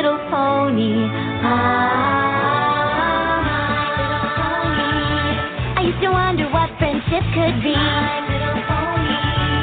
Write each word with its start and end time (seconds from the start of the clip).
Little 0.00 0.16
Pony. 0.32 0.96
Ah. 1.44 2.16
I 5.76 5.82
used 5.84 6.00
to 6.00 6.08
wonder 6.08 6.48
what 6.48 6.72
friendship 6.78 7.20
could 7.36 7.60
be. 7.60 7.76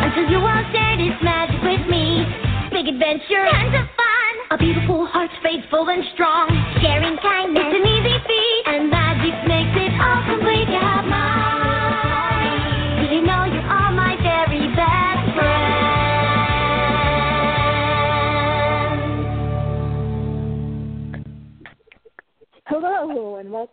Until 0.06 0.30
you 0.30 0.38
all 0.38 0.64
shared 0.70 1.02
its 1.02 1.18
magic 1.24 1.58
with 1.66 1.90
me. 1.90 2.22
Big 2.70 2.86
adventure, 2.86 3.50
tons 3.50 3.82
of 3.82 3.90
fun. 3.98 4.34
A 4.52 4.58
beautiful 4.60 5.08
heart, 5.08 5.32
faithful 5.42 5.90
and 5.90 6.04
strong. 6.14 6.57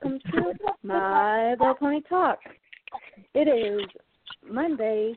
Welcome 0.04 0.20
to 0.32 0.52
My 0.82 1.50
Little 1.52 1.74
Pony 1.74 2.00
Talk. 2.08 2.38
It 3.34 3.48
is 3.48 3.80
Monday, 4.48 5.14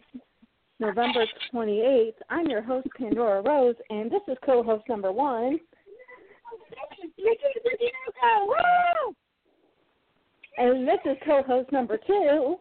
November 0.79 1.25
28th. 1.53 2.13
I'm 2.29 2.47
your 2.47 2.61
host, 2.61 2.87
Pandora 2.97 3.41
Rose, 3.41 3.75
and 3.89 4.09
this 4.09 4.21
is 4.27 4.37
co-host 4.45 4.83
number 4.87 5.11
one. 5.11 5.59
And 10.57 10.87
this 10.87 10.99
is 11.05 11.17
co-host 11.25 11.71
number 11.71 11.97
two. 12.07 12.55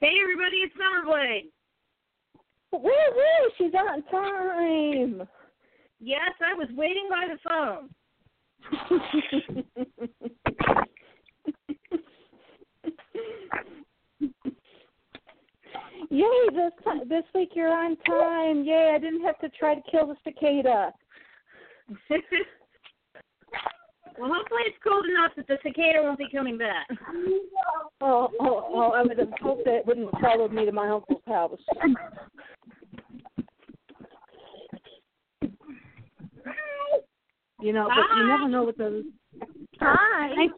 Hey 0.00 0.14
everybody, 0.22 0.56
it's 0.56 0.74
Summerblade. 0.74 1.50
Woo 2.72 2.80
woo! 2.82 3.50
She's 3.56 3.72
on 3.74 4.02
time. 4.04 5.28
Yes, 6.00 6.32
I 6.40 6.54
was 6.54 6.68
waiting 6.74 7.08
by 7.08 7.28
the 7.28 7.38
phone. 7.48 7.90
Yay! 16.10 16.48
This 16.52 16.72
ti- 16.82 17.08
this 17.08 17.22
week 17.34 17.50
you're 17.54 17.72
on 17.72 17.96
time. 17.98 18.64
Yay! 18.64 18.92
I 18.94 18.98
didn't 18.98 19.22
have 19.22 19.38
to 19.38 19.48
try 19.50 19.76
to 19.76 19.82
kill 19.90 20.08
the 20.08 20.16
cicada. 20.24 20.92
well, 24.18 24.32
hopefully 24.34 24.62
it's 24.66 24.76
cold 24.82 25.06
enough 25.06 25.32
that 25.36 25.46
the 25.46 25.58
cicada 25.62 26.02
won't 26.02 26.18
be 26.18 26.28
coming 26.30 26.58
back. 26.58 26.86
Oh, 28.02 28.30
oh, 28.40 28.64
oh! 28.72 28.92
I 28.92 29.02
would 29.02 29.18
have 29.18 29.28
hoped 29.42 29.66
that 29.66 29.74
it 29.74 29.86
wouldn't 29.86 30.08
have 30.10 30.22
followed 30.22 30.54
me 30.54 30.64
to 30.64 30.72
my 30.72 30.88
uncle's 30.88 31.20
house. 31.26 31.60
You 37.60 37.74
know, 37.74 37.88
but 37.88 38.16
you 38.16 38.26
never 38.26 38.48
know 38.48 38.62
what 38.62 38.78
those. 38.78 39.04
Hi. 39.80 40.30
I 40.30 40.48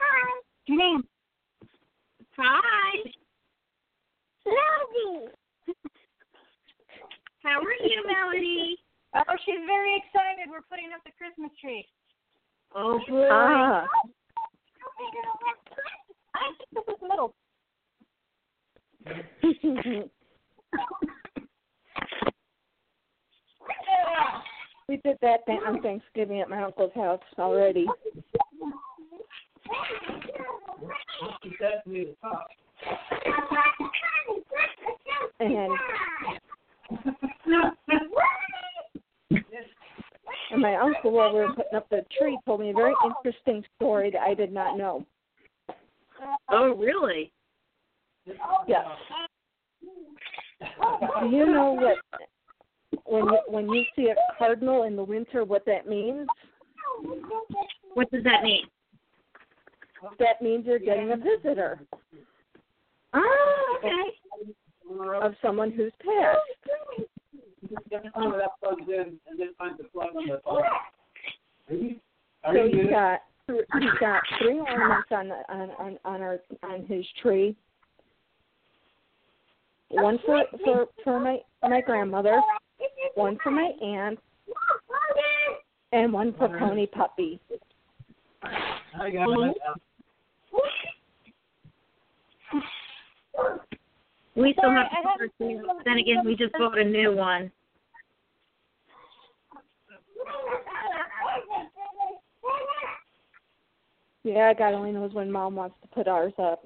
Hi. 0.00 0.40
Your 0.66 0.78
name? 0.78 1.02
Hi. 2.38 3.10
Melody. 4.46 5.32
How 7.42 7.58
are 7.58 7.86
you, 7.86 8.04
Melody? 8.06 8.76
Oh, 9.14 9.36
she's 9.44 9.60
very 9.66 9.96
excited. 9.96 10.48
We're 10.50 10.62
putting 10.70 10.90
up 10.94 11.02
the 11.04 11.12
Christmas 11.18 11.50
tree. 11.60 11.86
Oh 12.74 12.98
boy. 13.08 13.28
Ah. 13.30 13.84
I 16.34 16.38
think 16.56 16.86
this 16.86 16.94
is 16.94 17.02
middle. 17.02 17.34
we 24.88 24.96
did 25.04 25.18
that 25.20 25.44
thing 25.46 25.60
on 25.66 25.82
Thanksgiving 25.82 26.40
at 26.40 26.48
my 26.48 26.62
uncle's 26.62 26.92
house 26.94 27.20
already. 27.38 27.86
And 35.40 35.72
and 40.50 40.60
my 40.60 40.74
uncle, 40.76 41.12
while 41.12 41.32
we 41.32 41.40
were 41.40 41.54
putting 41.54 41.76
up 41.76 41.88
the 41.88 42.04
tree, 42.18 42.38
told 42.44 42.60
me 42.60 42.70
a 42.70 42.74
very 42.74 42.94
interesting 43.04 43.64
story 43.76 44.10
that 44.10 44.20
I 44.20 44.34
did 44.34 44.52
not 44.52 44.76
know. 44.76 45.04
Oh 46.50 46.74
really? 46.74 47.32
Yes. 48.68 48.86
Do 51.20 51.28
you 51.28 51.46
know 51.46 51.72
what 51.72 51.96
when 53.04 53.24
you, 53.24 53.38
when 53.48 53.68
you 53.70 53.84
see 53.96 54.10
a 54.10 54.14
cardinal 54.38 54.84
in 54.84 54.96
the 54.96 55.02
winter, 55.02 55.44
what 55.44 55.64
that 55.66 55.88
means? 55.88 56.26
What 57.94 58.10
does 58.10 58.24
that 58.24 58.42
mean? 58.42 58.64
That 60.18 60.42
means 60.42 60.66
you're 60.66 60.78
getting 60.78 61.12
a 61.12 61.16
visitor 61.16 61.80
Oh, 63.14 63.78
okay. 63.78 65.22
of 65.22 65.34
someone 65.42 65.70
who's 65.70 65.92
passed. 66.04 66.38
So 71.68 72.68
he's 72.68 72.90
got 72.90 73.20
he's 73.46 73.98
got 74.00 74.22
three 74.40 74.58
ornaments 74.58 75.08
on 75.10 75.28
the, 75.28 75.42
on 75.48 75.70
on 75.78 75.98
on 76.04 76.22
our 76.22 76.38
on 76.62 76.86
his 76.86 77.04
tree. 77.20 77.54
One 79.88 80.18
for 80.24 80.42
for 80.64 80.86
for 81.04 81.20
my 81.20 81.38
my 81.62 81.82
grandmother, 81.82 82.40
one 83.14 83.38
for 83.42 83.50
my 83.50 83.70
aunt, 83.82 84.18
and 85.92 86.12
one 86.12 86.34
for 86.38 86.48
Pony 86.58 86.86
Puppy. 86.86 87.38
I 88.42 89.10
got 89.10 89.28
it. 89.28 89.56
We 94.34 94.54
still 94.58 94.70
have 94.70 94.88
to 94.90 94.96
I 94.96 95.28
to 95.38 95.82
then 95.84 95.98
again 95.98 96.24
we 96.24 96.36
just 96.36 96.52
bought 96.54 96.78
a 96.78 96.84
new 96.84 97.14
one. 97.14 97.50
Yeah, 104.24 104.54
God 104.54 104.74
only 104.74 104.92
knows 104.92 105.12
when 105.12 105.30
Mom 105.30 105.56
wants 105.56 105.76
to 105.82 105.88
put 105.88 106.06
ours 106.08 106.32
up. 106.38 106.64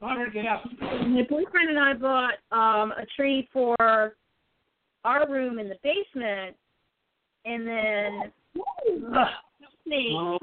Connor, 0.00 0.30
get 0.30 0.46
up. 0.46 0.64
My 0.80 1.22
boyfriend 1.28 1.70
and 1.70 1.78
I 1.78 1.94
bought 1.94 2.34
um 2.50 2.92
a 2.92 3.06
tree 3.16 3.48
for 3.52 3.76
our 5.04 5.30
room 5.30 5.58
in 5.58 5.68
the 5.68 5.76
basement 5.82 6.56
and 7.44 7.66
then 7.66 8.32
me, 9.86 10.12
Oh, 10.16 10.38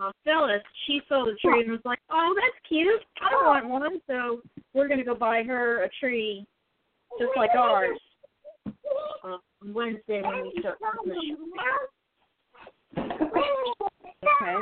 uh, 0.00 0.12
Phyllis, 0.24 0.62
she 0.86 1.00
saw 1.08 1.24
the 1.24 1.34
tree 1.42 1.62
and 1.62 1.70
was 1.72 1.80
like, 1.84 1.98
"Oh, 2.10 2.34
that's 2.36 2.56
cute. 2.68 3.02
I 3.20 3.34
want 3.44 3.68
one." 3.68 4.00
So 4.06 4.40
we're 4.74 4.88
gonna 4.88 5.04
go 5.04 5.14
buy 5.14 5.42
her 5.42 5.82
a 5.84 5.88
tree, 6.00 6.46
just 7.18 7.36
like 7.36 7.50
ours, 7.56 7.98
uh, 8.66 9.38
on 9.62 9.74
Wednesday 9.74 10.22
when 10.22 10.42
we 10.42 10.60
start 10.60 10.78
Christmas. 10.80 11.18
Okay. 14.40 14.56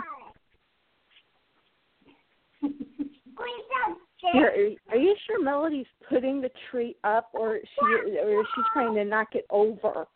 Here, 4.32 4.48
are- 4.48 4.92
are 4.94 4.96
you 4.98 5.14
sure 5.26 5.42
Melody's 5.42 5.86
putting 6.08 6.40
the 6.40 6.50
tree 6.70 6.96
up, 7.04 7.28
or 7.32 7.56
is 7.56 7.68
she 7.68 8.18
or 8.18 8.40
is 8.40 8.46
she 8.54 8.62
trying 8.72 8.94
to 8.94 9.04
knock 9.04 9.34
it 9.34 9.46
over? 9.50 10.06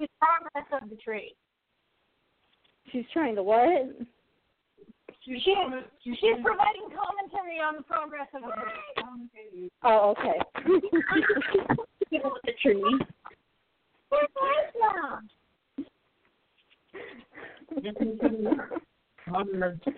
The 0.00 0.08
progress 0.20 0.82
of 0.82 0.90
the 0.90 0.96
tree. 0.96 1.34
She's 2.90 3.04
trying 3.12 3.36
to 3.36 3.42
what? 3.42 3.94
She, 5.24 5.38
she's 5.42 6.36
providing 6.42 6.88
commentary 6.90 7.58
on 7.60 7.76
the 7.76 7.82
progress 7.82 8.28
of 8.34 8.42
the 8.42 8.48
tree. 8.50 9.70
Oh, 9.82 10.14
okay. 10.18 10.38
People 12.10 12.32
with 12.32 12.42
the 12.44 12.52
tree. 12.62 12.98
Connor, 19.26 19.78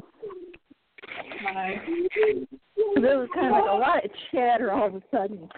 get 1.22 1.56
up 1.56 1.84
to 1.84 1.90
your 1.90 2.08
passport. 2.10 3.02
there 3.02 3.18
was 3.18 3.28
kind 3.34 3.46
of 3.46 3.52
like 3.52 3.70
a 3.70 3.74
lot 3.74 4.04
of 4.04 4.10
chatter 4.30 4.72
all 4.72 4.86
of 4.88 4.94
a 4.94 5.02
sudden. 5.10 5.48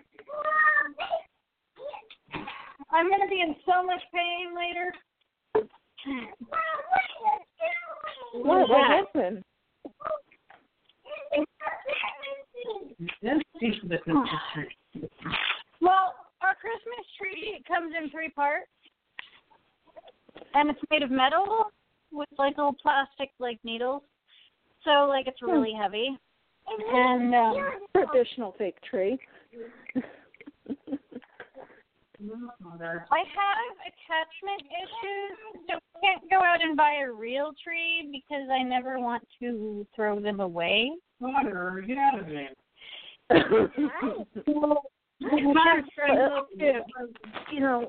I'm 2.90 3.08
going 3.08 3.20
to 3.22 3.28
be 3.28 3.40
in 3.40 3.56
so 3.64 3.82
much 3.82 4.02
pain 4.12 4.54
later. 4.54 4.92
What, 8.34 8.68
what 8.68 8.86
happened? 8.86 9.42
This 13.22 13.38
piece 13.58 13.74
of 13.82 13.88
the 13.88 13.98
Christmas 13.98 14.28
tree. 14.54 15.08
Well, 15.80 16.14
our 16.42 16.54
Christmas 16.54 17.06
tree 17.18 17.22
tree 17.22 17.62
comes 17.66 17.92
in 18.00 18.10
three 18.10 18.28
parts, 18.30 18.70
and 20.54 20.70
it's 20.70 20.80
made 20.90 21.02
of 21.02 21.10
metal 21.10 21.66
with 22.12 22.28
like 22.38 22.56
little 22.56 22.76
plastic 22.80 23.30
like 23.38 23.58
needles. 23.64 24.02
So 24.84 25.06
like 25.08 25.26
it's 25.26 25.42
really 25.42 25.72
heavy. 25.78 26.16
And 26.66 27.34
um, 27.34 27.56
Traditional 27.94 28.54
fake 28.56 28.76
tree. 28.88 29.18
I 33.10 33.18
have 33.18 33.76
attachment 33.82 34.62
issues, 34.62 35.66
so 35.68 35.74
I 35.74 36.00
can't 36.00 36.30
go 36.30 36.36
out 36.36 36.62
and 36.62 36.76
buy 36.76 37.00
a 37.04 37.10
real 37.10 37.52
tree 37.64 38.08
because 38.12 38.48
I 38.50 38.62
never 38.62 39.00
want 39.00 39.26
to 39.40 39.84
throw 39.94 40.20
them 40.20 40.38
away. 40.40 40.92
Water, 41.18 41.84
get 41.86 41.98
out 41.98 42.20
of 42.20 42.26
there. 42.26 42.50
you 47.50 47.60
know, 47.60 47.88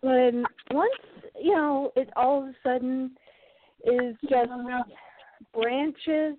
when 0.00 0.44
once 0.70 0.92
you 1.40 1.54
know 1.54 1.92
it 1.96 2.08
all 2.16 2.42
of 2.42 2.48
a 2.48 2.54
sudden 2.62 3.10
is 3.84 4.16
just 4.22 4.50
branches, 5.52 6.36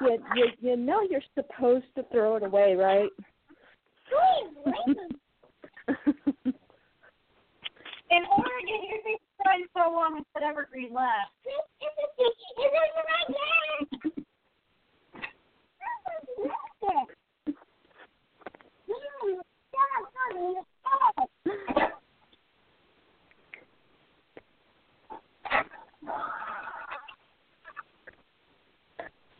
you 0.00 0.18
you, 0.34 0.46
you 0.60 0.76
know 0.76 1.00
you're 1.08 1.20
supposed 1.34 1.86
to 1.96 2.04
throw 2.12 2.36
it 2.36 2.42
away, 2.42 2.74
right? 2.74 3.10
In 8.10 8.22
Oregon, 8.30 8.80
you'd 8.88 9.04
be 9.04 9.16
surprised 9.36 9.70
so 9.74 9.90
long 9.92 10.18
as 10.18 10.24
that 10.34 10.42
evergreen 10.42 10.92
lasts. 10.92 11.32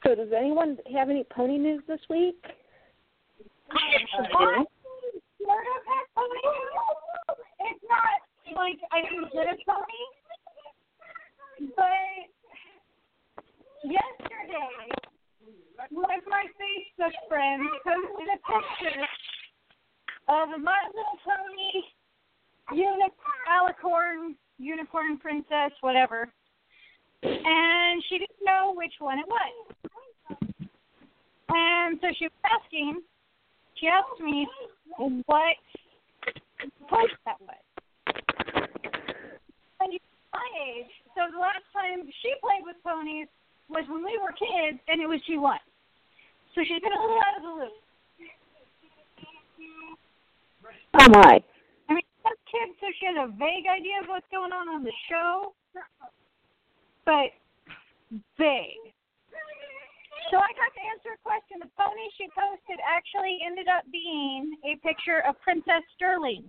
So, 0.04 0.14
does 0.14 0.28
anyone 0.36 0.78
have 0.92 1.10
any 1.10 1.24
pony 1.24 1.58
news 1.58 1.82
this 1.88 2.00
week? 2.10 2.36
Pony? 4.30 4.64
It's 7.60 7.84
not 7.88 8.20
like 8.54 8.78
I 8.92 9.02
didn't 9.02 9.32
get 9.32 9.46
a 9.46 9.56
pony, 9.66 10.02
but 11.74 12.28
yesterday, 13.82 14.92
one 15.90 16.10
of 16.12 16.24
my 16.28 16.44
Facebook 16.60 17.14
friends 17.28 17.68
posted 17.84 18.28
a 18.28 18.38
picture 18.44 19.06
of 20.28 20.48
My 20.62 20.80
Little 20.88 21.18
Pony 21.24 21.84
uni- 22.72 23.12
alicorn, 23.50 24.34
unicorn 24.58 25.18
princess, 25.18 25.72
whatever, 25.80 26.32
and 27.22 28.02
she 28.08 28.18
didn't 28.18 28.44
know 28.44 28.72
which 28.74 28.94
one 28.98 29.18
it 29.18 29.26
was. 29.26 29.76
And 31.48 31.98
so 32.00 32.08
she 32.18 32.26
was 32.26 32.40
asking, 32.44 33.02
she 33.76 33.88
asked 33.88 34.20
me 34.20 34.46
what 35.26 35.56
place 36.88 37.16
that 37.26 37.36
was. 37.40 37.64
And 39.80 39.92
you 39.92 39.98
my 40.32 40.48
age, 40.66 40.90
so 41.14 41.30
the 41.30 41.38
last 41.38 41.62
time 41.70 42.10
she 42.22 42.34
played 42.42 42.66
with 42.66 42.76
ponies 42.82 43.28
was 43.68 43.84
when 43.88 44.02
we 44.02 44.18
were 44.18 44.34
kids, 44.34 44.82
and 44.88 45.00
it 45.00 45.06
was 45.06 45.20
G1. 45.30 45.62
So 46.54 46.62
she's 46.62 46.82
been 46.82 46.92
a 46.92 47.00
little 47.00 47.22
out 47.22 47.36
of 47.38 47.42
the 47.42 47.54
loop. 47.62 47.78
Oh 50.94 51.08
my! 51.10 51.42
I 51.88 51.94
mean, 51.94 52.02
a 52.26 52.30
kid, 52.50 52.74
so 52.80 52.86
she 52.98 53.06
has 53.06 53.16
a 53.18 53.30
vague 53.36 53.66
idea 53.66 54.00
of 54.02 54.08
what's 54.08 54.26
going 54.30 54.52
on 54.52 54.68
on 54.68 54.84
the 54.84 54.92
show, 55.10 55.52
but 57.04 57.30
vague. 58.38 58.93
So 60.30 60.40
I 60.40 60.50
got 60.56 60.72
to 60.72 60.82
answer 60.88 61.12
a 61.12 61.20
question. 61.20 61.60
The 61.60 61.70
pony 61.76 62.06
she 62.16 62.28
posted 62.32 62.80
actually 62.80 63.38
ended 63.44 63.68
up 63.68 63.84
being 63.92 64.56
a 64.64 64.76
picture 64.80 65.20
of 65.28 65.36
Princess 65.40 65.84
Sterling. 65.96 66.48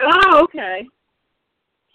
Oh, 0.00 0.44
okay. 0.44 0.88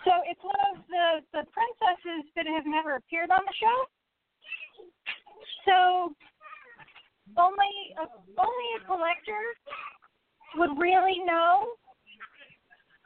So 0.05 0.11
it's 0.29 0.41
one 0.45 0.61
of 0.69 0.85
the 0.85 1.25
the 1.33 1.43
princesses 1.49 2.29
that 2.37 2.45
have 2.45 2.69
never 2.69 2.95
appeared 2.95 3.31
on 3.31 3.41
the 3.41 3.55
show. 3.57 3.77
So 5.65 6.13
only 7.37 7.73
a, 7.97 8.05
only 8.37 8.69
a 8.77 8.85
collector 8.85 9.41
would 10.57 10.77
really 10.77 11.17
know 11.25 11.73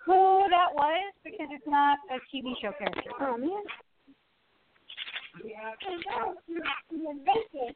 who 0.06 0.44
that 0.50 0.76
was 0.76 1.14
because 1.24 1.48
it's 1.52 1.68
not 1.68 2.00
a 2.12 2.20
TV 2.28 2.52
show 2.62 2.74
character. 2.78 3.12
Oh 3.22 3.38
man. 3.38 3.64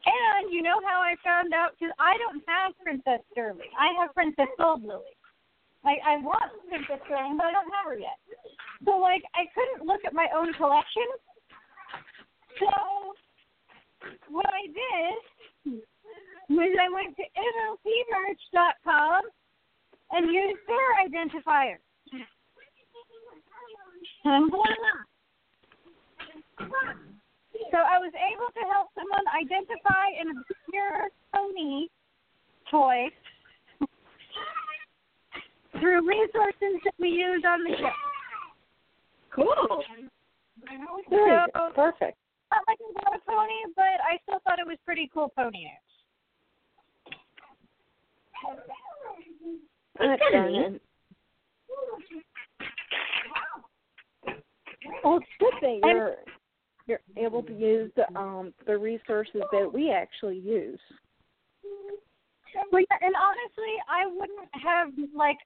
And 0.06 0.52
you 0.52 0.62
know 0.62 0.80
how 0.86 1.02
I 1.02 1.16
found 1.24 1.54
out? 1.54 1.72
Because 1.80 1.96
I 2.00 2.18
don't 2.18 2.44
have 2.48 2.74
Princess 2.84 3.22
Sterling. 3.32 3.72
I 3.78 3.94
have 4.02 4.14
Princess 4.14 4.50
Gold 4.58 4.84
Lily. 4.84 5.16
I 5.86 5.96
I 6.06 6.18
want 6.18 6.52
Princess 6.70 7.00
Sterling, 7.06 7.38
but 7.38 7.48
I 7.48 7.52
don't 7.52 7.72
have 7.72 7.86
her 7.88 7.98
yet. 7.98 8.20
So 8.86 8.98
like 8.98 9.24
I 9.36 9.46
couldn't 9.54 9.86
look 9.88 10.02
at 10.06 10.14
my 10.14 10.28
own 10.36 10.54
collection. 10.54 11.08
So 12.60 12.68
what 14.30 14.48
I 14.48 14.68
did 14.68 15.16
was 16.50 16.78
I 16.80 16.90
went 16.90 17.16
to 17.16 17.24
MLPmerch.com 17.24 19.24
and 20.12 20.32
used 20.32 20.60
their 20.68 20.96
identifier. 21.08 21.80
And 24.26 24.52
voila. 24.52 25.06
So 27.74 27.80
I 27.82 27.98
was 27.98 28.14
able 28.14 28.54
to 28.54 28.64
help 28.70 28.94
someone 28.94 29.26
identify 29.34 30.06
an 30.22 30.30
obscure 30.30 31.10
pony 31.34 31.90
toy 32.70 33.10
through 35.82 36.08
resources 36.08 36.78
that 36.86 36.94
we 37.00 37.10
use 37.10 37.42
on 37.44 37.64
the 37.64 37.76
show. 37.76 37.90
Cool. 39.34 39.56
So, 39.58 40.06
Good. 41.10 41.50
Perfect. 41.74 42.16
not 42.52 42.62
like 42.68 42.78
I 42.78 42.94
bought 42.94 43.18
a 43.18 43.20
pony, 43.26 43.74
but 43.76 43.98
I 44.06 44.22
still 44.22 44.38
thought 44.44 44.60
it 44.60 44.68
was 44.68 44.78
pretty 44.86 45.10
cool 45.12 45.34
pony 45.36 45.66
news. 45.66 45.72
That's 49.98 50.22
brilliant. 50.30 50.80
Well, 55.04 55.18
it's 55.18 55.26
good 55.40 55.54
that 55.60 55.80
you're 55.84 56.18
you're 56.88 57.02
able 57.18 57.44
to 57.44 57.54
use 57.54 57.92
the 57.96 58.08
um 58.18 58.54
the 58.66 58.78
resources 58.78 59.42
that 59.52 59.72
we 59.72 59.92
actually 59.92 60.40
use. 60.40 60.80
Well, 62.72 62.82
yeah, 62.82 62.98
and 63.02 63.16
honestly, 63.16 63.74
I 63.90 64.06
wouldn't 64.06 64.50
have 64.54 64.90
like 65.16 65.38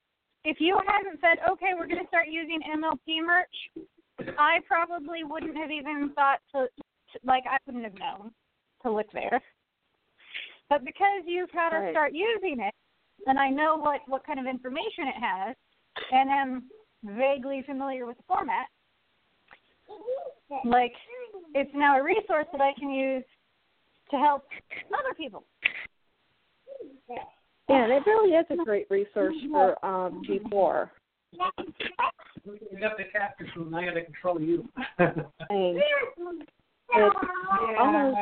if 0.44 0.58
you 0.60 0.78
hadn't 0.86 1.20
said, 1.20 1.38
okay, 1.50 1.72
we're 1.76 1.86
going 1.86 2.00
to 2.00 2.08
start 2.08 2.26
using 2.30 2.60
MLP 2.62 3.24
merch. 3.24 4.34
I 4.38 4.58
probably 4.66 5.24
wouldn't 5.24 5.56
have 5.56 5.70
even 5.70 6.10
thought 6.14 6.40
to, 6.52 6.66
to 6.66 7.18
like 7.24 7.44
I 7.48 7.56
wouldn't 7.66 7.84
have 7.84 7.98
known 7.98 8.30
to 8.82 8.90
look 8.90 9.10
there. 9.12 9.40
But 10.68 10.84
because 10.84 11.22
you've 11.26 11.50
had 11.50 11.72
us 11.72 11.90
start 11.92 12.12
using 12.12 12.60
it, 12.60 12.74
and 13.26 13.38
I 13.38 13.48
know 13.48 13.76
what 13.76 14.00
what 14.06 14.26
kind 14.26 14.38
of 14.38 14.46
information 14.46 15.08
it 15.08 15.20
has, 15.20 15.56
and 16.12 16.30
am 16.30 16.64
vaguely 17.04 17.62
familiar 17.66 18.06
with 18.06 18.16
the 18.16 18.22
format, 18.26 18.66
like 20.64 20.92
it's 21.54 21.70
now 21.74 21.98
a 21.98 22.02
resource 22.02 22.46
that 22.52 22.60
I 22.60 22.72
can 22.78 22.90
use 22.90 23.24
to 24.10 24.16
help 24.16 24.44
other 24.88 25.14
people. 25.16 25.44
Yeah, 27.08 27.16
and 27.68 27.92
it 27.92 28.02
really 28.06 28.34
is 28.34 28.46
a 28.50 28.64
great 28.64 28.86
resource 28.90 29.34
for 29.50 29.84
um 29.84 30.22
G4. 30.28 30.90
You 31.32 32.80
got 32.80 32.96
the 32.96 33.04
cat 33.12 33.36
control, 33.36 33.74
I 33.74 33.84
gotta 33.84 34.04
control 34.04 34.40
you. 34.40 34.68
And 34.98 35.78
it's 36.90 37.16
almost 37.78 38.16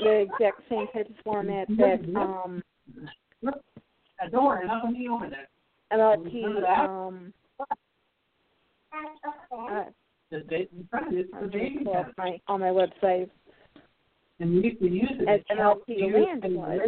the 0.00 0.10
exact 0.10 0.60
same 0.68 0.86
type 0.92 1.08
of 1.08 1.16
format 1.24 1.68
that 1.68 2.00
um 2.16 2.62
Uh, 3.46 4.28
Don't 4.30 4.44
worry, 4.44 4.66
not 4.66 4.92
me 4.92 5.08
over 5.08 5.30
there. 5.30 5.48
MLP 5.92 6.44
um 6.78 7.32
uh, 9.52 9.84
The 10.30 10.40
date 10.40 10.70
in 10.76 10.86
front 10.88 11.08
of 11.08 11.12
you, 11.14 11.24
the 11.32 11.40
just 11.40 11.52
baby 11.52 11.80
pull 11.84 11.96
up 11.96 12.12
my 12.16 12.40
on 12.46 12.60
my 12.60 12.68
website. 12.68 13.28
And 14.38 14.64
you 14.64 14.76
can 14.76 14.92
use 14.92 15.10
it. 15.18 15.28
As 15.28 15.40
to 15.50 15.56
help 15.56 15.86
MLP 15.88 15.98
you 15.98 16.24
land 16.24 16.44
in 16.44 16.54
was. 16.54 16.80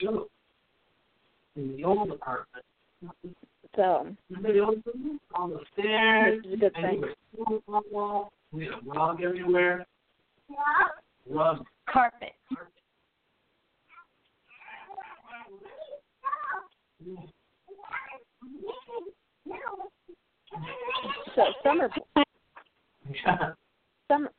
the- 0.00 0.26
In 1.56 1.76
the 1.76 1.84
old 1.84 2.10
apartment. 2.10 2.64
So 3.76 4.08
Remember 4.30 4.52
the 4.52 4.60
old? 4.60 4.82
On 5.34 5.50
the 5.50 5.60
stairs. 5.74 6.42
this 6.42 6.48
is 6.48 6.54
a 6.54 6.56
good 6.56 6.74
thing. 6.74 7.04
on 7.38 7.60
the 7.66 7.82
wall. 7.92 8.32
We 8.52 8.64
had 8.64 8.74
a 8.74 8.80
rug 8.84 9.22
everywhere. 9.22 9.84
Rug. 11.28 11.66
Carpet. 11.86 12.32
So 21.34 21.42
Summer. 21.62 21.90
Summer, 24.08 24.30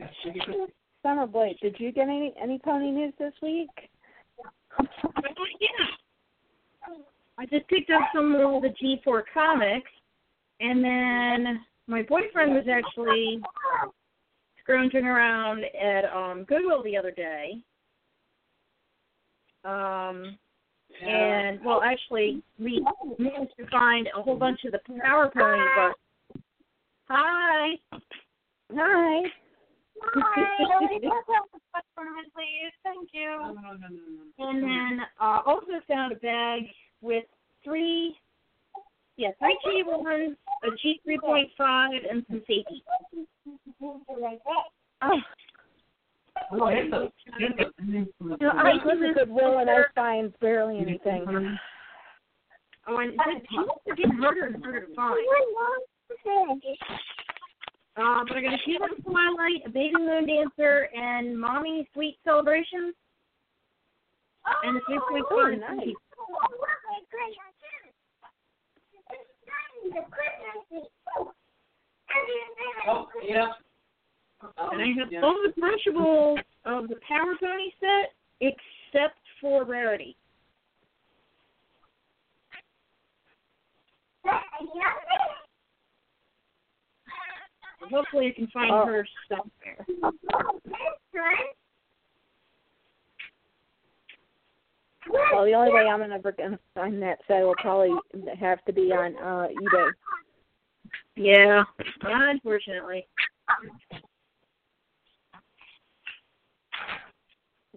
Summer 1.03 1.27
Blake, 1.27 1.59
did 1.61 1.75
you 1.79 1.91
get 1.91 2.07
any 2.07 2.33
any 2.41 2.59
pony 2.59 2.91
news 2.91 3.13
this 3.19 3.33
week? 3.41 3.69
yeah, 4.79 5.85
I 7.37 7.45
just 7.45 7.67
picked 7.67 7.89
up 7.89 8.01
some 8.13 8.35
of 8.35 8.61
the 8.61 8.73
G4 8.81 9.23
comics, 9.33 9.91
and 10.59 10.83
then 10.83 11.65
my 11.87 12.01
boyfriend 12.03 12.53
was 12.53 12.65
actually 12.69 13.41
scrounging 14.61 15.05
around 15.05 15.63
at 15.79 16.05
um 16.13 16.43
Goodwill 16.45 16.83
the 16.83 16.97
other 16.97 17.11
day. 17.11 17.61
Um, 19.63 20.37
and 21.05 21.59
well, 21.63 21.81
actually, 21.83 22.41
we 22.59 22.85
managed 23.19 23.53
to 23.59 23.67
find 23.67 24.07
a 24.17 24.21
whole 24.21 24.37
bunch 24.37 24.61
of 24.65 24.71
the 24.71 24.79
Power 25.01 25.29
Pony 25.33 25.63
books. 25.75 25.99
Hi. 27.09 27.75
Hi. 28.73 29.21
Hi. 30.13 30.67
Please. 32.35 32.71
Thank 32.83 33.09
you. 33.13 33.55
And 34.39 34.63
then 34.63 34.99
uh, 35.19 35.41
also 35.45 35.81
found 35.87 36.13
a 36.13 36.15
bag 36.17 36.63
with 37.01 37.25
three, 37.63 38.15
yeah, 39.17 39.29
three 39.39 39.57
G 39.63 39.83
ones, 39.85 40.37
a 40.63 40.67
G 40.81 40.99
three 41.03 41.19
point 41.19 41.49
five, 41.57 42.01
and 42.09 42.25
some 42.29 42.41
safety. 42.41 42.83
Oh, 43.81 45.19
Oh, 46.51 46.67
here's 46.67 46.89
the, 46.91 47.11
here's 47.37 47.53
the, 47.57 47.65
you 47.89 48.37
know, 48.39 48.51
I 48.51 48.73
go 48.83 48.91
to 48.91 49.13
Goodwill 49.13 49.59
and 49.59 49.69
I 49.69 49.83
find 49.95 50.33
barely 50.39 50.79
anything. 50.79 51.25
Oh, 52.87 52.97
and 52.99 53.11
the 53.11 53.41
G 53.49 53.57
ones 53.57 53.69
are 53.89 53.95
getting 53.95 54.17
harder 54.17 54.45
and 54.45 54.63
harder 54.63 54.85
to 54.85 54.93
find. 54.95 55.17
Uh, 57.97 58.23
but 58.27 58.37
I 58.37 58.41
got 58.41 58.53
a 58.53 58.57
few 58.63 58.77
on 58.77 59.01
Twilight, 59.01 59.63
a 59.65 59.69
Baby 59.69 59.95
Moon 59.97 60.27
Dancer, 60.27 60.87
and 60.95 61.37
Mommy 61.39 61.87
Sweet 61.93 62.17
Celebration, 62.23 62.93
and 64.63 64.77
a 64.77 64.79
three 64.87 64.99
point 65.09 65.25
Oh, 65.31 65.49
five. 65.51 65.59
nice. 65.77 65.95
oh, 72.87 73.07
yeah. 73.27 73.47
And 74.41 74.81
I 74.81 74.87
have 74.99 75.23
all 75.23 75.35
the 75.43 75.53
brushables 75.59 76.37
of 76.65 76.87
the 76.89 76.95
Power 77.07 77.35
Pony 77.39 77.71
set 77.79 78.13
except 78.41 79.17
for 79.41 79.63
Rarity. 79.65 80.15
Hopefully, 87.89 88.27
I 88.27 88.31
can 88.31 88.47
find 88.47 88.71
Oh. 88.71 88.85
her 88.85 89.07
somewhere. 89.29 89.85
Well, 95.09 95.45
the 95.45 95.53
only 95.53 95.71
way 95.71 95.87
I'm 95.87 96.01
ever 96.11 96.31
gonna 96.33 96.59
find 96.73 97.01
that 97.01 97.19
set 97.27 97.41
will 97.43 97.55
probably 97.55 97.97
have 98.37 98.63
to 98.65 98.73
be 98.73 98.91
on 98.91 99.15
uh 99.17 99.47
eBay. 99.47 99.91
Yeah, 101.15 101.63
unfortunately. 102.01 103.07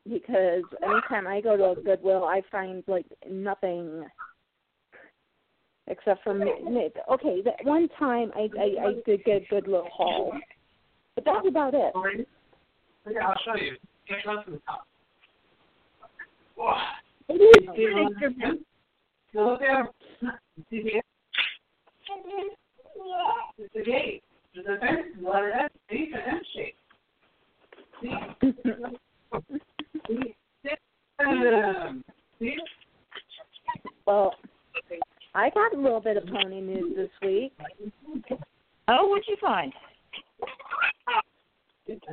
Because 0.08 0.62
anytime 0.82 1.26
I 1.26 1.40
go 1.40 1.56
to 1.56 1.70
a 1.70 1.82
Goodwill, 1.82 2.24
I 2.24 2.42
find 2.50 2.82
like 2.86 3.06
nothing 3.28 4.04
except 5.86 6.22
for 6.24 6.32
okay. 6.32 7.42
That 7.42 7.64
one 7.64 7.88
time 7.98 8.32
I 8.34 8.48
I, 8.58 8.88
I 8.88 8.92
did 9.04 9.24
get 9.24 9.42
a 9.42 9.46
good 9.50 9.66
little 9.66 9.88
haul, 9.92 10.32
but 11.14 11.24
that's 11.24 11.46
about 11.46 11.74
it. 11.74 11.92
Yeah, 13.10 13.28
I'll 13.28 13.34
show 13.44 13.60
you. 13.60 13.76
Can't 14.08 14.44
from 14.44 14.54
the 14.54 14.60
top. 14.66 14.86
It 17.28 17.34
is 17.34 17.68
See 17.74 17.82
it 17.82 17.94
on 17.94 18.12
extra 18.12 18.30
there? 18.38 18.54
Go 19.32 19.56
there. 19.58 19.88
See 20.70 20.82
the 20.82 21.00
It's 23.58 23.74
a 23.76 23.82
gate. 23.82 24.22
There's 24.54 24.66
a 24.66 24.80
fence, 24.80 25.06
letter 25.22 25.52
S, 25.52 25.70
see, 25.88 26.12
an 26.12 26.20
M 26.28 26.40
shape. 26.54 26.76
Well, 34.06 34.34
I 35.34 35.50
got 35.50 35.74
a 35.74 35.80
little 35.80 36.00
bit 36.00 36.16
of 36.16 36.26
pony 36.26 36.60
news 36.60 36.96
this 36.96 37.10
week. 37.22 37.52
Oh, 38.88 39.06
what'd 39.06 39.24
you 39.28 39.36
find? 39.40 39.72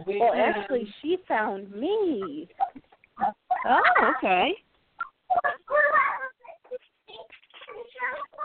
Well, 0.05 0.33
actually, 0.35 0.87
she 1.01 1.17
found 1.27 1.71
me. 1.71 2.47
Oh, 3.65 3.81
okay. 4.17 4.51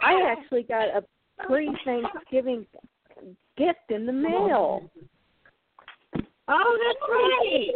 I 0.02 0.34
actually 0.36 0.62
got 0.64 0.88
a 0.88 1.02
pre-Thanksgiving 1.46 2.66
gift 3.56 3.90
in 3.90 4.06
the 4.06 4.12
mail. 4.12 4.90
Oh, 6.48 6.78
that's 6.84 6.98
right. 7.08 7.74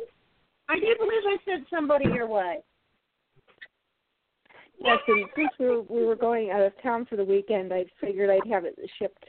I 0.68 0.76
do 0.76 0.94
believe 0.98 1.22
I 1.24 1.36
sent 1.44 1.66
somebody 1.70 2.06
your 2.06 2.26
way. 2.26 2.58
Yes, 4.78 4.98
and 5.08 5.24
since 5.34 5.48
we 5.58 5.66
were, 5.66 5.82
we 5.82 6.04
were 6.04 6.16
going 6.16 6.50
out 6.50 6.60
of 6.60 6.72
town 6.82 7.06
for 7.06 7.16
the 7.16 7.24
weekend, 7.24 7.72
I 7.72 7.86
figured 8.00 8.30
I'd 8.30 8.50
have 8.50 8.64
it 8.64 8.76
shipped 8.98 9.24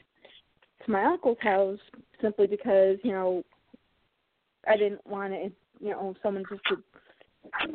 to 0.84 0.90
my 0.90 1.04
uncle's 1.04 1.38
house 1.40 1.78
simply 2.20 2.46
because 2.46 2.98
you 3.02 3.12
know 3.12 3.42
I 4.66 4.76
didn't 4.76 5.06
want 5.06 5.32
to, 5.32 5.50
you 5.80 5.90
know, 5.90 6.14
someone 6.22 6.44
just 6.50 6.62
to 6.68 6.76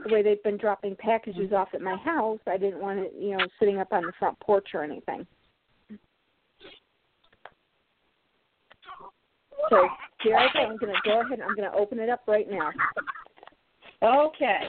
the 0.05 0.13
way 0.13 0.21
they've 0.21 0.43
been 0.43 0.57
dropping 0.57 0.95
packages 0.97 1.51
off 1.51 1.69
at 1.73 1.81
my 1.81 1.95
house. 1.97 2.39
I 2.47 2.57
didn't 2.57 2.81
want 2.81 2.99
it, 2.99 3.13
you 3.17 3.35
know, 3.37 3.45
sitting 3.59 3.79
up 3.79 3.91
on 3.91 4.03
the 4.03 4.13
front 4.19 4.39
porch 4.39 4.67
or 4.73 4.83
anything. 4.83 5.25
So 9.69 9.87
here 10.21 10.37
I 10.37 10.47
go. 10.53 10.59
I'm 10.59 10.77
going 10.77 10.93
to 10.93 11.01
go 11.03 11.21
ahead. 11.21 11.39
and 11.39 11.43
I'm 11.43 11.55
going 11.55 11.69
to 11.69 11.77
open 11.77 11.99
it 11.99 12.09
up 12.09 12.21
right 12.27 12.49
now. 12.49 12.69
Okay. 14.03 14.59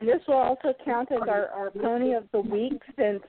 This 0.00 0.18
will 0.26 0.34
also 0.34 0.74
count 0.84 1.12
as 1.12 1.20
our, 1.28 1.48
our 1.48 1.70
pony 1.70 2.14
of 2.14 2.24
the 2.32 2.40
week 2.40 2.80
since 2.98 3.22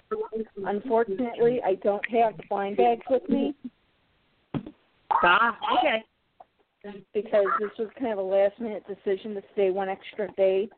unfortunately 0.65 1.59
I 1.63 1.75
don't 1.75 2.07
have 2.09 2.37
the 2.37 2.43
blind 2.49 2.77
bags 2.77 3.01
with 3.09 3.27
me 3.29 3.53
Ah, 5.11 5.55
okay. 5.77 6.03
because 7.13 7.45
this 7.59 7.69
was 7.77 7.89
kind 7.99 8.13
of 8.13 8.19
a 8.19 8.21
last 8.21 8.59
minute 8.59 8.83
decision 8.87 9.35
to 9.35 9.41
stay 9.53 9.69
one 9.69 9.89
extra 9.89 10.31
day. 10.35 10.69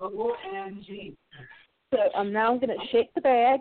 O 0.00 0.34
N 0.54 0.82
G. 0.86 1.16
So 1.92 1.98
I'm 2.16 2.32
now 2.32 2.56
going 2.56 2.68
to 2.68 2.86
shake 2.90 3.14
the 3.14 3.20
bag 3.20 3.60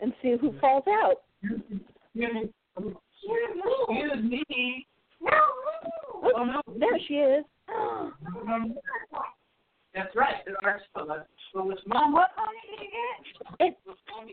and 0.00 0.12
see 0.22 0.36
who 0.40 0.54
falls 0.60 0.84
out. 0.88 1.22
Excuse 1.42 2.32
me. 2.32 2.50
Oh, 6.36 6.44
no, 6.44 6.60
there 6.78 6.98
she 7.06 7.14
is. 7.14 7.44
That's 9.94 10.14
right. 10.16 10.34
There 10.44 10.56
are 10.64 10.80
some. 10.96 11.08
So 11.52 11.70
it's 11.70 11.80
Mom, 11.86 12.12
mom. 12.12 12.12
what 12.12 12.30
pony 12.36 12.58
did 12.70 12.80
you 12.82 12.90
get? 12.90 13.66
It, 13.66 13.76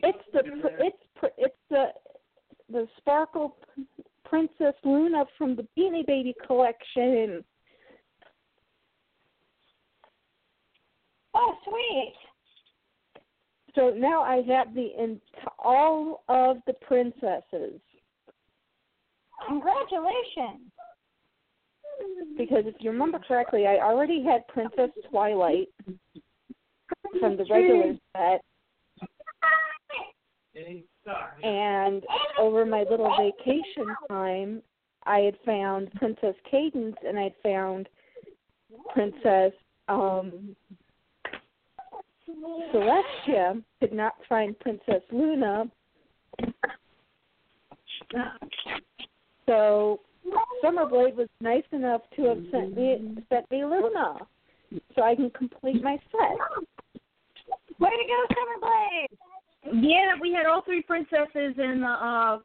it's 0.03 0.25
the 0.33 0.39
it's 0.79 1.33
it's 1.37 1.55
the 1.69 1.85
the 2.71 2.87
sparkle 2.97 3.57
Princess 4.25 4.73
Luna 4.83 5.25
from 5.37 5.55
the 5.55 5.67
Beanie 5.77 6.05
Baby 6.07 6.33
collection. 6.47 7.43
Oh, 11.35 11.53
sweet. 11.63 12.15
So 13.75 13.91
now 13.91 14.21
I 14.21 14.41
have 14.47 14.73
the 14.73 14.89
ent- 14.97 15.21
all 15.59 16.23
of 16.27 16.57
the 16.67 16.73
princesses. 16.73 17.79
Congratulations. 19.47 20.71
because 22.37 22.63
if 22.65 22.75
you 22.79 22.91
remember 22.91 23.19
correctly, 23.19 23.67
I 23.67 23.77
already 23.77 24.23
had 24.23 24.47
Princess 24.47 24.89
Twilight 25.09 25.67
from 27.19 27.37
the 27.37 27.45
regular 27.49 27.95
set, 28.15 28.41
and 31.43 32.03
over 32.39 32.65
my 32.65 32.83
little 32.89 33.13
vacation 33.17 33.95
time, 34.09 34.61
I 35.05 35.19
had 35.19 35.37
found 35.45 35.91
Princess 35.93 36.35
Cadance 36.51 36.95
and 37.05 37.17
I'd 37.17 37.35
found 37.41 37.87
Princess 38.93 39.53
um 39.87 40.55
Celestia. 42.73 43.63
could 43.79 43.93
not 43.93 44.13
find 44.27 44.57
Princess 44.59 45.01
Luna. 45.11 45.65
So 49.45 49.99
Summerblade 50.63 51.15
was 51.15 51.27
nice 51.39 51.63
enough 51.71 52.01
to 52.15 52.23
have 52.23 52.43
sent 52.51 52.75
me 52.75 53.17
sent 53.29 53.49
me 53.51 53.63
Luna. 53.63 54.17
so 54.95 55.03
I 55.03 55.15
can 55.15 55.29
complete 55.31 55.83
my 55.83 55.97
set. 56.11 56.67
Way 57.79 57.89
to 57.89 58.07
go, 58.07 58.25
Summerblade! 58.35 59.17
Yeah, 59.81 60.13
we 60.19 60.33
had 60.33 60.45
all 60.45 60.61
three 60.63 60.81
princesses 60.81 61.55
in 61.57 61.81
the 61.81 61.87
uh 61.87 62.39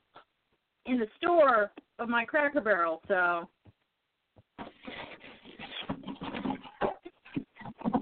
in 0.87 0.99
the 0.99 1.07
store 1.17 1.73
of 1.99 2.09
my 2.09 2.25
Cracker 2.25 2.61
Barrel. 2.61 3.03
So 3.09 3.49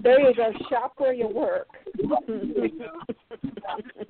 There 0.05 0.19
you 0.19 0.35
go. 0.35 0.51
Shop 0.69 0.93
where 0.97 1.13
you 1.13 1.27
work. 1.27 1.67
Well, 2.03 2.23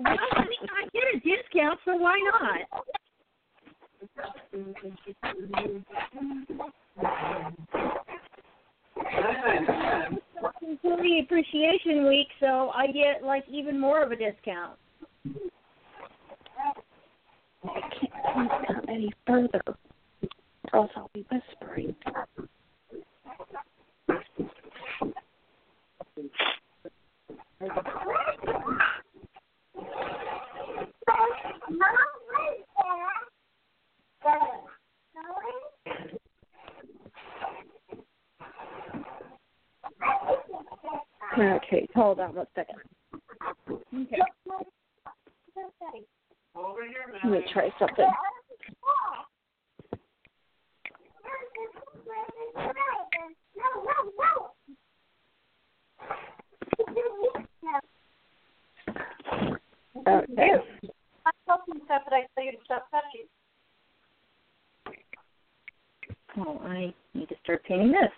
I 0.05 0.45
mean, 0.45 0.69
I 0.69 0.87
get 0.93 1.03
a 1.13 1.19
discount, 1.19 1.79
so 1.85 1.95
why 1.95 2.19
not? 2.31 2.61
Employee 10.61 11.19
Appreciation 11.23 12.07
Week, 12.07 12.27
so 12.39 12.71
I 12.73 12.87
get 12.87 13.23
like 13.23 13.43
even 13.49 13.79
more 13.79 14.01
of 14.03 14.11
a 14.11 14.15
discount. 14.15 14.77
I 17.63 17.81
can't 17.99 18.37
move 18.37 18.49
down 18.67 18.89
any 18.89 19.11
further, 19.25 19.61
or 20.73 20.79
else 20.79 20.91
I'll 20.95 21.09
be 21.13 21.25
whispering. 21.31 21.95
Okay, 41.37 41.87
hold 41.95 42.19
on 42.19 42.35
one 42.35 42.45
second. 42.55 42.77
Okay. 43.93 44.21
Let 47.23 47.31
me 47.31 47.39
try 47.51 47.69
something. 47.79 48.07
Okay. 60.07 60.51
I'm 61.25 61.33
that 61.87 62.01
I 62.11 62.25
tell 62.35 62.43
you 62.43 62.51
to 62.51 62.57
stop 62.65 62.87
touching. 62.91 63.27
Well, 66.37 66.61
I 66.65 66.93
need 67.13 67.29
to 67.29 67.35
start 67.43 67.63
painting 67.63 67.91
this. 67.91 68.11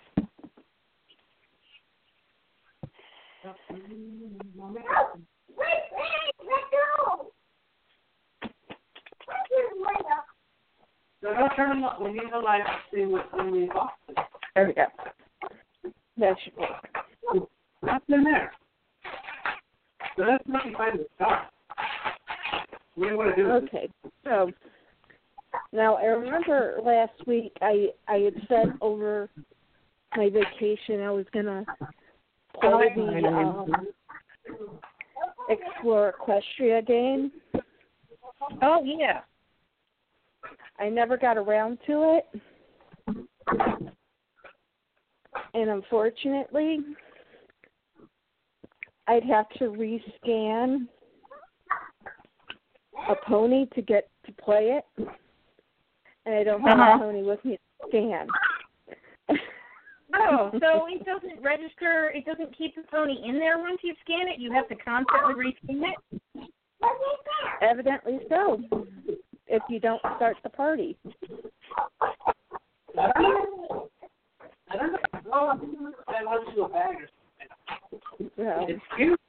So 11.22 11.30
I'll 11.30 11.50
turn 11.56 11.82
the, 11.82 11.90
we 12.04 12.12
need 12.14 12.32
the 12.32 12.40
light 12.40 12.64
to 12.66 12.96
see 12.96 13.06
what's 13.06 13.28
in 13.40 13.52
the 13.52 13.68
box. 13.74 13.94
There 14.56 14.68
we 14.68 14.74
go. 14.74 14.86
That 16.18 16.36
should 16.44 16.56
work. 16.58 17.48
In 18.10 18.24
there? 18.24 18.52
So 20.18 20.26
that's 20.26 20.44
not 20.48 20.64
by 20.78 20.90
the 20.92 21.06
stuff. 21.16 21.44
What 22.96 23.06
do 23.06 23.12
you 23.12 23.18
want 23.18 23.36
to 23.36 23.44
do? 23.44 23.54
with 23.54 23.64
it? 23.64 23.68
Okay, 23.68 23.90
so 24.24 24.52
now 25.72 25.96
I 25.96 26.06
remember 26.06 26.80
last 26.84 27.14
week 27.28 27.54
I 27.62 27.90
I 28.08 28.18
had 28.18 28.34
said 28.48 28.74
over 28.82 29.30
my 30.16 30.30
vacation 30.30 31.02
I 31.02 31.12
was 31.12 31.26
gonna 31.34 31.64
play 32.60 32.94
the 32.96 33.28
um, 33.28 33.72
Explore 35.50 36.16
Equestria 36.20 36.86
game. 36.86 37.32
Oh 38.64 38.84
yeah. 38.84 39.22
I 40.80 40.90
never 40.90 41.18
got 41.18 41.38
around 41.38 41.80
to 41.88 42.20
it, 42.20 42.42
and 45.54 45.70
unfortunately, 45.70 46.80
I'd 49.08 49.24
have 49.24 49.48
to 49.60 49.66
rescan 49.66 50.88
a 53.10 53.16
pony 53.26 53.66
to 53.76 53.82
get 53.82 54.10
to 54.26 54.32
play 54.34 54.78
it, 54.80 55.08
and 56.26 56.36
I 56.36 56.44
don't 56.44 56.62
have 56.62 56.80
Uh-huh. 56.80 56.96
a 56.96 57.00
pony 57.00 57.24
with 57.24 57.44
me 57.46 57.58
to 57.58 57.88
scan. 57.88 58.28
Oh, 60.14 60.50
so 60.62 60.88
it 60.88 61.06
doesn't 61.06 61.42
register. 61.42 62.10
It 62.10 62.26
doesn't 62.26 62.58
keep 62.58 62.76
the 62.76 62.84
pony 62.84 63.18
in 63.24 63.40
there 63.40 63.60
once 63.60 63.80
you 63.84 63.94
scan 64.02 64.28
it. 64.28 64.40
You 64.40 64.52
have 64.52 64.68
to 64.70 64.76
constantly 64.76 65.36
rescan 65.36 65.84
it. 65.92 66.50
Evidently 67.62 68.20
so. 68.30 68.62
If 69.48 69.64
you 69.70 69.80
don't 69.80 70.02
start 70.18 70.36
the 70.44 70.50
party. 70.50 70.98
I 72.98 73.12
don't 74.76 74.92
know. 74.92 75.94
I 76.08 76.24
want 76.24 76.50
to 76.50 76.56
do 76.56 76.64
a 76.66 76.70
bag 76.70 76.96
or 76.96 77.08
something. 78.10 78.32
So, 78.38 78.66
It's 78.68 78.82
cute. 78.96 79.20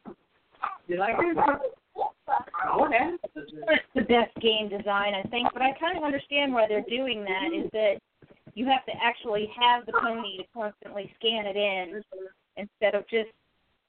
You 0.88 0.98
like 0.98 1.16
it? 1.18 1.37
Oh. 2.66 2.88
It's 3.35 3.83
the 3.94 4.02
best 4.02 4.35
game 4.40 4.68
design, 4.68 5.14
I 5.14 5.22
think, 5.28 5.48
but 5.52 5.62
I 5.62 5.72
kind 5.78 5.96
of 5.96 6.04
understand 6.04 6.52
why 6.52 6.66
they're 6.68 6.85
doing 6.88 7.24
that. 7.24 7.52
Is 7.54 7.70
that 7.72 7.98
you 8.54 8.66
have 8.66 8.85
to 8.87 8.92
actually 9.02 9.50
have 9.59 9.87
the 9.87 9.92
pony 9.92 10.38
to 10.38 10.44
constantly 10.54 11.12
scan 11.18 11.46
it 11.46 11.57
in 11.57 12.02
instead 12.57 12.94
of 12.94 13.09
just 13.09 13.31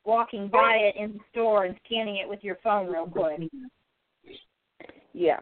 walking 0.06 0.48
by 0.48 0.76
it 0.76 0.96
in 0.96 1.13
the 1.13 1.20
store 1.32 1.65
and 1.65 1.76
scanning 1.86 2.18
it 2.18 2.28
with 2.28 2.44
your 2.44 2.58
phone 2.63 2.88
real 2.88 3.08
quick. 3.08 3.42
yeah. 5.13 5.39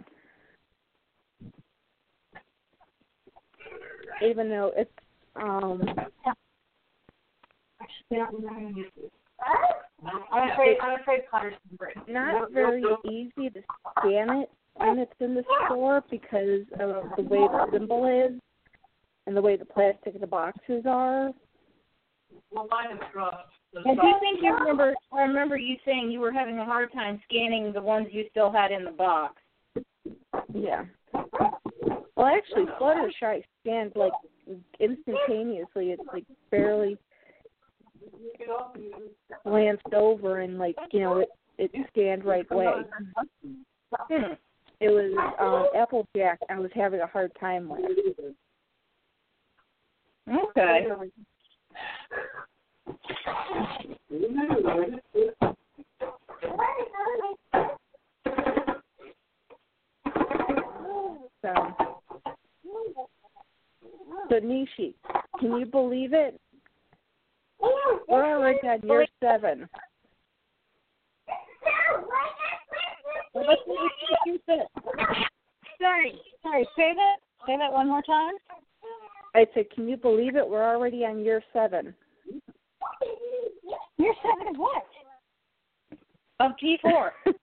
Even 4.24 4.50
though 4.50 4.72
it's 4.76 4.92
um 5.36 5.84
I'm 9.44 10.52
afraid, 10.52 10.78
I'm 10.82 11.00
afraid 11.00 11.22
Potter's 11.30 11.54
not 12.08 12.52
very 12.52 12.84
easy 13.06 13.50
to 13.50 13.62
scan 14.00 14.42
it 14.42 14.50
when 14.76 15.00
it's 15.00 15.12
in 15.20 15.36
the 15.36 15.44
store 15.66 16.04
because 16.10 16.62
of 16.80 17.04
the 17.16 17.24
way 17.24 17.40
the 17.40 17.68
symbol 17.72 18.06
is 18.06 18.40
and 19.26 19.36
the 19.36 19.42
way 19.42 19.58
the 19.58 19.66
plastic 19.66 20.16
of 20.16 20.22
the 20.22 20.28
boxes 20.28 20.84
are. 20.88 21.32
Well, 22.52 22.68
mine 22.70 22.96
is 22.96 23.04
rough. 23.16 23.46
The 23.74 23.82
And 23.84 23.98
do 23.98 24.14
think 24.20 24.40
you 24.42 24.54
remember? 24.54 24.94
I 25.12 25.22
remember 25.24 25.58
you 25.58 25.76
saying 25.86 26.12
you 26.12 26.20
were 26.20 26.32
having 26.32 26.60
a 26.60 26.66
hard 26.66 26.92
time 26.94 27.20
scanning 27.30 27.74
the 27.74 27.82
ones 27.82 28.08
you 28.12 28.26
still 28.32 28.52
had 28.52 28.72
in 28.72 28.86
the 28.86 28.92
box. 28.92 29.36
Yeah. 30.54 30.86
Well, 31.14 32.26
actually, 32.26 32.66
Fluttershy 32.80 33.44
scanned 33.62 33.92
like 33.96 34.14
instantaneously. 34.80 35.92
It's 35.92 36.02
like 36.12 36.24
barely 36.50 36.98
glanced 39.44 39.94
over 39.94 40.40
and 40.40 40.58
like 40.58 40.76
you 40.92 41.00
know 41.00 41.20
it 41.20 41.30
it 41.58 41.72
scanned 41.90 42.24
right 42.26 42.46
away. 42.52 42.68
Hmm. 43.94 44.34
It 44.80 44.90
was 44.90 45.12
um, 45.40 45.82
Applejack. 45.82 46.40
I 46.50 46.60
was 46.60 46.70
having 46.76 47.00
a 47.00 47.08
hard 47.08 47.32
time 47.40 47.68
with. 47.68 47.82
Okay. 50.30 50.88
So, 61.42 61.54
so 64.30 64.36
Nishi, 64.36 64.94
can 65.40 65.56
you 65.58 65.66
believe 65.66 66.14
it? 66.14 66.40
We're 67.60 68.26
already 68.26 68.60
on 68.68 68.82
year 68.88 69.06
seven. 69.22 69.68
Well, 73.34 73.46
let's 73.48 73.62
see 73.66 74.38
what. 74.46 74.68
Sorry, 75.80 76.14
sorry. 76.42 76.68
Say 76.76 76.94
that. 76.96 77.18
Say 77.46 77.58
that 77.58 77.72
one 77.72 77.88
more 77.88 78.02
time. 78.02 78.34
I 79.36 79.46
said, 79.54 79.70
can 79.70 79.88
you 79.88 79.98
believe 79.98 80.36
it? 80.36 80.48
We're 80.48 80.68
already 80.68 81.06
on 81.06 81.24
year 81.24 81.44
seven. 81.54 81.94
You're 83.98 84.16
seven 84.24 84.48
of 84.48 84.58
what? 84.58 84.84
Of 86.40 86.52
G 86.60 86.78
four. 86.82 87.14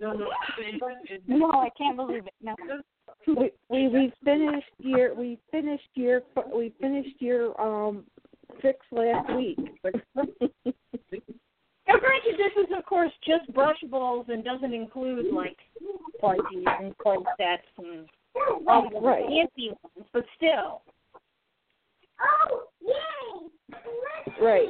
No, 0.00 1.50
I 1.50 1.68
can't 1.76 1.96
believe 1.96 2.24
it. 2.26 2.34
No. 2.40 2.54
We 3.26 3.50
we 3.68 3.88
we 3.88 4.12
finished 4.24 4.68
year 4.78 5.12
we 5.14 5.38
finished 5.50 5.88
year 5.94 6.22
we 6.54 6.72
finished 6.80 7.20
year 7.20 7.52
um 7.58 8.04
six 8.62 8.78
last 8.90 9.30
week. 9.36 9.58
Now, 9.84 9.92
granted, 11.98 12.36
this 12.36 12.52
is 12.64 12.68
of 12.76 12.84
course 12.84 13.12
just 13.26 13.50
brushables 13.52 14.28
and 14.28 14.44
doesn't 14.44 14.74
include 14.74 15.32
like 15.32 15.56
plungies 16.22 16.80
and 16.80 16.96
play 16.98 17.16
sets 17.38 17.62
and 17.78 18.06
all 18.66 18.88
the 18.90 19.00
Right. 19.00 19.24
fancy 19.26 19.68
ones, 19.68 20.08
but 20.12 20.24
still. 20.36 20.82
Oh, 22.20 22.64
yay! 22.80 23.76
Right. 24.40 24.68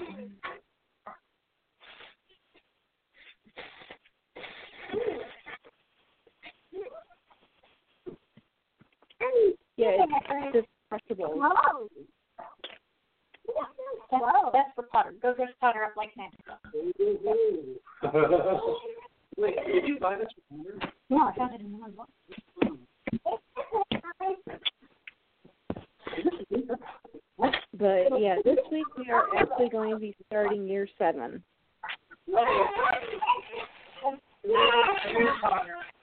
Yeah, 9.76 10.04
it's 10.54 10.66
destructible. 10.90 11.34
Hello. 11.40 11.88
Hello. 14.10 14.50
That's 14.52 14.70
for 14.74 14.84
Potter. 14.84 15.14
Go 15.22 15.34
get 15.36 15.48
Potter 15.60 15.84
up 15.84 15.96
like 15.96 16.10
that. 16.16 16.30
Wait, 19.36 19.56
did 19.66 19.86
you 19.86 19.98
buy 20.00 20.16
this 20.16 20.28
from 20.48 20.64
her? 20.64 20.90
No, 21.10 21.28
I 21.28 21.36
found 21.36 21.54
it 21.54 21.60
in 21.60 21.78
one 21.78 21.92
book. 21.92 22.08
But 27.38 28.20
yeah, 28.20 28.36
this 28.44 28.58
week 28.72 28.86
we 28.96 29.10
are 29.10 29.24
actually 29.38 29.68
going 29.68 29.90
to 29.90 29.98
be 29.98 30.16
starting 30.26 30.66
year 30.66 30.88
seven. 30.98 31.42
Oh, 32.34 34.16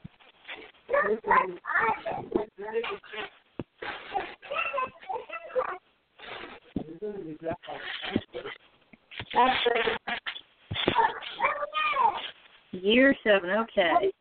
Year 12.71 13.15
seven, 13.23 13.49
okay. 13.49 14.11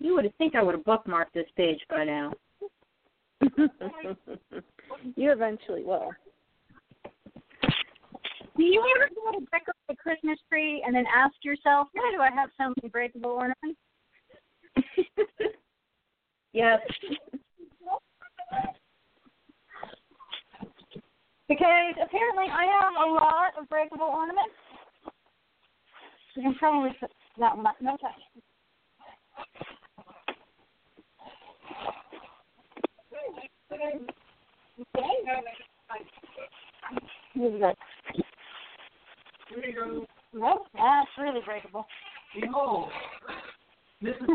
You 0.00 0.14
would 0.14 0.24
have 0.24 0.34
think 0.36 0.54
I 0.54 0.62
would 0.62 0.74
have 0.74 0.84
bookmarked 0.84 1.32
this 1.34 1.46
page 1.56 1.80
by 1.88 2.04
now. 2.04 2.32
you 5.16 5.32
eventually 5.32 5.82
will. 5.82 6.10
Do 8.56 8.62
you 8.62 8.84
ever 8.96 9.10
go 9.14 9.38
to 9.38 9.44
decorate 9.46 9.76
the 9.88 9.96
Christmas 9.96 10.38
tree 10.48 10.82
and 10.86 10.94
then 10.94 11.04
ask 11.14 11.34
yourself, 11.42 11.88
why 11.92 12.12
do 12.14 12.22
I 12.22 12.30
have 12.30 12.50
so 12.56 12.72
many 12.76 12.88
breakable 12.90 13.30
ornaments? 13.30 13.80
Yes. 16.54 16.78
Because 21.48 21.94
apparently 22.00 22.44
I 22.44 22.64
have 22.80 22.92
a 22.94 23.12
lot 23.12 23.52
of 23.60 23.68
breakable 23.68 24.06
ornaments. 24.06 24.54
You 26.36 26.42
can 26.42 26.54
probably 26.54 26.90
put 27.00 27.10
that 27.40 27.56
one. 27.56 27.66
No. 27.80 27.96
Who's 37.34 37.60
that? 37.60 37.76
Nope, 40.32 40.66
that's 40.74 41.08
really 41.18 41.40
breakable. 41.44 41.86
Behold, 42.40 42.88
this 44.02 44.14
is 44.20 44.28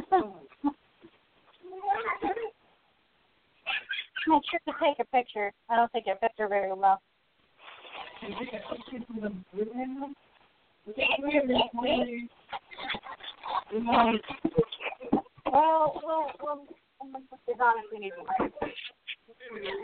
Make 4.28 4.44
sure 4.52 4.60
to 4.68 4.74
take 4.80 5.00
a 5.00 5.06
picture. 5.06 5.52
I 5.70 5.76
don't 5.76 5.92
take 5.92 6.06
a 6.08 6.16
picture 6.16 6.48
very 6.48 6.72
well. 6.74 7.02
Well, 15.46 16.02
well, 16.04 16.32
well, 16.44 16.66
it's 17.48 17.60
honestly 17.60 18.00
neither 18.00 18.22
way. 18.22 18.52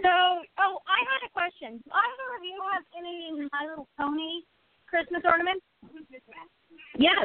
So, 0.04 0.14
oh, 0.60 0.78
I 0.86 1.00
had 1.10 1.26
a 1.26 1.32
question. 1.34 1.82
Do 1.84 1.92
either 1.92 2.28
of 2.38 2.44
you 2.44 2.62
have 2.72 2.84
any 2.98 3.50
My 3.52 3.68
Little 3.68 3.88
Pony 3.98 4.44
Christmas 4.96 5.24
ornaments? 5.26 5.66
Yes. 6.98 7.18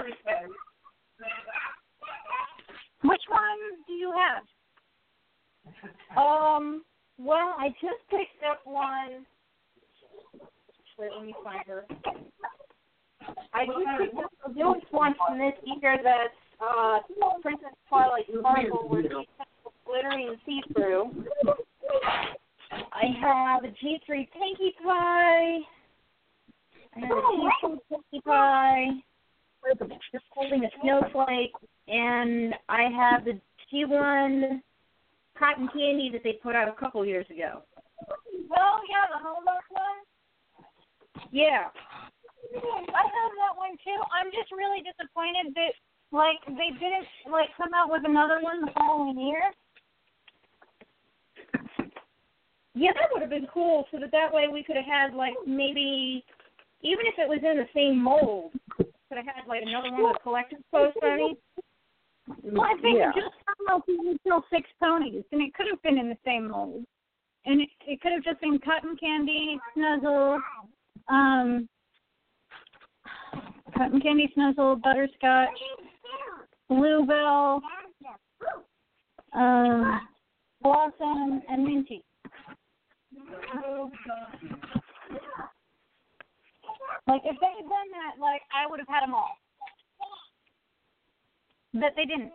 Which 3.02 3.22
one 3.28 3.58
do 3.86 3.92
you 3.92 4.12
have? 4.12 4.42
Um, 6.18 6.82
well, 7.16 7.54
I 7.56 7.68
just 7.80 8.02
picked 8.10 8.42
up 8.50 8.62
one. 8.64 9.24
Wait, 10.98 11.10
let 11.16 11.24
me 11.24 11.32
find 11.44 11.64
her. 11.68 11.84
I 13.54 13.66
just 13.66 13.78
picked 14.00 14.18
up 14.18 14.32
a 14.46 14.52
newest 14.52 14.86
one 14.90 15.14
from 15.24 15.38
this 15.38 15.54
year 15.80 15.96
that's 16.02 16.34
uh, 16.60 16.98
Princess 17.40 17.68
Twilight 17.88 18.24
Sparkle, 18.36 18.88
where 18.88 19.02
she's 19.02 19.12
glittery 19.86 20.26
and 20.26 20.38
see-through. 20.44 21.24
I 22.72 23.04
have 23.20 23.62
a 23.62 23.68
G3 23.68 24.08
Pinkie 24.08 24.74
Pie. 24.84 25.58
I 26.96 27.00
have 27.00 27.10
a 27.10 27.66
G2 27.66 27.78
Pinkie 27.88 28.20
Pie. 28.24 28.86
Just 30.12 30.24
holding 30.30 30.64
a 30.64 30.70
snowflake, 30.82 31.52
and 31.86 32.54
I 32.68 32.84
have 32.96 33.24
the 33.24 33.38
G1 33.72 34.60
cotton 35.38 35.68
candy 35.68 36.10
that 36.12 36.22
they 36.24 36.32
put 36.42 36.56
out 36.56 36.68
a 36.68 36.72
couple 36.72 37.04
years 37.04 37.26
ago. 37.30 37.62
Oh, 38.56 38.78
yeah, 38.88 39.06
the 39.12 39.20
Hallmark 39.20 39.64
one. 39.70 41.28
Yeah. 41.30 41.68
Hmm, 42.54 42.84
I 42.90 43.02
have 43.04 43.32
that 43.38 43.54
one 43.56 43.76
too. 43.84 44.00
I'm 44.10 44.32
just 44.32 44.50
really 44.50 44.82
disappointed 44.82 45.54
that 45.54 45.72
like 46.10 46.42
they 46.46 46.74
didn't 46.74 47.06
like 47.30 47.48
come 47.56 47.70
out 47.74 47.90
with 47.90 48.02
another 48.04 48.40
one 48.42 48.62
the 48.62 48.72
following 48.74 49.18
year. 49.18 49.42
Yeah, 52.74 52.92
that 52.94 53.08
would 53.12 53.20
have 53.20 53.30
been 53.30 53.46
cool. 53.52 53.86
So 53.90 53.98
that 53.98 54.10
that 54.12 54.32
way 54.32 54.46
we 54.52 54.62
could 54.62 54.76
have 54.76 54.86
had 54.86 55.14
like 55.14 55.34
maybe, 55.46 56.24
even 56.82 57.06
if 57.06 57.14
it 57.18 57.28
was 57.28 57.40
in 57.42 57.58
the 57.58 57.68
same 57.74 58.02
mold, 58.02 58.52
could 58.76 59.16
have 59.16 59.26
had 59.26 59.46
like 59.48 59.62
another 59.62 59.90
one 59.90 60.04
with 60.04 60.22
collector's 60.22 60.60
post 60.70 60.96
on. 61.02 61.36
Well, 62.44 62.62
I 62.62 62.80
think 62.80 62.98
yeah. 62.98 63.10
just 63.14 63.34
come 63.44 63.66
out 63.68 63.82
until 63.88 64.44
six 64.52 64.68
ponies, 64.80 65.24
and 65.32 65.42
it 65.42 65.52
could 65.54 65.66
have 65.68 65.82
been 65.82 65.98
in 65.98 66.08
the 66.08 66.16
same 66.24 66.48
mold, 66.48 66.84
and 67.44 67.60
it, 67.60 67.68
it 67.86 68.00
could 68.00 68.12
have 68.12 68.22
just 68.22 68.40
been 68.40 68.58
cotton 68.60 68.96
candy, 68.96 69.58
snuzzle, 69.76 70.38
um, 71.08 71.68
cotton 73.76 74.00
candy, 74.00 74.32
snuzzle, 74.36 74.80
butterscotch, 74.80 75.48
bluebell, 76.68 77.60
um, 79.34 80.00
blossom, 80.62 81.42
and 81.48 81.64
minty. 81.64 82.04
Like 87.06 87.22
if 87.24 87.36
they 87.40 87.52
had 87.56 87.68
done 87.68 87.90
that, 87.92 88.20
like 88.20 88.42
I 88.54 88.68
would 88.68 88.80
have 88.80 88.88
had 88.88 89.02
them 89.02 89.14
all. 89.14 89.36
But 91.72 91.94
they 91.96 92.04
didn't. 92.04 92.32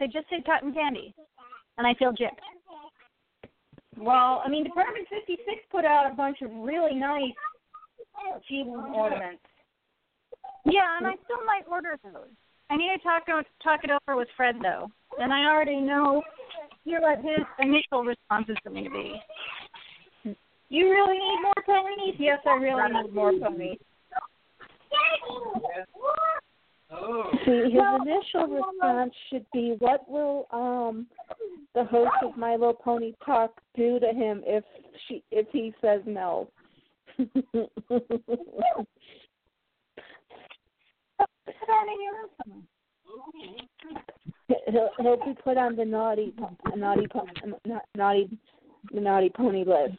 They 0.00 0.06
just 0.06 0.28
did 0.30 0.44
cotton 0.44 0.72
candy, 0.74 1.14
and 1.78 1.86
I 1.86 1.94
feel 1.94 2.10
gypped. 2.12 2.42
Well, 3.96 4.42
I 4.44 4.48
mean, 4.48 4.64
Department 4.64 5.06
56 5.08 5.44
put 5.70 5.84
out 5.84 6.10
a 6.10 6.14
bunch 6.14 6.38
of 6.42 6.50
really 6.50 6.94
nice 6.94 7.36
G 8.48 8.64
ornaments. 8.66 9.42
Yeah, 10.64 10.96
and 10.98 11.06
I 11.06 11.12
still 11.24 11.44
might 11.46 11.66
order 11.70 11.98
those. 12.02 12.30
I 12.70 12.76
need 12.76 12.90
to 12.96 13.02
talk 13.02 13.26
talk 13.62 13.80
it 13.84 13.90
over 13.90 14.16
with 14.16 14.28
Fred 14.36 14.56
though, 14.62 14.90
and 15.18 15.32
I 15.32 15.44
already 15.44 15.80
know 15.80 16.22
here 16.84 17.00
what 17.00 17.18
his 17.18 17.44
initial 17.58 18.02
response 18.04 18.48
is 18.48 18.56
going 18.64 18.84
to 18.84 18.90
be. 18.90 19.20
You 20.68 20.90
really 20.90 21.18
need 21.18 21.42
more 21.42 21.62
ponies? 21.66 22.14
Yes, 22.18 22.38
I 22.46 22.54
really 22.54 23.02
need 23.02 23.14
more 23.14 23.32
ponies. 23.32 23.78
Oh. 26.94 27.30
See, 27.44 27.70
his 27.70 27.82
initial 28.02 28.46
response 28.48 29.14
should 29.30 29.46
be, 29.52 29.76
"What 29.78 30.08
will 30.08 30.46
um 30.50 31.06
the 31.74 31.84
host 31.84 32.12
of 32.22 32.36
My 32.36 32.52
Little 32.52 32.74
Pony 32.74 33.14
Talk 33.24 33.60
do 33.74 33.98
to 33.98 34.08
him 34.08 34.42
if 34.44 34.64
she 35.08 35.22
if 35.30 35.46
he 35.50 35.72
says 35.80 36.02
no?" 36.06 36.48
Put 37.16 37.30
that 41.66 41.86
in 41.88 42.02
your 42.02 42.14
room 42.14 42.30
somewhere. 42.44 42.62
he'll 44.70 44.90
he'll 44.98 45.24
be 45.24 45.34
put 45.42 45.56
on 45.56 45.76
the 45.76 45.84
naughty 45.84 46.34
naughty 46.76 47.06
naughty 47.96 48.38
the 48.92 49.00
naughty 49.00 49.30
pony 49.30 49.64
list. 49.64 49.98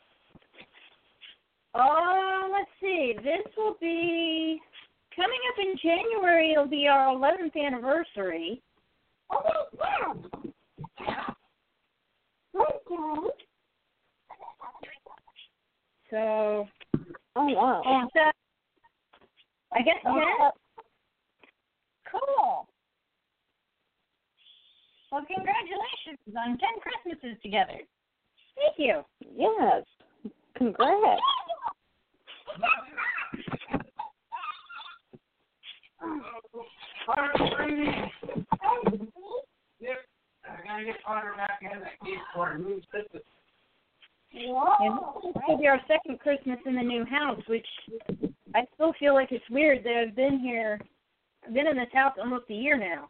Oh, 1.73 2.49
let's 2.51 2.69
see. 2.81 3.13
This 3.23 3.45
will 3.55 3.75
be 3.79 4.59
coming 5.15 5.39
up 5.49 5.59
in 5.59 5.75
January. 5.81 6.51
It'll 6.51 6.67
be 6.67 6.87
our 6.87 7.13
11th 7.15 7.55
anniversary. 7.55 8.61
Oh 9.31 9.39
okay. 12.53 12.91
So, 16.09 16.67
Oh 17.37 17.45
wow. 17.47 17.81
and, 17.85 18.09
uh, 18.19 18.31
I 19.73 19.81
guess 19.81 19.95
ten. 20.03 20.13
Cool. 22.11 22.67
Well, 25.11 25.25
congratulations 25.25 26.35
on 26.37 26.57
10 26.57 26.59
Christmases 26.81 27.41
together. 27.41 27.79
Thank 28.55 28.77
you. 28.77 29.03
Yes. 29.37 29.83
Congrats. 30.57 31.21
And 44.79 44.97
this 45.23 45.43
will 45.47 45.57
be 45.57 45.67
our 45.67 45.79
second 45.87 46.19
Christmas 46.19 46.59
in 46.65 46.75
the 46.75 46.81
new 46.81 47.05
house, 47.05 47.41
which 47.47 47.65
I 48.55 48.65
still 48.75 48.93
feel 48.99 49.13
like 49.13 49.31
it's 49.31 49.49
weird 49.49 49.83
that 49.83 50.05
I've 50.07 50.15
been 50.15 50.39
here. 50.39 50.79
I've 51.45 51.53
been 51.53 51.67
in 51.67 51.77
this 51.77 51.87
house 51.93 52.13
almost 52.19 52.49
a 52.49 52.53
year 52.53 52.77
now, 52.77 53.09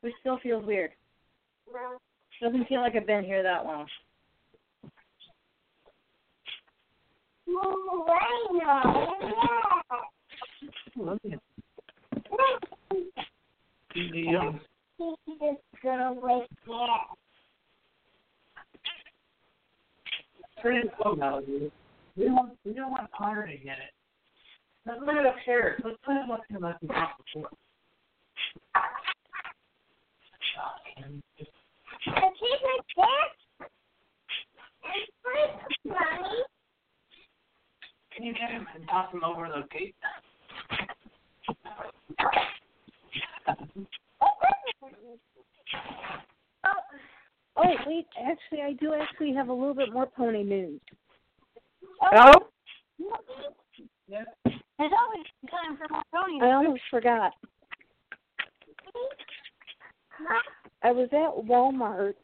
which 0.00 0.14
still 0.20 0.38
feels 0.42 0.64
weird. 0.64 0.90
Doesn't 2.42 2.68
feel 2.68 2.80
like 2.80 2.94
I've 2.96 3.06
been 3.06 3.24
here 3.24 3.42
that 3.42 3.64
long. 3.64 3.86
Yeah. 13.94 14.52
Pretty 20.60 20.88
slow 21.00 21.14
now, 21.14 21.40
dude. 21.40 21.70
We 22.16 22.24
don't 22.24 22.52
we 22.64 22.72
don't 22.72 22.90
want 22.90 23.08
to 23.10 23.56
get 23.56 23.78
it. 23.78 23.92
Let's 24.86 25.00
let 25.06 25.16
it 25.16 25.26
upstairs. 25.26 25.80
Let's 25.84 25.96
put 26.04 26.16
it 26.16 26.30
up 26.30 26.42
here 26.48 26.58
like 26.58 26.76
we 26.82 26.88
have 26.94 27.08
before. 27.34 27.50
And 30.96 31.22
just 31.38 31.50
Can 38.16 38.24
you 38.24 38.32
get 38.32 38.50
him 38.50 38.66
and 38.74 38.88
toss 38.88 39.12
him 39.12 39.22
over 39.22 39.46
the 39.46 39.62
gate? 39.76 39.94
Oh 47.58 47.74
wait, 47.86 48.06
actually 48.18 48.62
I 48.62 48.72
do 48.80 48.94
actually 48.94 49.34
have 49.34 49.48
a 49.48 49.52
little 49.52 49.74
bit 49.74 49.92
more 49.92 50.06
pony 50.06 50.42
news. 50.42 50.80
Oh. 52.14 52.32
Yeah. 54.08 54.24
There's 54.44 54.92
always 54.98 55.26
time 55.50 55.76
for 55.76 55.86
more 55.90 56.02
ponies. 56.14 56.42
I 56.42 56.52
almost 56.52 56.82
forgot. 56.90 57.32
I 60.82 60.92
was 60.92 61.08
at 61.12 61.46
Walmart 61.46 62.14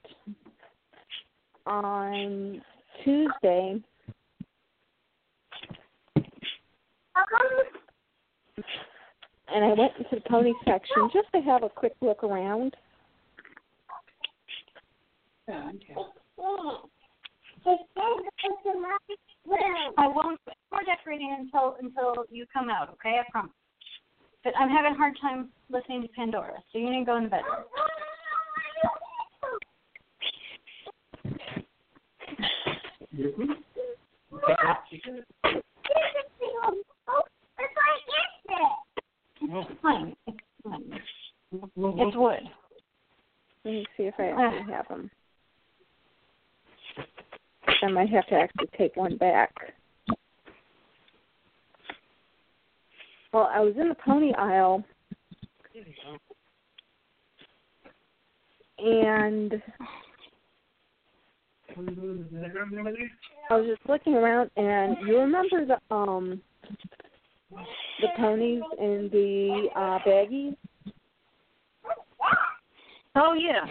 on 1.66 2.62
Tuesday 3.04 3.82
and 9.54 9.64
I 9.64 9.68
went 9.68 9.92
into 9.98 10.16
the 10.16 10.22
pony 10.28 10.52
section 10.64 11.10
just 11.12 11.28
to 11.34 11.40
have 11.40 11.62
a 11.62 11.68
quick 11.68 11.94
look 12.00 12.24
around. 12.24 12.74
Yeah, 15.48 15.70
okay. 15.74 15.94
I 19.98 20.08
won't 20.08 20.40
more 20.70 20.80
decorating 20.84 21.36
until 21.38 21.76
until 21.80 22.24
you 22.30 22.46
come 22.52 22.70
out, 22.70 22.88
okay? 22.90 23.20
I 23.20 23.30
promise. 23.30 23.52
But 24.44 24.54
I'm 24.58 24.68
having 24.68 24.92
a 24.92 24.96
hard 24.96 25.16
time 25.20 25.50
listening 25.70 26.02
to 26.02 26.08
Pandora, 26.08 26.54
so 26.72 26.78
you 26.78 26.90
need 26.90 27.00
to 27.00 27.04
go 27.04 27.16
in 27.16 27.24
the 27.24 27.30
bedroom. 27.30 27.64
Excuse 33.00 33.38
me? 33.38 33.46
Okay, 34.32 34.54
now 34.64 34.78
you 34.90 35.00
can- 35.00 35.24
It's 39.40 39.80
fine. 39.82 40.16
It's 40.26 40.38
fine. 40.62 41.00
we'll- 41.50 41.70
we'll- 41.76 42.08
It's 42.08 42.16
wood. 42.16 42.48
Let 43.64 43.70
me 43.74 43.86
see 43.96 44.04
if 44.04 44.14
I 44.18 44.30
actually 44.30 44.72
have 44.72 44.88
them. 44.88 45.10
I 47.82 47.88
might 47.88 48.08
have 48.10 48.26
to 48.26 48.34
actually 48.34 48.68
take 48.76 48.96
one 48.96 49.16
back. 49.16 49.52
Well, 53.32 53.48
I 53.52 53.60
was 53.60 53.76
in 53.76 53.88
the 53.88 53.94
pony 53.94 54.32
aisle 54.34 54.84
and 58.78 59.62
I 63.50 63.56
was 63.56 63.66
just 63.66 63.88
looking 63.88 64.14
around 64.14 64.50
and 64.56 64.96
you 65.06 65.18
remember 65.18 65.64
the 65.64 65.94
um 65.94 66.42
the 68.00 68.08
ponies 68.16 68.62
and 68.78 69.10
the 69.10 69.68
uh 69.74 69.98
baggies? 70.06 70.56
Oh 73.14 73.34
yeah. 73.34 73.66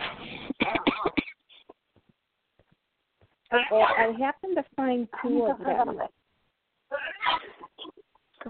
Well, 3.71 3.87
I 3.97 4.13
happened 4.19 4.55
to 4.55 4.63
find 4.75 5.07
two 5.21 5.45
of 5.45 5.57
them. 5.59 5.99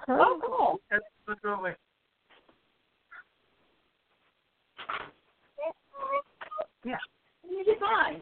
Oh, 0.07 0.39
cool. 0.45 0.81
Let's 0.91 1.03
let's 1.27 1.39
go 1.41 1.53
away. 1.53 1.75
You'll 6.83 7.65
be 7.65 7.73
fine. 7.79 8.21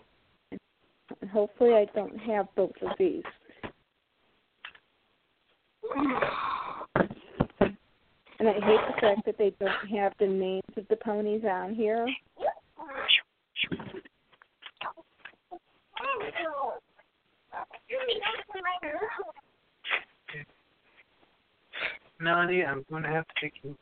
And 1.22 1.30
hopefully 1.30 1.74
I 1.74 1.86
don't 1.96 2.18
have 2.20 2.48
both 2.56 2.72
of 2.82 2.98
these. 2.98 3.24
And 6.96 8.48
I 8.48 8.54
hate 8.54 8.80
the 8.88 9.02
fact 9.02 9.26
that 9.26 9.38
they 9.38 9.54
don't 9.60 9.98
have 9.98 10.14
the 10.20 10.28
names 10.28 10.64
of 10.78 10.88
the 10.90 10.96
ponies 10.96 11.44
on 11.44 11.76
here. 11.76 12.08
Melanie, 22.22 22.64
I'm 22.64 22.86
going 22.90 23.04
to 23.04 23.10
have 23.10 23.26
to 23.28 23.34
take 23.42 23.54
you. 23.64 23.78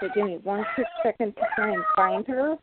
So 0.00 0.08
give 0.14 0.26
me 0.26 0.38
one 0.42 0.64
quick 0.74 0.86
second 1.02 1.34
to 1.36 1.42
try 1.54 1.72
and 1.72 1.84
find 1.96 2.26
her. 2.26 2.56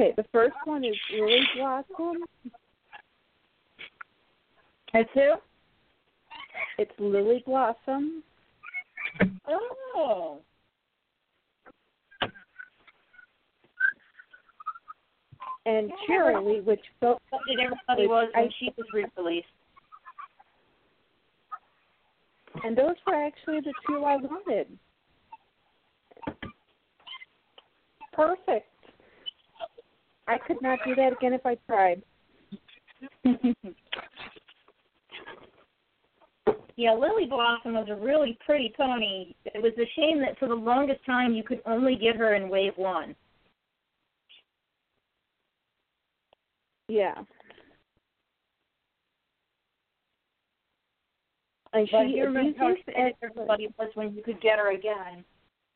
Okay, 0.00 0.14
the 0.16 0.24
first 0.32 0.54
one 0.64 0.82
is 0.82 0.96
Lily 1.12 1.40
Blossom. 1.54 2.24
That's 4.94 5.10
who? 5.12 5.34
It's 6.78 6.90
Lily 6.98 7.42
Blossom. 7.44 8.22
Oh. 9.46 10.38
And 15.66 15.92
Cheerilee, 16.08 16.64
which 16.64 16.80
both 17.02 17.18
What 17.28 17.42
did 17.46 17.60
everybody 17.60 18.06
was 18.06 18.30
when 18.34 18.50
she 18.58 18.72
was 18.78 18.86
released? 19.16 19.46
and 22.64 22.76
those 22.76 22.96
were 23.06 23.14
actually 23.14 23.60
the 23.60 23.72
two 23.86 24.02
I 24.04 24.16
wanted. 24.16 24.66
Perfect. 28.12 28.66
I 30.30 30.38
could 30.38 30.62
not 30.62 30.78
do 30.86 30.94
that 30.94 31.12
again 31.12 31.32
if 31.32 31.44
I 31.44 31.56
tried. 31.66 32.02
Yeah, 36.76 36.94
Lily 36.94 37.26
Blossom 37.26 37.74
was 37.74 37.88
a 37.90 37.94
really 37.94 38.38
pretty 38.46 38.72
pony. 38.74 39.34
It 39.44 39.60
was 39.60 39.72
a 39.76 39.84
shame 39.96 40.18
that 40.20 40.38
for 40.38 40.48
the 40.48 40.54
longest 40.54 41.04
time 41.04 41.34
you 41.34 41.42
could 41.42 41.60
only 41.66 41.94
get 41.94 42.16
her 42.16 42.34
in 42.36 42.48
wave 42.48 42.72
one. 42.76 43.14
Yeah. 46.88 47.16
And 51.74 51.86
But 51.92 52.06
she 52.06 52.14
you 52.16 52.24
remember 52.24 52.58
how 52.58 52.68
excited 52.68 53.14
everybody 53.22 53.68
was 53.78 53.90
when 53.92 54.14
you 54.14 54.22
could 54.22 54.40
get 54.40 54.58
her 54.58 54.72
again 54.72 55.22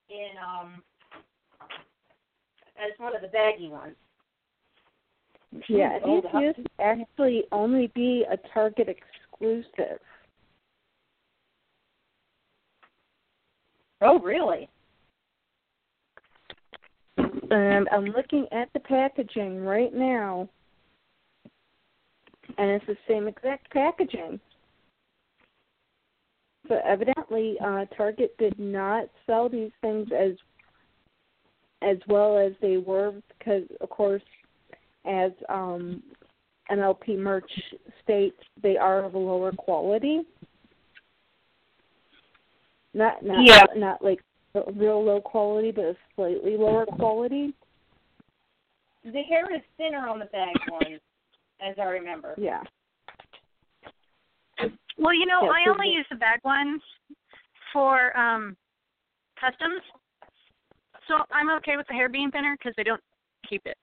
in 0.09 0.31
um 0.43 0.83
as 2.79 2.99
one 2.99 3.15
of 3.15 3.21
the 3.21 3.29
baggy 3.29 3.69
ones. 3.69 3.97
Yeah, 5.69 5.99
these 6.05 6.25
used 6.41 6.57
to 6.57 6.83
actually 6.83 7.45
only 7.53 7.89
be 7.95 8.25
a 8.31 8.37
Target 8.53 8.89
exclusive. 8.89 10.01
Oh, 14.01 14.19
really? 14.19 14.69
And 17.17 17.89
I'm 17.91 18.07
looking 18.07 18.47
at 18.53 18.69
the 18.73 18.81
packaging 18.81 19.65
right 19.65 19.95
now, 19.95 20.49
and 22.59 22.71
it's 22.71 22.87
the 22.87 22.97
same 23.09 23.29
exact 23.29 23.71
packaging. 23.71 24.41
So 26.69 26.81
evidently, 26.85 27.57
uh, 27.65 27.85
Target 27.97 28.37
did 28.39 28.59
not 28.59 29.05
sell 29.27 29.49
these 29.49 29.71
things 29.81 30.09
as 30.17 30.33
as 31.83 31.99
well 32.09 32.39
as 32.39 32.53
they 32.63 32.79
were 32.79 33.13
because, 33.39 33.65
of 33.83 33.91
course, 33.91 34.23
as 35.05 35.33
um, 35.49 36.03
MLP 36.71 37.19
merch 37.19 37.51
states, 38.03 38.37
they 38.63 38.77
are 38.77 39.05
of 39.05 39.15
a 39.15 39.19
lower 39.19 39.53
quality. 39.53 40.23
Not 42.95 43.25
not 43.25 43.45
Yeah. 43.45 43.65
not 43.77 44.03
like 44.05 44.21
real 44.75 45.05
low 45.05 45.21
quality, 45.21 45.73
but 45.73 45.85
a 45.85 45.97
slightly 46.15 46.57
lower 46.57 46.87
quality. 46.87 47.55
The 49.05 49.23
hair 49.23 49.55
is 49.55 49.61
thinner 49.77 50.09
on 50.09 50.19
the 50.19 50.27
bag 50.27 50.57
ones, 50.71 51.01
as 51.61 51.75
I 51.79 51.85
remember. 51.85 52.35
Yeah. 52.39 52.63
Well, 54.97 55.13
you 55.13 55.27
know, 55.27 55.43
Yeah, 55.43 55.51
I 55.51 55.65
so 55.65 55.73
only 55.73 55.89
the- 55.89 55.95
use 55.95 56.07
the 56.09 56.17
bag 56.17 56.41
ones 56.45 56.81
for 57.73 58.17
um 58.17 58.57
customs, 59.41 59.83
so 61.09 61.25
I'm 61.33 61.51
okay 61.57 61.77
with 61.77 61.87
the 61.89 61.95
hair 61.95 62.09
being 62.09 62.31
thinner 62.31 62.57
because 62.57 62.75
they 62.77 62.85
don't 62.85 63.03
keep 63.49 63.67
it. 63.67 63.77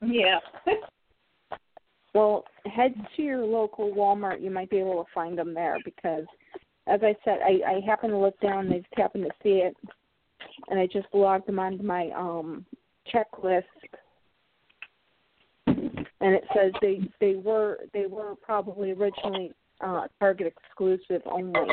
Yeah. 0.00 0.38
Well, 2.14 2.44
head 2.64 2.94
to 3.16 3.22
your 3.22 3.44
local 3.44 3.92
Walmart. 3.92 4.42
You 4.42 4.50
might 4.50 4.70
be 4.70 4.78
able 4.78 5.04
to 5.04 5.10
find 5.14 5.38
them 5.38 5.54
there 5.54 5.76
because, 5.84 6.24
as 6.86 7.00
I 7.02 7.14
said, 7.24 7.38
I, 7.44 7.60
I 7.76 7.80
happened 7.86 8.12
to 8.12 8.18
look 8.18 8.38
down. 8.40 8.66
and 8.66 8.74
I 8.74 8.78
just 8.78 8.88
happened 8.96 9.24
to 9.24 9.30
see 9.42 9.60
it, 9.60 9.76
and 10.68 10.80
I 10.80 10.86
just 10.86 11.06
logged 11.12 11.46
them 11.46 11.58
onto 11.58 11.82
my 11.82 12.10
um 12.16 12.64
checklist, 13.12 13.64
and 15.66 16.34
it 16.34 16.44
says 16.54 16.72
they 16.80 17.00
they 17.20 17.36
were 17.36 17.78
they 17.92 18.06
were 18.06 18.34
probably 18.42 18.92
originally 18.92 19.52
uh 19.80 20.08
Target 20.18 20.52
exclusive 20.56 21.22
only, 21.26 21.68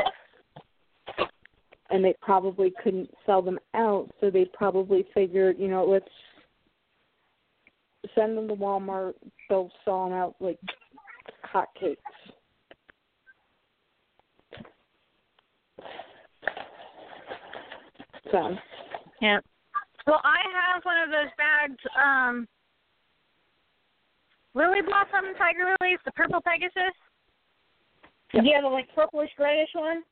and 1.89 2.03
they 2.03 2.13
probably 2.21 2.73
couldn't 2.83 3.09
sell 3.25 3.41
them 3.41 3.57
out, 3.73 4.09
so 4.19 4.29
they 4.29 4.45
probably 4.53 5.07
figured, 5.13 5.57
you 5.57 5.69
know, 5.69 5.85
let's 5.85 6.05
send 8.13 8.37
them 8.37 8.47
to 8.47 8.55
Walmart. 8.55 9.13
They'll 9.49 9.71
sell 9.83 10.05
them 10.05 10.13
out 10.13 10.35
like 10.39 10.59
hotcakes. 11.53 11.97
So, 18.31 18.55
Yeah. 19.21 19.39
Well, 20.07 20.21
I 20.23 20.37
have 20.53 20.83
one 20.83 20.97
of 20.97 21.09
those 21.09 21.31
bags. 21.37 21.79
Um, 21.97 22.47
Lily 24.53 24.81
Blossom 24.81 25.33
Tiger 25.37 25.75
Lilies, 25.79 25.99
the 26.05 26.11
purple 26.11 26.41
Pegasus. 26.41 26.93
Yeah, 28.33 28.61
the 28.61 28.67
like 28.67 28.87
purplish 28.93 29.29
grayish 29.37 29.69
one. 29.73 30.03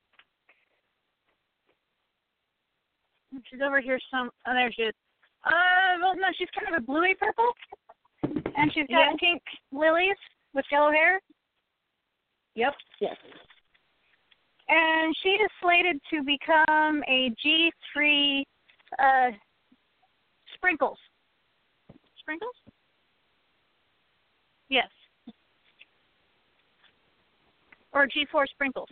She's 3.50 3.62
over 3.66 3.82
here. 3.82 4.00
Some. 4.12 4.30
Oh, 4.48 4.54
there 4.54 4.72
she 4.72 4.84
is. 4.84 4.94
Uh, 5.46 6.00
well, 6.02 6.16
no, 6.16 6.28
she's 6.38 6.48
kind 6.58 6.74
of 6.74 6.82
a 6.82 6.86
bluey 6.86 7.16
purple, 7.20 7.52
and 8.56 8.72
she's 8.74 8.88
got 8.88 9.00
Yeah. 9.12 9.14
pink 9.20 9.42
lilies 9.72 10.18
with 10.54 10.66
yellow 10.72 10.92
hair. 10.92 11.20
Yep. 12.56 12.74
yes. 13.02 13.16
and 14.70 15.16
she 15.24 15.30
is 15.30 15.50
slated 15.62 16.00
to 16.12 16.22
become 16.24 17.04
a 17.08 17.32
G3 17.44 18.44
uh, 19.00 19.32
Sprinkles. 20.54 20.98
Sprinkles? 22.20 22.54
Yes. 24.70 24.88
Or 27.92 28.08
G4 28.08 28.46
Sprinkles. 28.52 28.90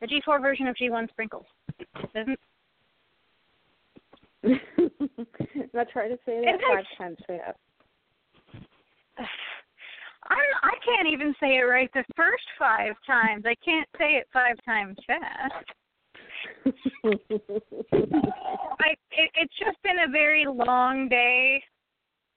The 0.00 0.06
G4 0.06 0.40
version 0.40 0.68
of 0.68 0.76
G1 0.76 1.08
Sprinkles. 1.10 1.46
Isn't 2.14 2.38
Not 5.74 5.88
try 5.92 6.08
to 6.08 6.16
say 6.24 6.40
that 6.44 6.54
It 6.54 6.60
five 6.66 6.76
has- 6.76 6.98
times 6.98 7.18
fast. 7.26 7.58
I'm, 10.28 10.38
I 10.62 10.74
can't 10.84 11.06
even 11.12 11.34
say 11.38 11.58
it 11.58 11.62
right 11.62 11.88
the 11.94 12.04
first 12.16 12.44
five 12.58 12.94
times. 13.06 13.44
I 13.46 13.54
can't 13.64 13.88
say 13.98 14.16
it 14.18 14.26
five 14.32 14.56
times 14.64 14.96
fast. 15.06 15.64
I 16.66 16.72
it, 19.14 19.30
it's 19.34 19.54
just 19.58 19.80
been 19.82 19.98
a 20.04 20.08
very 20.10 20.44
long 20.46 21.08
day. 21.08 21.62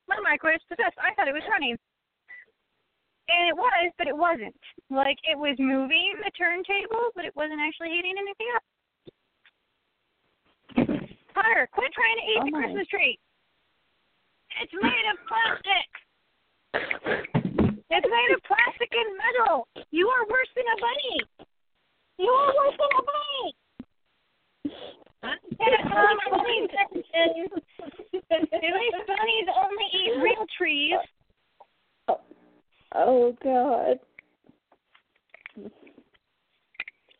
My 0.07 0.17
mic 0.21 0.43
was 0.43 0.61
possessed. 0.69 0.97
I 0.97 1.13
thought 1.13 1.27
it 1.27 1.33
was 1.33 1.43
running, 1.49 1.77
and 3.29 3.49
it 3.49 3.55
was, 3.55 3.91
but 3.97 4.07
it 4.07 4.17
wasn't. 4.17 4.55
Like 4.89 5.17
it 5.25 5.37
was 5.37 5.55
moving 5.59 6.13
the 6.23 6.31
turntable, 6.37 7.11
but 7.15 7.25
it 7.25 7.35
wasn't 7.35 7.59
actually 7.61 7.89
heating 7.89 8.15
anything 8.17 8.47
up. 8.55 8.63
Hunter, 11.35 11.67
quit 11.71 11.93
trying 11.93 12.17
to 12.17 12.23
eat 12.25 12.39
Oh 12.41 12.45
the. 12.49 12.57
Christmas 12.57 12.87
tree. 12.87 13.19
It's 14.61 14.73
made 14.73 15.05
of 15.13 15.17
plastic. 15.29 15.89
It's 16.73 18.07
made 18.07 18.31
of 18.33 18.41
plastic 18.43 18.91
and 18.91 19.17
metal. 19.17 19.67
You 19.91 20.07
are 20.07 20.25
worse 20.29 20.49
than 20.55 20.65
a 20.65 20.77
bunny. 20.79 21.19
You 22.17 22.29
are 22.29 22.53
worse 22.55 22.77
than 22.77 22.89
a 22.97 23.03
bunny. 23.03 23.55
Bunnies, 28.29 28.93
bunnies 29.07 29.47
only 29.57 29.85
eat 29.93 30.21
real 30.21 30.45
trees. 30.57 30.99
oh 32.95 33.35
God. 33.43 33.99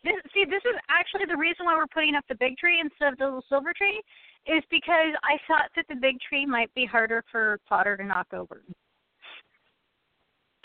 This, 0.02 0.14
see, 0.34 0.46
this 0.46 0.64
is 0.64 0.80
actually 0.90 1.26
the 1.28 1.38
reason 1.38 1.66
why 1.66 1.76
we're 1.76 1.88
putting 1.88 2.16
up 2.16 2.24
the 2.30 2.36
big 2.36 2.58
tree 2.58 2.80
instead 2.80 3.14
of 3.14 3.20
the 3.20 3.26
little 3.26 3.44
silver 3.50 3.74
tree, 3.76 4.02
is 4.48 4.64
because 4.72 5.14
I 5.24 5.38
thought 5.48 5.70
that 5.76 5.86
the 5.90 5.96
big 5.96 6.20
tree 6.22 6.46
might 6.46 6.74
be 6.74 6.86
harder 6.86 7.24
for 7.32 7.60
Potter 7.68 7.98
to 7.98 8.06
knock 8.06 8.28
over. 8.34 8.62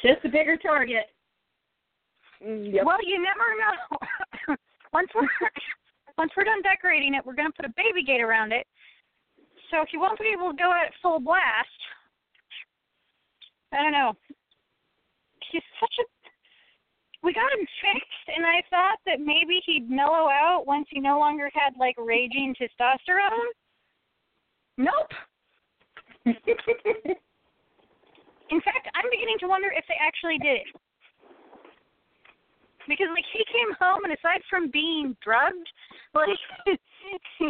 Just 0.05 0.25
a 0.25 0.29
bigger 0.29 0.57
target. 0.59 1.07
Mm, 2.45 2.75
Yep. 2.75 2.85
Well, 2.85 2.99
you 3.03 3.23
never 3.23 3.57
know. 3.57 4.57
once 4.93 5.09
we're 5.15 5.29
once 6.19 6.31
we're 6.37 6.45
done 6.45 6.61
decorating 6.63 7.15
it, 7.15 7.25
we're 7.25 7.35
going 7.35 7.51
to 7.51 7.57
put 7.57 7.65
a 7.65 7.73
baby 7.75 8.05
gate 8.05 8.21
around 8.21 8.53
it. 8.53 8.67
So 9.71 9.81
if 9.81 9.89
you 9.93 10.01
won't 10.01 10.19
be 10.19 10.31
able 10.37 10.51
to 10.51 10.57
go 10.57 10.71
at 10.73 10.93
full 11.01 11.21
blast, 11.21 11.81
I 13.73 13.83
don't 13.83 13.93
know. 13.93 14.13
He's 15.51 15.63
such 15.81 15.95
a. 16.01 16.05
We 17.23 17.33
got 17.33 17.51
him 17.59 17.67
fixed, 17.81 18.37
and 18.37 18.45
I 18.45 18.61
thought 18.69 18.99
that 19.07 19.19
maybe 19.19 19.63
he'd 19.65 19.89
mellow 19.89 20.29
out 20.29 20.67
once 20.67 20.87
he 20.91 21.01
no 21.01 21.19
longer 21.19 21.49
had 21.55 21.73
like 21.81 21.95
raging 21.99 22.55
testosterone. 22.61 23.49
Nope. 24.77 25.13
In 28.51 28.61
fact, 28.61 28.89
I'm 28.95 29.09
beginning 29.11 29.37
to 29.41 29.49
wonder 29.49 29.69
if 29.75 29.85
they 29.89 29.97
actually 30.01 30.39
did. 30.39 30.61
it. 30.61 30.81
Because 32.87 33.09
like 33.15 33.25
he 33.33 33.43
came 33.49 33.73
home 33.81 34.05
and 34.05 34.13
aside 34.13 34.43
from 34.51 34.71
being 34.71 35.17
drugged, 35.25 35.69
like 36.15 36.29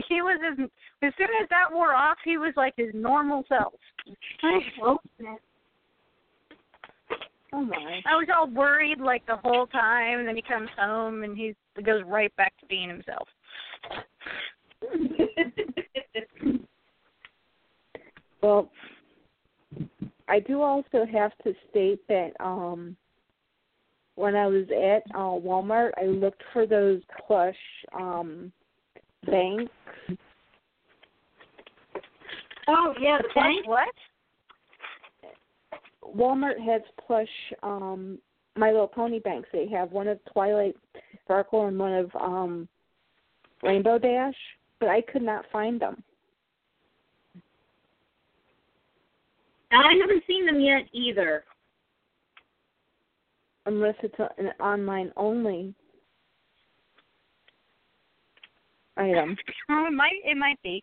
he 0.09 0.23
was 0.23 0.39
as 0.47 0.59
as 1.03 1.13
soon 1.19 1.29
as 1.43 1.49
that 1.51 1.73
wore 1.73 1.93
off, 1.93 2.19
he 2.25 2.39
was 2.39 2.53
like 2.57 2.75
his 2.77 2.91
normal 2.95 3.45
self. 3.49 3.75
Oh, 4.81 4.99
oh 7.53 7.61
my. 7.65 8.01
I 8.07 8.15
was 8.15 8.29
all 8.35 8.49
worried 8.49 9.01
like 9.01 9.27
the 9.27 9.37
whole 9.37 9.67
time, 9.67 10.21
and 10.21 10.29
then 10.29 10.37
he 10.37 10.43
comes 10.43 10.69
home 10.79 11.25
and 11.25 11.37
he's 11.37 11.55
he 11.77 11.83
goes 11.83 12.03
right 12.07 12.35
back 12.37 12.57
to 12.61 12.67
being 12.67 12.89
himself. 12.89 13.29
Well, 18.45 18.71
I 20.29 20.41
do 20.41 20.63
also 20.63 21.05
have 21.11 21.33
to 21.45 21.55
state 21.71 22.01
that 22.09 22.33
um 22.41 22.97
when 24.17 24.37
I 24.37 24.47
was 24.47 24.65
at 24.71 25.03
uh, 25.13 25.35
Walmart, 25.41 25.91
I 26.01 26.07
looked 26.07 26.43
for 26.53 26.67
those 26.67 27.01
plush 27.27 27.57
um 27.93 28.53
banks. 29.27 29.73
Oh 32.69 32.95
yeah, 33.01 33.19
the 33.19 33.29
bank. 33.35 33.67
What? 33.67 33.89
Walmart 36.17 36.61
has 36.65 36.83
plush 37.07 37.29
um 37.63 38.19
My 38.57 38.71
Little 38.71 38.87
Pony 38.87 39.19
banks. 39.19 39.49
They 39.53 39.69
have 39.69 39.93
one 39.93 40.09
of 40.09 40.19
Twilight 40.33 40.77
Sparkle 41.25 41.67
and 41.67 41.79
one 41.79 41.93
of 41.93 42.11
um 42.21 42.69
Rainbow 43.63 43.99
Dash, 43.99 44.35
but 44.79 44.89
I 44.89 45.01
could 45.01 45.23
not 45.23 45.45
find 45.51 45.81
them. 45.81 46.03
I 49.75 49.95
haven't 50.01 50.25
seen 50.27 50.47
them 50.47 50.61
yet 50.61 50.89
either. 50.93 51.45
unless 53.67 53.95
it's 54.03 54.15
an 54.39 54.49
online 54.61 55.13
only 55.17 55.75
item. 58.97 59.37
Oh, 59.71 59.87
it 59.87 59.93
might 59.93 60.21
it 60.25 60.37
might 60.37 60.61
be. 60.63 60.83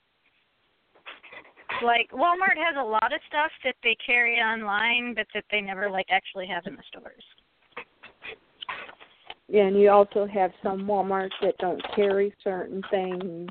Like 1.84 2.10
Walmart 2.12 2.58
has 2.58 2.76
a 2.80 2.84
lot 2.84 3.14
of 3.14 3.20
stuff 3.28 3.52
that 3.64 3.76
they 3.84 3.96
carry 4.06 4.38
online, 4.38 5.14
but 5.16 5.28
that 5.34 5.46
they 5.52 5.62
never 5.62 5.90
like 5.90 6.08
actually 6.10 6.48
have 6.48 6.66
in 6.66 6.76
the 6.76 6.84
stores. 6.88 7.24
Yeah, 9.48 9.64
and 9.64 9.80
you 9.80 9.90
also 9.90 10.28
have 10.28 10.52
some 10.64 10.82
Walmarts 10.82 11.30
that 11.42 11.58
don't 11.58 11.82
carry 11.96 12.34
certain 12.44 12.82
things. 12.90 13.50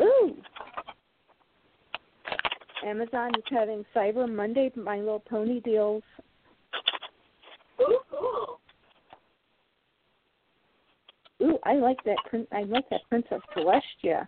Ooh. 0.00 0.36
Amazon 2.84 3.30
is 3.36 3.44
having 3.50 3.84
Cyber 3.94 4.32
Monday 4.32 4.70
My 4.76 4.98
Little 4.98 5.20
Pony 5.20 5.60
deals. 5.60 6.02
Oh, 7.80 7.98
cool. 8.10 8.60
Ooh, 11.48 11.58
I 11.64 11.74
like 11.74 11.98
that. 12.04 12.16
I 12.52 12.62
like 12.62 12.88
that 12.90 13.00
Princess 13.08 13.40
Celestia. 13.56 14.26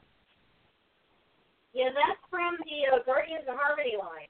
Yeah, 1.72 1.88
that's 1.90 2.20
from 2.30 2.56
the 2.64 2.96
uh, 2.96 3.02
Guardians 3.04 3.44
of 3.48 3.56
Harmony 3.58 3.94
line. 3.98 4.28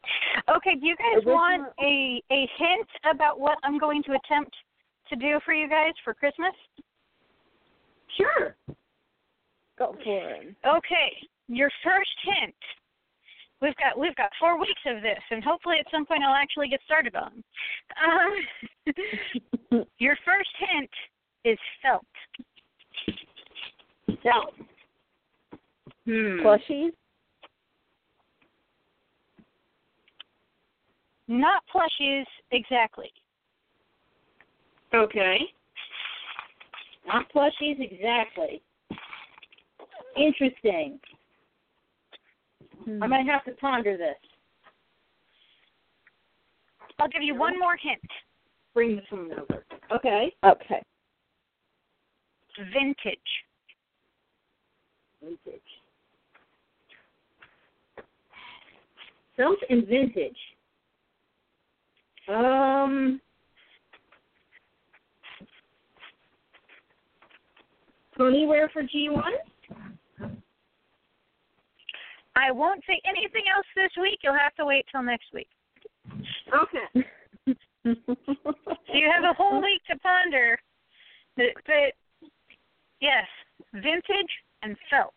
Okay, 0.56 0.78
do 0.80 0.86
you 0.86 0.96
guys 0.96 1.16
Original- 1.16 1.34
want 1.34 1.72
a 1.80 2.22
a 2.30 2.48
hint 2.58 2.88
about 3.10 3.38
what 3.38 3.58
I'm 3.62 3.78
going 3.78 4.02
to 4.04 4.12
attempt 4.12 4.54
to 5.10 5.16
do 5.16 5.38
for 5.44 5.52
you 5.52 5.68
guys 5.68 5.92
for 6.02 6.14
Christmas? 6.14 6.54
Sure. 8.16 8.56
Go 9.78 9.94
for 10.02 10.30
it. 10.30 10.54
Okay, 10.66 11.28
your 11.48 11.70
first 11.82 12.10
hint. 12.24 12.54
We've 13.64 13.76
got 13.76 13.98
we've 13.98 14.14
got 14.16 14.28
four 14.38 14.60
weeks 14.60 14.82
of 14.86 15.00
this, 15.00 15.20
and 15.30 15.42
hopefully 15.42 15.76
at 15.80 15.86
some 15.90 16.04
point 16.04 16.22
I'll 16.22 16.34
actually 16.34 16.68
get 16.68 16.80
started 16.84 17.16
on. 17.16 17.42
Uh, 17.96 19.82
your 19.98 20.16
first 20.22 20.50
hint 20.58 20.90
is 21.46 21.58
felt. 21.80 22.04
Felt. 24.22 24.54
Hmm. 26.04 26.44
Plushies? 26.44 26.90
Not 31.26 31.62
plushies 31.74 32.26
exactly. 32.52 33.10
Okay. 34.92 35.38
Not 37.06 37.32
plushies 37.32 37.80
exactly. 37.80 38.60
Interesting. 40.18 41.00
Hmm. 42.84 43.02
I 43.02 43.06
might 43.06 43.26
have 43.26 43.44
to 43.44 43.52
ponder 43.52 43.96
this. 43.96 44.16
I'll 46.98 47.08
give 47.08 47.22
you 47.22 47.34
one 47.34 47.58
more 47.58 47.76
hint. 47.76 48.00
Bring 48.72 48.96
the 48.96 49.02
phone 49.10 49.32
over. 49.32 49.64
Okay. 49.94 50.32
Okay. 50.44 50.82
Vintage. 52.72 53.18
Vintage. 55.22 55.60
Felt 59.36 59.58
and 59.68 59.86
vintage. 59.86 60.36
Um. 62.28 63.20
Ponywear 68.18 68.70
for 68.72 68.82
G1? 68.82 69.22
I 72.36 72.50
won't 72.50 72.82
say 72.86 73.00
anything 73.04 73.44
else 73.54 73.66
this 73.76 73.90
week. 74.00 74.20
You'll 74.22 74.34
have 74.34 74.54
to 74.56 74.64
wait 74.64 74.86
till 74.90 75.02
next 75.02 75.26
week. 75.32 75.48
Okay. 76.52 77.06
So 77.46 78.94
you 78.94 79.10
have 79.14 79.24
a 79.24 79.34
whole 79.34 79.60
week 79.60 79.82
to 79.90 79.98
ponder. 79.98 80.58
But, 81.36 81.46
but 81.66 81.92
yes, 83.00 83.26
vintage 83.72 84.32
and 84.62 84.76
felt. 84.90 85.14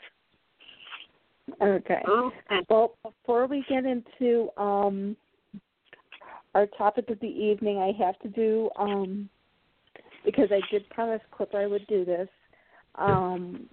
okay. 1.61 2.01
Okay. 2.07 2.65
Well, 2.69 2.95
before 3.03 3.47
we 3.47 3.63
get 3.69 3.85
into 3.85 4.49
um 4.57 5.15
our 6.55 6.67
topic 6.77 7.09
of 7.09 7.19
the 7.19 7.27
evening, 7.27 7.77
I 7.77 7.91
have 8.03 8.17
to 8.19 8.27
do 8.27 8.69
um 8.77 9.29
because 10.25 10.49
I 10.51 10.59
did 10.71 10.89
promise 10.89 11.21
Clipper 11.31 11.59
I 11.59 11.67
would 11.67 11.85
do 11.87 12.03
this. 12.03 12.27
Um 12.95 13.69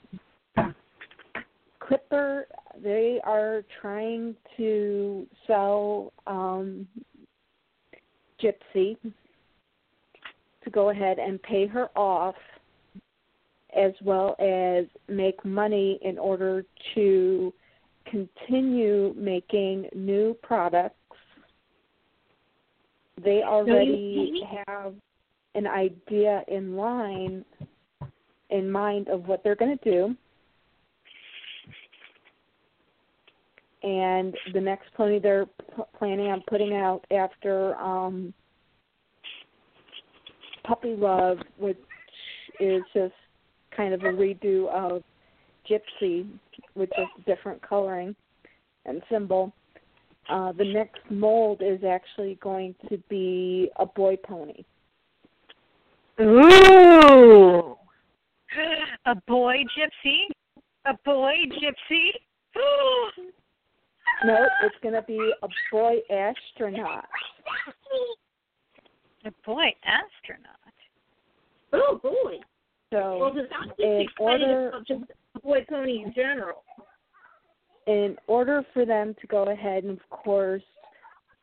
Clipper 1.87 2.47
they 2.83 3.21
are 3.25 3.63
trying 3.81 4.35
to 4.57 5.27
sell 5.47 6.13
um 6.27 6.87
Gypsy 8.43 8.97
to 10.65 10.71
go 10.71 10.91
ahead 10.91 11.19
and 11.19 11.43
pay 11.43 11.67
her 11.67 11.89
off 11.97 12.35
as 13.77 13.93
well 14.03 14.37
as 14.39 14.87
make 15.09 15.45
money 15.45 15.99
in 16.03 16.19
order 16.19 16.65
to 16.95 17.53
continue 18.07 19.15
making 19.17 19.89
new 19.95 20.37
products. 20.43 20.95
They 23.23 23.43
already 23.43 24.43
have 24.67 24.95
an 25.55 25.67
idea 25.67 26.43
in 26.49 26.77
line 26.77 27.45
in 28.51 28.71
mind 28.71 29.09
of 29.09 29.27
what 29.27 29.43
they're 29.43 29.57
going 29.57 29.77
to 29.79 29.91
do. 29.91 30.17
And 33.85 34.35
the 34.55 34.61
next 34.61 34.87
pony 34.95 35.19
they're 35.19 35.45
p- 35.45 35.83
planning 35.99 36.29
on 36.29 36.43
putting 36.49 36.75
out 36.75 37.05
after 37.11 37.77
um 37.77 38.33
Puppy 40.67 40.97
Love, 40.97 41.37
which 41.59 41.77
is 42.59 42.83
just 42.95 43.13
kind 43.77 43.93
of 43.93 44.03
a 44.03 44.07
redo 44.07 44.69
of 44.71 45.03
Gypsy 45.69 46.27
with 46.75 46.89
just 46.97 47.27
different 47.27 47.61
coloring 47.61 48.17
and 48.87 49.03
symbol. 49.11 49.53
Uh, 50.31 50.53
the 50.53 50.65
next 50.65 51.01
mold 51.11 51.61
is 51.63 51.85
actually 51.85 52.39
going 52.43 52.75
to 52.89 52.97
be 53.11 53.71
a 53.77 53.85
boy 53.85 54.17
pony. 54.17 54.65
Ooh. 56.21 57.77
A 59.07 59.15
boy 59.27 59.57
gypsy? 59.77 60.23
A 60.87 60.95
boy 61.05 61.35
gypsy? 61.61 62.13
No, 64.25 64.47
it's 64.63 64.75
going 64.83 64.95
to 64.95 65.03
be 65.03 65.33
a 65.43 65.49
boy 65.73 65.97
astronaut. 66.11 67.05
a 69.25 69.31
boy 69.45 69.75
astronaut. 69.85 70.51
Oh, 71.73 71.99
boy. 72.03 72.37
So, 72.93 73.19
Well, 73.19 73.35
just, 73.35 73.53
I'm 73.59 73.69
just 73.69 73.81
in 73.81 74.01
excited 74.03 74.43
order- 74.49 74.69
about 74.69 74.87
just 74.87 75.03
boy 75.43 75.65
pony 75.69 76.03
in 76.05 76.13
general. 76.15 76.63
in 77.87 78.17
order 78.29 78.63
for 78.73 78.87
them 78.87 79.15
to 79.21 79.27
go 79.27 79.45
ahead 79.51 79.85
and, 79.85 79.99
of 79.99 80.09
course, 80.11 80.63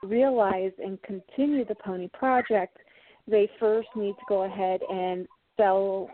realize 0.01 0.71
and 0.83 0.99
continue 1.03 1.65
the 1.65 1.75
pony 1.75 2.07
project, 2.13 2.77
they 3.27 3.49
first 3.59 3.87
need 3.95 4.13
to 4.13 4.25
go 4.27 4.43
ahead 4.43 4.81
and 4.89 5.27
sell 5.57 6.09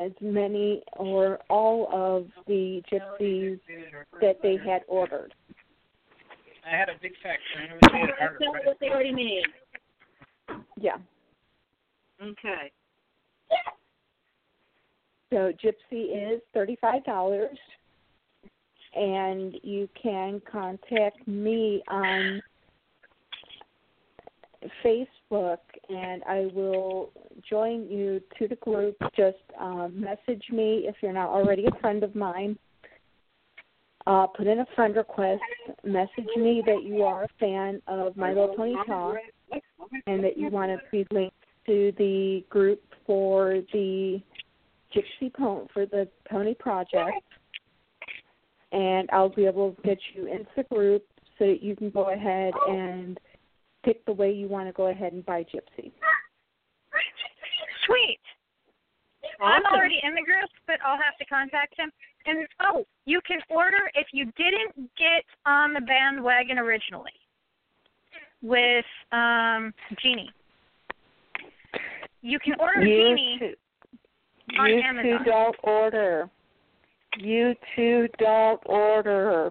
as 0.00 0.12
many 0.20 0.82
or 0.94 1.38
all 1.48 1.88
of 1.92 2.26
the 2.46 2.82
gypsies 2.90 3.60
that 4.20 4.36
they 4.42 4.56
had 4.56 4.82
ordered. 4.88 5.34
I 6.66 6.76
had 6.76 6.88
a 6.88 6.94
big 7.00 7.12
fact. 7.22 7.40
I 7.56 7.62
never 7.66 7.78
made 7.92 8.08
it 8.10 8.14
harder. 8.18 8.38
Sell 8.40 8.52
what 8.64 8.78
they 8.80 8.88
already 8.88 9.12
made. 9.12 9.44
Yeah. 10.78 10.96
Okay. 12.22 12.72
So 15.30 15.52
Gypsy 15.62 16.34
is 16.34 16.40
thirty-five 16.54 17.04
dollars, 17.04 17.58
and 18.94 19.54
you 19.62 19.88
can 20.00 20.40
contact 20.50 21.26
me 21.28 21.82
on 21.88 22.42
Facebook, 24.84 25.06
and 25.30 26.22
I 26.24 26.48
will 26.54 27.10
join 27.48 27.88
you 27.88 28.20
to 28.38 28.48
the 28.48 28.56
group. 28.56 28.96
Just 29.16 29.36
um, 29.60 30.00
message 30.00 30.44
me 30.50 30.84
if 30.86 30.96
you're 31.02 31.12
not 31.12 31.28
already 31.28 31.66
a 31.66 31.80
friend 31.80 32.02
of 32.02 32.14
mine. 32.14 32.58
Uh, 34.06 34.26
put 34.26 34.46
in 34.46 34.60
a 34.60 34.66
friend 34.74 34.96
request. 34.96 35.42
Message 35.84 36.28
me 36.36 36.62
that 36.64 36.82
you 36.82 37.02
are 37.02 37.24
a 37.24 37.28
fan 37.38 37.82
of 37.88 38.16
My 38.16 38.30
Little 38.30 38.54
Pony 38.56 38.74
Talk, 38.86 39.16
and 40.06 40.24
that 40.24 40.38
you 40.38 40.48
want 40.48 40.70
to 40.70 40.78
be 40.90 41.06
linked 41.10 41.36
to 41.66 41.92
the 41.98 42.42
group 42.48 42.82
for 43.06 43.60
the 43.72 44.22
Gypsy 44.94 45.32
Pony 45.34 45.66
for 45.74 45.84
the 45.84 46.08
Pony 46.30 46.54
Project, 46.54 47.22
and 48.72 49.08
I'll 49.12 49.28
be 49.28 49.44
able 49.44 49.72
to 49.72 49.82
get 49.82 49.98
you 50.14 50.26
into 50.26 50.48
the 50.56 50.62
group 50.64 51.04
so 51.38 51.46
that 51.46 51.62
you 51.62 51.76
can 51.76 51.90
go 51.90 52.10
ahead 52.10 52.54
and 52.66 53.20
pick 53.88 54.04
the 54.04 54.12
way 54.12 54.30
you 54.30 54.48
want 54.48 54.68
to 54.68 54.72
go 54.72 54.88
ahead 54.88 55.14
and 55.14 55.24
buy 55.24 55.42
Gypsy. 55.42 55.90
Sweet. 57.86 58.20
I'm 59.40 59.64
already 59.72 59.98
in 60.02 60.14
the 60.14 60.20
group, 60.20 60.50
but 60.66 60.76
I'll 60.84 60.98
have 60.98 61.16
to 61.18 61.24
contact 61.24 61.74
him. 61.78 61.90
And 62.26 62.46
oh, 62.60 62.84
you 63.06 63.20
can 63.26 63.38
order 63.48 63.90
if 63.94 64.08
you 64.12 64.26
didn't 64.36 64.90
get 64.98 65.24
on 65.46 65.72
the 65.72 65.80
bandwagon 65.80 66.58
originally 66.58 67.12
with 68.42 68.84
um 69.12 69.72
Genie. 70.02 70.30
You 72.20 72.38
can 72.40 72.54
order 72.60 72.84
You 72.84 73.16
Genie 73.16 73.38
two, 73.38 74.60
on 74.60 74.68
you 74.68 74.80
Amazon. 74.80 75.18
two 75.18 75.24
don't 75.24 75.56
order. 75.62 76.30
You 77.18 77.54
two 77.74 78.08
don't 78.18 78.60
order. 78.66 79.50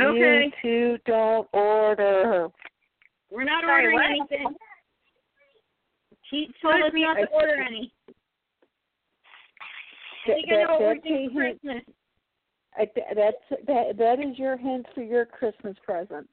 Okay. 0.00 0.44
You 0.44 0.50
two 0.62 0.98
don't 1.06 1.48
order. 1.52 2.48
We're 3.30 3.44
not 3.44 3.64
Sorry, 3.64 3.86
ordering 3.94 4.18
what? 4.20 4.30
anything. 4.32 4.56
He 6.30 6.48
told 6.60 6.74
us 6.76 6.90
not 6.94 7.14
to 7.14 7.26
order 7.28 7.62
any. 7.62 7.92
I 10.26 10.30
think 10.32 10.46
I 10.52 10.62
know 10.62 10.70
what 10.72 10.80
we're 10.80 10.94
that's, 10.94 11.06
doing 11.06 11.30
for 11.32 11.40
Christmas. 11.40 11.84
I- 12.76 13.14
that's 13.14 13.66
that 13.66 13.96
that 13.96 14.20
is 14.20 14.38
your 14.38 14.56
hint 14.56 14.86
for 14.94 15.02
your 15.02 15.24
Christmas 15.24 15.76
present. 15.84 16.28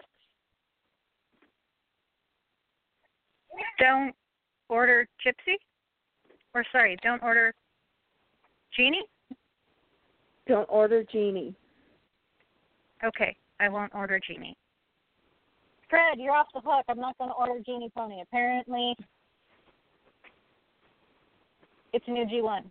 Don't 3.80 4.14
order 4.70 5.08
Gypsy? 5.26 5.56
Or 6.54 6.64
sorry, 6.72 6.98
don't 7.04 7.24
order 7.24 7.54
Genie? 8.76 9.06
Don't 10.48 10.70
order 10.70 11.04
Genie. 11.04 11.56
Okay, 13.04 13.36
I 13.60 13.70
won't 13.70 13.94
order 13.96 14.20
Genie. 14.20 14.58
Fred, 15.90 16.18
you're 16.18 16.34
off 16.34 16.48
the 16.54 16.62
hook. 16.62 16.86
I'm 16.90 17.00
not 17.00 17.18
going 17.18 17.30
to 17.30 17.36
order 17.36 17.60
Genie 17.66 17.92
Pony. 17.96 18.22
Apparently, 18.22 18.96
it's 21.94 22.06
a 22.08 22.12
new 22.12 22.26
G1. 22.26 22.64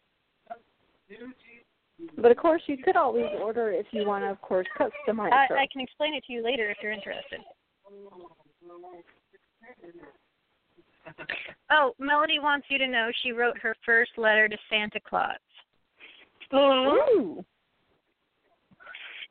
But 2.18 2.30
of 2.30 2.36
course, 2.36 2.62
you 2.66 2.76
could 2.76 2.96
always 2.96 3.26
order 3.40 3.70
if 3.70 3.86
you 3.92 4.06
want 4.06 4.24
to, 4.24 4.30
of 4.30 4.40
course, 4.40 4.66
customize 4.78 5.32
I. 5.32 5.46
I 5.54 5.66
can 5.72 5.80
explain 5.80 6.14
it 6.14 6.24
to 6.26 6.32
you 6.32 6.42
later 6.42 6.70
if 6.70 6.78
you're 6.82 6.92
interested. 6.92 7.40
Oh, 11.70 11.94
Melody 11.98 12.38
wants 12.38 12.66
you 12.68 12.78
to 12.78 12.86
know 12.86 13.10
she 13.22 13.32
wrote 13.32 13.58
her 13.58 13.74
first 13.84 14.12
letter 14.16 14.48
to 14.48 14.56
Santa 14.70 15.00
Claus. 15.08 15.36
Ooh. 16.52 17.44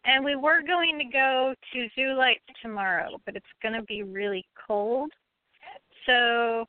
And 0.06 0.24
we 0.26 0.36
were 0.36 0.62
going 0.62 0.98
to 1.00 1.06
go 1.06 1.54
to 1.74 1.88
Zoo 1.96 2.14
Lights 2.18 2.42
tomorrow, 2.62 3.22
but 3.26 3.36
it's 3.36 3.46
going 3.62 3.74
to 3.74 3.84
be 3.84 4.04
really 4.04 4.46
cold. 4.68 5.12
So 6.06 6.66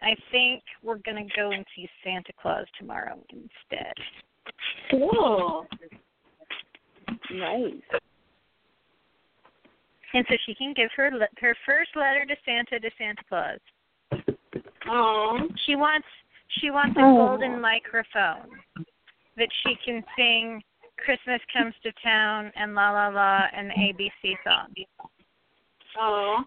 I 0.00 0.14
think 0.30 0.62
we're 0.82 0.98
going 0.98 1.28
to 1.28 1.36
go 1.36 1.50
and 1.50 1.64
see 1.74 1.88
Santa 2.04 2.32
Claus 2.40 2.66
tomorrow 2.78 3.18
instead. 3.30 3.92
Cool. 4.90 5.66
Nice. 7.32 8.00
And 10.14 10.24
so 10.28 10.36
she 10.46 10.54
can 10.54 10.72
give 10.74 10.90
her 10.96 11.10
le- 11.12 11.28
her 11.40 11.54
first 11.66 11.90
letter 11.96 12.24
to 12.24 12.34
Santa 12.44 12.80
to 12.80 12.90
Santa 12.96 13.22
Claus. 13.28 13.58
Oh. 14.88 15.38
She 15.66 15.76
wants 15.76 16.06
she 16.60 16.70
wants 16.70 16.96
a 16.96 17.00
golden 17.00 17.60
microphone 17.60 18.48
that 19.36 19.48
she 19.62 19.74
can 19.84 20.02
sing 20.16 20.62
Christmas 21.04 21.40
comes 21.52 21.74
to 21.82 21.92
town 22.02 22.52
and 22.56 22.74
la 22.74 22.90
la 22.90 23.08
la 23.08 23.42
and 23.56 23.70
the 23.70 23.74
ABC 23.74 24.34
song. 24.44 24.74
Oh. 25.98 26.44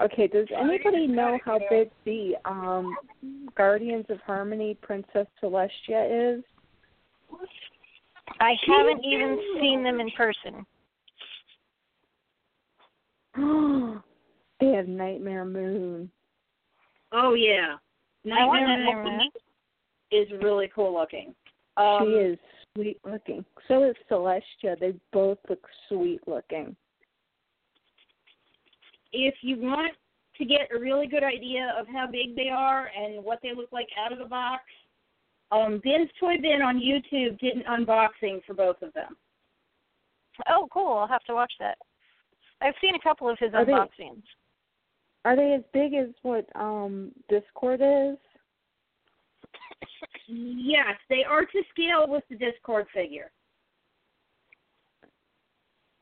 Okay, 0.00 0.26
does 0.26 0.48
anybody 0.56 1.06
know 1.06 1.38
how 1.44 1.60
big 1.70 1.90
the 2.04 2.34
um 2.44 2.96
Guardians 3.56 4.06
of 4.08 4.18
Harmony 4.20 4.76
Princess 4.82 5.26
Celestia 5.42 6.36
is? 6.36 6.44
I 8.40 8.54
haven't 8.66 9.04
even 9.04 9.38
seen 9.60 9.82
them 9.82 10.00
in 10.00 10.10
person. 10.12 10.66
they 14.60 14.66
have 14.72 14.88
Nightmare 14.88 15.44
Moon. 15.44 16.10
Oh 17.12 17.34
yeah. 17.34 17.76
Nightmare 18.24 19.20
is 20.10 20.28
really 20.42 20.70
cool 20.74 20.94
looking. 20.94 21.34
Um, 21.76 21.98
she 22.04 22.10
is 22.12 22.38
sweet 22.74 22.98
looking. 23.04 23.44
So 23.68 23.84
is 23.84 23.96
Celestia. 24.10 24.78
They 24.78 24.94
both 25.12 25.38
look 25.48 25.64
sweet 25.88 26.20
looking. 26.26 26.76
If 29.12 29.34
you 29.42 29.56
want 29.60 29.92
to 30.38 30.44
get 30.44 30.68
a 30.74 30.78
really 30.78 31.06
good 31.06 31.22
idea 31.22 31.74
of 31.78 31.86
how 31.86 32.06
big 32.10 32.34
they 32.34 32.48
are 32.48 32.90
and 32.96 33.24
what 33.24 33.40
they 33.42 33.54
look 33.54 33.70
like 33.72 33.88
out 33.98 34.12
of 34.12 34.18
the 34.18 34.24
box, 34.24 34.62
um, 35.52 35.80
Ben's 35.84 36.10
Toy 36.18 36.36
Bin 36.40 36.62
on 36.62 36.80
YouTube 36.80 37.38
did 37.38 37.56
an 37.56 37.62
unboxing 37.68 38.42
for 38.44 38.54
both 38.54 38.82
of 38.82 38.92
them. 38.94 39.16
Oh, 40.48 40.66
cool! 40.72 40.94
I'll 40.94 41.06
have 41.06 41.22
to 41.24 41.34
watch 41.34 41.52
that. 41.60 41.78
I've 42.60 42.74
seen 42.80 42.94
a 42.96 43.00
couple 43.00 43.28
of 43.28 43.38
his 43.38 43.54
Are 43.54 43.64
they- 43.64 43.72
unboxings. 43.72 44.22
Are 45.24 45.36
they 45.36 45.54
as 45.54 45.62
big 45.72 45.94
as 45.94 46.08
what 46.22 46.46
um 46.54 47.12
Discord 47.28 47.80
is? 47.80 48.18
Yes, 50.28 50.96
they 51.08 51.24
are 51.24 51.44
to 51.44 51.62
scale 51.70 52.06
with 52.06 52.24
the 52.28 52.36
Discord 52.36 52.86
figure. 52.94 53.30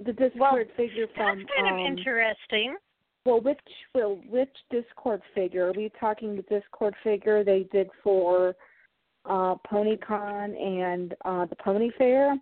The 0.04 0.12
Discord 0.12 0.68
figure 0.76 1.06
from 1.14 1.38
That's 1.38 1.50
kind 1.56 1.68
um, 1.68 1.80
of 1.80 1.98
interesting. 1.98 2.76
Well, 3.24 3.40
which 3.40 3.60
well, 3.94 4.20
which 4.28 4.54
Discord 4.70 5.22
figure? 5.34 5.68
Are 5.68 5.72
we 5.72 5.90
talking 6.00 6.34
the 6.34 6.42
Discord 6.42 6.94
figure 7.04 7.44
they 7.44 7.66
did 7.72 7.88
for 8.02 8.56
uh 9.24 9.54
PonyCon 9.70 10.60
and 10.60 11.14
uh 11.24 11.46
the 11.46 11.56
Pony 11.56 11.90
Fair? 11.96 12.36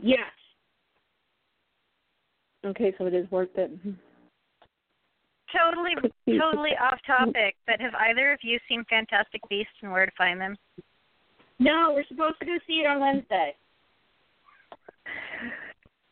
Yes. 0.00 0.32
Okay, 2.64 2.92
so 2.98 3.06
it 3.06 3.14
is 3.14 3.30
worth 3.30 3.50
it. 3.54 3.70
Totally, 5.56 5.94
totally 6.38 6.70
off 6.80 6.98
topic. 7.06 7.56
But 7.66 7.80
have 7.80 7.94
either 7.94 8.32
of 8.32 8.40
you 8.42 8.58
seen 8.68 8.84
Fantastic 8.90 9.40
Beasts 9.48 9.72
and 9.82 9.92
where 9.92 10.06
to 10.06 10.12
find 10.16 10.40
them? 10.40 10.56
No, 11.58 11.92
we're 11.94 12.04
supposed 12.08 12.38
to 12.40 12.46
go 12.46 12.58
see 12.66 12.74
it 12.74 12.86
on 12.86 13.00
Wednesday. 13.00 13.54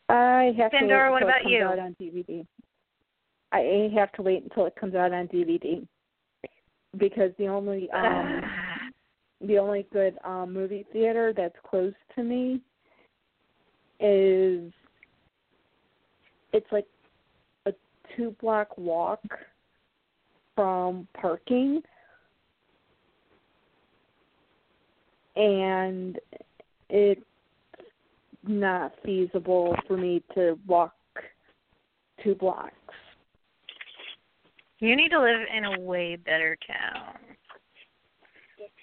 I 0.09 0.53
have 0.57 0.71
Pandora, 0.71 1.09
to 1.09 1.11
what 1.11 1.23
wait 1.25 1.29
until 1.29 1.29
about 1.29 1.39
it 1.39 1.43
comes 1.43 1.53
you? 1.53 1.63
out 1.63 1.79
on 1.79 1.95
DVD. 2.01 2.45
I 3.51 3.89
have 3.95 4.11
to 4.13 4.21
wait 4.21 4.43
until 4.43 4.65
it 4.65 4.75
comes 4.75 4.95
out 4.95 5.13
on 5.13 5.27
DVD 5.27 5.87
because 6.97 7.31
the 7.37 7.47
only 7.47 7.89
um 7.95 8.41
the 9.41 9.57
only 9.57 9.85
good 9.91 10.17
um 10.23 10.53
movie 10.53 10.85
theater 10.91 11.33
that's 11.35 11.55
close 11.67 11.93
to 12.15 12.23
me 12.23 12.61
is 13.99 14.71
it's 16.53 16.71
like 16.71 16.85
a 16.85 16.94
two 18.15 18.35
block 18.41 18.77
walk 18.77 19.21
from 20.55 21.07
parking 21.19 21.81
and 25.35 26.17
it's 26.89 27.21
not 28.43 28.93
feasible 29.03 29.75
for 29.87 29.97
me 29.97 30.23
to 30.33 30.57
walk 30.67 30.93
two 32.23 32.35
blocks. 32.35 32.71
You 34.79 34.95
need 34.95 35.09
to 35.09 35.19
live 35.19 35.41
in 35.55 35.65
a 35.65 35.79
way 35.79 36.15
better 36.15 36.57
town. 36.67 37.15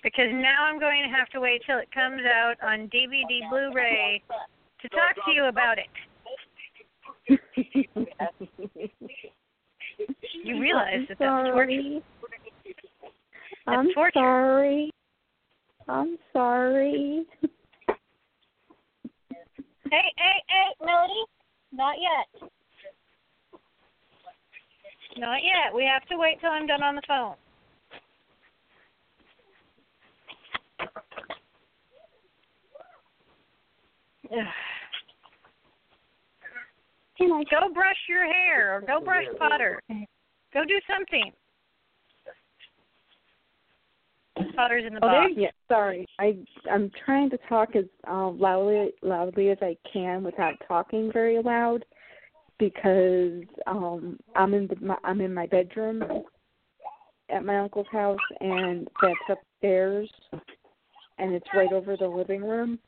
Because 0.02 0.28
now 0.32 0.64
I'm 0.64 0.80
going 0.80 1.02
to 1.04 1.08
have 1.16 1.28
to 1.28 1.40
wait 1.40 1.62
till 1.64 1.78
it 1.78 1.88
comes 1.92 2.22
out 2.26 2.54
on 2.62 2.88
DVD 2.88 3.48
Blu-ray 3.50 4.22
to 4.80 4.88
talk 4.88 5.14
to 5.26 5.32
you 5.32 5.44
about 5.44 5.78
it. 5.78 5.88
You 10.44 10.60
realize 10.60 11.06
that 11.08 11.18
that's 11.18 11.48
torture. 11.48 11.52
sorry. 11.52 12.02
That's 13.66 13.78
I'm 13.78 13.92
torture. 13.94 14.12
sorry. 14.14 14.90
I'm 15.88 16.16
sorry. 16.32 17.24
Hey, 19.90 20.08
hey, 20.16 20.42
hey, 20.48 20.84
Melody. 20.84 21.24
Not 21.72 21.96
yet. 21.98 22.50
Not 25.18 25.38
yet. 25.42 25.74
We 25.74 25.84
have 25.84 26.06
to 26.08 26.16
wait 26.16 26.40
till 26.40 26.50
I'm 26.50 26.66
done 26.66 26.82
on 26.82 26.96
the 26.96 27.02
phone. 27.06 27.34
Can 37.18 37.30
I 37.32 37.44
Go 37.50 37.72
brush 37.72 37.96
your 38.08 38.24
hair 38.24 38.76
or 38.76 38.80
go 38.80 39.00
brush 39.00 39.26
Potter. 39.38 39.80
Go 40.52 40.64
do 40.64 40.78
something. 40.86 41.32
Potter's 44.54 44.84
in 44.86 44.94
the 44.94 45.00
Oh, 45.02 45.08
box. 45.08 45.32
yeah. 45.36 45.50
Sorry, 45.68 46.06
I 46.18 46.36
I'm 46.70 46.90
trying 47.04 47.30
to 47.30 47.38
talk 47.48 47.74
as 47.76 47.84
uh, 48.08 48.28
loudly 48.28 48.92
loudly 49.02 49.50
as 49.50 49.58
I 49.62 49.76
can 49.90 50.22
without 50.22 50.54
talking 50.66 51.10
very 51.12 51.42
loud 51.42 51.84
because 52.58 53.44
um 53.66 54.18
I'm 54.36 54.54
in 54.54 54.66
the, 54.68 54.76
my, 54.80 54.96
I'm 55.04 55.20
in 55.20 55.32
my 55.32 55.46
bedroom 55.46 56.02
at 57.30 57.44
my 57.44 57.58
uncle's 57.58 57.86
house 57.90 58.18
and 58.40 58.88
that's 59.00 59.38
upstairs 59.38 60.10
and 61.18 61.34
it's 61.34 61.46
right 61.54 61.72
over 61.72 61.96
the 61.96 62.06
living 62.06 62.42
room 62.42 62.78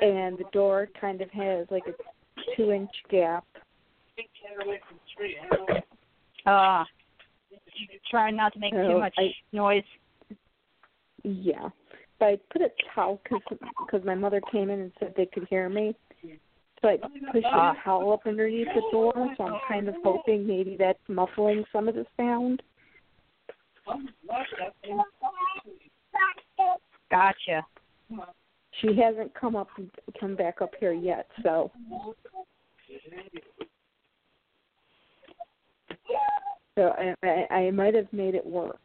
and 0.00 0.38
the 0.38 0.44
door 0.52 0.88
kind 1.00 1.20
of 1.20 1.30
has 1.30 1.66
like 1.70 1.86
a 1.86 1.92
two 2.56 2.72
inch 2.72 2.90
gap 3.10 3.44
Uh, 6.46 6.84
trying 8.10 8.36
not 8.36 8.52
to 8.54 8.58
make 8.58 8.72
So 8.72 8.88
too 8.88 8.98
much 8.98 9.14
I- 9.18 9.34
noise. 9.52 9.84
Yeah, 11.24 11.68
but 12.18 12.26
I 12.26 12.36
put 12.50 12.62
a 12.62 12.70
towel 12.94 13.20
because 13.28 14.04
my 14.04 14.14
mother 14.14 14.40
came 14.52 14.70
in 14.70 14.80
and 14.80 14.92
said 14.98 15.14
they 15.16 15.26
could 15.26 15.46
hear 15.48 15.68
me. 15.68 15.94
So 16.80 16.88
I 16.88 16.96
pushed 17.32 17.46
a 17.46 17.74
towel 17.84 18.12
up 18.12 18.20
underneath 18.26 18.68
the 18.74 18.82
door, 18.92 19.12
so 19.36 19.44
I'm 19.44 19.60
kind 19.68 19.88
of 19.88 19.96
hoping 20.04 20.46
maybe 20.46 20.76
that's 20.78 20.98
muffling 21.08 21.64
some 21.72 21.88
of 21.88 21.96
the 21.96 22.06
sound. 22.16 22.62
Gotcha. 27.10 27.66
She 28.80 28.96
hasn't 28.96 29.34
come 29.34 29.56
up 29.56 29.68
come 30.20 30.36
back 30.36 30.60
up 30.60 30.70
here 30.78 30.92
yet, 30.92 31.26
so 31.42 31.70
so 36.76 36.94
I 36.96 37.14
I, 37.22 37.54
I 37.54 37.70
might 37.70 37.94
have 37.94 38.12
made 38.12 38.34
it 38.34 38.46
work. 38.46 38.78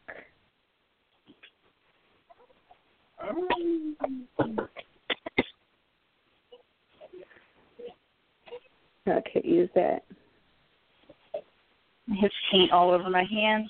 Okay, 9.07 9.41
use 9.43 9.69
that. 9.75 10.03
I 11.35 12.15
have 12.21 12.31
paint 12.51 12.71
all 12.71 12.91
over 12.91 13.09
my 13.09 13.23
hands. 13.23 13.69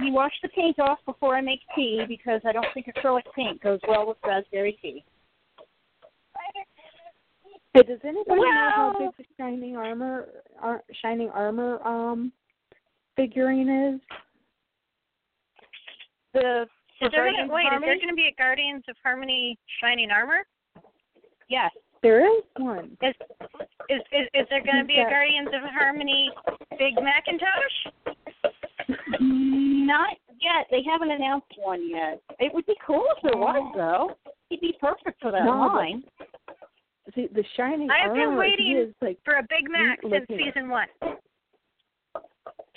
You 0.00 0.12
wash 0.12 0.32
the 0.42 0.48
paint 0.48 0.78
off 0.78 0.98
before 1.06 1.36
I 1.36 1.40
make 1.40 1.60
tea 1.74 2.04
because 2.06 2.40
I 2.46 2.52
don't 2.52 2.66
think 2.72 2.86
acrylic 2.86 3.24
paint 3.34 3.60
goes 3.60 3.80
well 3.88 4.06
with 4.06 4.16
raspberry 4.24 4.78
tea. 4.80 5.04
Hey, 7.74 7.82
does 7.82 7.98
anybody 8.04 8.40
know 8.40 8.70
how 8.74 8.96
big 8.98 9.10
the 9.18 9.24
shining 9.36 9.76
armor 9.76 10.28
ar- 10.60 10.84
shining 11.02 11.28
armor 11.30 11.86
um 11.86 12.32
figurine 13.16 13.68
is? 13.68 14.00
The 16.34 16.66
Is 17.00 17.10
there 17.12 17.30
gonna, 17.30 17.44
of 17.44 17.50
wait, 17.50 17.64
is 17.64 17.80
there 17.80 17.96
going 17.96 18.08
to 18.08 18.14
be 18.14 18.28
a 18.32 18.34
Guardians 18.36 18.84
of 18.88 18.96
Harmony 19.02 19.58
Shining 19.80 20.10
Armor? 20.10 20.44
Yes. 21.48 21.70
There 22.02 22.24
is 22.24 22.42
one. 22.56 22.96
Is 23.02 23.14
is 23.88 24.00
is, 24.12 24.28
is 24.34 24.46
there 24.50 24.62
going 24.62 24.78
to 24.78 24.84
be 24.84 24.98
a 24.98 25.04
Guardians 25.04 25.48
of 25.48 25.62
Harmony 25.70 26.30
Big 26.78 26.94
Macintosh? 26.94 27.76
Not 29.88 30.16
yet. 30.40 30.66
They 30.70 30.82
haven't 30.88 31.10
announced 31.10 31.46
one 31.56 31.88
yet. 31.88 32.20
It 32.38 32.52
would 32.52 32.66
be 32.66 32.74
cool 32.86 33.04
if 33.16 33.22
there 33.22 33.40
was, 33.40 33.72
though. 33.74 34.30
He'd 34.50 34.60
be 34.60 34.76
perfect 34.78 35.20
for 35.22 35.32
that 35.32 35.44
No, 35.44 35.52
but- 35.70 35.76
line. 35.76 36.04
See, 37.14 37.26
the 37.32 37.42
shining 37.56 37.88
armor. 37.90 38.02
I've 38.04 38.12
been 38.12 38.20
armor 38.28 38.44
he 38.44 38.50
waiting 38.50 38.76
is 38.76 38.94
like 39.00 39.18
For 39.24 39.36
a 39.38 39.42
Big 39.48 39.70
Mac 39.70 39.98
since 40.02 40.26
season 40.28 40.68
one. 40.68 40.88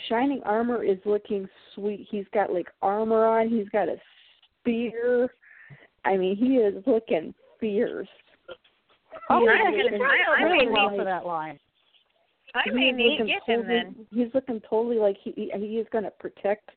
shining 0.08 0.42
armor 0.44 0.84
is 0.84 0.98
looking 1.06 1.50
sweet. 1.76 2.08
He's 2.10 2.26
got 2.34 2.52
like 2.54 2.68
armor 2.82 3.26
on. 3.26 3.50
He's 3.50 3.68
got 3.70 3.90
a 3.90 3.98
spear. 4.62 5.34
I 6.06 6.16
mean, 6.16 6.38
he 6.38 6.58
is 6.58 6.82
looking 6.88 7.34
fierce. 7.60 8.08
Oh, 9.30 9.42
He 9.42 9.50
I'm 9.50 9.58
yeah, 9.58 9.72
gonna- 9.72 9.84
looking 9.84 10.02
I- 10.02 10.34
I 10.38 10.44
may 10.58 10.68
well 10.72 10.88
like- 10.88 10.96
for 10.98 11.04
that 11.04 11.26
line. 11.26 11.60
I 12.56 12.70
may 12.70 12.92
need 12.92 13.18
to 13.18 13.24
looking 13.24 13.28
get 13.28 13.44
him 13.44 13.68
then. 13.68 14.08
He's 14.14 14.34
looking 14.34 14.62
totally 14.62 14.98
like 14.98 15.18
he 15.18 15.32
he 15.32 15.52
he 15.56 15.78
is 15.80 15.88
going 15.92 16.04
to 16.06 16.12
protect. 16.12 16.70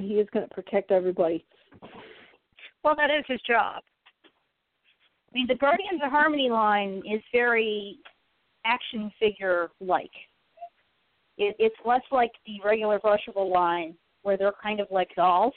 He 0.00 0.14
is 0.14 0.28
going 0.32 0.48
to 0.48 0.54
protect 0.54 0.90
everybody. 0.90 1.44
Well, 2.82 2.94
that 2.96 3.10
is 3.10 3.24
his 3.26 3.40
job. 3.42 3.82
I 4.24 5.38
mean, 5.38 5.46
the 5.48 5.54
Guardians 5.54 6.00
of 6.04 6.10
Harmony 6.10 6.48
line 6.50 7.02
is 7.10 7.20
very 7.32 7.98
action 8.64 9.12
figure 9.18 9.70
like. 9.80 10.10
It, 11.38 11.56
it's 11.58 11.76
less 11.84 12.02
like 12.10 12.32
the 12.46 12.60
regular 12.64 12.98
brushable 12.98 13.52
line 13.52 13.94
where 14.22 14.36
they're 14.36 14.54
kind 14.62 14.80
of 14.80 14.88
like 14.90 15.08
dolls. 15.14 15.54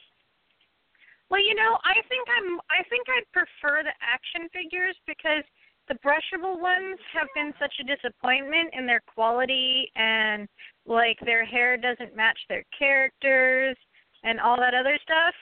Well, 1.29 1.41
you 1.41 1.55
know, 1.55 1.77
I 1.83 2.01
think 2.09 2.27
I'm. 2.27 2.59
I 2.69 2.83
think 2.89 3.05
I'd 3.07 3.31
prefer 3.31 3.83
the 3.83 3.93
action 4.01 4.49
figures 4.51 4.95
because 5.05 5.43
the 5.87 5.95
brushable 6.05 6.59
ones 6.59 6.99
have 7.13 7.27
been 7.35 7.53
such 7.59 7.73
a 7.79 7.83
disappointment 7.83 8.73
in 8.73 8.85
their 8.85 9.01
quality 9.13 9.91
and 9.95 10.47
like 10.85 11.17
their 11.25 11.45
hair 11.45 11.77
doesn't 11.77 12.15
match 12.15 12.37
their 12.47 12.63
characters 12.77 13.75
and 14.23 14.39
all 14.39 14.57
that 14.57 14.73
other 14.73 14.97
stuff. 15.03 15.35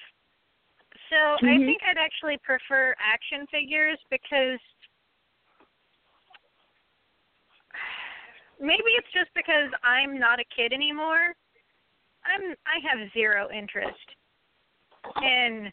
So 1.10 1.16
I 1.16 1.58
Mhm. 1.58 1.66
think 1.66 1.84
I'd 1.84 1.98
actually 1.98 2.38
prefer 2.40 2.96
action 3.00 3.48
figures 3.48 4.00
because 4.10 4.60
maybe 8.60 8.92
it's 8.92 9.12
just 9.12 9.34
because 9.34 9.72
I'm 9.84 10.18
not 10.18 10.40
a 10.40 10.46
kid 10.46 10.74
anymore. 10.74 11.36
I'm 12.26 12.56
I 12.66 12.80
have 12.80 13.12
zero 13.14 13.50
interest 13.52 14.16
in 15.22 15.72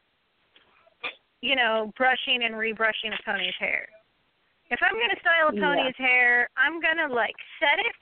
you 1.41 1.57
know 1.57 1.93
brushing 1.97 2.45
and 2.45 2.55
rebrushing 2.55 3.13
a 3.13 3.23
pony's 3.25 3.55
hair. 3.57 3.89
If 4.71 4.81
I'm 4.83 4.95
gonna 4.95 5.21
style 5.21 5.49
a 5.49 5.55
Yeah. 5.55 5.61
pony's 5.61 5.97
hair, 5.97 6.49
I'm 6.57 6.81
gonna 6.81 7.09
like 7.13 7.37
set 7.59 7.79
it 7.79 7.97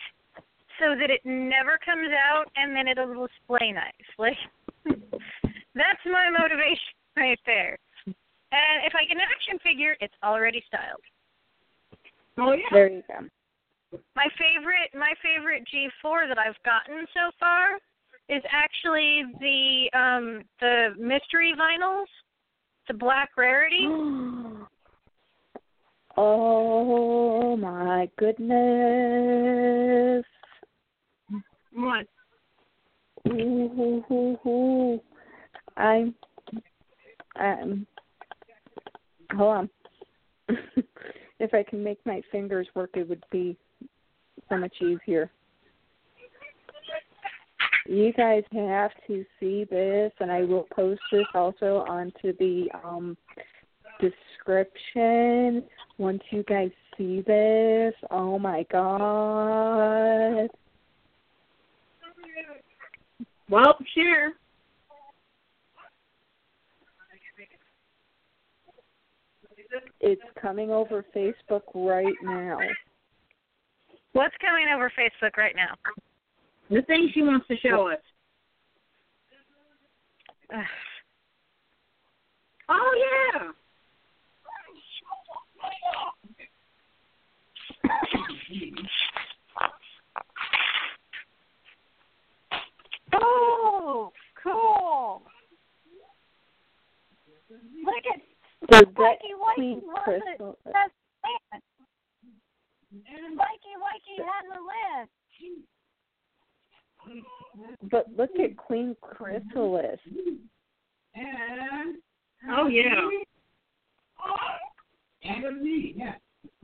so 0.79 0.95
that 0.97 1.11
it 1.11 1.25
never 1.25 1.79
comes 1.85 2.11
out 2.13 2.51
and 2.57 2.75
then 2.75 2.89
it'll 2.89 3.27
display 3.27 3.73
nice. 3.73 3.93
Like 4.19 4.39
that's 4.85 6.05
my 6.07 6.31
motivation 6.31 6.95
right 7.17 7.39
there. 7.47 7.79
And 8.07 8.85
if 8.85 8.95
I 8.95 9.05
get 9.05 9.17
an 9.17 9.23
action 9.23 9.59
figure, 9.63 9.97
it's 10.01 10.15
already 10.23 10.63
styled. 10.69 11.01
Oh 12.39 12.53
yeah. 12.53 12.69
There 12.71 12.89
you 12.89 13.03
go. 13.09 13.27
My 14.17 14.27
favorite 14.39 14.91
my 14.95 15.13
favorite 15.23 15.65
G 15.71 15.89
four 16.01 16.27
that 16.27 16.39
I've 16.39 16.61
gotten 16.65 17.07
so 17.15 17.31
far 17.39 17.79
is 18.29 18.43
actually 18.51 19.25
the 19.41 19.91
um 19.99 20.43
the 20.61 20.95
mystery 20.99 21.55
vinyls, 21.59 22.07
the 22.89 22.95
black 22.95 23.31
rarity. 23.37 23.87
Oh 26.15 27.57
my 27.57 28.07
goodness. 28.19 28.53
What? 31.73 32.07
Ooh, 33.33 33.71
hoo, 33.75 34.05
hoo, 34.09 34.39
hoo. 34.43 35.01
I'm 35.77 36.15
um 37.41 37.87
hold 39.35 39.57
on. 39.57 39.71
if 41.39 41.55
I 41.55 41.63
can 41.63 41.83
make 41.83 41.99
my 42.05 42.21
fingers 42.31 42.67
work 42.75 42.91
it 42.95 43.09
would 43.09 43.25
be 43.31 43.57
so 44.49 44.59
much 44.59 44.75
easier. 44.83 45.31
You 47.87 48.13
guys 48.13 48.43
have 48.53 48.91
to 49.07 49.25
see 49.41 49.65
this 49.65 50.13
and 50.21 50.31
I 50.31 50.43
will 50.43 50.67
post 50.75 51.01
this 51.11 51.25
also 51.35 51.85
onto 51.89 52.37
the 52.37 52.69
um 52.85 53.17
description 53.99 55.63
once 55.97 56.23
you 56.31 56.43
guys 56.43 56.71
see 56.99 57.23
this. 57.23 57.95
Oh 58.11 58.39
my 58.39 58.67
god. 58.71 60.51
Well, 63.53 63.77
sure. 63.95 64.33
It's 70.01 70.23
coming 70.41 70.71
over 70.71 71.05
Facebook 71.15 71.61
right 71.75 72.15
now. 72.23 72.59
What's 74.15 74.35
coming 74.41 74.69
over 74.75 74.91
Facebook 74.99 75.37
right 75.37 75.55
now? 75.55 75.75
The 76.71 76.81
thing 76.87 77.11
she 77.13 77.21
wants 77.21 77.47
to 77.49 77.57
show 77.59 77.91
us. 77.91 77.99
Ugh. 80.55 80.61
Oh 82.69 82.95
yeah. 83.35 83.51
oh, 93.83 94.13
cool. 94.43 95.23
Look 97.85 98.05
at 98.15 98.21
So 98.71 98.81
that 98.81 98.97
Mikey 98.97 99.35
Wakey 99.35 99.55
Queen 99.55 99.81
was 99.85 100.03
it. 100.07 100.23
Crystal. 100.25 100.59
That's 100.65 100.95
land. 101.53 101.63
Mikey 103.37 103.75
Wakey 103.83 104.17
had 104.19 104.45
the 104.49 104.61
land. 104.71 105.09
But 107.91 108.07
look 108.17 108.31
at 108.43 108.57
Queen 108.57 108.97
Chrysalis. 109.01 110.01
Oh 112.51 112.67
yeah. 112.69 113.09
And 115.25 115.63
me, 115.63 115.95
yeah. 115.97 116.15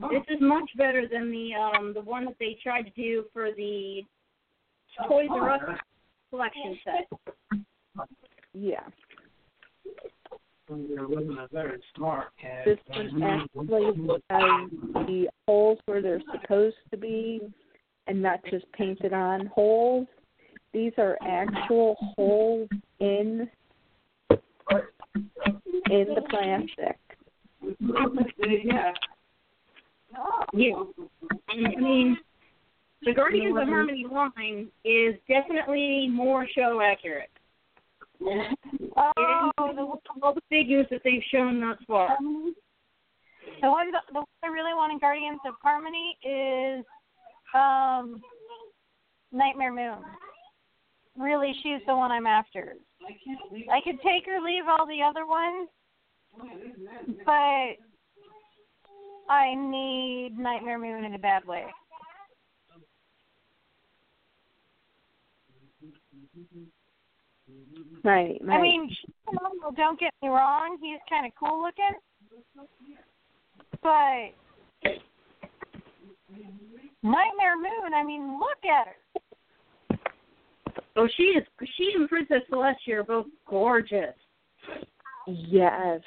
This 0.09 0.23
is 0.29 0.39
much 0.41 0.69
better 0.77 1.07
than 1.11 1.31
the 1.31 1.53
um 1.55 1.93
the 1.93 2.01
one 2.01 2.25
that 2.25 2.35
they 2.39 2.57
tried 2.63 2.83
to 2.83 2.91
do 2.91 3.25
for 3.33 3.51
the 3.51 4.01
Toys 5.07 5.29
R 5.29 5.51
Us 5.51 5.61
collection 6.29 6.79
set. 6.83 7.19
Yeah. 8.53 8.81
There 10.67 11.07
wasn't 11.07 11.39
a 11.39 11.47
very 11.51 11.79
smart 11.95 12.27
cat. 12.39 12.63
This 12.65 12.77
one 12.87 13.23
actually 13.23 14.19
has 14.29 14.69
the 15.07 15.27
holes 15.47 15.79
where 15.85 16.01
they're 16.01 16.21
supposed 16.31 16.75
to 16.91 16.97
be 16.97 17.41
and 18.05 18.21
not 18.21 18.39
just 18.49 18.71
painted 18.73 19.13
on 19.13 19.47
holes. 19.47 20.07
These 20.71 20.93
are 20.99 21.17
actual 21.27 21.95
holes 22.15 22.69
in 22.99 23.49
in 25.89 26.07
the 26.13 26.21
plastic. 26.29 26.99
Yeah. 28.63 28.93
Yeah. 30.53 30.83
I 31.49 31.55
mean, 31.79 32.17
the 33.03 33.13
Guardians 33.13 33.57
of 33.57 33.67
Harmony 33.67 34.05
line 34.11 34.67
is 34.83 35.15
definitely 35.27 36.07
more 36.09 36.47
show 36.53 36.81
accurate. 36.81 37.29
Oh, 38.21 39.13
the, 39.57 40.21
All 40.21 40.33
the 40.33 40.41
figures 40.49 40.85
that 40.91 41.01
they've 41.03 41.23
shown 41.31 41.61
thus 41.61 41.77
far. 41.87 42.17
the 42.19 43.69
one 43.69 43.91
the 43.91 44.19
one 44.19 44.25
I 44.43 44.47
really 44.47 44.73
want 44.73 44.91
in 44.91 44.99
Guardians 44.99 45.39
of 45.47 45.53
Harmony 45.61 46.17
is 46.23 46.85
um 47.53 48.21
Nightmare 49.31 49.73
Moon. 49.73 50.03
Really, 51.17 51.53
she's 51.63 51.81
the 51.87 51.95
one 51.95 52.11
I'm 52.11 52.27
after. 52.27 52.75
I 53.01 53.11
can't 53.23 53.51
leave. 53.51 53.67
I 53.69 53.79
could 53.81 54.01
take 54.01 54.27
or 54.27 54.41
leave 54.41 54.63
all 54.67 54.85
the 54.85 55.01
other 55.01 55.25
ones, 55.25 55.69
but 57.25 57.77
I 59.31 59.55
need 59.55 60.37
Nightmare 60.37 60.79
Moon 60.79 61.05
in 61.05 61.13
a 61.15 61.19
bad 61.19 61.45
way. 61.45 61.65
Right, 68.03 68.37
right. 68.41 68.59
I 68.59 68.61
mean, 68.61 68.95
phenomenal, 69.25 69.71
don't 69.75 69.99
get 69.99 70.13
me 70.21 70.29
wrong, 70.29 70.77
he's 70.81 70.99
kind 71.09 71.25
of 71.25 71.31
cool 71.39 71.61
looking, 71.61 71.97
but 73.81 74.33
Nightmare 77.01 77.57
Moon, 77.57 77.93
I 77.95 78.03
mean, 78.03 78.39
look 78.39 78.63
at 78.65 78.87
her. 78.87 78.95
Oh, 80.95 81.07
she 81.15 81.23
is. 81.23 81.45
She 81.77 81.93
and 81.95 82.09
Princess 82.09 82.41
Celestia 82.51 82.95
are 82.95 83.03
both 83.03 83.27
gorgeous. 83.47 84.15
Yes. 85.27 86.01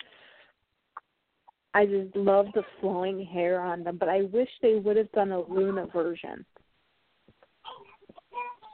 I 1.74 1.86
just 1.86 2.14
love 2.14 2.46
the 2.54 2.62
flowing 2.80 3.24
hair 3.24 3.60
on 3.60 3.82
them, 3.82 3.96
but 3.96 4.10
I 4.10 4.22
wish 4.22 4.48
they 4.60 4.74
would 4.74 4.96
have 4.98 5.10
done 5.12 5.32
a 5.32 5.40
Luna 5.40 5.86
version 5.86 6.44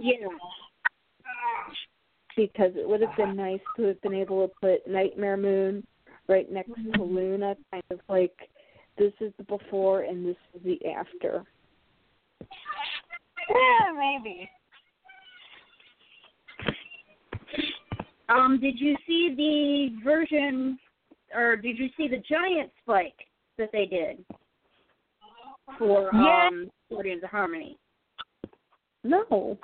Yeah. 0.01 0.27
Because 2.39 2.70
it 2.76 2.89
would 2.89 3.01
have 3.01 3.16
been 3.16 3.34
nice 3.34 3.61
to 3.76 3.82
have 3.82 4.01
been 4.01 4.14
able 4.14 4.47
to 4.47 4.55
put 4.61 4.86
Nightmare 4.86 5.36
Moon 5.36 5.84
right 6.28 6.51
next 6.51 6.70
to 6.95 7.03
Luna, 7.03 7.57
kind 7.72 7.82
of 7.91 7.99
like 8.09 8.32
this 8.97 9.12
is 9.20 9.32
the 9.39 9.45
before 9.45 10.03
and 10.03 10.24
this 10.24 10.36
is 10.55 10.62
the 10.64 10.78
after. 10.91 11.45
Yeah, 13.51 13.95
maybe. 13.97 14.51
Um, 18.28 18.61
did 18.61 18.78
you 18.78 18.95
see 19.07 19.32
the 19.34 20.05
version, 20.05 20.78
or 21.34 21.57
did 21.57 21.78
you 21.78 21.89
see 21.97 22.09
the 22.09 22.22
giant 22.28 22.70
spike 22.82 23.14
that 23.57 23.70
they 23.72 23.86
did 23.86 24.22
for 25.78 26.11
Yeah. 26.12 26.49
um 26.49 26.70
Guardians 26.91 27.24
of 27.24 27.30
Harmony? 27.30 27.78
No. 29.03 29.57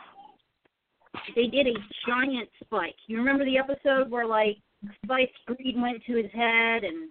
They 1.35 1.47
did 1.47 1.67
a 1.67 1.75
giant 2.07 2.49
spike. 2.63 2.97
You 3.07 3.19
remember 3.19 3.45
the 3.45 3.59
episode 3.59 4.11
where 4.11 4.27
like 4.27 4.59
Spike's 5.05 5.33
greed 5.47 5.77
went 5.81 6.03
to 6.05 6.17
his 6.17 6.31
head 6.33 6.85
and 6.85 7.11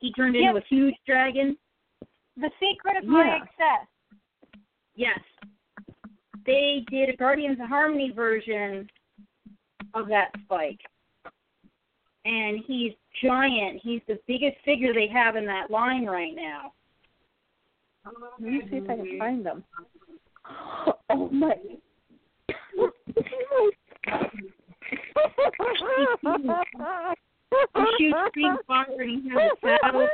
he 0.00 0.12
turned 0.12 0.36
into 0.36 0.58
a 0.58 0.64
huge 0.68 0.94
dragon? 1.06 1.56
The 2.36 2.50
secret 2.60 2.96
of 2.98 3.04
my 3.04 3.24
Yeah. 3.24 3.40
success. 3.40 3.86
Yes. 4.94 5.20
They 6.46 6.84
did 6.90 7.08
a 7.08 7.16
Guardians 7.16 7.60
of 7.60 7.68
Harmony 7.68 8.10
version 8.10 8.88
of 9.94 10.08
that 10.08 10.30
spike. 10.44 10.80
And 12.24 12.58
he's 12.66 12.92
giant. 13.22 13.80
He's 13.82 14.02
the 14.06 14.18
biggest 14.26 14.58
figure 14.64 14.92
they 14.92 15.08
have 15.08 15.36
in 15.36 15.46
that 15.46 15.70
line 15.70 16.06
right 16.06 16.34
now. 16.34 16.72
Let 18.04 18.40
me 18.40 18.60
see 18.70 18.76
if 18.76 18.84
I 18.84 18.96
can 18.96 19.06
mm-hmm. 19.06 19.18
find 19.18 19.46
them. 19.46 19.64
Oh 21.12 21.28
my. 21.30 21.56
He 23.16 23.22
shoots 27.98 28.16
green 28.32 28.56
fire 28.66 28.84
and 29.00 29.22
he 29.22 29.30
has 29.30 29.50
a 29.62 29.66
saddle. 29.82 30.08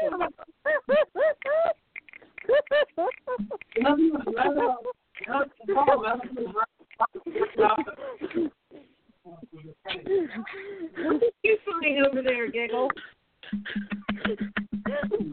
You 11.42 11.57
fine 11.64 11.99
over 12.07 12.22
there, 12.22 12.51
Giggle. 12.51 12.90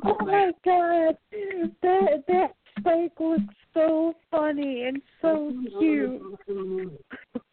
oh 0.03 0.17
my 0.25 0.51
god, 0.65 1.17
that 1.81 2.23
that 2.27 2.55
spike 2.79 3.19
looks 3.19 3.53
so 3.73 4.13
funny 4.29 4.83
and 4.83 5.01
so 5.21 5.51
cute. 5.79 6.21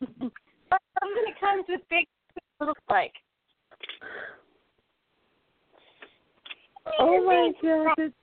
Something 0.01 0.31
that 0.31 1.41
comes 1.41 1.65
with 1.69 1.81
big 1.91 2.07
little 2.59 2.75
spike. 2.85 3.13
Oh 6.99 7.23
my 7.25 7.53
god, 7.63 7.95
it's 7.99 8.15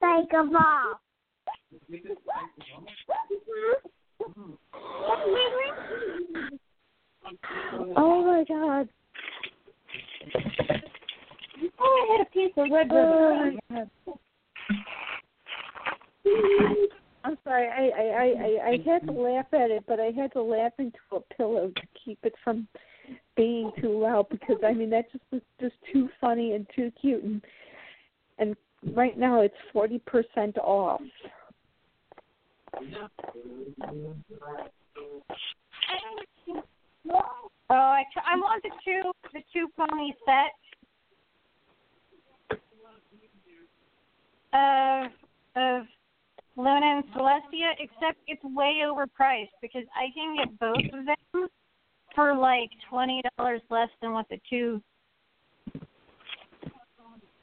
Like 0.00 0.32
a 0.32 0.44
ball. 0.44 1.00
oh 7.96 8.24
my 8.24 8.44
god. 8.48 8.88
Oh, 11.80 11.84
I 11.84 11.86
had 12.16 12.20
a 12.26 12.30
piece 12.30 12.52
of 12.56 12.70
red 12.70 12.88
Oh 12.92 13.40
ribbon. 13.40 13.58
my 13.70 13.76
god. 13.76 13.90
I'm 17.24 17.36
sorry, 17.44 17.68
I, 17.68 17.90
I, 18.00 18.04
I, 18.04 18.24
I, 18.24 18.68
I 18.68 18.90
had 18.90 19.06
to 19.06 19.12
laugh 19.12 19.46
at 19.52 19.70
it, 19.70 19.84
but 19.86 20.00
I 20.00 20.10
had 20.16 20.32
to 20.32 20.42
laugh 20.42 20.72
into 20.78 20.98
a 21.12 21.20
pillow 21.34 21.70
to 21.74 21.82
keep 22.04 22.18
it 22.22 22.34
from 22.42 22.68
being 23.36 23.70
too 23.80 23.98
loud 24.00 24.28
because 24.30 24.56
I 24.66 24.72
mean 24.72 24.90
that 24.90 25.10
just 25.12 25.24
was 25.30 25.40
just 25.60 25.74
too 25.92 26.08
funny 26.20 26.52
and 26.52 26.66
too 26.74 26.92
cute 27.00 27.22
and 27.22 27.40
and 28.38 28.56
right 28.94 29.16
now 29.16 29.40
it's 29.40 29.54
forty 29.72 29.98
percent 30.00 30.58
off. 30.58 31.00
Oh, 37.70 37.74
I, 37.74 38.02
I 38.26 38.36
want 38.36 38.62
the 38.62 38.70
two 38.84 39.12
the 39.32 39.40
two 39.52 39.68
pony 39.76 40.12
set. 40.24 40.52
Uh, 44.52 45.08
of 45.56 45.82
of 45.82 45.86
Luna 46.58 46.86
and 46.96 47.04
Celestia, 47.14 47.70
except 47.78 48.18
it's 48.26 48.42
way 48.42 48.80
overpriced 48.84 49.54
because 49.62 49.84
I 49.94 50.08
can 50.12 50.36
get 50.36 50.58
both 50.58 50.98
of 50.98 51.06
them 51.06 51.48
for 52.16 52.34
like 52.34 52.68
twenty 52.90 53.22
dollars 53.38 53.60
less 53.70 53.88
than 54.02 54.12
what 54.12 54.26
the 54.28 54.40
two 54.50 54.82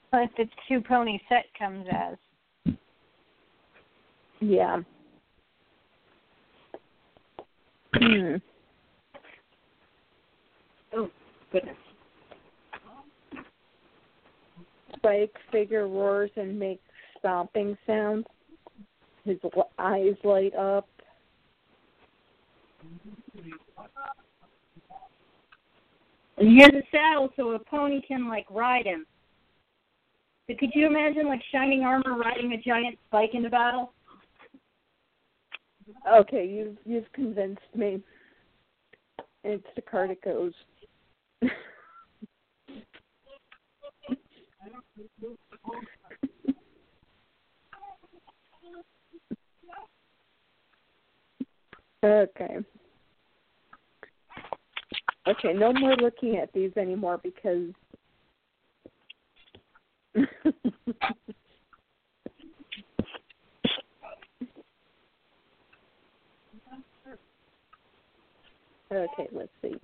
what 0.10 0.30
the 0.38 0.46
two 0.68 0.82
pony 0.82 1.18
set 1.30 1.46
comes 1.58 1.88
as. 1.90 2.76
Yeah. 4.42 4.82
Hmm. 7.94 8.36
Oh, 10.94 11.10
goodness. 11.54 11.76
Spike 14.98 15.34
figure 15.54 15.88
roars 15.88 16.32
and 16.36 16.60
makes 16.60 16.84
stomping 17.18 17.78
sounds. 17.88 18.26
His 19.26 19.38
eyes 19.80 20.14
light 20.24 20.56
up. 20.56 20.88
And 26.38 26.50
he 26.50 26.60
has 26.62 26.72
a 26.74 26.84
saddle 26.92 27.30
so 27.36 27.52
a 27.52 27.60
pony 27.60 28.02
can 28.08 28.28
like 28.28 28.46
ride 28.52 28.86
him. 28.86 29.06
So 30.48 30.56
could 30.60 30.70
you 30.76 30.86
imagine 30.86 31.28
like 31.28 31.42
shining 31.52 31.82
armor 31.82 32.18
riding 32.18 32.54
a 32.54 32.62
giant 32.62 33.00
spike 33.08 33.32
into 33.34 33.50
battle? 33.50 33.94
Okay, 36.08 36.46
you've 36.48 36.78
you've 36.86 37.12
convinced 37.14 37.62
me. 37.74 38.04
It's 39.44 39.66
the 39.76 39.82
card 39.82 40.12
it 40.12 40.22
goes. 40.24 40.54
okay. 52.06 52.58
Okay, 55.28 55.54
no 55.54 55.74
more 55.74 55.96
looking 55.96 56.38
at 56.38 56.52
these 56.54 56.72
anymore 56.78 57.20
because 57.24 57.70
Okay, 68.92 69.28
let's 69.32 69.50
see. 69.62 69.76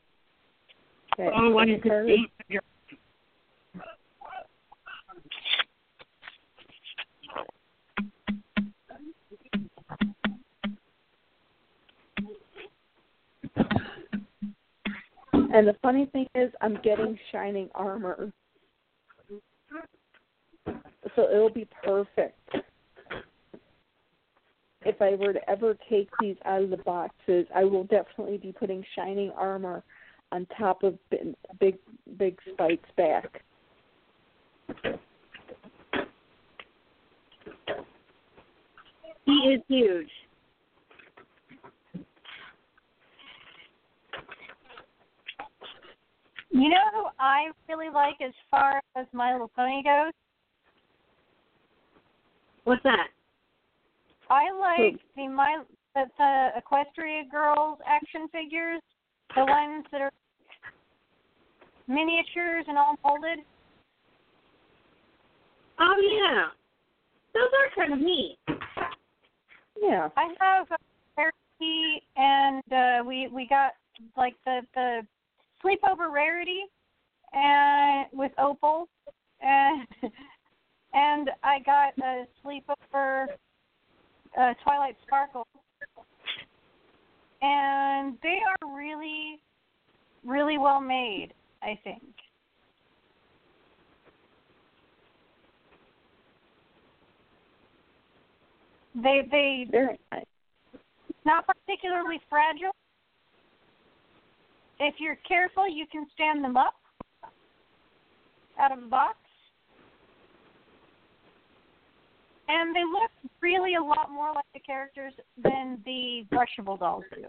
Okay. 1.19 1.29
Oh, 1.35 1.51
card- 1.81 2.07
the 2.07 2.27
And 15.61 15.67
the 15.67 15.75
funny 15.83 16.07
thing 16.07 16.25
is, 16.33 16.51
I'm 16.59 16.79
getting 16.81 17.15
shining 17.31 17.69
armor. 17.75 18.33
So 21.15 21.29
it'll 21.31 21.51
be 21.51 21.67
perfect. 21.83 22.39
If 24.83 24.99
I 24.99 25.13
were 25.13 25.33
to 25.33 25.47
ever 25.47 25.77
take 25.87 26.09
these 26.19 26.35
out 26.45 26.63
of 26.63 26.71
the 26.71 26.77
boxes, 26.77 27.45
I 27.53 27.63
will 27.63 27.83
definitely 27.83 28.39
be 28.39 28.51
putting 28.51 28.83
shining 28.95 29.29
armor 29.37 29.83
on 30.31 30.47
top 30.57 30.81
of 30.81 30.97
big, 31.59 31.77
big 32.17 32.39
spikes 32.51 32.89
back. 32.97 33.43
He 39.25 39.31
is 39.31 39.61
huge. 39.67 40.09
You 46.53 46.67
know 46.67 46.77
who 46.93 47.05
I 47.17 47.49
really 47.69 47.89
like 47.89 48.10
as 48.25 48.33
far 48.49 48.81
as 48.95 49.05
My 49.13 49.31
Little 49.31 49.51
Pony 49.55 49.83
goes? 49.83 50.13
What's 52.63 52.83
that? 52.83 53.07
I 54.29 54.51
like 54.57 54.99
the 55.15 55.27
my 55.27 55.63
the, 55.95 56.05
the 56.17 56.47
Equestria 56.61 57.29
Girls 57.29 57.79
action 57.85 58.27
figures, 58.31 58.81
the 59.35 59.45
ones 59.45 59.85
that 59.91 60.01
are 60.01 60.11
miniatures 61.87 62.65
and 62.67 62.77
all 62.77 62.95
molded. 63.03 63.39
Oh 65.79 65.95
yeah. 65.99 66.47
Those 67.33 67.49
are 67.57 67.75
kind 67.75 67.93
of 67.93 67.99
neat. 67.99 68.37
Yeah. 69.81 70.09
I 70.15 70.27
have 70.39 70.67
a 70.71 70.77
rarity, 71.17 72.03
and 72.15 72.63
uh, 72.71 73.03
we 73.05 73.27
we 73.27 73.47
got 73.47 73.71
like 74.15 74.35
the 74.45 74.61
the 74.75 75.01
sleepover 75.63 76.11
rarity, 76.11 76.61
and 77.33 78.07
with 78.13 78.31
Opal, 78.37 78.87
and 79.41 79.87
and 80.93 81.29
I 81.43 81.59
got 81.59 81.93
a 81.99 82.25
sleepover 82.43 83.27
uh, 84.39 84.53
Twilight 84.63 84.97
Sparkle, 85.05 85.47
and 87.41 88.17
they 88.21 88.39
are 88.45 88.75
really 88.75 89.39
really 90.25 90.57
well 90.57 90.81
made. 90.81 91.29
I 91.61 91.79
think. 91.83 92.01
They 98.95 99.21
they 99.31 99.67
Very 99.71 99.99
nice. 100.11 100.25
not 101.25 101.45
particularly 101.47 102.19
fragile. 102.29 102.75
If 104.79 104.95
you're 104.99 105.17
careful, 105.27 105.69
you 105.69 105.85
can 105.91 106.07
stand 106.13 106.43
them 106.43 106.57
up 106.57 106.73
out 108.61 108.71
of 108.71 108.81
the 108.81 108.87
box. 108.87 109.17
And 112.47 112.75
they 112.75 112.83
look 112.83 113.11
really 113.41 113.75
a 113.75 113.81
lot 113.81 114.11
more 114.11 114.33
like 114.33 114.45
the 114.53 114.59
characters 114.59 115.13
than 115.41 115.81
the 115.85 116.25
brushable 116.31 116.77
dolls 116.77 117.05
do. 117.15 117.25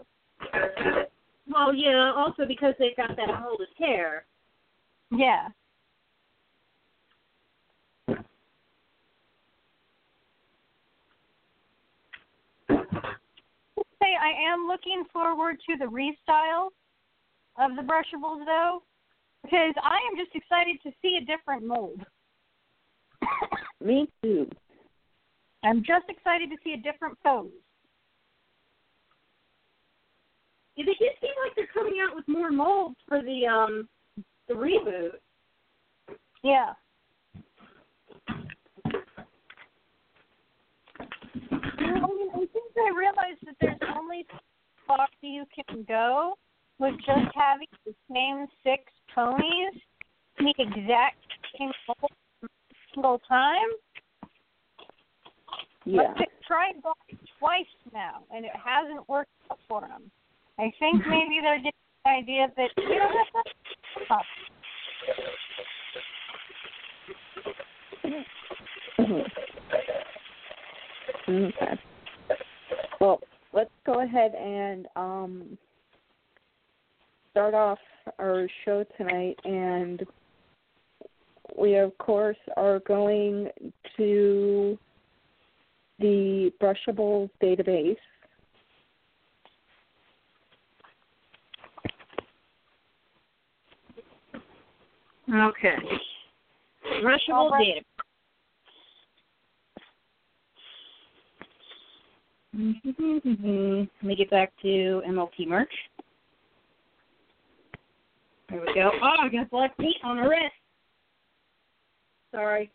Well, 1.47 1.73
yeah, 1.73 2.13
also 2.15 2.45
because 2.47 2.73
they've 2.77 2.95
got 2.95 3.15
that 3.15 3.27
molded 3.41 3.67
hair. 3.77 4.25
Yeah. 5.11 5.47
Say 12.69 14.11
I 14.21 14.53
am 14.53 14.67
looking 14.67 15.03
forward 15.11 15.57
to 15.69 15.77
the 15.77 15.85
restyle 15.85 16.69
of 17.57 17.75
the 17.75 17.81
brushables 17.81 18.45
though, 18.45 18.83
because 19.43 19.73
I 19.83 19.99
am 20.09 20.17
just 20.17 20.35
excited 20.35 20.77
to 20.83 20.91
see 21.01 21.19
a 21.21 21.25
different 21.25 21.65
mold. 21.65 21.99
Me 23.83 24.07
too. 24.21 24.49
I'm 25.63 25.79
just 25.79 26.05
excited 26.09 26.49
to 26.49 26.57
see 26.63 26.73
a 26.73 26.77
different 26.77 27.17
pose. 27.23 27.49
Yeah, 30.75 30.85
they 30.85 30.93
just 30.93 31.21
seem 31.21 31.31
like 31.45 31.55
they're 31.55 31.67
coming 31.73 32.01
out 32.01 32.15
with 32.15 32.27
more 32.27 32.51
molds 32.51 32.95
for 33.07 33.21
the 33.21 33.45
um 33.45 33.87
the 34.47 34.53
reboot. 34.53 35.11
Yeah. 36.43 36.73
I 41.51 42.07
mean, 42.07 42.29
I 42.33 42.37
think 42.37 42.73
I 42.75 42.91
realized 42.97 43.39
that 43.45 43.55
there's 43.61 43.79
only 43.95 44.25
far 44.87 45.07
you 45.21 45.45
can 45.55 45.83
go 45.87 46.37
with 46.83 46.97
just 46.97 47.31
having 47.33 47.67
the 47.85 47.95
same 48.11 48.45
six 48.61 48.83
ponies, 49.15 49.73
the 50.37 50.53
exact 50.59 51.15
same 51.57 51.71
single 52.93 53.19
time. 53.25 53.69
Yeah. 55.85 56.07
But 56.07 56.17
they 56.19 56.27
tried 56.45 56.73
that 56.83 57.17
twice 57.39 57.65
now, 57.93 58.23
and 58.35 58.43
it 58.43 58.51
hasn't 58.53 59.07
worked 59.07 59.29
out 59.49 59.59
for 59.69 59.79
them. 59.79 60.11
I 60.59 60.73
think 60.77 61.01
maybe 61.09 61.39
they're 61.41 61.57
getting 61.57 61.71
the 62.03 62.11
idea 62.11 62.51
that 62.57 62.69
you 62.77 62.99
know 62.99 63.09
that's 63.13 64.09
not 64.09 64.25
Mhm. 71.25 71.53
Okay. 71.55 71.79
Well, 72.99 73.21
let's 73.53 73.71
go 73.85 74.01
ahead 74.01 74.35
and 74.35 74.87
um, 74.97 75.57
start 77.33 77.55
off 77.55 77.79
our 78.19 78.47
show 78.63 78.85
tonight, 78.95 79.35
and 79.43 80.03
we 81.57 81.75
of 81.77 81.97
course 81.97 82.37
are 82.57 82.77
going 82.81 83.49
to 83.97 84.77
the 85.97 86.51
Brushables 86.61 87.31
database. 87.41 87.95
Okay. 95.27 95.75
Brushable 97.01 97.49
Alright. 97.49 97.65
data. 97.65 97.85
Mm-hmm. 102.55 103.79
Let 103.79 104.03
me 104.03 104.15
get 104.15 104.29
back 104.29 104.51
to 104.61 105.01
MLP 105.07 105.47
merch. 105.47 105.73
There 108.49 108.61
we 108.61 108.73
go. 108.73 108.91
Oh, 109.01 109.15
I 109.21 109.29
got 109.29 109.49
black 109.49 109.77
meat 109.79 109.97
on 110.03 110.17
the 110.17 110.23
wrist. 110.27 110.53
Sorry. 112.33 112.71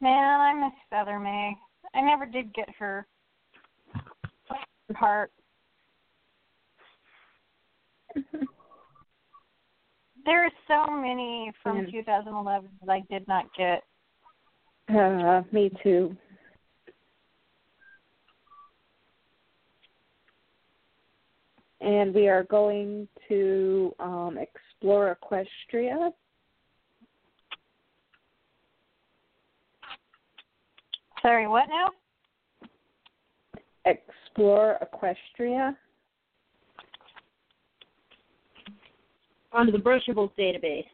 Man, 0.00 0.40
I 0.40 0.52
miss 0.54 0.72
Feather 0.90 1.18
May. 1.18 1.56
I 1.94 2.00
never 2.00 2.26
did 2.26 2.52
get 2.54 2.68
her 2.78 3.06
heart. 4.94 5.30
There 10.24 10.44
are 10.44 10.50
so 10.68 10.92
many 10.92 11.50
from 11.64 11.78
Mm. 11.78 11.90
2011 11.90 12.70
that 12.86 12.92
I 12.92 13.00
did 13.10 13.26
not 13.26 13.46
get. 13.54 13.82
Uh, 14.88 15.42
me 15.50 15.68
too. 15.82 16.16
And 21.82 22.14
we 22.14 22.28
are 22.28 22.44
going 22.44 23.08
to 23.28 23.94
um, 23.98 24.38
explore 24.38 25.18
Equestria. 25.22 26.10
Sorry, 31.20 31.46
what 31.46 31.66
now? 31.68 31.90
Explore 33.84 34.78
Equestria. 34.82 35.76
onto 39.52 39.72
the 39.72 39.78
brushables 39.78 40.30
database. 40.38 40.84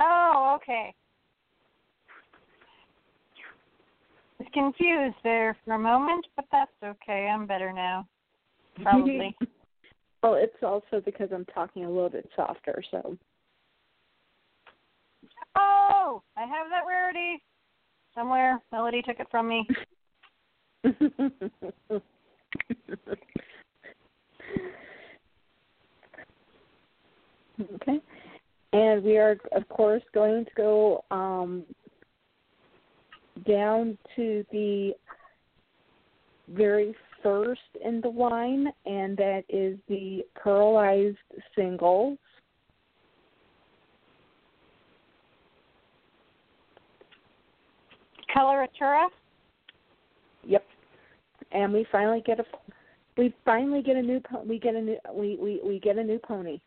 Oh, 0.00 0.56
okay. 0.56 0.94
I 4.40 4.44
was 4.44 4.47
confused 4.58 5.16
there 5.22 5.56
for 5.64 5.74
a 5.74 5.78
moment, 5.78 6.26
but 6.36 6.44
that's 6.50 6.70
okay. 6.84 7.28
I'm 7.32 7.46
better 7.46 7.72
now. 7.72 8.06
Probably. 8.82 9.36
well, 10.22 10.34
it's 10.34 10.62
also 10.62 11.00
because 11.04 11.28
I'm 11.32 11.44
talking 11.46 11.84
a 11.84 11.90
little 11.90 12.10
bit 12.10 12.28
softer, 12.36 12.82
so. 12.90 13.16
oh, 15.56 16.22
I 16.36 16.40
have 16.40 16.68
that 16.70 16.86
rarity 16.86 17.42
somewhere. 18.14 18.60
Melody 18.72 19.02
took 19.02 19.20
it 19.20 19.28
from 19.30 19.48
me. 19.48 19.66
okay. 27.74 28.00
And 28.72 29.02
we 29.02 29.16
are, 29.16 29.38
of 29.52 29.68
course, 29.68 30.02
going 30.12 30.44
to 30.44 30.50
go 30.56 31.04
um, 31.10 31.64
down 33.46 33.98
to 34.16 34.44
the 34.52 34.92
very 36.48 36.94
first 37.22 37.60
in 37.84 38.00
the 38.00 38.08
line, 38.08 38.68
and 38.86 39.16
that 39.16 39.42
is 39.48 39.78
the 39.88 40.24
pearlized 40.44 41.16
singles. 41.54 42.18
Coloratura? 48.34 49.08
Yep. 50.44 50.64
And 51.52 51.72
we 51.72 51.86
finally 51.90 52.22
get 52.24 52.38
a 52.38 52.44
we 53.16 53.34
finally 53.44 53.82
get 53.82 53.96
a 53.96 54.02
new 54.02 54.20
we 54.46 54.58
get 54.58 54.74
a 54.74 54.80
new 54.80 54.96
we 55.12 55.36
we 55.40 55.60
we 55.64 55.80
get 55.80 55.98
a 55.98 56.04
new 56.04 56.18
pony. 56.18 56.60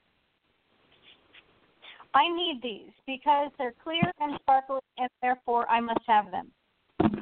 I 2.14 2.28
need 2.28 2.60
these 2.62 2.92
because 3.08 3.52
they're 3.58 3.74
clear 3.84 4.12
and 4.20 4.38
sparkly, 4.42 4.80
and 4.98 5.10
therefore 5.22 5.70
I 5.70 5.80
must 5.80 6.02
have 6.08 6.30
them. 6.30 6.52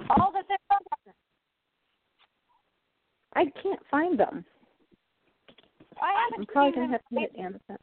All 0.10 0.32
that 0.34 0.46
they're 0.48 0.58
I 3.34 3.46
can't 3.62 3.80
find 3.92 4.20
them. 4.20 4.44
I 6.02 6.14
haven't 6.24 6.40
I'm 6.40 6.46
probably 6.46 6.72
gonna 6.72 6.92
have 6.92 7.02
to 7.14 7.20
get 7.20 7.36
Amazon. 7.38 7.78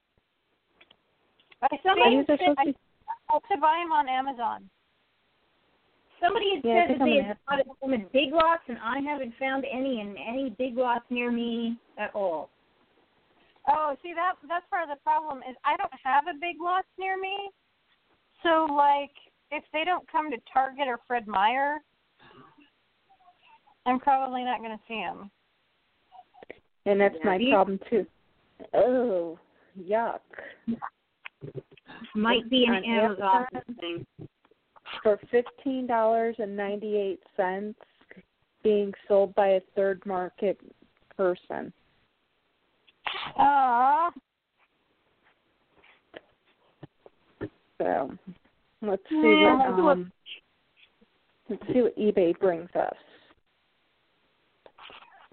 I 1.63 1.69
Somebody 1.83 2.17
think 2.17 2.27
These 2.27 2.35
are 2.35 2.55
that 2.55 2.57
to 2.57 2.61
I 2.61 3.33
have 3.33 3.43
to 3.51 3.57
buy 3.61 3.81
them 3.83 3.93
on 3.93 4.09
Amazon. 4.09 4.69
Somebody 6.21 6.57
had 6.57 6.65
Yeah, 6.65 6.87
said 6.87 7.01
that 7.01 7.05
they 7.05 7.11
gonna 7.11 7.23
had 7.23 7.39
spotted 7.45 7.67
them 7.81 7.93
in 7.93 8.07
big 8.13 8.33
lots, 8.33 8.63
and 8.69 8.79
I 8.83 9.01
haven't 9.01 9.35
found 9.39 9.65
any 9.71 10.01
in 10.01 10.17
any 10.17 10.51
big 10.59 10.77
lots 10.77 11.05
near 11.11 11.31
me 11.31 11.79
at 11.99 12.15
all. 12.15 12.51
Oh, 13.69 13.97
see 14.03 14.15
that 14.15 14.35
that's 14.49 14.67
part 14.71 14.83
of 14.83 14.89
the 14.89 15.03
problem 15.03 15.39
is 15.49 15.57
I 15.65 15.77
don't 15.77 15.93
have 16.03 16.25
a 16.29 16.39
big 16.41 16.57
lots 16.61 16.89
near 16.99 17.19
me. 17.19 17.51
So 18.43 18.67
like 18.73 19.13
if 19.51 19.65
they 19.73 19.85
don't 19.85 20.11
come 20.11 20.31
to 20.31 20.39
Target 20.53 20.89
or 20.89 20.99
Fred 21.07 21.27
Meyer, 21.27 21.79
I'm 23.87 24.01
probably 24.01 24.45
not 24.45 24.59
going 24.61 24.77
to 24.77 24.83
see 24.89 25.01
them. 25.01 25.31
and 26.87 27.01
that's 27.01 27.17
my 27.25 27.37
Yeah. 27.37 27.55
problem 27.57 27.81
too. 27.91 28.07
Oh, 28.75 29.39
yuck. 29.79 30.21
Might 32.15 32.49
be 32.49 32.65
an 32.65 32.85
Amazon 32.85 33.47
Amazon? 33.53 33.75
thing. 33.81 34.07
For 35.03 35.19
fifteen 35.31 35.87
dollars 35.87 36.37
and 36.39 36.57
ninety 36.57 36.97
eight 36.97 37.21
cents 37.37 37.79
being 38.63 38.93
sold 39.09 39.35
by 39.35 39.49
a 39.49 39.61
third 39.75 40.05
market 40.07 40.59
person. 41.17 41.73
Aw. 43.37 44.11
So 47.79 48.17
let's 48.83 49.03
see 49.09 49.17
Yeah, 49.23 49.57
what 49.57 49.85
let's 49.85 49.99
um 49.99 50.13
let's 51.51 51.63
see 51.73 51.83
what 51.83 51.97
eBay 51.99 52.39
brings 52.39 52.71
us. 52.75 52.97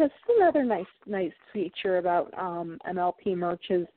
That's 0.04 0.14
another 0.38 0.66
nice 0.66 0.86
nice 1.06 1.32
feature 1.54 1.98
about 1.98 2.30
um 2.38 2.78
MLP 2.86 3.38
merch 3.38 3.64
is 3.70 3.88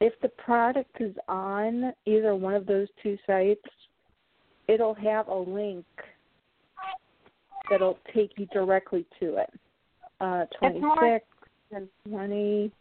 if 0.00 0.12
the 0.20 0.28
product 0.30 0.90
is 0.98 1.14
on 1.28 1.92
either 2.04 2.34
one 2.34 2.54
of 2.54 2.66
those 2.66 2.88
two 3.00 3.16
sites, 3.28 3.62
it'll 4.66 4.94
have 4.94 5.28
a 5.28 5.34
link 5.34 5.84
that'll 7.70 7.96
take 8.12 8.32
you 8.36 8.46
directly 8.46 9.06
to 9.20 9.36
it. 9.36 9.50
Uh 10.20 10.46
twenty 10.58 10.80
more- 10.80 11.20
and 11.70 11.88
20, 12.08 12.72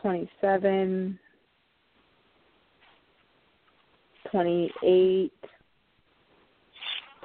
27, 0.00 1.18
28, 4.30 5.32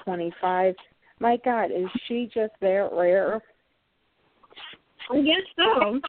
25. 0.04 0.76
My 1.20 1.38
God, 1.46 1.66
is 1.66 1.88
she 2.08 2.30
just 2.34 2.54
that 2.62 2.90
rare? 2.92 3.42
I 5.10 5.22
guess 5.22 5.36
so. 5.56 6.00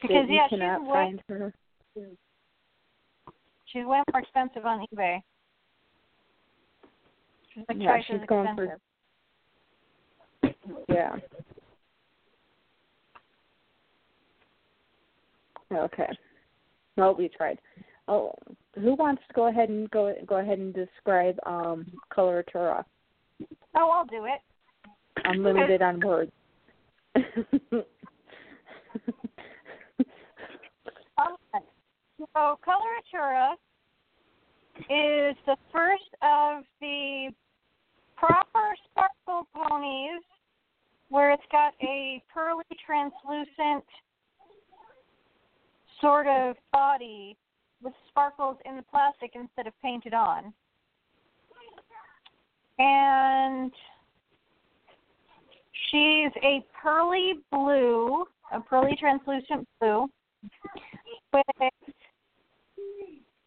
Because 0.00 0.24
you 0.28 0.36
yeah, 0.36 0.48
she's 0.48 0.58
cannot 0.58 0.82
way 0.82 0.88
find 0.92 1.22
her. 1.28 1.54
she's 3.66 3.84
way 3.84 4.02
more 4.12 4.20
expensive 4.20 4.64
on 4.64 4.86
eBay. 4.94 5.20
She's 7.54 7.64
like 7.68 7.78
Yeah, 7.80 7.98
she's 8.06 8.26
going 8.26 8.56
for 8.56 8.78
yeah. 10.88 11.16
Okay. 15.72 16.08
Well, 16.96 17.14
we 17.14 17.28
tried. 17.28 17.58
Oh, 18.08 18.34
who 18.74 18.94
wants 18.94 19.22
to 19.28 19.34
go 19.34 19.48
ahead 19.48 19.68
and 19.68 19.88
go 19.90 20.14
go 20.26 20.38
ahead 20.38 20.58
and 20.58 20.74
describe 20.74 21.38
um 21.46 21.86
coloratura? 22.12 22.84
Oh, 23.76 23.90
I'll 23.90 24.06
do 24.06 24.24
it. 24.24 24.40
I'm 25.24 25.42
limited 25.42 25.82
on 25.82 26.00
words. 26.00 26.32
Okay. 31.20 31.64
So 32.34 32.58
Coloratura 32.66 33.54
is 34.78 35.36
the 35.46 35.56
first 35.72 36.10
of 36.22 36.64
the 36.80 37.30
proper 38.16 38.74
sparkle 38.90 39.48
ponies 39.54 40.22
where 41.08 41.32
it's 41.32 41.42
got 41.50 41.74
a 41.82 42.22
pearly 42.32 42.64
translucent 42.86 43.84
sort 46.00 46.26
of 46.26 46.56
body 46.72 47.36
with 47.82 47.92
sparkles 48.08 48.56
in 48.64 48.76
the 48.76 48.82
plastic 48.90 49.32
instead 49.34 49.66
of 49.66 49.72
painted 49.82 50.14
on. 50.14 50.52
And 52.78 53.72
she's 55.90 56.32
a 56.42 56.64
pearly 56.82 57.34
blue, 57.50 58.24
a 58.52 58.60
pearly 58.60 58.96
translucent 58.98 59.66
blue 59.80 60.08
with 61.32 61.72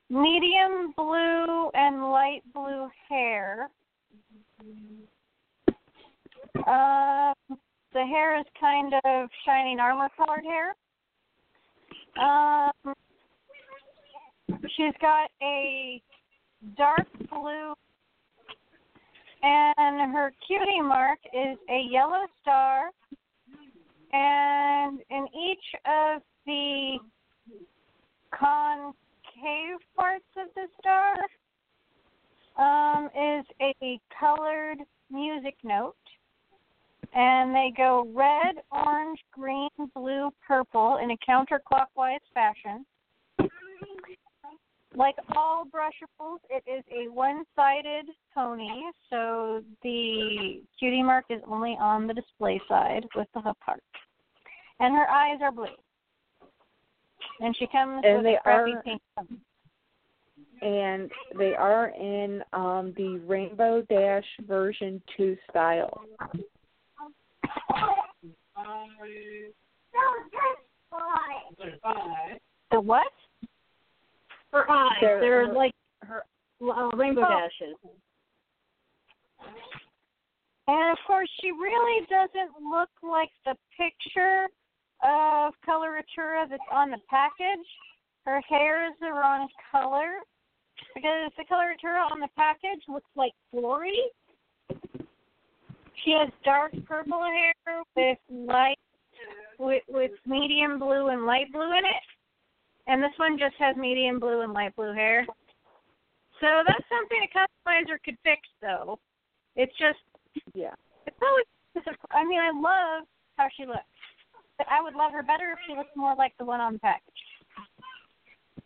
medium 0.10 0.94
blue 0.96 1.70
and 1.74 2.12
light 2.12 2.42
blue 2.54 2.88
hair. 3.10 3.70
Um, 6.68 7.34
the 7.94 8.06
hair 8.06 8.40
is 8.40 8.46
kind 8.60 8.94
of 9.06 9.30
shining 9.46 9.80
armor 9.80 10.10
colored 10.16 10.44
hair. 10.44 10.76
Um, 12.22 12.94
she's 14.78 14.94
got 15.02 15.30
a 15.42 16.02
dark 16.78 17.08
blue, 17.30 17.74
and 19.44 20.14
her 20.14 20.32
cutie 20.48 20.82
mark 20.82 21.20
is 21.34 21.58
a 21.70 21.88
yellow 21.90 22.26
star. 22.42 22.90
And 24.14 25.00
in 25.10 25.28
each 25.28 25.82
of 25.86 26.22
the 26.46 26.98
concave 28.32 29.80
parts 29.96 30.26
of 30.38 30.48
the 30.56 30.68
star 30.80 31.16
um, 32.58 33.06
is 33.08 33.46
a 33.82 34.00
colored 34.20 34.80
music 35.12 35.56
note. 35.64 35.96
And 37.16 37.54
they 37.54 37.72
go 37.76 38.08
red, 38.16 38.56
orange, 38.72 39.20
green, 39.32 39.70
blue, 39.94 40.32
purple 40.48 40.98
in 41.04 41.12
a 41.12 41.18
counterclockwise 41.30 42.24
fashion. 42.34 42.86
Like 44.96 45.16
all 45.36 45.64
brushables, 45.66 46.40
it 46.50 46.64
is 46.70 46.84
a 46.92 47.10
one-sided 47.12 48.06
pony, 48.34 48.70
so 49.10 49.62
the 49.84 50.62
cutie 50.80 51.04
mark 51.04 51.26
is 51.30 51.42
only 51.48 51.78
on 51.80 52.08
the 52.08 52.14
display 52.14 52.62
side 52.70 53.06
with 53.16 53.28
the 53.34 53.42
hoof 53.42 53.58
heart, 53.62 53.84
and 54.80 54.94
her 54.96 55.10
eyes 55.10 55.40
are 55.42 55.52
blue. 55.52 55.66
And 57.40 57.56
she 57.58 57.68
comes 57.68 58.04
And 58.06 58.18
with 58.18 58.24
they 58.26 58.36
a 58.36 58.42
are- 58.54 58.82
pink. 58.84 59.02
tongue. 59.18 59.40
and 60.62 61.12
they 61.38 61.54
are 61.56 61.88
in 61.90 62.42
um 62.54 62.94
the 62.96 63.20
Rainbow 63.28 63.82
Dash 63.90 64.24
version 64.48 65.02
2 65.18 65.36
style. 65.50 66.02
The 72.72 72.82
what? 72.82 73.08
Her 74.54 74.70
eyes, 74.70 74.98
They're- 75.02 75.20
they're, 75.20 75.48
her- 75.48 75.54
like 75.54 75.74
her 76.04 76.24
uh, 76.62 76.90
rainbow 76.96 77.26
Oh. 77.26 77.30
dashes. 77.30 77.76
And 80.68 80.92
of 80.92 80.98
course, 81.06 81.30
she 81.42 81.52
really 81.52 82.06
doesn't 82.06 82.52
look 82.62 82.90
like 83.02 83.30
the 83.46 83.58
picture 83.76 84.48
of 85.04 85.54
coloratura 85.68 86.48
that's 86.50 86.64
on 86.72 86.92
the 86.92 87.00
package. 87.10 87.68
Her 88.26 88.40
hair 88.48 88.88
is 88.88 88.94
the 89.02 89.12
wrong 89.12 89.50
color 89.72 90.20
because 90.96 91.32
the 91.36 91.44
coloratura 91.44 92.10
on 92.12 92.22
the 92.22 92.30
package 92.38 92.82
looks 92.88 93.10
like 93.16 93.34
Flory. 93.52 94.00
She 96.06 96.12
has 96.12 96.30
dark 96.46 96.72
purple 96.86 97.24
hair 97.24 97.54
with 97.96 98.18
light, 98.30 98.80
with, 99.60 99.84
with 99.90 100.12
medium 100.26 100.80
blue 100.80 101.08
and 101.08 101.26
light 101.26 101.52
blue 101.52 101.72
in 101.72 101.84
it, 101.86 102.04
and 102.88 103.02
this 103.02 103.12
one 103.18 103.38
just 103.38 103.56
has 103.60 103.76
medium 103.76 104.20
blue 104.20 104.42
and 104.42 104.54
light 104.54 104.76
blue 104.76 104.94
hair. 104.94 105.26
So 106.40 106.48
that's 106.68 106.84
something 106.90 107.20
a 107.24 107.38
customizer 107.38 107.98
could 108.04 108.18
fix, 108.24 108.42
though. 108.62 109.00
It's 109.56 109.76
just 109.78 110.00
Yeah. 110.54 110.74
it's 111.06 111.22
always. 111.22 111.46
I 112.12 112.24
mean, 112.24 112.40
I 112.40 112.52
love 112.52 113.08
how 113.38 113.48
she 113.56 113.66
looks, 113.66 113.80
but 114.58 114.68
I 114.70 114.82
would 114.82 114.94
love 114.94 115.12
her 115.12 115.24
better 115.24 115.52
if 115.52 115.60
she 115.68 115.76
looked 115.76 115.96
more 115.96 116.16
like 116.16 116.38
the 116.38 116.46
one 116.46 116.62
on 116.62 116.74
the 116.74 116.80
package. 116.80 117.14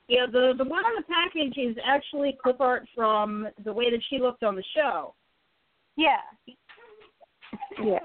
Yeah, 0.07 0.25
the 0.25 0.53
the 0.57 0.63
one 0.63 0.85
on 0.85 0.95
the 0.95 1.03
package 1.03 1.57
is 1.57 1.77
actually 1.85 2.37
clip 2.41 2.61
art 2.61 2.87
from 2.95 3.47
the 3.63 3.73
way 3.73 3.91
that 3.91 4.01
she 4.09 4.19
looked 4.19 4.43
on 4.43 4.55
the 4.55 4.63
show. 4.75 5.13
Yeah. 5.95 6.21
Yeah. 7.83 7.99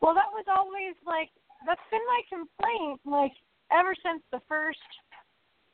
Well, 0.00 0.14
that 0.14 0.32
was 0.32 0.44
always 0.48 0.94
like 1.06 1.30
that's 1.66 1.80
been 1.90 2.00
my 2.06 2.22
complaint, 2.28 3.00
like 3.04 3.32
ever 3.72 3.94
since 4.04 4.22
the 4.32 4.40
first 4.48 4.78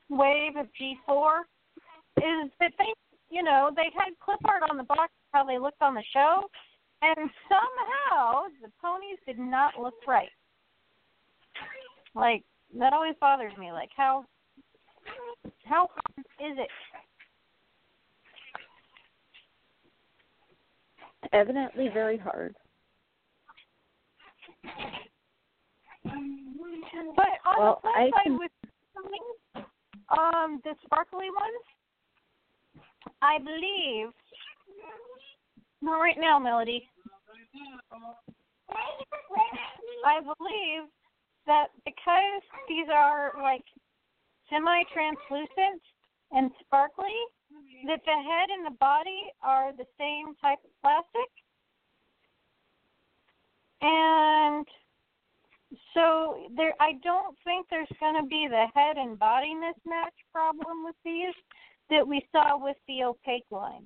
wave 0.08 0.56
of 0.56 0.66
G4, 0.80 1.40
is 2.18 2.50
that 2.60 2.72
they, 2.78 2.92
you 3.30 3.42
know, 3.42 3.70
they 3.74 3.90
had 3.94 4.12
clip 4.24 4.40
art 4.44 4.62
on 4.70 4.76
the 4.76 4.84
box 4.84 5.12
how 5.32 5.44
they 5.44 5.58
looked 5.58 5.82
on 5.82 5.94
the 5.94 6.04
show, 6.12 6.44
and 7.02 7.30
somehow 7.48 8.44
the 8.62 8.70
ponies 8.80 9.18
did 9.26 9.38
not 9.38 9.74
look 9.80 9.94
right. 10.06 10.30
Like 12.14 12.42
that 12.78 12.92
always 12.92 13.14
bothers 13.20 13.52
me. 13.58 13.72
Like 13.72 13.90
how 13.96 14.24
how 15.64 15.90
is 16.40 16.56
it? 16.58 16.68
Evidently 21.32 21.90
very 21.92 22.16
hard. 22.16 22.54
But 27.16 27.40
on 27.44 27.56
Well, 27.58 27.80
the 27.82 27.88
flip 27.88 27.94
I 27.96 28.10
side, 28.10 28.22
can- 28.24 28.38
with 28.38 28.50
um, 30.08 30.60
the 30.64 30.74
sparkly 30.84 31.26
ones, 31.30 31.64
I 33.22 33.38
believe. 33.38 34.12
Not 35.82 35.98
right 35.98 36.18
now, 36.18 36.38
Melody. 36.38 36.88
I 40.04 40.20
believe 40.20 40.88
that 41.46 41.66
because 41.84 42.42
these 42.68 42.86
are 42.92 43.32
like 43.42 43.64
semi-translucent 44.50 45.82
and 46.32 46.50
sparkly, 46.64 47.14
that 47.86 48.00
the 48.04 48.12
head 48.12 48.50
and 48.50 48.66
the 48.66 48.76
body 48.78 49.32
are 49.42 49.72
the 49.72 49.86
same 49.98 50.34
type 50.40 50.58
of 50.64 50.70
plastic, 50.82 51.30
and 53.82 54.66
so 55.94 56.48
there, 56.56 56.74
I 56.80 56.92
don't 57.02 57.36
think 57.44 57.66
there's 57.70 57.88
going 57.98 58.20
to 58.20 58.26
be 58.28 58.46
the 58.48 58.66
head 58.74 58.96
and 58.96 59.18
body 59.18 59.54
mismatch 59.54 60.14
problem 60.32 60.84
with 60.84 60.96
these 61.04 61.34
that 61.90 62.06
we 62.06 62.26
saw 62.32 62.58
with 62.62 62.76
the 62.88 63.04
opaque 63.04 63.46
lines. 63.50 63.84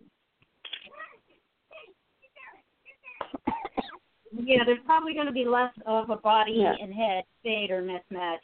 Yeah, 4.33 4.65
there's 4.65 4.79
probably 4.87 5.15
going 5.15 5.27
to 5.27 5.33
be 5.33 5.45
less 5.45 5.73
of 5.87 6.11
a 6.11 6.17
body 6.17 6.53
Yeah. 6.57 6.75
and 6.81 6.95
head 6.95 7.25
fade 7.43 7.71
or 7.71 7.83
mismatch 7.83 8.39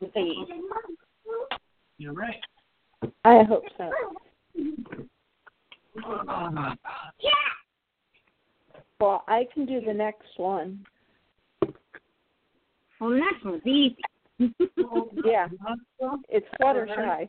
with 0.00 0.12
these. 0.14 0.46
You're 1.98 2.12
right. 2.12 2.40
I 3.24 3.44
hope 3.44 3.62
so. 3.78 3.90
Yeah. 7.20 7.30
Well, 9.00 9.24
I 9.28 9.46
can 9.52 9.66
do 9.66 9.80
the 9.80 9.94
next 9.94 10.26
one. 10.36 10.84
Well, 13.00 13.10
the 13.10 13.16
next 13.16 13.44
one's 13.44 13.66
easy. 13.66 13.96
Yeah. 15.24 15.48
It's 16.28 16.46
Fluttershy. 16.60 17.28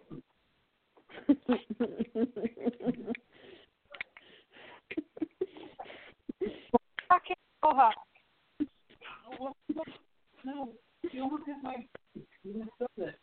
Okay, 7.14 7.36
Ohawk. 7.64 7.92
No, 10.46 10.70
you 11.12 11.24
almost 11.24 11.44
have 11.48 11.64
my. 11.64 11.76
You 12.44 12.60
messed 12.60 12.70
up 12.84 12.92
that. 12.98 13.16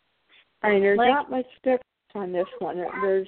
I 0.63 0.71
mean, 0.71 0.81
there's 0.81 0.97
Like- 0.97 1.09
not 1.09 1.29
much 1.31 1.45
difference 1.63 1.83
on 2.15 2.31
this 2.31 2.47
one. 2.59 2.77
There's 2.77 3.27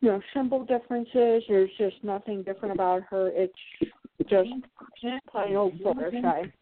you 0.00 0.08
know 0.10 0.20
symbol 0.32 0.64
differences. 0.64 1.44
There's 1.48 1.70
just 1.78 2.02
nothing 2.02 2.42
different 2.42 2.74
about 2.74 3.02
her. 3.04 3.28
It's 3.28 3.54
just 4.28 4.50
plain 5.30 5.56
old 5.56 5.78
Fluttershy. 5.80 6.52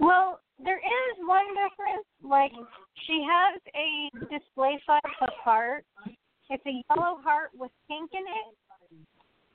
Well, 0.00 0.40
there 0.62 0.78
is 0.78 1.18
one 1.26 1.46
difference. 1.48 2.06
Like, 2.22 2.52
she 3.06 3.24
has 3.28 3.60
a 3.74 4.10
display 4.30 4.80
size 4.86 5.00
of 5.20 5.28
heart. 5.42 5.84
It's 6.50 6.64
a 6.66 6.82
yellow 6.90 7.18
heart 7.22 7.50
with 7.54 7.70
pink 7.88 8.10
in 8.12 8.20
it. 8.20 8.56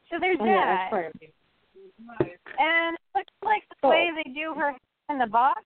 So 0.10 0.19
there's 0.19 0.38
Oh, 0.40 0.45
that. 0.45 0.91
right. 0.91 1.11
And 2.60 2.95
it 2.95 3.02
looks 3.15 3.34
like 3.41 3.68
the 3.69 3.88
Oh. 3.88 3.90
way 3.90 4.11
they 4.11 4.31
do 4.31 4.53
her 4.53 4.77
in 5.10 5.18
the 5.18 5.27
box 5.27 5.64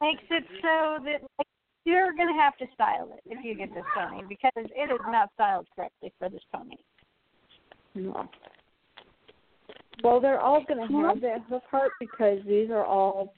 makes 0.00 0.24
it 0.30 0.44
so 0.62 0.98
that 1.04 1.22
like, 1.38 1.46
you're 1.84 2.12
going 2.12 2.28
to 2.28 2.34
have 2.40 2.56
to 2.58 2.66
style 2.72 3.12
it 3.12 3.20
if 3.26 3.44
you 3.44 3.54
get 3.54 3.72
this 3.74 3.84
pony 3.94 4.22
because 4.24 4.52
it 4.56 4.90
is 4.90 5.00
not 5.06 5.30
styled 5.34 5.66
correctly 5.74 6.12
for 6.18 6.28
this 6.28 6.42
pony. 6.52 6.76
No. 7.94 8.28
Well, 10.02 10.20
they're 10.20 10.40
all 10.40 10.62
going 10.66 10.86
to 10.88 10.96
have 11.08 11.20
that 11.20 11.42
hoof 11.48 11.62
heart 11.70 11.92
because 12.00 12.38
these 12.46 12.70
are 12.70 12.84
all 12.84 13.34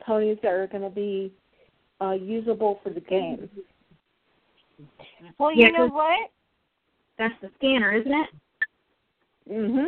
ponies 0.00 0.38
that 0.42 0.52
are 0.52 0.66
going 0.66 0.82
to 0.82 0.90
be 0.90 1.32
uh, 2.00 2.12
usable 2.12 2.80
for 2.82 2.90
the 2.90 3.00
game. 3.00 3.48
Well, 5.38 5.52
Yeah, 5.52 5.66
you 5.66 5.72
know 5.72 5.88
'cause- 5.88 5.92
what? 5.92 6.30
That's 7.18 7.40
the 7.40 7.50
scanner, 7.56 7.92
isn't 7.92 8.12
it? 8.12 8.30
Mhm. 9.48 9.86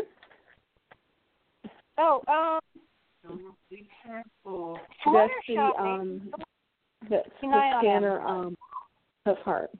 Oh, 1.98 2.22
um, 2.28 3.54
Be 3.68 3.86
careful. 4.02 4.80
That's 5.04 5.32
the 5.46 5.58
um 5.78 6.32
that's 7.10 7.28
Keep 7.40 7.50
the 7.50 7.56
on 7.56 7.80
scanner 7.82 8.20
um 8.26 8.56
hoof 9.26 9.38
heart. 9.40 9.70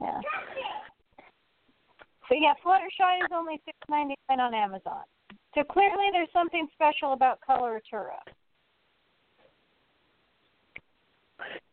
Yeah. 0.00 0.20
But 2.28 2.38
yeah, 2.40 2.52
Fluttershy 2.64 3.24
is 3.24 3.30
only 3.32 3.60
six 3.64 3.76
ninety 3.88 4.14
nine 4.28 4.40
on 4.40 4.54
Amazon. 4.54 5.02
So 5.54 5.62
clearly, 5.64 6.06
there's 6.12 6.28
something 6.32 6.68
special 6.74 7.12
about 7.14 7.38
Coloratura. 7.48 8.18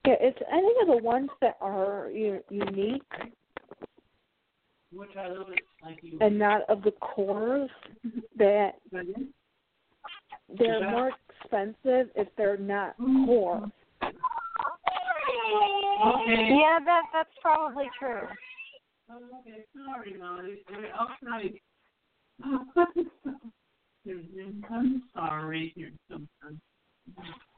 Yeah, 0.06 0.16
it's 0.20 0.40
any 0.52 0.72
of 0.82 0.88
the 0.88 1.04
ones 1.04 1.30
that 1.42 1.58
are 1.60 2.10
u- 2.14 2.44
unique 2.50 3.02
Which 4.94 5.16
I 5.18 5.28
love 5.28 5.50
it. 5.50 5.60
Thank 5.84 6.00
you. 6.04 6.18
and 6.22 6.38
not 6.38 6.62
of 6.70 6.84
the 6.84 6.92
cores 6.92 7.70
that 8.38 8.76
they're 10.58 10.92
more 10.92 11.12
expensive 11.42 12.12
if 12.16 12.28
they're 12.38 12.58
not 12.58 12.96
core. 12.98 13.72
Okay. 16.06 16.50
Yeah, 16.52 16.80
that 16.86 17.04
that's 17.12 17.30
probably 17.42 17.90
true. 18.00 18.28
Oh, 19.10 19.20
okay. 19.42 19.66
Sorry, 19.76 20.16
Molly. 20.18 20.64
Sorry. 20.70 20.90
I'm 20.98 21.08
sorry. 21.24 21.62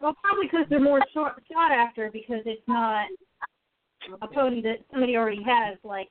Well, 0.02 0.15
probably 0.22 0.45
because 0.45 0.65
they're 0.69 0.80
more 0.80 1.02
sought 1.14 1.41
sought 1.52 1.72
after 1.72 2.10
because 2.11 2.41
it's 2.45 2.61
not 2.68 3.07
a 4.22 4.28
pony 4.28 4.61
that 4.61 4.80
somebody 4.91 5.15
already 5.15 5.44
has 5.44 5.78
like 5.84 6.10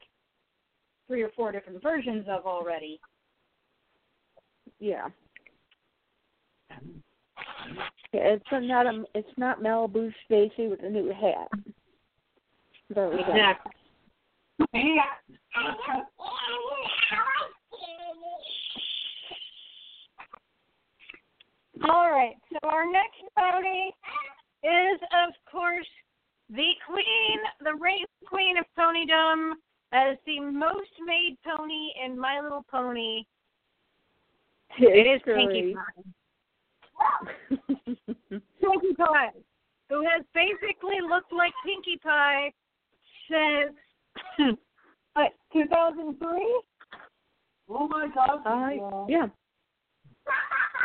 three 1.06 1.22
or 1.22 1.30
four 1.36 1.52
different 1.52 1.82
versions 1.82 2.26
of 2.28 2.46
already. 2.46 3.00
Yeah. 4.80 5.08
Yeah, 8.12 8.34
It's 8.34 8.44
not 8.52 8.86
a. 8.86 9.04
It's 9.14 9.28
not 9.36 9.60
Malibu 9.62 10.12
Stacy 10.24 10.68
with 10.68 10.82
a 10.82 10.88
new 10.88 11.08
hat. 11.08 11.48
There 12.94 13.08
we 13.10 13.16
go. 13.16 13.34
Exactly. 14.58 15.38
All 21.84 22.10
right. 22.10 22.34
So 22.52 22.68
our 22.68 22.90
next 22.90 23.22
pony 23.38 23.90
is, 24.64 25.00
of 25.26 25.34
course, 25.50 25.86
the 26.50 26.72
queen, 26.86 27.38
the 27.60 27.74
reigning 27.80 28.06
queen 28.26 28.56
of 28.58 28.64
ponydom, 28.78 29.52
as 29.92 30.16
the 30.26 30.40
most 30.40 30.90
made 31.04 31.36
pony 31.44 31.92
in 32.04 32.18
My 32.18 32.40
Little 32.40 32.64
Pony. 32.70 33.24
It 34.78 35.06
is 35.06 35.22
Pinkie 35.24 35.74
Pie. 35.74 36.04
Pinkie 38.60 38.94
Pie, 38.98 39.32
who 39.88 40.02
has 40.02 40.24
basically 40.34 41.00
looked 41.08 41.32
like 41.32 41.52
Pinkie 41.64 42.00
Pie 42.02 42.52
since 43.28 43.76
what 45.14 45.32
2003. 45.52 46.62
Oh 47.68 47.88
my 47.88 48.08
God! 48.14 49.06
Yeah. 49.08 49.26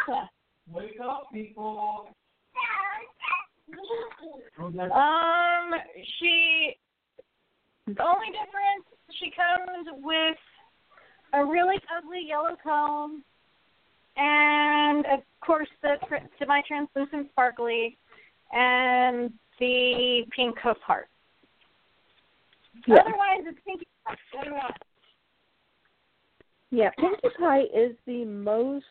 Wake 0.71 0.99
up, 1.03 1.27
people! 1.33 2.09
Um, 4.59 5.71
she. 6.19 6.75
The 7.87 8.03
only 8.03 8.27
difference, 8.27 8.85
she 9.19 9.31
comes 9.31 9.87
with 10.03 10.37
a 11.33 11.45
really 11.45 11.77
ugly 11.97 12.21
yellow 12.27 12.55
comb, 12.61 13.23
and 14.17 15.05
of 15.07 15.19
course 15.43 15.69
the 15.81 15.95
tr- 16.07 16.27
semi-translucent 16.37 17.29
sparkly, 17.31 17.97
and 18.51 19.31
the 19.59 20.25
pink 20.35 20.57
hoof 20.59 20.77
heart. 20.85 21.07
Yeah. 22.87 22.95
Otherwise, 23.01 23.45
it's 23.45 23.59
Pinkie 23.65 23.87
Pie. 24.05 24.15
Yeah, 26.71 26.89
Pinkie 26.97 27.35
Pie 27.37 27.63
is 27.73 27.95
the 28.05 28.25
most. 28.25 28.85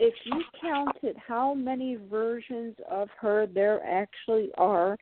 If 0.00 0.14
you 0.24 0.42
counted 0.60 1.16
how 1.26 1.54
many 1.54 1.96
versions 2.10 2.74
of 2.90 3.08
her 3.20 3.46
there 3.46 3.80
actually 3.84 4.50
are, 4.58 4.96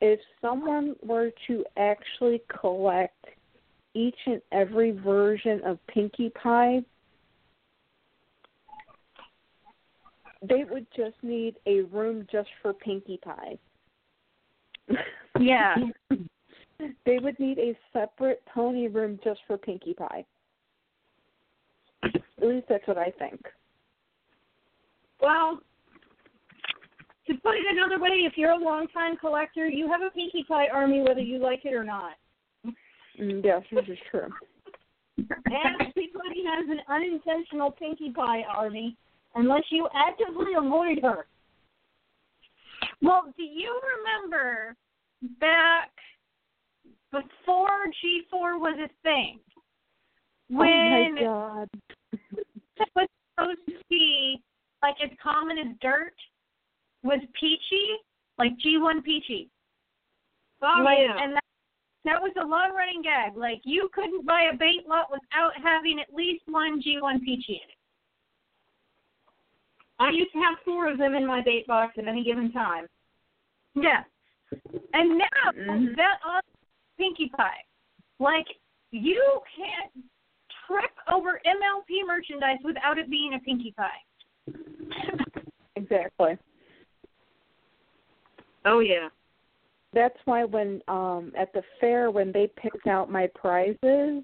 if 0.00 0.20
someone 0.40 0.94
were 1.02 1.30
to 1.48 1.64
actually 1.76 2.40
collect 2.60 3.26
each 3.94 4.18
and 4.26 4.40
every 4.52 4.92
version 4.92 5.60
of 5.64 5.78
Pinkie 5.86 6.30
Pie, 6.30 6.82
they 10.40 10.64
would 10.68 10.86
just 10.96 11.16
need 11.22 11.56
a 11.66 11.82
room 11.82 12.26
just 12.30 12.48
for 12.62 12.72
Pinkie 12.72 13.20
Pie. 13.22 13.58
Yeah. 15.40 15.74
they 17.06 17.18
would 17.18 17.38
need 17.38 17.58
a 17.58 17.76
separate 17.92 18.42
pony 18.52 18.88
room 18.88 19.18
just 19.24 19.40
for 19.46 19.56
Pinkie 19.56 19.94
Pie. 19.94 20.24
At 22.04 22.48
least 22.48 22.66
that's 22.68 22.86
what 22.86 22.98
I 22.98 23.12
think. 23.18 23.40
Well, 25.20 25.60
to 27.28 27.34
put 27.34 27.54
it 27.54 27.64
another 27.70 28.02
way, 28.02 28.24
if 28.26 28.32
you're 28.36 28.50
a 28.50 28.58
longtime 28.58 29.16
collector, 29.18 29.68
you 29.68 29.88
have 29.88 30.02
a 30.02 30.10
Pinkie 30.10 30.44
Pie 30.48 30.66
army 30.72 31.02
whether 31.02 31.20
you 31.20 31.38
like 31.38 31.64
it 31.64 31.74
or 31.74 31.84
not. 31.84 32.14
Mm, 33.20 33.44
yes, 33.44 33.62
this 33.70 33.84
is 33.88 33.98
true. 34.10 34.28
Everybody 35.18 36.42
has 36.46 36.68
an 36.68 36.80
unintentional 36.88 37.70
Pinkie 37.70 38.12
Pie 38.12 38.42
army 38.42 38.96
unless 39.34 39.62
you 39.70 39.88
actively 39.94 40.54
avoid 40.56 40.98
her. 41.02 41.26
Well, 43.02 43.24
do 43.36 43.42
you 43.42 43.80
remember 43.98 44.76
back 45.40 45.90
before 47.10 47.86
G4 48.02 48.60
was 48.60 48.78
a 48.78 48.88
thing? 49.02 49.40
When 50.48 50.68
oh 50.68 51.12
my 51.14 51.20
god. 51.20 51.68
it 52.12 52.88
was 52.96 53.08
supposed 53.34 53.66
to 53.68 53.74
be 53.90 54.40
like 54.82 54.96
as 55.02 55.10
common 55.22 55.58
as 55.58 55.76
dirt 55.80 56.14
was 57.02 57.20
Peachy, 57.38 57.98
like 58.38 58.52
G1 58.64 59.02
Peachy. 59.04 59.48
Oh 60.62 60.82
like, 60.84 60.98
yeah. 61.00 61.16
And 61.20 61.34
that, 61.34 61.44
that 62.04 62.22
was 62.22 62.32
a 62.40 62.46
long 62.46 62.72
running 62.76 63.02
gag. 63.02 63.36
Like 63.36 63.62
you 63.64 63.88
couldn't 63.92 64.26
buy 64.26 64.50
a 64.52 64.56
bait 64.56 64.86
lot 64.88 65.10
without 65.10 65.52
having 65.62 65.98
at 66.00 66.14
least 66.14 66.44
one 66.46 66.80
G1 66.80 67.20
Peachy 67.22 67.60
in 67.62 67.68
it. 67.68 67.81
I 70.02 70.10
used 70.10 70.32
to 70.32 70.38
have 70.38 70.58
four 70.64 70.90
of 70.90 70.98
them 70.98 71.14
in 71.14 71.24
my 71.24 71.42
bait 71.42 71.66
box 71.66 71.94
at 71.96 72.08
any 72.08 72.24
given 72.24 72.50
time. 72.52 72.86
Yeah. 73.74 74.02
And 74.92 75.16
now 75.16 75.52
Mhm. 75.52 75.96
that 75.96 76.18
on 76.24 76.42
Pinkie 76.98 77.28
Pie, 77.28 77.64
like 78.18 78.46
you 78.90 79.40
can't 79.54 79.92
trip 80.66 80.90
over 81.08 81.40
MLP 81.44 82.02
merchandise 82.04 82.58
without 82.64 82.98
it 82.98 83.08
being 83.08 83.34
a 83.34 83.38
Pinkie 83.40 83.72
Pie. 83.72 84.02
Exactly. 85.74 86.38
Oh 88.66 88.80
yeah. 88.80 89.08
That's 89.92 90.18
why 90.26 90.44
when 90.44 90.82
um 90.86 91.32
at 91.36 91.52
the 91.54 91.62
fair 91.80 92.10
when 92.10 92.30
they 92.30 92.46
picked 92.56 92.86
out 92.86 93.10
my 93.10 93.26
prizes, 93.28 94.22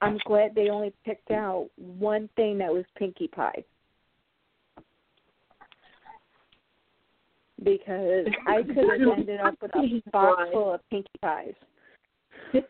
I'm 0.00 0.18
glad 0.26 0.54
they 0.54 0.68
only 0.68 0.92
picked 1.04 1.30
out 1.30 1.70
one 1.76 2.28
thing 2.36 2.58
that 2.58 2.72
was 2.72 2.84
Pinkie 2.96 3.28
Pie. 3.28 3.64
Because 7.62 8.26
I 8.46 8.62
could 8.66 8.76
have 8.76 9.18
ended 9.18 9.40
up 9.40 9.54
with 9.60 9.70
a 9.74 10.10
box 10.10 10.42
full 10.52 10.74
of 10.74 10.80
Pinkie 10.90 11.08
Pies. 11.22 11.54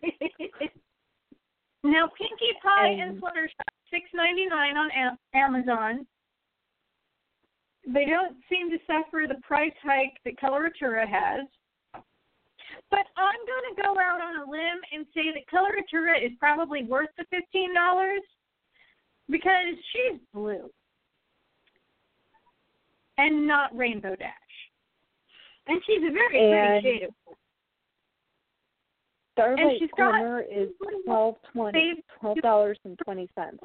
Now 1.86 2.08
Pinkie 2.18 2.58
Pie 2.62 2.88
and, 2.88 3.12
And- 3.12 3.22
Fluttershy, 3.22 3.54
six 3.90 4.06
ninety 4.12 4.46
nine 4.46 4.76
on 4.76 4.90
Amazon. 5.34 6.06
They 7.86 8.04
don't 8.06 8.36
seem 8.50 8.70
to 8.70 8.78
suffer 8.86 9.26
the 9.28 9.40
price 9.42 9.76
hike 9.82 10.18
that 10.24 10.36
Coloratura 10.42 11.06
has. 11.06 11.46
But 12.90 13.06
I'm 13.16 13.42
going 13.46 13.74
to 13.76 13.82
go 13.82 13.90
out 14.00 14.20
on 14.20 14.42
a 14.42 14.50
limb 14.50 14.80
and 14.92 15.06
say 15.14 15.30
that 15.32 15.46
Coloratura 15.46 16.24
is 16.24 16.32
probably 16.40 16.82
worth 16.82 17.10
the 17.16 17.24
fifteen 17.30 17.72
dollars 17.72 18.22
because 19.30 19.76
she's 19.92 20.18
blue 20.34 20.68
and 23.18 23.46
not 23.46 23.76
Rainbow 23.76 24.16
Dash. 24.16 24.32
And 25.66 25.80
she's 25.84 26.02
a 26.02 26.10
very 26.12 26.38
And- 26.52 26.82
pretty 26.82 26.98
shade 27.00 27.14
Starlight 29.32 29.78
she's 29.78 29.90
got- 29.98 30.44
is 30.50 30.70
twelve 31.04 31.36
twenty 31.52 32.02
They've- 32.22 32.42
dollars 32.42 32.78
and 32.84 32.98
twenty 33.00 33.28
cents. 33.34 33.62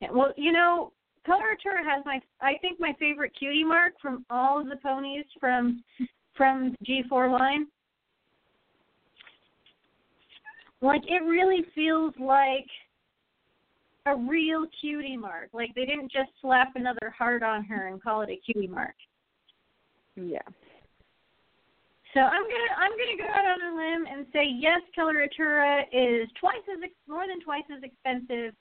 Yeah, 0.00 0.10
well, 0.10 0.32
you 0.36 0.50
know, 0.50 0.92
Coloratura 1.24 1.84
has 1.84 2.04
my 2.04 2.20
I 2.40 2.56
think 2.58 2.80
my 2.80 2.92
favorite 2.94 3.34
cutie 3.38 3.62
mark 3.62 4.00
from 4.00 4.24
all 4.30 4.58
of 4.58 4.68
the 4.68 4.76
ponies 4.78 5.26
from 5.38 5.84
from 6.34 6.74
G4 6.84 7.30
line. 7.38 7.68
Like 10.80 11.02
it 11.06 11.22
really 11.22 11.62
feels 11.74 12.14
like 12.18 12.66
a 14.06 14.16
real 14.16 14.66
cutie 14.80 15.16
mark. 15.16 15.50
Like 15.52 15.72
they 15.74 15.84
didn't 15.84 16.10
just 16.10 16.30
slap 16.40 16.74
another 16.74 17.10
heart 17.10 17.42
on 17.42 17.64
her 17.64 17.88
and 17.88 18.02
call 18.02 18.22
it 18.22 18.30
a 18.30 18.36
cutie 18.38 18.66
mark. 18.66 18.94
Yeah. 20.16 20.38
So 22.14 22.20
I'm 22.20 22.42
gonna 22.42 22.74
I'm 22.76 22.90
gonna 22.90 23.16
go 23.18 23.28
out 23.32 23.46
on 23.46 23.72
a 23.72 23.76
limb 23.76 24.06
and 24.10 24.26
say 24.32 24.44
yes, 24.58 24.80
Coloratura 24.98 25.82
is 25.92 26.28
twice 26.40 26.62
as 26.72 26.80
ex- 26.82 26.92
more 27.08 27.26
than 27.26 27.40
twice 27.40 27.62
as 27.74 27.82
expensive 27.84 28.54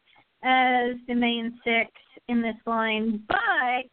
as 0.44 0.96
the 1.08 1.16
main 1.16 1.60
six 1.64 1.90
in 2.28 2.42
this 2.42 2.56
line, 2.68 3.24
but 3.28 3.90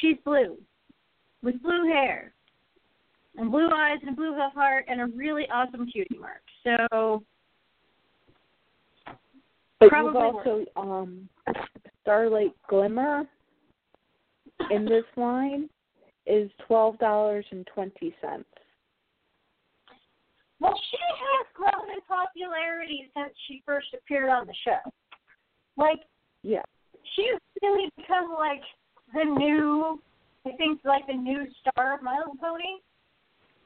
she's 0.00 0.16
blue 0.24 0.58
with 1.42 1.60
blue 1.62 1.86
hair 1.86 2.32
and 3.38 3.50
blue 3.50 3.70
eyes 3.74 3.98
and 4.02 4.10
a 4.10 4.12
blue 4.12 4.36
heart 4.54 4.84
and 4.88 5.00
a 5.00 5.06
really 5.06 5.48
awesome 5.50 5.86
cutie 5.86 6.18
mark. 6.18 6.42
So 6.64 7.22
But 9.80 9.88
Probably 9.88 10.20
you've 10.20 10.34
also 10.34 10.64
um 10.76 11.28
Starlight 12.02 12.52
Glimmer 12.68 13.24
in 14.70 14.84
this 14.84 15.04
line 15.16 15.70
is 16.28 16.50
twelve 16.66 16.98
dollars 16.98 17.44
and 17.50 17.66
twenty 17.74 18.14
cents. 18.20 18.44
well, 20.60 20.78
she 20.90 20.98
has 20.98 21.46
grown 21.54 21.90
in 21.90 22.00
popularity 22.08 23.10
since 23.16 23.32
she 23.46 23.62
first 23.64 23.88
appeared 23.94 24.28
on 24.28 24.46
the 24.46 24.54
show. 24.64 24.78
Like 25.76 26.00
Yeah. 26.42 26.62
she 27.14 27.26
has 27.32 27.40
really 27.62 27.90
become 27.96 28.32
like 28.32 28.62
the 29.14 29.24
new 29.24 30.02
I 30.46 30.52
think 30.56 30.80
like 30.84 31.06
the 31.06 31.14
new 31.14 31.46
star 31.60 31.94
of 31.94 32.02
My 32.02 32.18
Little 32.18 32.36
Pony. 32.40 32.80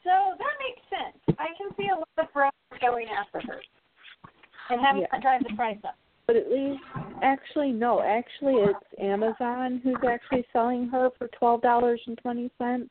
So 0.04 0.10
that 0.10 0.54
makes 0.58 0.82
sense. 0.90 1.38
I 1.38 1.48
can 1.56 1.74
see 1.76 1.88
a 1.92 1.96
lot 1.96 2.08
of 2.18 2.32
brands 2.32 2.56
going 2.80 3.06
after 3.08 3.40
her 3.46 3.60
and 4.70 4.80
having 4.80 5.02
Yeah. 5.02 5.08
to 5.16 5.20
drive 5.20 5.42
the 5.48 5.54
price 5.54 5.78
up. 5.84 5.94
But 6.26 6.36
at 6.36 6.50
least, 6.50 6.80
actually, 7.22 7.72
no. 7.72 8.00
Actually, 8.00 8.54
it's 8.54 9.00
Amazon 9.00 9.80
who's 9.82 9.96
actually 10.08 10.44
selling 10.52 10.88
her 10.88 11.10
for 11.18 11.28
twelve 11.28 11.62
dollars 11.62 12.00
and 12.06 12.16
twenty 12.18 12.50
cents. 12.58 12.90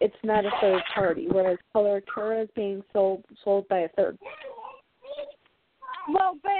It's 0.00 0.16
not 0.24 0.44
a 0.44 0.50
third 0.60 0.82
party, 0.94 1.26
whereas 1.30 1.58
Coloratura 1.74 2.44
is 2.44 2.48
being 2.56 2.82
sold 2.92 3.22
sold 3.44 3.68
by 3.68 3.80
a 3.80 3.88
third. 3.90 4.18
Well, 6.08 6.36
but 6.42 6.50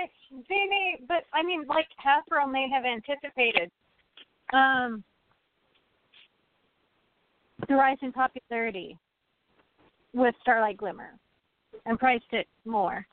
they 0.49 0.66
may, 0.69 1.01
but 1.09 1.24
I 1.32 1.43
mean, 1.43 1.65
like 1.66 1.89
Hasbro 2.05 2.51
may 2.51 2.69
have 2.70 2.85
anticipated 2.85 3.70
um, 4.53 5.03
the 7.69 7.74
rise 7.74 7.99
in 8.03 8.12
popularity 8.12 8.97
with 10.12 10.35
Starlight 10.43 10.77
Glimmer 10.77 11.19
and 11.86 11.99
priced 11.99 12.24
it 12.32 12.47
more 12.65 13.07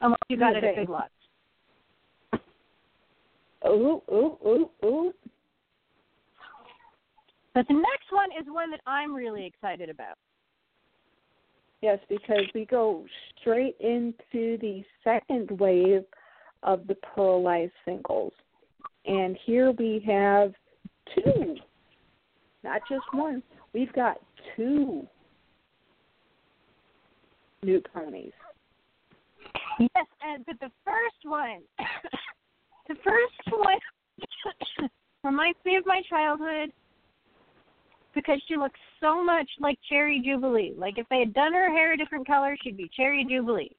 unless 0.00 0.18
you 0.28 0.36
got 0.38 0.56
it 0.56 0.64
at. 0.64 0.76
Big 0.76 0.88
Lots. 0.88 1.10
Ooh, 3.66 4.02
ooh, 4.10 4.38
ooh, 4.46 4.70
ooh. 4.84 5.12
But 7.54 7.66
the 7.68 7.74
next 7.74 8.12
one 8.12 8.28
is 8.38 8.46
one 8.48 8.70
that 8.70 8.80
I'm 8.86 9.14
really 9.14 9.44
excited 9.44 9.90
about. 9.90 10.16
Yes, 11.80 11.98
because 12.08 12.44
we 12.54 12.64
go 12.64 13.04
straight 13.40 13.76
into 13.80 14.58
the 14.58 14.82
second 15.04 15.50
wave 15.58 16.04
of 16.62 16.86
the 16.86 16.96
Pearlized 17.16 17.70
singles. 17.84 18.32
And 19.06 19.38
here 19.44 19.72
we 19.72 20.02
have 20.06 20.52
two, 21.14 21.56
not 22.64 22.82
just 22.88 23.04
one. 23.12 23.42
We've 23.72 23.92
got 23.92 24.18
two 24.56 25.06
new 27.62 27.80
ponies. 27.92 28.32
Yes, 29.78 30.06
and 30.22 30.44
but 30.46 30.58
the 30.60 30.70
first 30.84 31.24
one, 31.24 31.62
the 32.88 32.94
first 33.04 33.58
one 33.58 34.90
reminds 35.24 35.58
me 35.64 35.76
of 35.76 35.86
my 35.86 36.00
childhood 36.08 36.72
because 38.14 38.40
she 38.48 38.56
looks 38.56 38.80
so 39.00 39.22
much 39.22 39.48
like 39.60 39.78
Cherry 39.88 40.22
Jubilee. 40.24 40.74
Like 40.76 40.98
if 40.98 41.06
they 41.08 41.20
had 41.20 41.34
done 41.34 41.52
her 41.52 41.70
hair 41.70 41.92
a 41.92 41.96
different 41.96 42.26
color, 42.26 42.56
she'd 42.62 42.76
be 42.76 42.90
Cherry 42.96 43.26
Jubilee. 43.28 43.76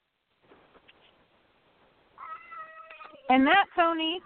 And 3.29 3.45
that 3.45 3.65
pony, 3.75 4.19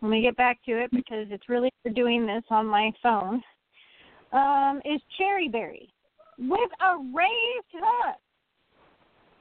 let 0.00 0.08
me 0.08 0.22
get 0.22 0.36
back 0.36 0.58
to 0.64 0.72
it 0.72 0.90
because 0.90 1.26
it's 1.30 1.48
really 1.48 1.70
for 1.82 1.90
doing 1.90 2.26
this 2.26 2.44
on 2.50 2.66
my 2.66 2.90
phone. 3.02 3.42
Um, 4.32 4.80
is 4.84 5.00
Cherry 5.16 5.48
Berry 5.48 5.92
with 6.38 6.70
a 6.80 6.98
raised 7.14 7.72
hook. 7.72 8.16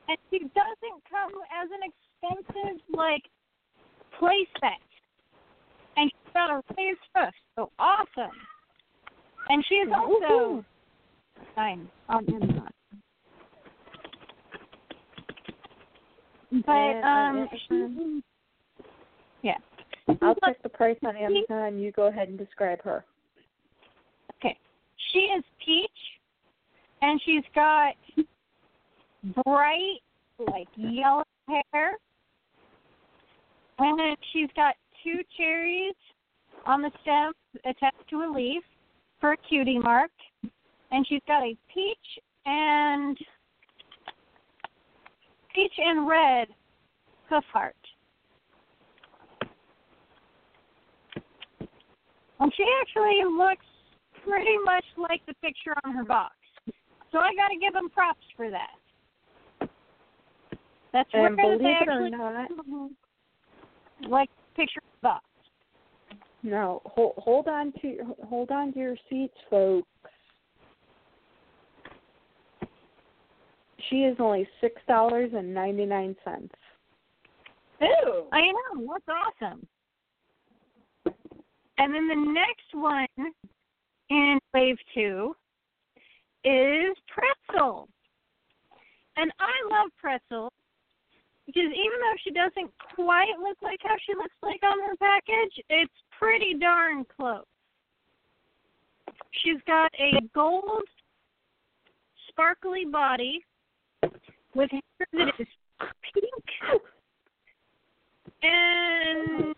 And 0.10 0.18
she 0.30 0.40
doesn't 0.40 1.04
come 1.10 1.32
as 1.52 1.70
an 1.72 1.92
expensive 1.92 2.82
like 2.94 3.24
play 4.20 4.48
set. 4.60 4.80
And 5.98 6.12
she's 6.12 6.34
got 6.34 6.50
a 6.50 6.62
raised 6.78 7.00
hook. 7.16 7.34
So 7.56 7.72
awesome. 7.80 8.32
And 9.50 9.64
she 9.68 9.76
is 9.76 9.90
also 9.94 10.64
fine 11.56 11.88
on 12.10 12.26
Amazon. 12.30 12.70
But 16.66 16.72
um 17.04 17.50
she, 17.68 18.22
yeah. 19.42 19.58
I'll 20.22 20.36
check 20.46 20.62
the 20.64 20.70
price 20.70 20.98
on 21.06 21.18
Amazon. 21.18 21.80
You 21.80 21.92
go 21.92 22.08
ahead 22.08 22.30
and 22.30 22.38
describe 22.38 22.82
her. 22.84 23.04
Okay. 24.38 24.58
She 25.12 25.20
is 25.20 25.44
peach 25.64 25.90
and 27.02 27.22
she's 27.26 27.44
got 27.54 27.94
bright 29.44 30.00
like 30.40 30.68
yellow 30.76 31.24
hair. 31.48 31.98
And 33.80 34.00
then 34.00 34.16
she's 34.34 34.50
got 34.56 34.76
two 35.04 35.20
cherries 35.38 35.96
on 36.66 36.82
the 36.82 36.92
stem 37.02 37.34
attached 37.66 38.10
to 38.10 38.24
a 38.24 38.30
leaf 38.34 38.64
for 39.20 39.34
a 39.34 39.38
cutie 39.38 39.80
mark. 39.80 40.12
And 40.92 41.06
she's 41.08 41.22
got 41.28 41.44
a 41.44 41.56
peach 41.74 41.98
and 42.46 43.18
peach 45.54 45.74
and 45.78 46.08
red 46.08 46.48
hoof 47.30 47.44
heart. 47.52 47.76
And 52.40 52.54
she 52.56 52.66
actually 52.82 53.24
looks 53.26 53.66
pretty 54.28 54.58
much 54.64 54.86
like 54.98 55.26
the 55.26 55.34
picture 55.36 55.74
on 55.84 55.94
her 55.94 56.04
box. 56.04 56.36
So 57.12 57.20
I 57.20 57.34
got 57.36 57.48
to 57.48 57.58
give 57.60 57.74
them 57.74 57.90
props 57.90 58.26
for 58.36 58.50
that. 58.50 58.78
That's 60.94 61.10
And 61.14 61.24
rare 61.24 61.36
that 61.36 61.42
believe 61.60 61.76
it 61.82 61.90
or 61.90 62.10
not, 62.10 62.50
like 64.10 64.30
picture 64.56 64.80
of 64.80 65.02
box. 65.02 65.26
no, 66.44 66.82
hold, 66.86 67.14
hold 67.18 67.48
on 67.48 67.74
to 67.82 67.88
your, 67.88 68.06
hold 68.26 68.52
on 68.52 68.74
to 68.74 68.80
your 68.80 68.96
seats, 69.10 69.34
folks. 69.50 69.88
She 73.90 73.98
is 73.98 74.18
only 74.20 74.48
six 74.60 74.82
dollars 74.88 75.32
and 75.36 75.54
ninety 75.54 75.86
nine 75.86 76.16
cents. 76.26 76.54
Ooh. 77.84 78.24
I 78.32 78.42
know, 78.42 78.88
that's 78.94 79.18
awesome. 79.42 79.68
And 81.78 81.94
then 81.94 82.08
the 82.08 82.34
next 82.34 82.74
one 82.74 83.08
in 84.10 84.40
wave 84.54 84.78
two 84.96 85.36
is 86.44 86.98
pretzel. 87.08 87.88
And 89.16 89.32
I 89.40 89.52
love 89.70 89.92
pretzel 90.00 90.52
because 91.48 91.64
even 91.64 92.00
though 92.02 92.18
she 92.24 92.32
doesn't 92.32 92.72
quite 92.94 93.40
look 93.42 93.58
like 93.64 93.80
how 93.82 93.96
she 94.06 94.14
looks 94.14 94.36
like 94.44 94.62
on 94.64 94.78
her 94.86 94.96
package, 94.98 95.64
it's 95.70 95.94
pretty 96.20 96.54
darn 96.60 97.06
close. 97.16 97.46
She's 99.44 99.62
got 99.66 99.92
a 99.98 100.22
gold 100.36 100.84
sparkly 102.28 102.86
body 102.86 103.44
with 104.54 104.70
hair 104.70 104.82
that 105.14 105.34
is 105.40 105.48
pink 106.14 106.84
and. 108.44 109.56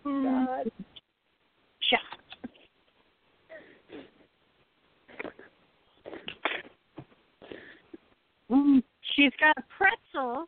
Mm, 8.52 8.82
She's 9.16 9.32
got 9.40 9.56
a 9.58 9.64
pretzel 9.78 10.48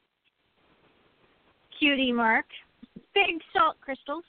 cutie 1.82 2.12
mark, 2.12 2.46
big 3.14 3.42
salt 3.54 3.78
crystals, 3.82 4.24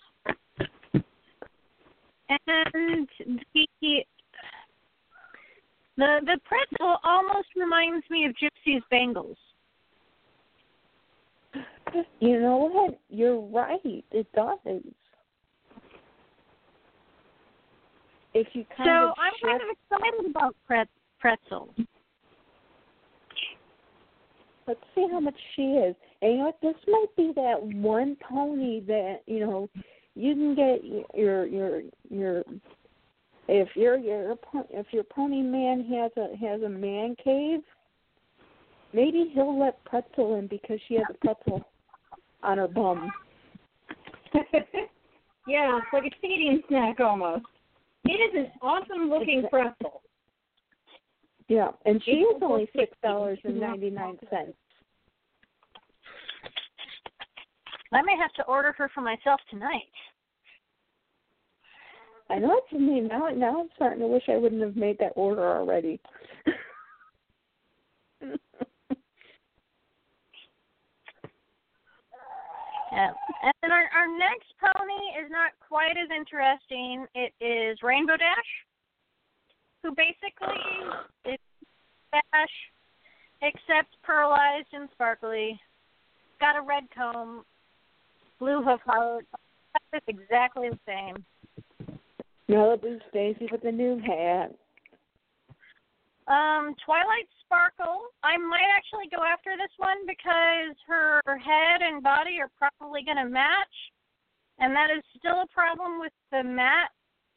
and 2.28 3.08
the 3.26 3.66
the 5.96 6.20
the 6.24 6.40
pretzel 6.44 6.96
almost 7.04 7.48
reminds 7.54 8.08
me 8.10 8.24
of 8.26 8.32
Gypsy's 8.32 8.82
bangles. 8.90 9.36
You 12.20 12.40
know 12.40 12.70
what? 12.72 12.98
You're 13.10 13.40
right. 13.40 14.04
It 14.10 14.26
does. 14.34 14.58
If 18.34 18.46
you 18.54 18.64
kind 18.74 18.86
so 18.86 19.08
of 19.08 19.14
I'm 19.18 19.32
kind 19.42 19.60
of 19.60 19.68
excited 19.68 20.30
about 20.30 20.56
pret- 20.66 20.88
pretzel. 21.20 21.74
let's 24.66 24.80
see 24.94 25.06
how 25.10 25.20
much 25.20 25.36
she 25.54 25.62
is. 25.62 25.94
Know? 26.22 26.52
This 26.62 26.74
might 26.86 27.16
be 27.16 27.32
that 27.34 27.60
one 27.60 28.16
pony 28.28 28.80
that 28.86 29.22
you 29.26 29.40
know 29.40 29.68
you 30.14 30.34
can 30.34 30.54
get 30.54 31.08
your 31.14 31.46
your 31.46 31.82
your 32.08 32.44
if 33.48 33.68
your 33.74 33.98
your 33.98 34.36
if 34.70 34.86
your 34.92 35.04
pony 35.04 35.42
man 35.42 35.84
has 35.84 36.12
a 36.16 36.36
has 36.36 36.62
a 36.62 36.68
man 36.68 37.16
cave, 37.22 37.60
maybe 38.92 39.30
he'll 39.34 39.58
let 39.58 39.84
pretzel 39.84 40.36
in 40.36 40.46
because 40.46 40.78
she 40.86 40.94
has 40.94 41.04
a 41.10 41.14
pretzel 41.14 41.64
on 42.42 42.58
her 42.58 42.68
bum. 42.68 43.10
yeah, 45.46 45.78
it's 45.78 45.86
like 45.92 46.04
a 46.04 46.10
feeding 46.20 46.62
snack 46.68 47.00
almost. 47.00 47.44
It 48.04 48.12
is 48.12 48.46
an 48.46 48.52
awesome 48.62 49.10
looking 49.10 49.44
pretzel. 49.50 50.02
Yeah, 51.48 51.70
and 51.84 52.02
she 52.04 52.12
It's 52.12 52.36
is 52.36 52.42
only 52.42 52.68
six 52.76 52.96
dollars 53.02 53.38
and 53.44 53.60
ninety 53.60 53.90
nine 53.90 54.18
cents. 54.30 54.54
I 57.92 58.02
may 58.02 58.16
have 58.20 58.32
to 58.34 58.44
order 58.44 58.72
her 58.72 58.90
for 58.94 59.00
myself 59.00 59.40
tonight. 59.50 59.82
I 62.30 62.38
know 62.38 62.58
it's 62.62 62.72
me 62.72 63.00
now. 63.00 63.28
Now 63.28 63.60
I'm 63.60 63.68
starting 63.76 64.00
to 64.00 64.06
wish 64.06 64.22
I 64.28 64.38
wouldn't 64.38 64.62
have 64.62 64.76
made 64.76 64.98
that 64.98 65.12
order 65.14 65.56
already. 65.56 66.00
Yeah. 72.92 73.08
And 73.42 73.54
then 73.62 73.72
our, 73.72 73.88
our 73.96 74.18
next 74.18 74.52
pony 74.60 75.24
is 75.24 75.30
not 75.30 75.52
quite 75.66 75.96
as 75.96 76.10
interesting. 76.14 77.06
It 77.14 77.32
is 77.40 77.78
Rainbow 77.82 78.18
Dash, 78.18 78.52
who 79.82 79.94
basically 79.96 80.60
is 81.24 81.38
Dash, 82.12 82.54
except 83.40 83.96
pearlized 84.06 84.68
and 84.74 84.90
sparkly. 84.92 85.58
Got 86.38 86.58
a 86.58 86.60
red 86.60 86.84
comb 86.94 87.44
blue 88.42 88.60
hoof 88.60 88.80
heart. 88.84 89.24
It's 89.92 90.04
exactly 90.08 90.68
the 90.68 90.78
same. 90.84 91.24
Malibu 92.50 92.98
Stacy 93.08 93.46
with 93.52 93.62
the 93.62 93.70
new 93.70 94.00
hat. 94.00 94.52
Um, 96.26 96.74
Twilight 96.84 97.28
Sparkle. 97.44 98.02
I 98.24 98.36
might 98.36 98.66
actually 98.74 99.08
go 99.14 99.22
after 99.22 99.56
this 99.56 99.70
one 99.76 100.06
because 100.06 100.74
her 100.88 101.20
head 101.38 101.82
and 101.82 102.02
body 102.02 102.38
are 102.40 102.50
probably 102.58 103.04
going 103.04 103.16
to 103.18 103.30
match, 103.30 103.76
and 104.58 104.74
that 104.74 104.88
is 104.90 105.04
still 105.18 105.42
a 105.42 105.46
problem 105.54 106.00
with 106.00 106.12
the 106.32 106.42
matte 106.42 106.90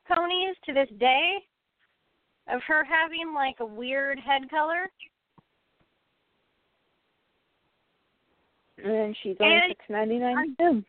ponies 0.07 0.55
to 0.65 0.73
this 0.73 0.89
day. 0.99 1.37
Of 2.47 2.61
her 2.67 2.83
having 2.83 3.33
like 3.33 3.55
a 3.59 3.65
weird 3.65 4.19
head 4.19 4.49
color. 4.49 4.89
And 8.83 9.15
she's 9.23 9.35
only 9.39 9.61
six 9.69 9.85
ninety 9.89 10.19
nine 10.19 10.55
too. 10.59 10.83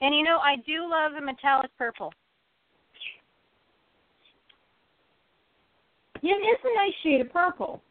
And 0.00 0.14
you 0.14 0.22
know, 0.22 0.38
I 0.38 0.56
do 0.66 0.88
love 0.88 1.12
a 1.12 1.24
metallic 1.24 1.70
purple. 1.76 2.12
Yeah, 6.22 6.34
it's 6.38 6.62
a 6.64 6.76
nice 6.76 6.94
shade 7.02 7.20
of 7.20 7.32
purple. 7.32 7.82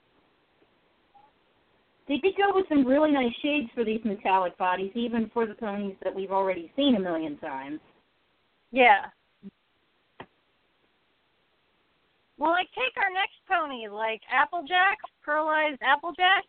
They 2.08 2.18
did 2.18 2.36
go 2.38 2.56
with 2.56 2.66
some 2.70 2.86
really 2.86 3.12
nice 3.12 3.34
shades 3.42 3.70
for 3.76 3.84
these 3.84 4.02
metallic 4.04 4.58
bodies, 4.58 4.92
even 4.96 5.30
for 5.32 5.46
the 5.46 5.54
ponies 5.54 5.96
that 6.04 6.14
we've 6.14 6.32
already 6.32 6.72
seen 6.76 6.96
a 6.96 7.00
million 7.00 7.38
times. 7.38 7.80
Yeah. 8.72 9.06
Well, 12.40 12.52
like 12.52 12.68
take 12.74 12.96
our 12.98 13.12
next 13.14 13.36
pony, 13.48 13.88
like 13.90 14.22
Applejack, 14.32 14.98
pearlized 15.28 15.78
Applejack. 15.82 16.46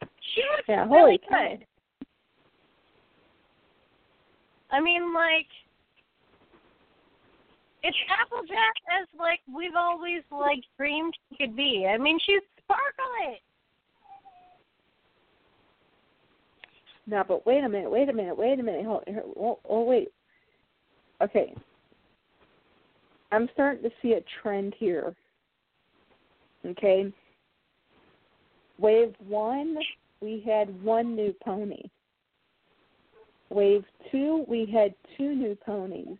She 0.00 0.42
looks 0.56 0.68
Yeah, 0.68 0.86
really 0.88 1.20
good. 1.28 1.64
I 4.72 4.80
mean, 4.80 5.14
like 5.14 5.46
it's 7.82 7.96
Applejack 8.20 8.74
as 9.00 9.08
like 9.18 9.40
we've 9.54 9.76
always 9.76 10.22
like 10.30 10.62
dreamed 10.76 11.14
she 11.30 11.36
could 11.36 11.56
be. 11.56 11.86
I 11.88 11.98
mean, 11.98 12.18
she's 12.24 12.42
sparkly. 12.64 13.40
No, 17.06 17.24
but 17.26 17.44
wait 17.44 17.64
a 17.64 17.68
minute, 17.68 17.90
wait 17.90 18.08
a 18.08 18.12
minute, 18.12 18.38
wait 18.38 18.60
a 18.60 18.62
minute. 18.62 18.86
Hold, 18.86 19.04
oh, 19.36 19.58
oh, 19.68 19.82
wait. 19.84 20.08
Okay. 21.20 21.52
I'm 23.32 23.48
starting 23.52 23.82
to 23.82 23.90
see 24.00 24.12
a 24.12 24.20
trend 24.40 24.74
here. 24.78 25.14
Okay. 26.64 27.12
Wave 28.78 29.14
one, 29.26 29.76
we 30.20 30.42
had 30.46 30.82
one 30.84 31.16
new 31.16 31.34
pony. 31.44 31.82
Wave 33.52 33.84
two, 34.10 34.44
we 34.48 34.64
had 34.64 34.94
two 35.16 35.34
new 35.34 35.56
ponies. 35.66 36.16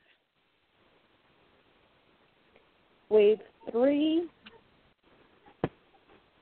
Wave 3.08 3.38
three, 3.70 4.28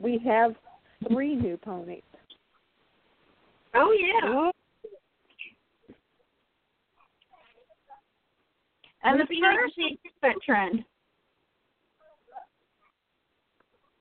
we 0.01 0.21
have 0.27 0.55
three 1.09 1.37
new 1.37 1.57
ponies. 1.57 2.03
Oh 3.75 3.93
yeah. 3.93 4.51
And 9.03 9.17
Would 9.19 9.29
the 9.29 9.29
be 9.29 9.41
nice 9.41 9.57
first 9.57 9.75
to 9.77 9.83
see 9.83 9.99
that 10.23 10.35
trend. 10.45 10.85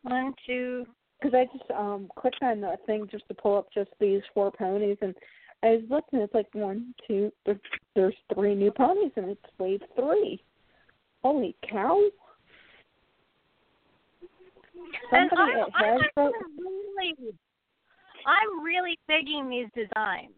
one, 0.02 0.34
two, 0.48 0.86
because 1.22 1.36
I 1.36 1.46
just 1.56 1.70
um 1.72 2.10
clicked 2.18 2.42
on 2.42 2.62
the 2.62 2.78
thing 2.88 3.08
just 3.12 3.28
to 3.28 3.36
pull 3.36 3.58
up 3.58 3.68
just 3.72 3.92
these 4.00 4.22
four 4.34 4.52
ponies, 4.52 4.98
and 5.02 5.14
I 5.62 5.68
was 5.72 5.82
looking. 5.90 6.20
It's 6.20 6.34
like 6.34 6.48
one, 6.54 6.94
two. 7.08 7.32
There, 7.46 7.60
there's 7.96 8.16
three 8.34 8.56
new 8.56 8.72
ponies, 8.72 9.12
and 9.16 9.30
it's 9.30 9.42
wave 9.58 9.82
three. 9.96 10.42
Holy 11.22 11.56
cow! 11.70 12.00
And 15.12 15.30
I'm, 15.38 15.50
at 15.50 15.70
I'm 15.76 16.00
Hasbro. 16.00 16.32
really, 16.58 17.16
I'm 18.26 18.64
really 18.64 18.98
digging 19.08 19.50
these 19.50 19.68
designs. 19.76 20.32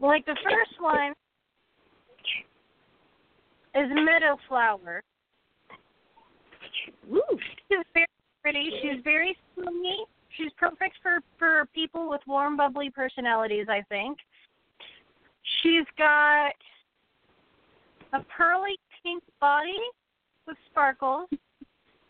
Like 0.00 0.24
the 0.26 0.36
first 0.44 0.80
one 0.80 1.12
is 3.74 3.90
Meadow 3.92 4.36
Flower. 4.48 5.02
Ooh. 7.12 7.22
She's 7.68 7.78
very 7.92 8.06
pretty. 8.42 8.70
She's 8.82 9.02
very 9.02 9.36
swingy. 9.56 10.04
She's 10.38 10.52
perfect 10.56 10.96
for 11.02 11.18
for 11.38 11.66
people 11.74 12.08
with 12.08 12.20
warm, 12.26 12.56
bubbly 12.56 12.90
personalities. 12.90 13.66
I 13.68 13.82
think. 13.88 14.18
She's 15.62 15.86
got 15.96 16.52
a 18.12 18.24
pearly 18.36 18.78
pink 19.02 19.22
body 19.40 19.78
with 20.46 20.56
sparkles 20.70 21.28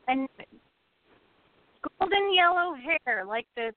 and 0.06 0.28
golden 1.98 2.34
yellow 2.34 2.74
hair, 2.74 3.24
like 3.24 3.46
the 3.56 3.72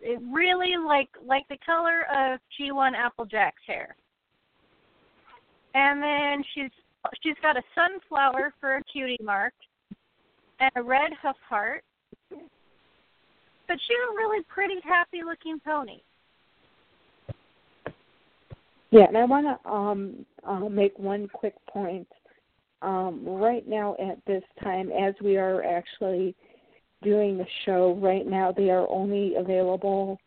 it 0.00 0.20
really 0.30 0.76
like 0.76 1.08
like 1.24 1.46
the 1.48 1.58
color 1.64 2.04
of 2.14 2.40
G1 2.58 2.94
Applejack's 2.94 3.62
hair. 3.66 3.94
And 5.74 6.02
then 6.02 6.44
she's 6.54 6.70
she's 7.22 7.36
got 7.42 7.56
a 7.56 7.62
sunflower 7.74 8.54
for 8.60 8.76
a 8.76 8.84
cutie 8.84 9.18
mark 9.22 9.54
and 10.60 10.70
a 10.76 10.82
red 10.82 11.12
hoof 11.22 11.36
heart. 11.48 11.84
But 13.72 13.80
she's 13.88 13.96
a 13.96 14.14
really 14.14 14.44
pretty, 14.48 14.74
happy 14.84 15.20
looking 15.24 15.58
pony. 15.64 16.02
Yeah, 18.90 19.06
and 19.08 19.16
I 19.16 19.24
want 19.24 19.46
to 19.46 19.70
um 19.70 20.26
uh, 20.46 20.68
make 20.68 20.98
one 20.98 21.26
quick 21.32 21.54
point. 21.66 22.06
Um, 22.82 23.24
right 23.24 23.66
now, 23.66 23.94
at 23.94 24.18
this 24.26 24.42
time, 24.62 24.90
as 24.90 25.14
we 25.22 25.38
are 25.38 25.64
actually 25.64 26.34
doing 27.02 27.38
the 27.38 27.46
show, 27.64 27.98
right 28.02 28.26
now 28.26 28.52
they 28.54 28.68
are 28.68 28.86
only 28.90 29.36
available 29.36 30.18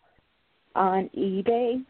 on 0.74 1.08
eBay. 1.16 1.86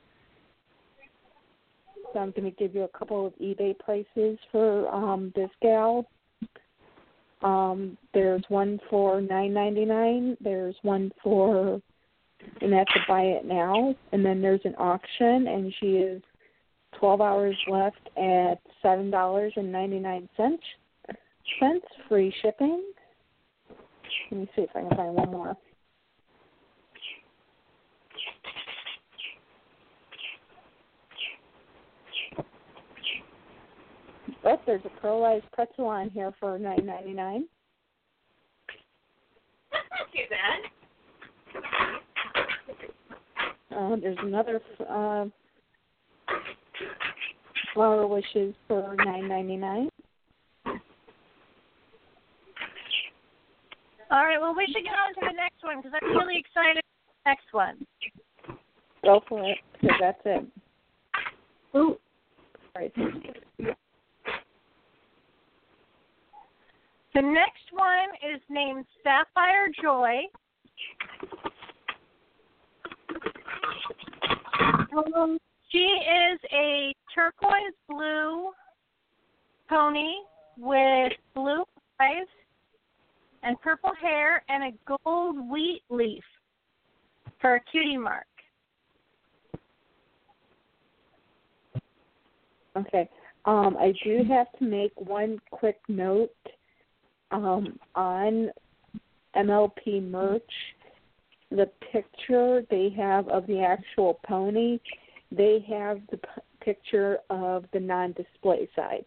So 2.11 2.19
I'm 2.19 2.31
going 2.31 2.51
to 2.51 2.57
give 2.57 2.75
you 2.75 2.83
a 2.83 2.97
couple 2.97 3.27
of 3.27 3.33
eBay 3.39 3.79
prices 3.79 4.37
for 4.51 4.93
um, 4.93 5.31
this 5.37 5.51
gal. 5.61 6.05
Um, 7.45 7.97
there's 8.13 8.43
one 8.49 8.79
for 8.89 9.21
nine 9.21 9.53
ninety 9.53 9.85
nine. 9.85 10.35
There's 10.41 10.75
one 10.81 11.11
for, 11.23 11.79
and 12.61 12.73
that's 12.73 12.91
a 12.95 12.99
buy 13.07 13.21
it 13.21 13.45
now. 13.45 13.95
And 14.11 14.25
then 14.25 14.41
there's 14.41 14.61
an 14.65 14.75
auction, 14.77 15.47
and 15.47 15.73
she 15.79 15.97
is 15.97 16.21
12 16.99 17.21
hours 17.21 17.55
left 17.67 18.09
at 18.17 18.55
$7.99 18.83 20.29
cents 20.35 20.63
Cents 21.59 21.85
free 22.09 22.33
shipping. 22.41 22.83
Let 24.31 24.39
me 24.39 24.49
see 24.55 24.63
if 24.63 24.69
I 24.75 24.81
can 24.81 24.89
find 24.97 25.13
one 25.13 25.31
more. 25.31 25.57
But 34.45 34.61
there's 34.67 34.85
a 34.85 34.89
pearlized 35.03 35.51
pretzel 35.53 35.87
on 35.87 36.11
here 36.11 36.31
for 36.39 36.59
nine 36.59 36.85
ninety 36.85 37.13
nine. 37.13 37.47
That's 39.71 39.89
not 39.89 40.07
too 40.13 40.27
bad. 40.29 40.59
Uh, 43.75 43.95
there's 43.99 44.19
another 44.21 44.61
uh, 44.87 45.25
flower 47.73 48.05
wishes 48.05 48.53
for 48.67 48.95
nine 49.03 49.27
ninety 49.27 49.57
nine. 49.57 49.89
All 54.11 54.23
right, 54.23 54.39
well, 54.39 54.53
we 54.55 54.67
should 54.67 54.83
get 54.83 54.93
on 54.93 55.15
to 55.15 55.21
the 55.21 55.33
next 55.35 55.63
one 55.63 55.81
because 55.81 55.93
I'm 55.99 56.15
really 56.15 56.37
excited 56.37 56.83
for 56.83 57.13
the 57.15 57.29
next 57.31 57.51
one. 57.51 57.87
Go 59.03 59.21
for 59.27 59.43
it, 59.43 59.57
because 59.81 59.97
that's 59.99 60.21
it. 60.23 60.45
Ooh. 61.75 61.97
Right. 62.75 62.93
The 67.15 67.21
next 67.21 67.71
one 67.71 68.33
is 68.35 68.41
named 68.49 68.83
Sapphire 69.01 69.69
Joy. 69.81 70.23
Um, 75.15 75.37
she 75.69 75.77
is 75.77 76.39
a 76.51 76.93
turquoise 77.13 77.73
blue 77.87 78.49
pony 79.69 80.11
with 80.57 81.13
blue 81.33 81.63
eyes 82.01 82.27
and 83.43 83.59
purple 83.61 83.93
hair 84.01 84.43
and 84.49 84.73
a 84.73 84.97
gold 85.05 85.49
wheat 85.49 85.83
leaf 85.89 86.23
for 87.39 87.55
a 87.55 87.61
cutie 87.71 87.97
mark. 87.97 88.25
Okay. 92.75 93.09
Um, 93.45 93.77
I 93.79 93.93
do 94.03 94.21
have 94.27 94.47
to 94.59 94.65
make 94.65 94.91
one 94.97 95.39
quick 95.49 95.79
note 95.87 96.35
um, 97.31 97.79
on 97.95 98.51
MLP 99.35 100.09
merch. 100.09 100.43
The 101.51 101.69
picture 101.91 102.63
they 102.69 102.89
have 102.97 103.27
of 103.29 103.45
the 103.47 103.61
actual 103.61 104.19
pony, 104.25 104.79
they 105.31 105.63
have 105.69 106.01
the 106.09 106.17
p- 106.17 106.27
picture 106.59 107.19
of 107.29 107.65
the 107.71 107.79
non-display 107.79 108.67
side. 108.75 109.05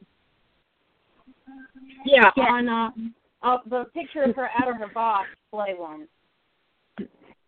Yeah, 2.05 2.31
Yeah. 2.37 2.45
on 2.45 2.69
uh, 2.69 2.91
uh, 3.43 3.59
the 3.69 3.85
picture 3.93 4.23
of 4.23 4.37
her 4.37 4.51
out 4.61 4.69
of 4.69 4.77
her 4.77 4.89
box 4.89 5.29
display 5.43 5.75
one. 5.75 6.07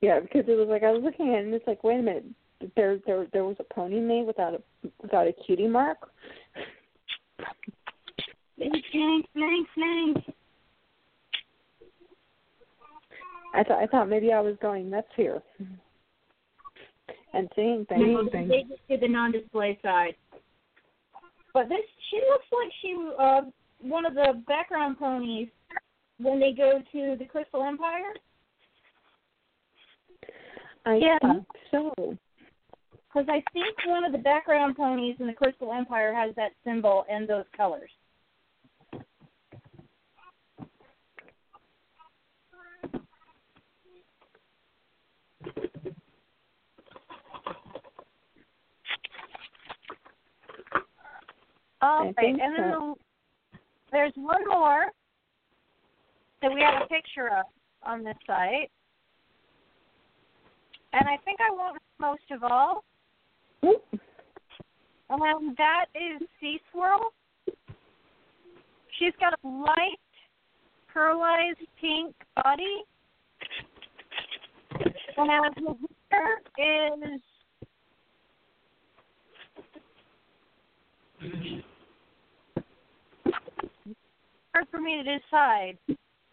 Yeah, 0.00 0.20
because 0.20 0.44
it 0.48 0.56
was 0.56 0.68
like 0.68 0.82
I 0.82 0.92
was 0.92 1.02
looking 1.02 1.34
at 1.34 1.40
it 1.40 1.44
and 1.44 1.54
it's 1.54 1.66
like, 1.66 1.84
wait 1.84 2.00
a 2.00 2.02
minute, 2.02 2.24
there 2.76 2.98
there 3.06 3.26
there 3.32 3.44
was 3.44 3.56
a 3.60 3.74
pony 3.74 4.00
made 4.00 4.26
without 4.26 4.54
a 4.54 4.62
without 5.00 5.26
a 5.26 5.32
cutie 5.46 5.68
mark. 5.68 6.10
Slang, 8.58 9.22
slang, 9.32 9.64
slang, 9.74 10.14
I 13.54 13.64
thought 13.64 13.82
I 13.82 13.86
thought 13.86 14.08
maybe 14.08 14.32
I 14.32 14.40
was 14.40 14.56
going 14.62 14.90
nuts 14.90 15.08
here. 15.16 15.42
And 17.32 17.48
seeing 17.54 17.86
things. 17.86 18.02
No, 18.04 18.24
they 18.24 18.64
just 18.68 18.86
did 18.88 19.00
the 19.00 19.08
non-display 19.08 19.78
side. 19.82 20.14
But 21.54 21.68
this, 21.68 21.78
she 22.10 22.20
looks 22.28 22.46
like 22.52 22.72
she, 22.82 23.10
uh, 23.18 23.42
one 23.80 24.04
of 24.04 24.14
the 24.14 24.42
background 24.46 24.98
ponies 24.98 25.48
when 26.18 26.40
they 26.40 26.52
go 26.52 26.80
to 26.92 27.16
the 27.16 27.24
Crystal 27.24 27.62
Empire. 27.62 28.14
I 30.84 30.96
Yeah. 30.96 31.18
think 31.20 31.46
so. 31.70 32.18
Because 33.12 33.28
I 33.28 33.42
think 33.52 33.76
one 33.86 34.04
of 34.04 34.12
the 34.12 34.18
background 34.18 34.76
ponies 34.76 35.16
in 35.20 35.26
the 35.26 35.32
Crystal 35.32 35.72
Empire 35.72 36.12
has 36.12 36.34
that 36.36 36.52
symbol 36.64 37.04
and 37.08 37.28
those 37.28 37.46
colors. 37.56 37.90
All 51.82 52.04
right, 52.04 52.14
and 52.18 52.38
then 52.40 52.72
so. 52.72 52.98
there's 53.90 54.12
one 54.14 54.46
more 54.46 54.86
that 56.42 56.52
we 56.52 56.60
have 56.60 56.82
a 56.82 56.86
picture 56.86 57.28
of 57.28 57.46
on 57.82 58.04
this 58.04 58.16
site. 58.26 58.70
And 60.92 61.08
I 61.08 61.16
think 61.24 61.38
I 61.40 61.50
want 61.52 61.78
most 61.98 62.22
of 62.30 62.42
all. 62.42 62.84
Oop. 63.64 63.82
Um, 65.08 65.54
that 65.58 65.86
is 65.94 66.26
Sea 66.40 66.60
Swirl. 66.70 67.12
She's 68.98 69.12
got 69.18 69.32
a 69.32 69.48
light, 69.48 69.98
pearlized 70.94 71.66
pink 71.80 72.14
body. 72.36 72.84
And 75.20 75.28
her 75.28 76.38
hair 76.56 76.94
is 76.96 77.20
hard 84.54 84.66
for 84.70 84.80
me 84.80 85.02
to 85.02 85.18
decide. 85.18 85.76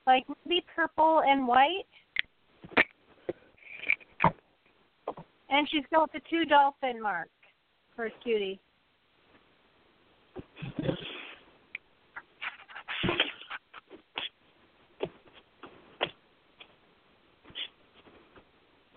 Like 0.05 0.23
maybe 0.45 0.63
purple 0.73 1.21
and 1.27 1.45
white. 1.45 1.83
And 5.49 5.67
she's 5.69 5.83
got 5.93 6.13
the 6.13 6.21
two 6.29 6.45
dolphin 6.45 7.01
mark 7.01 7.29
for 7.93 8.09
cutie. 8.23 8.57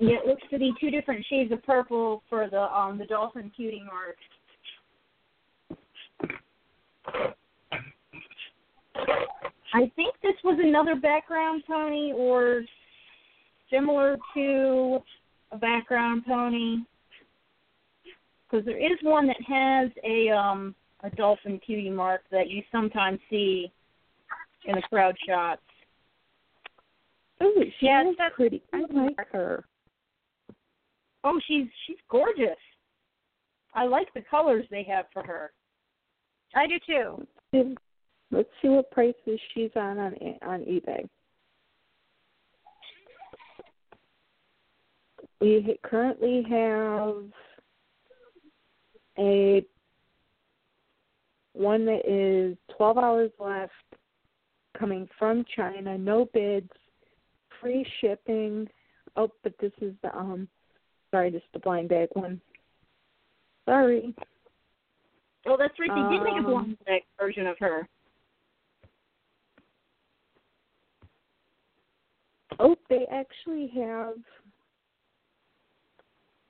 Yeah, 0.00 0.16
it 0.16 0.26
looks 0.26 0.42
to 0.50 0.58
be 0.58 0.72
two 0.80 0.90
different 0.90 1.24
shades 1.28 1.52
of 1.52 1.62
purple 1.62 2.22
for 2.30 2.48
the 2.48 2.62
um 2.62 2.96
the 2.96 3.04
dolphin 3.04 3.52
cutie 3.54 3.84
mark. 3.84 4.16
I 9.72 9.90
think 9.94 10.14
this 10.22 10.34
was 10.42 10.58
another 10.62 10.94
background 10.96 11.64
pony 11.66 12.12
or 12.14 12.62
similar 13.70 14.16
to 14.34 14.98
a 15.52 15.58
background 15.58 16.24
pony 16.26 16.78
because 18.50 18.64
there 18.64 18.78
is 18.78 18.98
one 19.02 19.26
that 19.26 19.40
has 19.46 19.90
a 20.02 20.30
um 20.30 20.74
a 21.02 21.10
dolphin 21.10 21.60
cutie 21.64 21.90
mark 21.90 22.22
that 22.30 22.48
you 22.48 22.62
sometimes 22.72 23.18
see 23.28 23.70
in 24.64 24.76
the 24.76 24.82
crowd 24.82 25.14
shots. 25.28 25.60
Oh, 27.42 27.52
she 27.78 27.86
Yeah, 27.86 28.04
that's- 28.16 28.32
pretty. 28.34 28.62
I 28.72 28.80
like 28.90 29.28
her. 29.32 29.64
Oh, 31.24 31.40
she's 31.46 31.66
she's 31.86 31.98
gorgeous. 32.10 32.56
I 33.74 33.84
like 33.86 34.12
the 34.14 34.22
colors 34.22 34.66
they 34.70 34.82
have 34.84 35.06
for 35.12 35.22
her. 35.22 35.52
I 36.54 36.66
do 36.66 36.78
too. 36.86 37.76
Let's 38.32 38.48
see 38.62 38.68
what 38.68 38.90
prices 38.90 39.40
she's 39.54 39.70
on 39.76 39.98
on 39.98 40.14
on 40.42 40.60
eBay. 40.60 41.08
We 45.40 45.78
currently 45.82 46.44
have 46.50 47.24
a 49.18 49.64
one 51.52 51.84
that 51.86 52.06
is 52.06 52.56
12 52.76 52.98
hours 52.98 53.30
left, 53.38 53.72
coming 54.78 55.08
from 55.18 55.44
China, 55.56 55.98
no 55.98 56.26
bids, 56.32 56.70
free 57.60 57.86
shipping. 58.00 58.68
Oh, 59.16 59.30
but 59.42 59.54
this 59.60 59.72
is 59.80 59.94
the 60.02 60.16
um, 60.16 60.48
sorry, 61.10 61.30
just 61.30 61.46
the 61.52 61.58
blind 61.58 61.88
bag 61.88 62.08
one. 62.14 62.40
Sorry. 63.66 64.14
Oh, 65.46 65.56
that's 65.56 65.78
right. 65.78 65.88
They 65.88 66.16
did 66.16 66.22
make 66.22 66.34
a 66.34 66.36
Um, 66.38 66.44
blind 66.44 66.84
bag 66.84 67.02
version 67.18 67.46
of 67.46 67.58
her. 67.58 67.88
Oh, 72.58 72.76
they 72.88 73.06
actually 73.06 73.68
have 73.68 74.16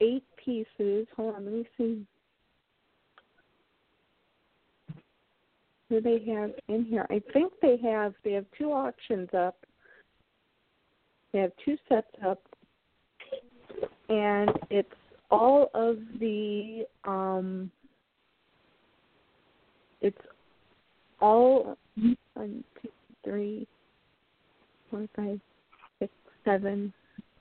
eight 0.00 0.24
pieces. 0.36 1.06
Hold 1.16 1.36
on, 1.36 1.44
let 1.44 1.54
me 1.54 1.68
see. 1.76 2.06
Who 5.88 6.00
they 6.00 6.18
have 6.32 6.52
in 6.68 6.84
here? 6.84 7.06
I 7.10 7.20
think 7.32 7.52
they 7.60 7.76
have 7.78 8.14
they 8.24 8.32
have 8.32 8.46
two 8.56 8.72
auctions 8.72 9.28
up. 9.34 9.56
They 11.32 11.40
have 11.40 11.52
two 11.64 11.76
sets 11.88 12.10
up, 12.26 12.42
and 14.10 14.50
it's 14.68 14.88
all 15.30 15.70
of 15.74 15.96
the 16.18 16.84
um. 17.04 17.70
It's 20.02 20.18
all 21.20 21.76
one, 22.34 22.64
two, 22.82 22.88
three, 23.22 23.66
four, 24.90 25.06
five, 25.14 25.40
six, 25.98 26.12
seven. 26.44 26.92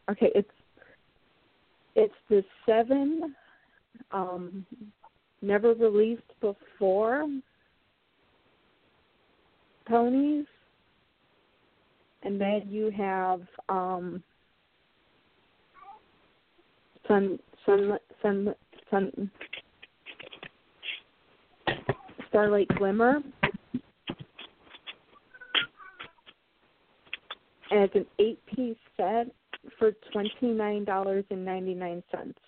Okay, 0.10 0.32
it's 0.36 0.50
it's 1.96 2.14
the 2.30 2.44
seven 2.66 3.36
um 4.12 4.66
never 5.42 5.74
released 5.74 6.22
before 6.42 7.28
ponies 9.88 10.46
and 12.24 12.40
then 12.40 12.62
you 12.70 12.92
have 12.92 13.42
um 13.70 14.22
sun 17.10 17.40
sun 17.66 17.98
sun 18.22 18.56
sun 18.90 19.32
starlight 22.30 22.70
glimmer 22.78 23.22
and 27.72 27.82
it's 27.82 27.96
an 27.96 28.06
eight 28.20 28.40
piece 28.46 28.78
set 28.96 29.28
for 29.78 29.92
twenty 30.12 30.48
nine 30.48 30.86
dollars 30.86 31.26
and 31.30 31.44
ninety 31.44 31.74
nine 31.74 32.04
cents. 32.12 32.40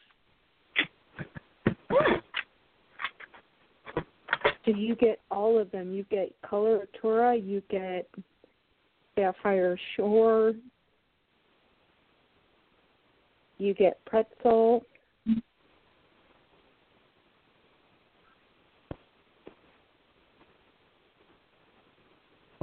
So 4.65 4.71
you 4.75 4.95
get 4.95 5.19
all 5.31 5.59
of 5.59 5.71
them. 5.71 5.91
You 5.91 6.05
get 6.09 6.33
Coloratura, 6.43 7.43
you 7.43 7.63
get 7.69 8.07
Sapphire 9.15 9.77
Shore, 9.95 10.53
you 13.61 13.75
get 13.75 14.03
Pretzel. 14.05 14.83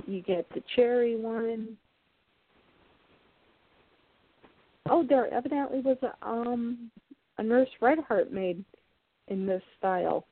You 0.06 0.22
get 0.22 0.48
the 0.50 0.62
cherry 0.74 1.16
one. 1.16 1.76
Oh, 4.90 5.04
there 5.08 5.32
evidently 5.32 5.80
was 5.80 5.98
a 6.02 6.26
um 6.26 6.90
a 7.36 7.42
Nurse 7.42 7.68
Redheart 7.80 8.32
made 8.32 8.64
in 9.28 9.46
this 9.46 9.62
style. 9.78 10.26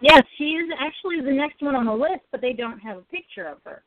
Yes, 0.00 0.22
she 0.36 0.44
is 0.44 0.68
actually 0.78 1.24
the 1.24 1.32
next 1.32 1.62
one 1.62 1.74
on 1.74 1.86
the 1.86 1.92
list, 1.92 2.24
but 2.30 2.42
they 2.42 2.52
don't 2.52 2.78
have 2.80 2.98
a 2.98 3.02
picture 3.02 3.46
of 3.46 3.58
her. 3.64 3.82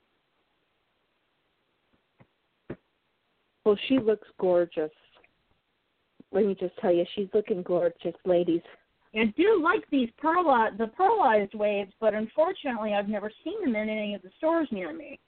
Well, 3.70 3.78
she 3.88 4.00
looks 4.00 4.28
gorgeous. 4.40 4.90
Let 6.32 6.44
me 6.44 6.56
just 6.60 6.76
tell 6.78 6.91
you, 6.91 7.06
she's 7.14 7.28
looking 7.36 7.62
gorgeous, 7.62 8.16
ladies. 8.26 8.64
I 9.14 9.26
do 9.38 9.62
like 9.64 9.88
these 9.91 10.10
pearl 10.18 10.46
the 10.76 10.90
pearlized 11.00 11.54
waves, 11.54 11.91
but 12.00 12.16
unfortunately, 12.16 12.96
I've 12.96 13.08
never 13.08 13.32
seen 13.44 13.62
them 13.64 13.76
in 13.76 13.88
any 13.88 14.16
of 14.16 14.24
the 14.24 14.32
stores 14.40 14.68
near 14.72 14.91
me. 14.91 15.20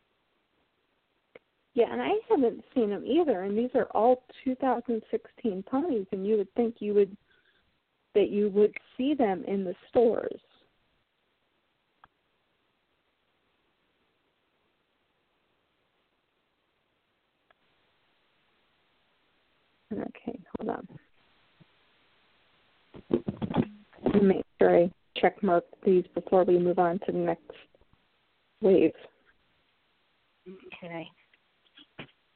Yeah, 1.75 1.91
and 1.91 2.01
I 2.01 2.13
haven't 2.27 2.63
seen 2.73 2.89
them 2.89 3.05
either. 3.05 3.43
And 3.43 3.55
these 3.55 3.69
are 3.75 3.85
all 3.93 4.23
2016 4.43 5.63
ponies, 5.69 6.07
and 6.11 6.25
you 6.25 6.37
would 6.37 6.51
think 6.55 6.77
you 6.79 6.95
would 6.95 7.15
that 8.15 8.31
you 8.31 8.49
would 8.49 8.73
see 8.97 9.13
them 9.13 9.43
in 9.47 9.63
the 9.63 9.75
stores. 9.89 10.41
Okay, 19.91 20.39
hold 20.59 20.69
on. 20.69 20.87
Make 24.21 24.45
sure 24.59 24.77
I 24.83 24.91
check 25.17 25.41
mark 25.43 25.65
these 25.85 26.05
before 26.15 26.43
we 26.45 26.57
move 26.57 26.79
on 26.79 26.99
to 27.05 27.11
the 27.11 27.17
next 27.17 27.51
wave. 28.61 28.93
Okay. 30.47 31.07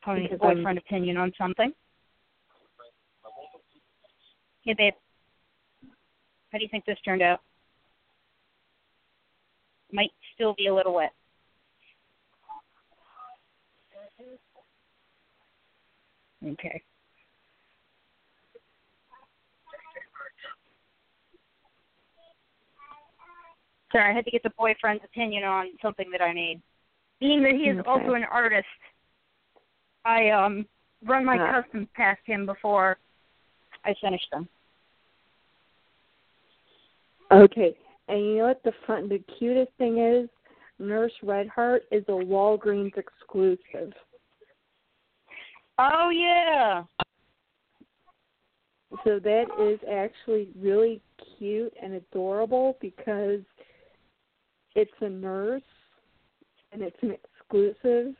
Pony's 0.03 0.30
Because 0.30 0.40
I'm- 0.41 0.57
boyfriend 0.57 0.77
opinion 0.77 1.18
on 1.18 1.34
something. 1.38 1.73
Hey, 4.64 4.73
babe. 4.73 4.94
How 6.52 6.57
do 6.57 6.64
you 6.64 6.69
think 6.69 6.86
this 6.86 6.99
turned 7.02 7.22
out? 7.22 7.41
Might 9.91 10.11
still 10.34 10.53
be 10.56 10.68
a 10.68 10.73
little 10.73 10.94
wet. 10.94 11.14
Okay. 16.44 16.84
Sorry, 23.95 24.11
I 24.11 24.13
had 24.13 24.26
to 24.26 24.31
get 24.31 24.43
the 24.43 24.51
boyfriend's 24.57 25.05
opinion 25.05 25.45
on 25.45 25.67
something 25.81 26.11
that 26.11 26.22
I 26.22 26.34
made. 26.34 26.61
Being 27.22 27.41
that 27.43 27.53
he 27.53 27.69
is 27.69 27.80
Okay. 27.80 27.89
also 27.89 28.13
an 28.15 28.26
artist, 28.26 28.67
I 30.03 30.31
um 30.31 30.67
run 31.05 31.23
my 31.23 31.38
Ah. 31.39 31.61
customs 31.61 31.88
past 31.93 32.19
him 32.26 32.45
before 32.45 32.97
I 33.85 33.93
finish 34.01 34.22
them. 34.31 34.49
Okay, 37.31 37.77
and 38.09 38.19
you 38.19 38.38
know 38.38 38.47
what 38.47 38.61
the 38.63 38.73
fun, 38.85 39.07
the 39.07 39.19
cutest 39.19 39.72
thing 39.77 39.99
is? 39.99 40.30
Nurse 40.77 41.13
Redheart 41.23 41.85
is 41.89 42.03
a 42.09 42.11
Walgreens 42.11 42.97
exclusive. 42.97 43.93
Oh 45.77 46.09
yeah. 46.09 46.84
So 49.05 49.19
that 49.19 49.45
is 49.57 49.80
actually 49.89 50.49
really 50.53 51.01
cute 51.38 51.73
and 51.81 51.93
adorable 51.93 52.77
because 52.81 53.41
it's 54.76 54.91
a 55.02 55.10
nurse 55.10 55.61
and 56.72 56.81
it's 56.81 56.97
an 57.02 57.11
exclusive 57.14 58.14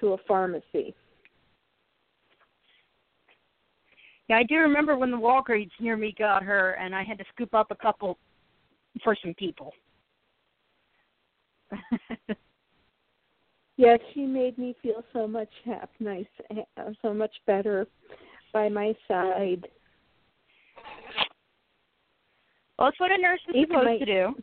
to 0.00 0.12
a 0.14 0.16
pharmacy. 0.26 0.94
Yeah, 4.28 4.36
I 4.38 4.42
do 4.44 4.56
remember 4.56 4.96
when 4.96 5.10
the 5.10 5.16
Walgreens 5.16 5.70
near 5.80 5.96
me 5.96 6.14
got 6.18 6.42
her, 6.42 6.72
and 6.72 6.94
I 6.94 7.02
had 7.04 7.18
to 7.18 7.24
scoop 7.34 7.52
up 7.54 7.70
a 7.70 7.76
couple 7.76 8.18
for 9.02 9.16
some 9.22 9.34
people. 9.34 9.72
Yeah, 13.76 13.96
she 14.12 14.20
made 14.20 14.56
me 14.56 14.76
feel 14.82 15.02
so 15.12 15.26
much 15.26 15.48
hap 15.64 15.90
nice, 15.98 16.26
so 17.02 17.12
much 17.12 17.32
better 17.44 17.88
by 18.52 18.68
my 18.68 18.94
side. 19.08 19.66
well, 22.78 22.86
that's 22.88 23.00
what 23.00 23.10
a 23.10 23.18
nurse 23.18 23.40
is 23.48 23.56
Even 23.56 23.70
supposed 23.70 23.86
my- 23.86 23.98
to 23.98 24.04
do. 24.04 24.34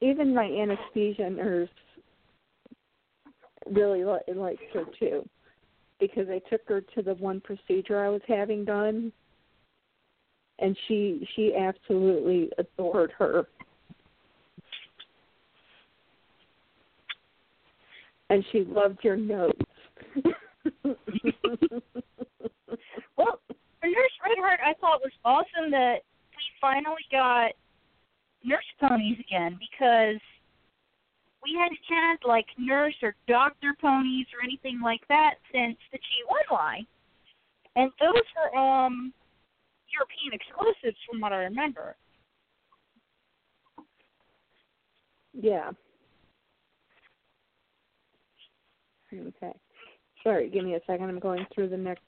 Even 0.00 0.34
my 0.34 0.44
anesthesia 0.44 1.28
nurse 1.28 1.68
really 3.70 4.04
li- 4.04 4.34
likes 4.34 4.62
her 4.72 4.84
too, 4.98 5.28
because 5.98 6.28
I 6.28 6.40
took 6.50 6.62
her 6.68 6.80
to 6.80 7.02
the 7.02 7.14
one 7.14 7.40
procedure 7.40 8.04
I 8.04 8.08
was 8.08 8.22
having 8.28 8.64
done, 8.64 9.12
and 10.60 10.76
she 10.86 11.28
she 11.34 11.54
absolutely 11.54 12.50
adored 12.58 13.12
her. 13.18 13.46
And 18.30 18.44
she 18.52 18.64
loved 18.64 18.98
your 19.02 19.16
notes. 19.16 19.60
Well, 23.16 23.40
for 23.80 23.86
Nurse 23.88 24.16
Redheart, 24.24 24.60
I 24.64 24.74
thought 24.74 25.00
was 25.02 25.12
awesome 25.24 25.72
that 25.72 25.96
we 26.30 26.44
finally 26.60 27.02
got 27.10 27.50
nurse 28.44 28.64
ponies 28.80 29.18
again 29.20 29.58
because 29.58 30.20
we 31.42 31.56
hadn't 31.58 31.78
had 31.88 32.16
like 32.26 32.46
nurse 32.58 32.94
or 33.02 33.14
doctor 33.26 33.74
ponies 33.80 34.26
or 34.34 34.44
anything 34.44 34.80
like 34.82 35.00
that 35.08 35.34
since 35.52 35.76
the 35.92 35.98
G1 35.98 36.52
line, 36.54 36.86
and 37.76 37.90
those 38.00 38.22
were 38.36 38.58
um 38.58 39.12
European 39.92 40.32
exclusives 40.32 40.98
from 41.08 41.20
what 41.20 41.32
I 41.32 41.44
remember. 41.44 41.96
Yeah. 45.32 45.70
Okay. 49.12 49.52
Sorry, 50.22 50.50
give 50.50 50.64
me 50.64 50.74
a 50.74 50.80
second. 50.86 51.08
I'm 51.08 51.18
going 51.18 51.46
through 51.54 51.68
the 51.68 51.76
next 51.76 52.02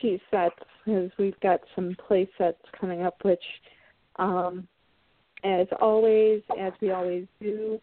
few 0.00 0.18
sets 0.30 0.54
because 0.84 1.10
we've 1.18 1.38
got 1.40 1.60
some 1.74 1.96
play 2.06 2.28
sets 2.38 2.60
coming 2.78 3.02
up, 3.02 3.16
which, 3.22 3.42
um, 4.16 4.66
as 5.44 5.66
always, 5.80 6.42
as 6.58 6.72
we 6.80 6.90
always 6.90 7.26
do, 7.40 7.80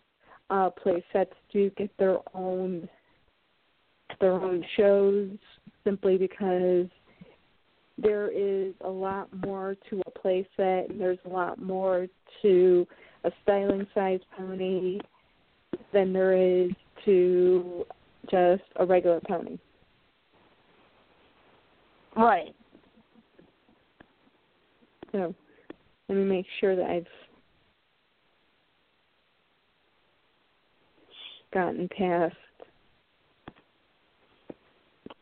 uh, 0.50 0.70
play 0.70 1.04
sets 1.12 1.34
do 1.52 1.70
get 1.72 1.96
their 1.98 2.18
own 2.34 2.88
their 4.22 4.32
own 4.32 4.64
shows 4.78 5.30
simply 5.84 6.18
because 6.18 6.88
there 7.98 8.30
is 8.30 8.74
a 8.82 8.90
lot 8.90 9.28
more 9.46 9.76
to 9.90 10.02
a 10.08 10.12
play 10.12 10.48
set 10.56 10.90
and 10.90 11.00
there's 11.00 11.20
a 11.26 11.30
lot 11.30 11.62
more 11.62 12.08
to 12.42 12.88
a 13.26 13.32
styling 13.44 13.86
size 13.94 14.20
pony 14.38 15.00
than 15.94 16.14
there 16.14 16.34
is 16.34 16.72
to 17.04 17.86
just 18.30 18.64
a 18.78 18.86
regular 18.86 19.20
pony. 19.28 19.58
Right. 22.16 22.56
So 25.12 25.36
let 26.10 26.18
me 26.18 26.24
make 26.24 26.46
sure 26.60 26.76
that 26.76 26.86
I've 26.90 27.06
gotten 31.54 31.90
past 31.98 32.36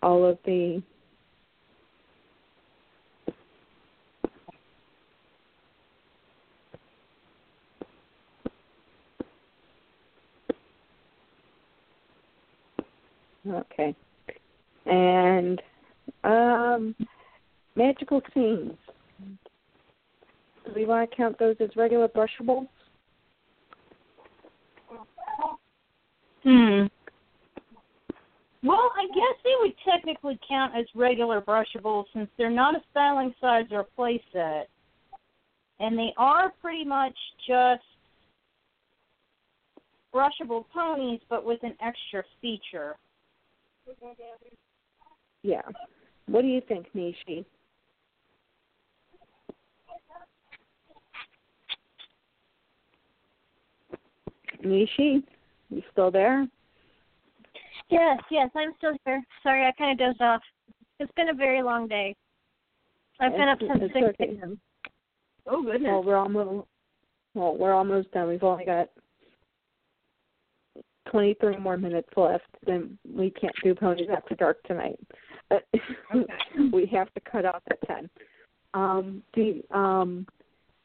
all 0.02 0.26
of 0.26 0.38
the 0.46 0.82
Okay. 13.48 13.96
And 14.86 15.62
um 16.24 16.96
magical 17.76 18.22
scenes. 18.34 18.78
Do 20.66 20.74
we 20.76 20.86
want 20.86 21.10
to 21.10 21.16
count 21.16 21.38
those 21.40 21.56
as 21.60 21.70
regular 21.76 22.08
brushables? 22.08 22.68
Hmm. 26.44 26.86
Well, 28.64 28.92
I 28.96 29.06
guess 29.08 29.44
they 29.44 29.54
would 29.60 29.74
technically 29.88 30.40
count 30.48 30.74
as 30.76 30.86
regular 30.96 31.40
brushables 31.40 32.06
since 32.14 32.30
they're 32.38 32.50
not 32.50 32.76
a 32.76 32.80
styling 32.92 33.34
size 33.40 33.66
or 33.72 33.82
a 33.82 33.84
play 33.84 34.22
set. 34.34 34.70
And 35.80 35.98
they 35.98 36.14
are 36.18 36.52
pretty 36.62 36.84
much 36.84 37.16
just 37.48 37.84
brushable 40.14 40.66
ponies 40.74 41.20
but 41.30 41.46
with 41.46 41.62
an 41.64 41.76
extra 41.82 42.24
feature. 42.42 42.96
Yeah. 45.44 45.62
What 46.28 46.42
do 46.42 46.48
you 46.48 46.62
think, 46.68 46.88
Nishi? 46.96 47.46
Nishi, 54.64 55.24
you 55.70 55.82
still 55.92 56.12
there? 56.12 56.48
Yes, 57.90 58.20
yes, 58.32 58.50
I'm 58.56 58.74
still 58.78 58.94
here. 59.06 59.24
Sorry, 59.44 59.66
I 59.66 59.72
kind 59.78 60.00
of 60.00 60.08
dozed 60.08 60.22
off. 60.22 60.42
It's 61.00 61.12
been 61.16 61.30
a 61.30 61.34
very 61.34 61.62
long 61.62 61.88
day. 61.88 62.16
I've 63.20 63.34
been 63.34 63.48
up 63.48 63.60
since 63.60 63.92
6 63.94 63.96
okay. 63.96 64.38
a.m. 64.42 64.60
Oh 65.48 65.64
goodness. 65.64 65.90
Well, 65.92 66.04
we're 66.04 66.18
almost 66.18 66.68
well, 67.34 67.56
we're 67.58 67.74
almost 67.74 68.12
done. 68.12 68.28
We've 68.28 68.44
only 68.44 68.66
got 68.66 68.90
twenty 71.10 71.36
three 71.40 71.58
more 71.58 71.78
minutes 71.78 72.10
left. 72.16 72.48
Then 72.66 72.98
we 73.14 73.30
can't 73.32 73.56
do 73.64 73.76
ponies 73.76 74.10
after 74.16 74.36
dark 74.36 74.64
tonight. 74.64 75.00
But 75.50 75.66
we 76.74 76.88
have 76.88 77.14
to 77.14 77.20
cut 77.30 77.46
off 77.46 77.62
at 77.70 77.80
ten. 77.88 78.10
Um, 78.74 79.24
the 79.36 79.62
um, 79.72 80.26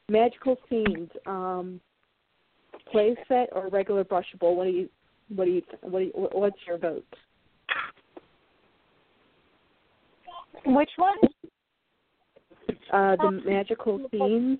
magical 0.08 0.56
scenes, 0.68 1.08
um, 1.26 1.80
play 2.90 3.16
set 3.28 3.48
or 3.52 3.68
regular 3.68 4.04
brushable? 4.04 4.54
What 4.56 4.64
do 4.64 4.70
you 4.70 4.88
what 5.34 5.44
do 5.44 5.50
you 5.50 5.62
what 5.82 5.98
do 6.00 6.04
you, 6.06 6.12
what's 6.14 6.56
your 6.66 6.78
vote? 6.78 7.04
Which 10.66 10.90
one? 10.96 11.18
Uh, 12.92 13.16
the 13.16 13.40
magical 13.46 14.00
scenes. 14.10 14.58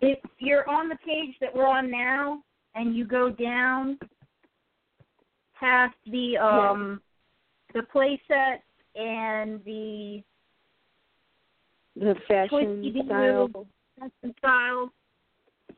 If 0.00 0.18
you're 0.38 0.68
on 0.68 0.88
the 0.88 0.96
page 1.04 1.34
that 1.40 1.54
we're 1.54 1.66
on 1.66 1.90
now 1.90 2.42
and 2.74 2.96
you 2.96 3.04
go 3.04 3.30
down 3.30 3.98
past 5.58 5.94
the 6.10 6.38
um 6.38 7.00
the 7.74 7.82
play 7.82 8.20
set 8.26 8.62
and 8.94 9.62
the 9.64 10.22
The 11.96 12.14
fashion 12.28 12.80
Twisty 12.82 13.02
style. 13.06 13.48
Boo. 13.48 13.66
custom 13.98 14.34
styles, 14.38 14.90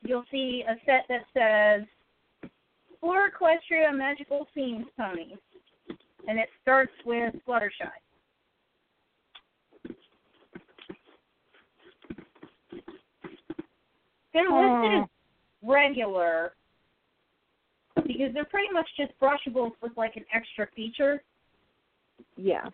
you'll 0.03 0.25
see 0.31 0.65
a 0.69 0.75
set 0.87 1.07
that 1.09 1.25
says 1.35 1.87
Four 3.01 3.31
Equestria 3.31 3.97
Magical 3.97 4.47
Scenes 4.55 4.87
Ponies. 4.97 5.39
And 6.29 6.39
it 6.39 6.49
starts 6.63 6.93
with 7.05 7.35
Fluttershy. 7.47 7.91
They're 14.33 14.49
listed 14.49 15.03
as 15.03 15.09
regular 15.63 16.53
because 17.97 18.33
they're 18.33 18.45
pretty 18.45 18.73
much 18.73 18.89
just 18.97 19.13
brushables 19.21 19.73
with 19.83 19.93
like 19.97 20.17
an 20.17 20.25
extra 20.33 20.67
feature. 20.75 21.23
Yeah. 22.37 22.69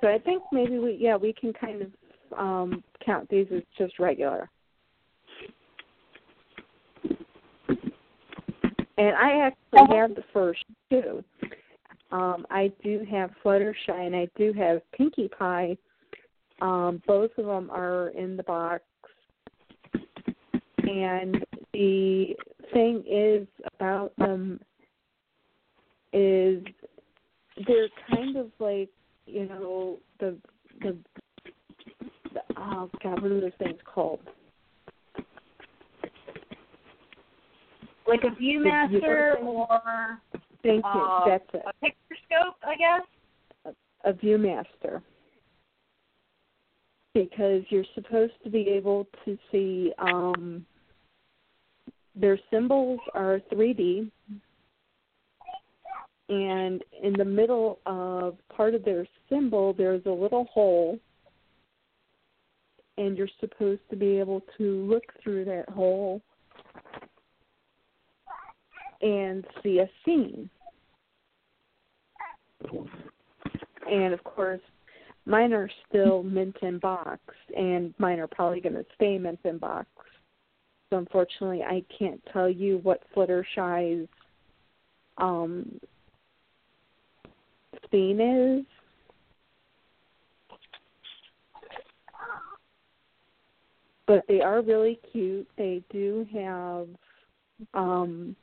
So 0.00 0.08
I 0.08 0.18
think 0.18 0.42
maybe 0.52 0.78
we 0.78 0.96
yeah 1.00 1.16
we 1.16 1.32
can 1.32 1.52
kind 1.52 1.82
of 1.82 2.38
um 2.38 2.82
count 3.04 3.28
these 3.28 3.46
as 3.54 3.62
just 3.78 3.98
regular. 3.98 4.50
And 8.98 9.14
I 9.14 9.46
actually 9.46 9.96
have 9.96 10.14
the 10.14 10.24
first 10.32 10.64
two. 10.90 11.22
Um, 12.12 12.46
I 12.50 12.72
do 12.82 13.04
have 13.10 13.30
Fluttershy 13.44 13.74
and 13.88 14.16
I 14.16 14.28
do 14.36 14.52
have 14.54 14.80
Pinkie 14.92 15.28
Pie. 15.28 15.76
Um, 16.62 17.02
both 17.06 17.30
of 17.36 17.44
them 17.44 17.70
are 17.70 18.08
in 18.10 18.36
the 18.36 18.42
box. 18.42 18.82
And 20.78 21.44
the 21.74 22.34
thing 22.72 23.04
is 23.06 23.46
about 23.74 24.16
them 24.16 24.60
is 26.12 26.64
they're 27.66 27.88
kind 28.10 28.36
of 28.36 28.50
like 28.58 28.88
you 29.26 29.46
know 29.46 29.98
the 30.20 30.36
the, 30.82 30.96
the 32.32 32.40
oh 32.56 32.90
god 33.02 33.22
what 33.22 33.32
are 33.32 33.40
those 33.40 33.50
things 33.58 33.78
called? 33.84 34.20
Like 38.06 38.22
a 38.22 38.40
Viewmaster 38.40 39.42
or 39.42 40.20
thank 40.62 40.84
you. 40.84 41.00
Uh, 41.00 41.24
that's 41.26 41.44
it. 41.54 41.62
a 41.66 41.72
picture 41.84 42.16
scope, 42.26 42.54
I 42.64 42.76
guess. 42.76 43.74
a 44.04 44.12
viewmaster 44.12 45.02
because 47.14 47.62
you're 47.70 47.84
supposed 47.94 48.34
to 48.44 48.50
be 48.50 48.68
able 48.68 49.06
to 49.24 49.36
see 49.50 49.92
um 49.98 50.64
their 52.14 52.38
symbols 52.50 53.00
are 53.14 53.40
3D 53.52 54.10
and 56.28 56.82
in 57.02 57.12
the 57.12 57.24
middle 57.24 57.78
of 57.86 58.36
part 58.54 58.74
of 58.74 58.84
their 58.84 59.06
symbol 59.28 59.72
there's 59.72 60.04
a 60.06 60.10
little 60.10 60.44
hole 60.46 60.98
and 62.98 63.16
you're 63.16 63.28
supposed 63.40 63.82
to 63.90 63.96
be 63.96 64.18
able 64.18 64.42
to 64.56 64.86
look 64.86 65.04
through 65.22 65.44
that 65.44 65.68
hole 65.68 66.22
and 69.02 69.44
see 69.62 69.80
a 69.80 69.90
scene. 70.04 70.48
And 73.90 74.14
of 74.14 74.24
course 74.24 74.62
mine 75.26 75.52
are 75.52 75.68
still 75.88 76.22
mint 76.22 76.56
in 76.62 76.78
box 76.78 77.20
and 77.56 77.92
mine 77.98 78.18
are 78.18 78.28
probably 78.28 78.60
going 78.60 78.74
to 78.74 78.86
stay 78.94 79.18
mint 79.18 79.40
in 79.44 79.58
box. 79.58 79.88
So 80.90 80.98
unfortunately 80.98 81.62
i 81.62 81.82
can't 81.98 82.22
tell 82.32 82.48
you 82.48 82.78
what 82.82 83.02
fluttershy's 83.14 84.08
um 85.18 85.78
scene 87.90 88.20
is? 88.20 88.64
But 94.06 94.24
they 94.28 94.40
are 94.40 94.62
really 94.62 95.00
cute. 95.12 95.48
They 95.58 95.82
do 95.90 96.26
have 96.32 96.88
um 97.74 98.36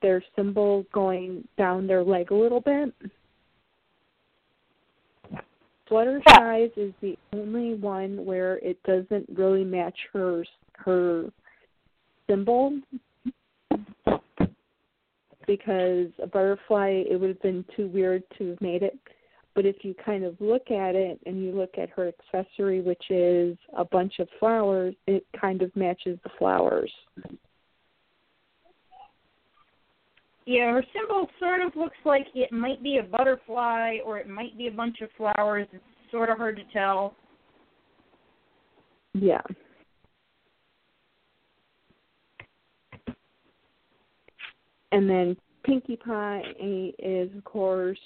their 0.00 0.22
symbol 0.34 0.86
going 0.92 1.46
down 1.58 1.86
their 1.86 2.02
leg 2.02 2.30
a 2.30 2.34
little 2.34 2.60
bit. 2.60 2.92
Fluttershy's 5.90 6.72
is 6.76 6.94
the 7.02 7.16
only 7.34 7.74
one 7.74 8.24
where 8.24 8.56
it 8.58 8.82
doesn't 8.84 9.26
really 9.34 9.64
match 9.64 9.98
her 10.12 10.44
her 10.72 11.30
symbol 12.28 12.78
because 15.46 16.08
a 16.22 16.26
butterfly 16.26 17.02
it 17.08 17.20
would 17.20 17.30
have 17.30 17.42
been 17.42 17.64
too 17.76 17.88
weird 17.88 18.22
to 18.38 18.50
have 18.50 18.60
made 18.60 18.82
it. 18.82 18.98
But 19.54 19.66
if 19.66 19.76
you 19.82 19.94
kind 20.04 20.24
of 20.24 20.34
look 20.40 20.70
at 20.70 20.96
it 20.96 21.20
and 21.26 21.42
you 21.42 21.52
look 21.52 21.78
at 21.78 21.88
her 21.90 22.08
accessory, 22.08 22.80
which 22.80 23.04
is 23.10 23.56
a 23.76 23.84
bunch 23.84 24.18
of 24.18 24.28
flowers, 24.40 24.94
it 25.06 25.24
kind 25.40 25.62
of 25.62 25.74
matches 25.76 26.18
the 26.24 26.30
flowers. 26.38 26.92
Yeah, 30.46 30.72
her 30.72 30.84
symbol 30.92 31.28
sort 31.38 31.62
of 31.62 31.74
looks 31.76 31.96
like 32.04 32.26
it 32.34 32.52
might 32.52 32.82
be 32.82 32.98
a 32.98 33.02
butterfly 33.02 33.98
or 34.04 34.18
it 34.18 34.28
might 34.28 34.58
be 34.58 34.66
a 34.66 34.72
bunch 34.72 35.00
of 35.00 35.08
flowers. 35.16 35.66
It's 35.72 35.82
sort 36.10 36.30
of 36.30 36.36
hard 36.36 36.56
to 36.56 36.64
tell. 36.72 37.14
Yeah. 39.14 39.40
And 44.94 45.10
then 45.10 45.36
Pinkie 45.64 45.96
Pie 45.96 46.42
is, 47.00 47.28
of 47.36 47.42
course, 47.42 47.98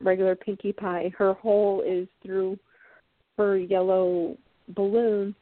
regular 0.00 0.34
Pinkie 0.34 0.72
Pie. 0.72 1.12
Her 1.16 1.34
hole 1.34 1.80
is 1.86 2.08
through 2.24 2.58
her 3.38 3.56
yellow 3.56 4.36
balloon, 4.70 5.32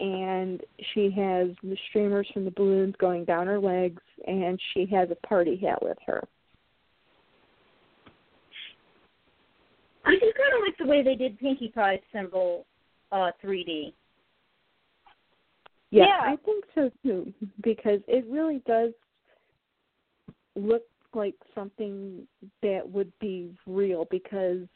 and 0.00 0.60
she 0.92 1.04
has 1.12 1.50
the 1.62 1.76
streamers 1.88 2.26
from 2.34 2.44
the 2.44 2.50
balloons 2.50 2.96
going 2.98 3.24
down 3.24 3.46
her 3.46 3.60
legs, 3.60 4.02
and 4.26 4.60
she 4.72 4.86
has 4.86 5.08
a 5.12 5.26
party 5.26 5.56
hat 5.56 5.80
with 5.80 5.98
her. 6.04 6.26
I 10.04 10.10
do 10.14 10.20
kind 10.20 10.54
of 10.56 10.62
like 10.66 10.76
the 10.78 10.86
way 10.86 11.04
they 11.04 11.14
did 11.14 11.38
Pinkie 11.38 11.72
Pie's 11.72 12.00
symbol 12.12 12.66
uh 13.12 13.30
3D. 13.42 13.92
Yeah, 15.90 16.06
Yeah. 16.06 16.18
I 16.22 16.36
think 16.44 16.64
so 16.74 16.90
too, 17.04 17.32
because 17.62 18.00
it 18.08 18.26
really 18.28 18.60
does 18.66 18.90
look 20.56 20.82
like 21.14 21.34
something 21.54 22.26
that 22.62 22.82
would 22.90 23.12
be 23.20 23.54
real 23.66 24.06
because 24.10 24.66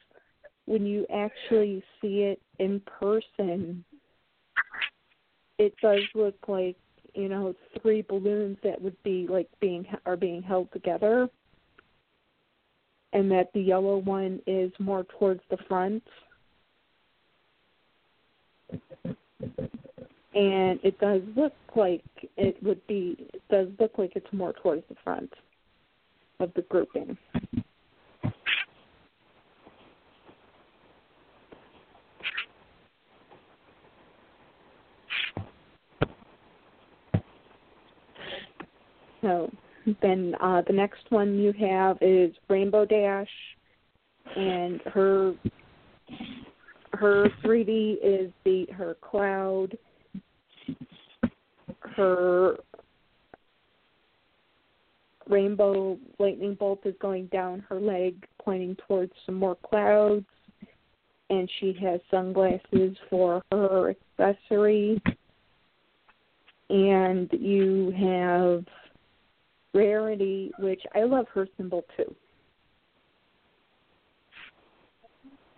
when 0.67 0.87
you 0.87 1.07
actually 1.13 1.83
see 2.01 2.23
it 2.23 2.41
in 2.59 2.81
person 3.01 3.85
it 5.59 5.75
does 5.83 6.01
look 6.15 6.37
like 6.47 6.77
you 7.15 7.29
know 7.29 7.55
three 7.83 8.03
balloons 8.03 8.57
that 8.63 8.81
would 8.81 9.01
be 9.03 9.27
like 9.29 9.49
being 9.61 9.85
are 10.07 10.17
being 10.17 10.43
held 10.43 10.73
together. 10.73 11.29
And 13.15 13.31
that 13.31 13.51
the 13.55 13.61
yellow 13.61 13.97
one 13.97 14.41
is 14.47 14.71
more 14.79 15.05
towards 15.19 15.41
the 15.51 15.57
front. 15.67 16.03
And 20.35 20.79
it 20.85 21.01
does 21.01 21.23
look 21.35 21.55
like 21.75 22.05
it 22.37 22.63
would 22.63 22.87
be 22.87 23.17
it 23.33 23.43
does 23.51 23.69
look 23.81 23.93
like 23.97 24.13
it's 24.15 24.31
more 24.33 24.53
towards 24.53 24.83
the 24.89 24.97
front 25.03 25.33
of 26.41 26.53
the 26.55 26.63
grouping 26.63 27.17
So 39.21 39.51
then 40.01 40.35
uh, 40.41 40.63
the 40.67 40.73
next 40.73 41.11
one 41.11 41.39
you 41.39 41.53
have 41.53 41.99
is 42.01 42.35
Rainbow 42.49 42.85
Dash, 42.85 43.29
and 44.37 44.81
her 44.87 45.35
her 46.93 47.29
3D 47.45 47.97
is 48.03 48.33
the 48.45 48.67
her 48.73 48.97
cloud. 49.01 49.77
Her 51.97 52.57
rainbow 55.29 55.99
lightning 56.19 56.55
bolt 56.55 56.81
is 56.85 56.95
going 57.01 57.27
down 57.27 57.65
her 57.69 57.81
leg, 57.81 58.27
pointing 58.43 58.77
towards 58.87 59.13
some 59.27 59.35
more 59.35 59.57
clouds. 59.57 60.27
And 61.31 61.51
she 61.61 61.77
has 61.83 62.01
sunglasses 62.11 62.97
for 63.11 63.43
her 63.53 63.95
accessory. 64.19 65.03
And 66.71 67.29
you 67.33 67.93
have 67.97 68.65
Rarity, 69.75 70.51
which 70.59 70.81
I 70.95 71.05
love 71.05 71.27
her 71.35 71.47
symbol 71.57 71.85
too. 71.97 72.15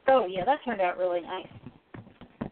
Oh 0.09 0.27
yeah, 0.27 0.45
that 0.45 0.59
turned 0.65 0.81
out 0.81 0.99
really 0.99 1.21
nice. 1.21 2.51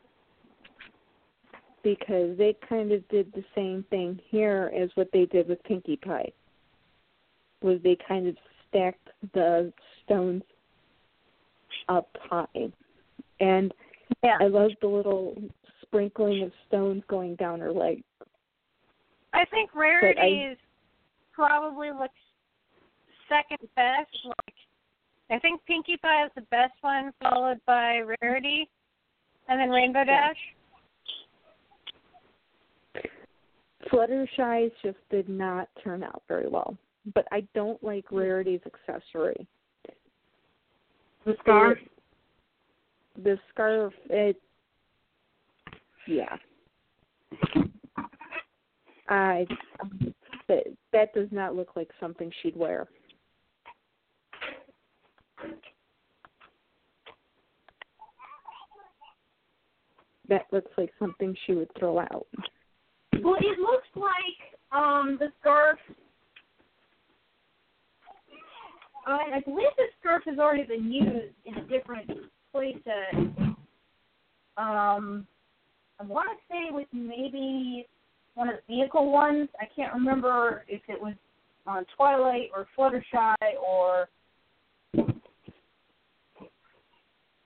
Because 1.83 2.39
they 2.39 2.57
kind 2.69 2.93
of 2.93 3.07
did 3.09 3.33
the 3.33 3.45
same 3.55 3.85
thing 3.91 4.21
here 4.29 4.73
as 4.77 4.91
what 4.95 5.09
they 5.13 5.27
did 5.27 5.49
with 5.49 5.63
Pinkie 5.65 5.97
Pie. 5.97 6.31
Was 7.63 7.79
they 7.83 7.97
kind 8.07 8.29
of 8.29 8.37
stacked 8.69 9.09
the 9.35 9.73
stones 10.05 10.43
up 11.89 12.09
high. 12.21 12.71
And 13.41 13.73
Yeah. 14.23 14.39
I 14.41 14.47
love 14.47 14.73
the 14.81 14.89
little 14.89 15.37
sprinkling 15.83 16.43
of 16.43 16.53
stones 16.67 17.03
going 17.09 17.37
down 17.37 17.61
her 17.61 17.73
leg. 17.73 18.03
I 19.33 19.45
think 19.47 19.75
Rarities 19.75 20.57
probably 21.33 21.91
looks 21.91 22.19
second 23.29 23.69
best. 23.77 24.11
Like, 24.25 24.55
I 25.31 25.39
think 25.39 25.65
Pinkie 25.67 25.99
Pie 25.99 26.25
is 26.25 26.33
the 26.35 26.43
best 26.43 26.75
one, 26.81 27.13
followed 27.21 27.61
by 27.67 28.01
Rarity, 28.23 28.69
and 29.49 29.61
then 29.61 29.71
Rainbow 29.71 30.05
Dash. 30.05 30.37
Fluttershy's 33.93 34.73
just 34.83 34.99
did 35.11 35.29
not 35.29 35.69
turn 35.83 36.03
out 36.03 36.23
very 36.29 36.49
well. 36.49 36.77
But 37.15 37.27
I 37.33 37.47
don't 37.55 37.83
like 37.83 38.11
Rarity's 38.11 38.61
accessory. 38.67 39.47
The 41.25 41.35
scarf. 41.41 41.79
The 43.23 43.39
scarf, 43.51 43.93
it, 44.11 44.41
yeah. 46.07 46.37
I, 49.09 49.47
that, 50.49 50.65
that 50.93 51.15
does 51.15 51.29
not 51.31 51.57
look 51.57 51.71
like 51.75 51.91
something 51.99 52.31
she'd 52.43 52.57
wear. 52.57 52.87
That 60.29 60.47
looks 60.53 60.71
like 60.77 60.91
something 60.99 61.35
she 61.47 61.55
would 61.55 61.71
throw 61.79 61.99
out. 62.01 62.27
Well, 63.23 63.37
it 63.41 63.59
looks 63.59 63.89
like 63.97 64.13
um 64.73 65.17
the 65.19 65.29
scarf. 65.41 65.79
I, 69.09 69.37
I 69.37 69.41
believe 69.41 69.69
the 69.77 69.85
scarf 70.01 70.23
has 70.27 70.39
already 70.39 70.65
been 70.65 70.93
used 70.93 71.35
in 71.45 71.55
a 71.55 71.63
different 71.67 72.11
playset. 72.55 73.57
Um, 74.57 75.27
I 76.01 76.05
want 76.05 76.29
to 76.31 76.37
say 76.53 76.71
with 76.71 76.89
maybe 76.93 77.87
one 78.35 78.49
of 78.49 78.57
the 78.57 78.75
vehicle 78.75 79.11
ones. 79.11 79.49
I 79.61 79.65
can't 79.75 79.95
remember 79.95 80.65
if 80.69 80.83
it 80.89 81.01
was 81.01 81.15
on 81.67 81.85
Twilight 81.97 82.51
or 82.55 82.67
Fluttershy 82.77 83.37
or 83.61 84.09
who 84.95 85.07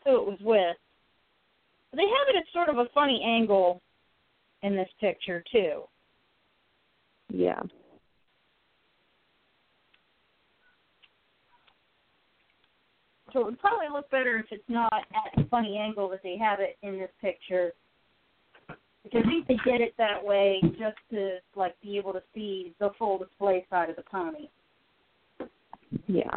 it 0.05 0.26
was 0.26 0.39
with. 0.43 0.76
But 1.90 1.97
they 1.97 2.02
have 2.02 2.28
it 2.28 2.36
at 2.36 2.44
sort 2.52 2.68
of 2.68 2.78
a 2.78 2.89
funny 2.94 3.22
angle 3.24 3.80
in 4.62 4.74
this 4.74 4.89
picture 5.01 5.44
too. 5.52 5.82
Yeah. 7.30 7.60
So 13.32 13.40
it 13.40 13.44
would 13.46 13.60
probably 13.60 13.86
look 13.90 14.10
better 14.10 14.38
if 14.38 14.46
it's 14.50 14.62
not 14.68 14.92
at 14.92 15.42
a 15.42 15.48
funny 15.48 15.78
angle 15.78 16.09
that 16.10 16.22
they 16.22 16.36
have 16.36 16.60
it 16.60 16.76
in 16.82 16.98
this 16.98 17.10
picture. 17.20 17.72
Because 19.02 19.22
I 19.24 19.28
think 19.28 19.48
they 19.48 19.70
did 19.70 19.80
it 19.80 19.94
that 19.98 20.22
way 20.22 20.60
just 20.62 20.96
to 21.10 21.38
like 21.56 21.74
be 21.82 21.96
able 21.96 22.12
to 22.12 22.22
see 22.34 22.74
the 22.78 22.90
full 22.98 23.18
display 23.18 23.66
side 23.70 23.90
of 23.90 23.96
the 23.96 24.02
pony. 24.02 24.48
Yeah. 26.06 26.30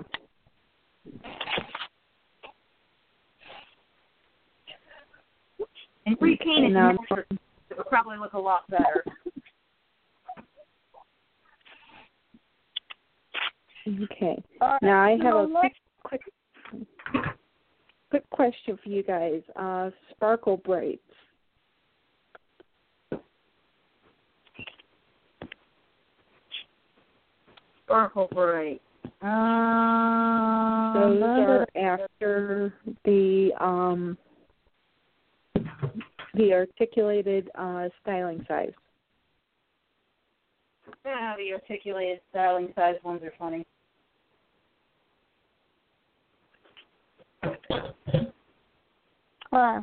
And 6.05 6.17
repainted 6.19 6.75
And, 6.75 6.77
um, 6.77 6.97
it 7.69 7.77
would 7.77 7.87
probably 7.87 8.17
look 8.17 8.33
a 8.33 8.39
lot 8.39 8.69
better. 8.69 9.03
Okay. 13.87 14.41
All 14.61 14.77
Now 14.81 15.03
I 15.03 15.11
have 15.11 15.35
a 15.35 15.47
so 15.47 15.59
quick, 15.59 15.73
quick, 16.03 16.21
quick 18.09 18.29
question 18.29 18.77
for 18.83 18.89
you 18.89 19.03
guys. 19.03 19.41
Uh, 19.55 19.89
sparkle 20.11 20.57
braids. 20.57 21.01
Sparkle 27.85 28.27
bright. 28.31 28.81
Um, 29.21 30.93
Those 30.95 31.21
are 31.21 31.67
after 31.75 32.73
the 33.05 33.51
um 33.59 34.17
the 36.33 36.53
articulated 36.53 37.49
uh 37.55 37.89
styling 38.01 38.43
size. 38.47 38.73
yeah, 41.05 41.35
the 41.37 41.53
articulated 41.53 42.21
styling 42.31 42.73
size 42.75 42.95
ones 43.03 43.21
are 43.23 43.33
funny. 43.37 43.65
Huh. 49.55 49.79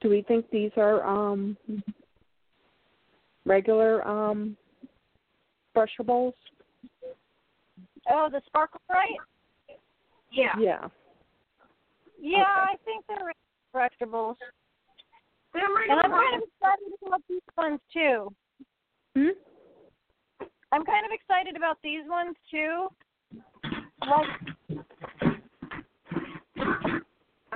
Do 0.00 0.08
we 0.08 0.22
think 0.22 0.48
these 0.50 0.70
are 0.78 1.04
um 1.04 1.54
regular 3.44 4.06
um 4.08 4.56
brushables? 5.76 6.32
Oh, 8.10 8.28
the 8.32 8.40
Sparkle 8.46 8.80
Bright? 8.88 9.18
Yeah. 10.32 10.54
Yeah. 10.58 10.88
Yeah, 12.18 12.44
I 12.46 12.76
think 12.86 13.04
they're 13.06 13.32
vegetables. 13.74 14.38
They're 15.52 15.62
And 15.90 16.00
I'm 16.00 16.10
kind 16.10 16.36
of 16.36 16.48
excited 16.48 16.92
about 17.06 17.20
these 17.28 17.40
ones 17.58 17.80
too. 17.92 18.32
Hmm? 19.14 20.46
I'm 20.72 20.86
kind 20.86 21.04
of 21.04 21.12
excited 21.12 21.54
about 21.54 21.76
these 21.82 22.08
ones 22.08 22.34
too. 22.50 22.88
Like, 24.08 24.55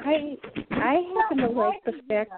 I 0.04 0.36
I 0.70 1.02
happen 1.14 1.38
to 1.38 1.48
like 1.48 1.84
the 1.84 1.92
fact 2.08 2.32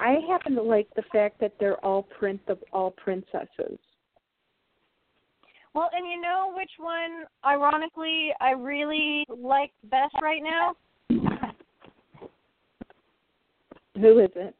I 0.00 0.18
happen 0.28 0.54
to 0.54 0.62
like 0.62 0.88
the 0.96 1.02
fact 1.12 1.40
that 1.40 1.54
they're 1.58 1.84
all 1.84 2.02
print 2.02 2.40
of 2.48 2.58
all 2.72 2.90
princesses. 2.92 3.78
Well, 5.74 5.88
and 5.94 6.06
you 6.06 6.20
know 6.20 6.52
which 6.54 6.70
one, 6.78 7.24
ironically, 7.46 8.30
I 8.40 8.50
really 8.50 9.24
like 9.28 9.72
best 9.84 10.14
right 10.20 10.42
now? 10.42 10.76
Who 13.98 14.18
is 14.18 14.30
it? 14.36 14.54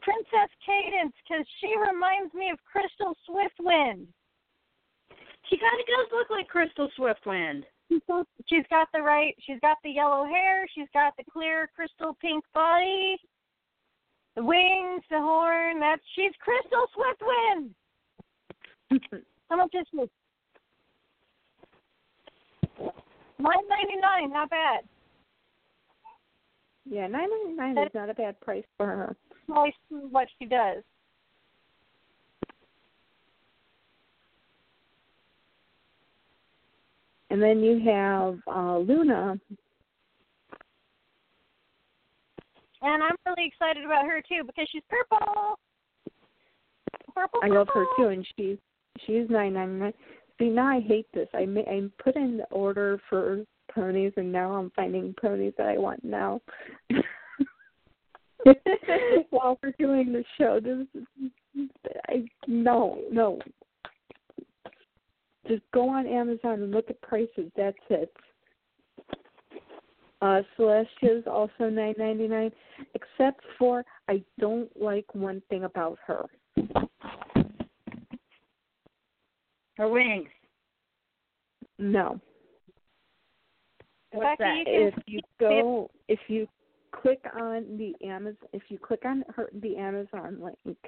Princess 0.00 0.50
Cadance, 0.66 1.12
because 1.28 1.44
she 1.60 1.74
reminds 1.76 2.32
me 2.32 2.50
of 2.50 2.58
Crystal 2.64 3.14
Swiftwind. 3.28 4.06
She 5.50 5.58
kind 5.58 5.80
of 5.80 5.86
does 5.86 6.08
look 6.12 6.30
like 6.30 6.48
Crystal 6.48 6.88
Swiftwind. 6.98 7.64
She's 7.90 8.64
got 8.70 8.88
the 8.92 9.00
right, 9.00 9.34
she's 9.46 9.60
got 9.60 9.78
the 9.84 9.90
yellow 9.90 10.24
hair, 10.24 10.66
she's 10.74 10.88
got 10.92 11.16
the 11.16 11.24
clear 11.30 11.70
crystal 11.74 12.16
pink 12.20 12.44
body, 12.52 13.16
the 14.34 14.44
wings, 14.44 15.02
the 15.10 15.18
horn. 15.18 15.80
That's 15.80 16.02
she's 16.14 16.32
Crystal 16.40 16.86
Swiftwind. 16.96 17.70
How 19.50 19.56
much 19.56 19.74
is 19.74 19.86
this? 19.92 20.08
Nine 23.38 23.68
ninety 23.68 23.96
nine, 24.00 24.32
not 24.32 24.50
bad. 24.50 24.80
Yeah, 26.88 27.06
nine 27.06 27.28
ninety 27.30 27.56
nine 27.56 27.78
is 27.86 27.94
not 27.94 28.10
a 28.10 28.14
bad 28.14 28.40
price 28.40 28.64
for 28.76 28.86
her. 28.86 29.16
Nice 29.48 29.72
what 29.90 30.28
she 30.38 30.46
does. 30.46 30.82
And 37.30 37.42
then 37.42 37.60
you 37.60 37.80
have 37.90 38.38
uh 38.46 38.78
Luna. 38.78 39.38
And 42.82 43.02
I'm 43.02 43.16
really 43.26 43.46
excited 43.48 43.84
about 43.84 44.04
her 44.04 44.20
too 44.20 44.42
because 44.46 44.68
she's 44.70 44.82
purple. 44.88 45.58
Purple, 47.14 47.40
I 47.42 47.48
love 47.48 47.68
her 47.72 47.84
too, 47.96 48.08
and 48.08 48.26
she's 48.36 48.58
she's 49.06 49.28
nine 49.30 49.54
ninety 49.54 49.78
nine. 49.78 49.92
See, 50.38 50.48
now 50.50 50.66
I 50.66 50.80
hate 50.80 51.06
this. 51.14 51.28
I 51.34 51.46
ma- 51.46 51.62
I 51.62 51.82
put 52.02 52.14
in 52.16 52.36
the 52.38 52.44
order 52.44 53.00
for 53.08 53.44
ponies, 53.74 54.12
and 54.16 54.30
now 54.30 54.52
I'm 54.52 54.70
finding 54.76 55.14
ponies 55.20 55.54
that 55.56 55.66
I 55.66 55.78
want 55.78 56.04
now. 56.04 56.40
While 59.30 59.58
we're 59.62 59.72
doing 59.78 60.12
the 60.12 60.24
show, 60.38 60.60
this 60.62 60.86
is, 60.94 61.68
I 62.08 62.24
no 62.46 63.00
no. 63.10 63.40
Just 65.48 65.62
go 65.72 65.88
on 65.88 66.06
Amazon 66.06 66.62
and 66.62 66.70
look 66.70 66.90
at 66.90 67.00
prices. 67.02 67.50
That's 67.56 67.76
it. 67.90 68.12
Uh, 70.22 70.40
Celestia's 70.58 71.26
also 71.26 71.68
nine 71.70 71.94
ninety 71.98 72.26
nine, 72.26 72.50
except 72.94 73.42
for 73.58 73.84
I 74.08 74.22
don't 74.40 74.70
like 74.80 75.14
one 75.14 75.42
thing 75.50 75.64
about 75.64 75.98
her. 76.06 76.24
Her 79.76 79.88
wings. 79.88 80.28
No. 81.78 82.18
What's 84.12 84.38
that? 84.38 84.64
if 84.66 84.94
you 85.06 85.20
go 85.38 85.90
if 86.08 86.18
you 86.28 86.48
click 86.92 87.20
on 87.38 87.76
the 87.76 87.92
Amazon 88.06 88.48
if 88.54 88.62
you 88.68 88.78
click 88.78 89.02
on 89.04 89.22
her 89.34 89.50
the 89.60 89.76
Amazon 89.76 90.38
link, 90.40 90.78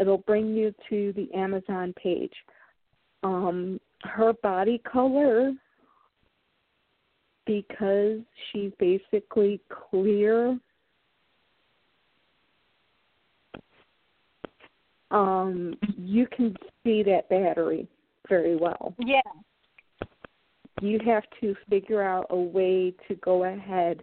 it'll 0.00 0.18
bring 0.18 0.54
you 0.54 0.74
to 0.88 1.12
the 1.14 1.28
Amazon 1.34 1.92
page. 2.02 2.32
Um 3.22 3.80
her 4.02 4.32
body 4.42 4.80
color 4.90 5.52
because 7.46 8.18
she's 8.50 8.72
basically 8.78 9.60
clear 9.68 10.58
um 15.12 15.74
you 15.96 16.26
can 16.26 16.54
see 16.82 17.02
that 17.02 17.28
battery 17.28 17.86
very 18.28 18.56
well 18.56 18.92
yeah. 18.98 19.20
you 20.80 20.98
have 21.06 21.22
to 21.40 21.54
figure 21.70 22.02
out 22.02 22.26
a 22.30 22.36
way 22.36 22.92
to 23.06 23.14
go 23.16 23.44
ahead 23.44 24.02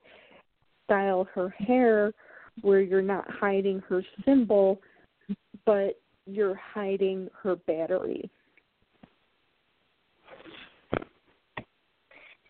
style 0.86 1.28
her 1.34 1.50
hair 1.50 2.14
where 2.62 2.80
you're 2.80 3.02
not 3.02 3.30
hiding 3.30 3.82
her 3.90 4.02
symbol 4.26 4.80
but 5.66 6.00
you're 6.26 6.56
hiding 6.56 7.28
her 7.42 7.58
battery 7.58 8.30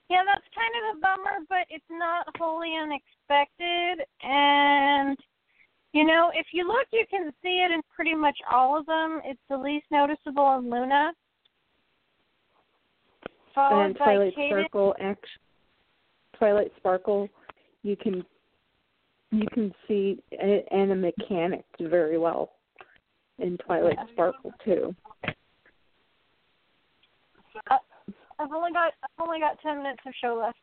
Yeah, 0.09 0.21
that's 0.25 0.45
kind 0.53 0.73
of 0.77 0.97
a 0.97 1.01
bummer, 1.01 1.45
but 1.49 1.65
it's 1.69 1.83
not 1.89 2.27
wholly 2.37 2.73
unexpected. 2.81 4.05
And 4.21 5.17
you 5.93 6.05
know, 6.05 6.31
if 6.33 6.47
you 6.53 6.67
look, 6.67 6.87
you 6.91 7.05
can 7.09 7.31
see 7.41 7.63
it 7.65 7.71
in 7.71 7.81
pretty 7.95 8.15
much 8.15 8.37
all 8.51 8.77
of 8.77 8.85
them. 8.85 9.21
It's 9.23 9.39
the 9.49 9.57
least 9.57 9.85
noticeable 9.91 10.57
in 10.57 10.69
Luna, 10.69 11.13
followed 13.53 13.85
and 13.85 13.95
twilight 13.95 14.33
sparkle 14.33 14.95
act 14.99 15.25
twilight 16.37 16.71
sparkle 16.77 17.29
you 17.83 17.95
can 17.95 18.23
you 19.31 19.45
can 19.53 19.73
see 19.87 20.21
and 20.31 20.91
a 20.91 20.95
mechanic 20.95 21.65
very 21.79 22.17
well 22.17 22.53
in 23.39 23.57
twilight 23.57 23.97
sparkle 24.11 24.51
too 24.63 24.95
I've 28.43 28.51
only 28.51 28.71
got 28.71 28.93
I've 29.03 29.25
only 29.25 29.39
got 29.39 29.59
ten 29.61 29.77
minutes 29.77 30.01
of 30.05 30.13
show 30.21 30.39
left. 30.41 30.57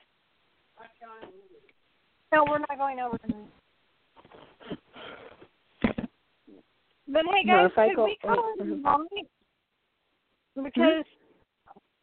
No, 2.32 2.44
we're 2.48 2.59
not 2.59 2.77
going 2.77 3.01
over. 3.01 3.19
them. 3.27 3.48
But 7.09 7.23
hey 7.32 7.47
guys, 7.47 7.70
I 7.77 7.89
could 7.89 7.97
go- 7.97 8.05
we 8.05 8.19
call 8.23 8.36
oh, 8.39 8.55
it 8.59 8.66
mhm. 8.66 8.85
long? 8.85 9.09
Because 10.62 11.05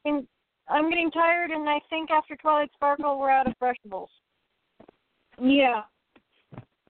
in, 0.06 0.28
I'm 0.68 0.90
getting 0.90 1.12
tired, 1.12 1.52
and 1.52 1.70
I 1.70 1.80
think 1.90 2.10
after 2.12 2.36
Twilight 2.36 2.72
Sparkle, 2.74 3.20
we're 3.20 3.30
out 3.30 3.48
of 3.48 3.54
brushables. 3.62 4.08
Yeah. 5.40 5.84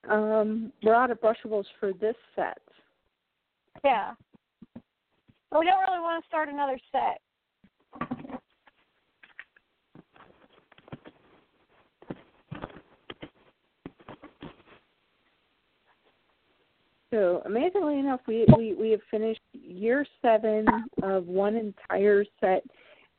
um 0.09 0.71
we're 0.81 0.95
out 0.95 1.11
of 1.11 1.19
brushables 1.19 1.65
for 1.81 1.91
this 1.91 2.15
set 2.33 2.61
Yeah. 3.83 4.13
But 5.51 5.59
we 5.59 5.65
don't 5.65 5.81
really 5.87 5.99
want 5.99 6.23
to 6.23 6.27
start 6.27 6.47
another 6.47 6.79
set. 6.91 7.19
So 17.13 17.41
amazingly 17.45 17.99
enough, 17.99 18.21
we 18.27 18.45
we 18.57 18.73
we 18.73 18.91
have 18.91 18.99
finished 19.09 19.41
year 19.53 20.05
seven 20.21 20.65
of 21.03 21.27
one 21.27 21.55
entire 21.55 22.25
set 22.41 22.63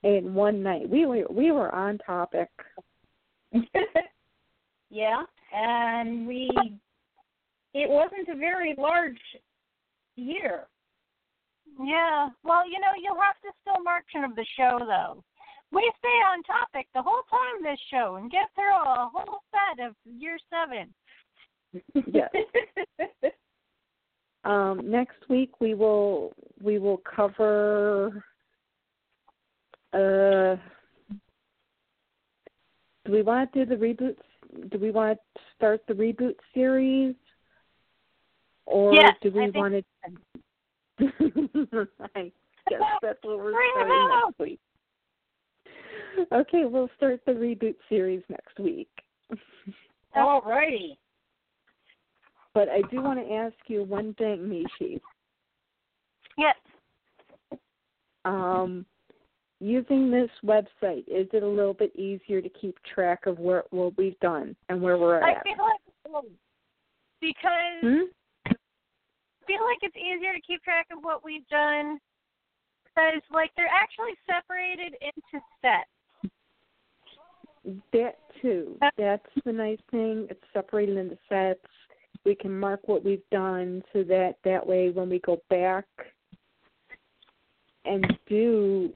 in 0.03 0.35
one 0.35 0.63
night. 0.63 0.89
We 0.89 1.07
were 1.07 1.25
we 1.31 1.53
were 1.53 1.75
on 1.75 1.99
topic. 1.99 2.49
yeah, 4.91 5.23
and 5.55 6.27
we. 6.27 6.51
It 7.75 7.89
wasn't 7.89 8.29
a 8.29 8.37
very 8.37 8.75
large 8.77 9.21
year. 10.17 10.65
Yeah. 11.81 12.29
Well, 12.43 12.69
you 12.69 12.81
know, 12.81 12.93
you'll 13.01 13.21
have 13.21 13.41
to 13.43 13.51
still 13.63 13.83
margin 13.83 14.25
of 14.25 14.35
the 14.35 14.47
show, 14.57 14.79
though. 14.81 15.23
We 15.71 15.91
stay 15.99 16.09
on 16.09 16.43
topic 16.45 16.89
the 16.95 17.03
whole 17.03 17.23
time 17.31 17.63
this 17.63 17.79
show 17.91 18.17
and 18.17 18.31
get 18.31 18.49
through 18.55 18.75
a 18.75 19.11
whole 19.13 19.41
set 19.53 19.87
of 19.87 19.95
year 20.05 20.39
seven. 20.51 20.93
Yes. 22.11 22.31
Um, 24.49 24.91
next 24.91 25.29
week 25.29 25.51
we 25.61 25.75
will 25.75 26.33
we 26.63 26.79
will 26.79 26.97
cover. 26.99 28.25
Uh, 29.93 30.57
do 33.05 33.13
we 33.13 33.21
want 33.23 33.53
to 33.53 33.65
do 33.65 33.77
the 33.77 33.77
reboots? 33.77 34.71
Do 34.71 34.79
we 34.79 34.91
want 34.91 35.19
to 35.37 35.41
start 35.55 35.83
the 35.87 35.93
reboot 35.93 36.37
series, 36.55 37.15
or 38.65 38.95
Yes, 38.95 39.13
do 39.23 39.31
we 39.31 39.43
I 39.43 39.51
think- 39.51 39.57
want 39.57 39.75
to? 39.75 39.85
I 42.17 42.33
guess 42.71 42.81
that's 43.03 43.19
what 43.23 43.39
we're 43.39 43.53
starting 43.75 44.09
next 44.25 44.39
week. 44.41 44.61
Okay, 46.33 46.65
we'll 46.65 46.91
start 46.97 47.21
the 47.27 47.33
reboot 47.33 47.77
series 47.89 48.23
next 48.29 48.59
week. 48.59 48.89
All 50.17 50.41
righty. 50.41 50.99
But 52.59 52.69
I 52.69 52.83
do 52.91 53.01
want 53.01 53.25
to 53.25 53.35
ask 53.35 53.55
you 53.69 53.85
one 53.85 54.15
thing, 54.15 54.41
Mishi. 54.81 55.01
Yes. 56.37 56.57
um, 58.25 58.85
using 59.61 60.11
this 60.11 60.29
website, 60.45 61.05
is 61.07 61.29
it 61.33 61.45
a 61.45 61.47
little 61.47 61.73
bit 61.73 61.95
easier 61.95 62.43
to 62.43 62.49
keep 62.49 62.77
track 62.83 63.27
of 63.27 63.39
where 63.39 63.63
what 63.71 63.97
we've 63.97 64.19
done 64.19 64.57
and 64.69 64.83
where 64.83 64.99
we're 64.99 65.23
I 65.23 65.31
at? 65.31 65.37
I 65.37 65.43
feel 65.45 65.65
like 66.13 66.25
because 67.21 67.81
Hmm? 67.81 68.11
I 68.47 68.55
feel 69.47 69.65
like 69.65 69.79
it's 69.83 69.97
easier 69.97 70.33
to 70.33 70.41
keep 70.45 70.61
track 70.65 70.89
of 70.91 70.99
what 71.03 71.25
we've 71.25 71.47
done 71.47 72.01
because 72.87 73.23
like 73.31 73.53
they're 73.57 73.69
actually 73.69 74.15
separated 74.27 74.97
into 75.01 75.45
sets. 75.63 76.33
That 77.93 78.19
too. 78.43 78.79
That's 78.97 79.23
the 79.45 79.53
nice 79.53 79.79
thing. 79.93 80.27
It's 80.29 80.43
separated 80.53 80.97
into 80.97 81.19
sets. 81.29 81.61
We 82.29 82.35
can 82.35 82.61
mark 82.61 82.81
what 82.85 83.03
we've 83.03 83.23
done 83.33 83.83
so 83.91 84.03
that 84.03 84.35
that 84.45 84.67
way 84.67 84.91
when 84.91 85.09
we 85.09 85.19
go 85.21 85.41
back 85.49 85.87
and 87.87 88.05
do 88.29 88.93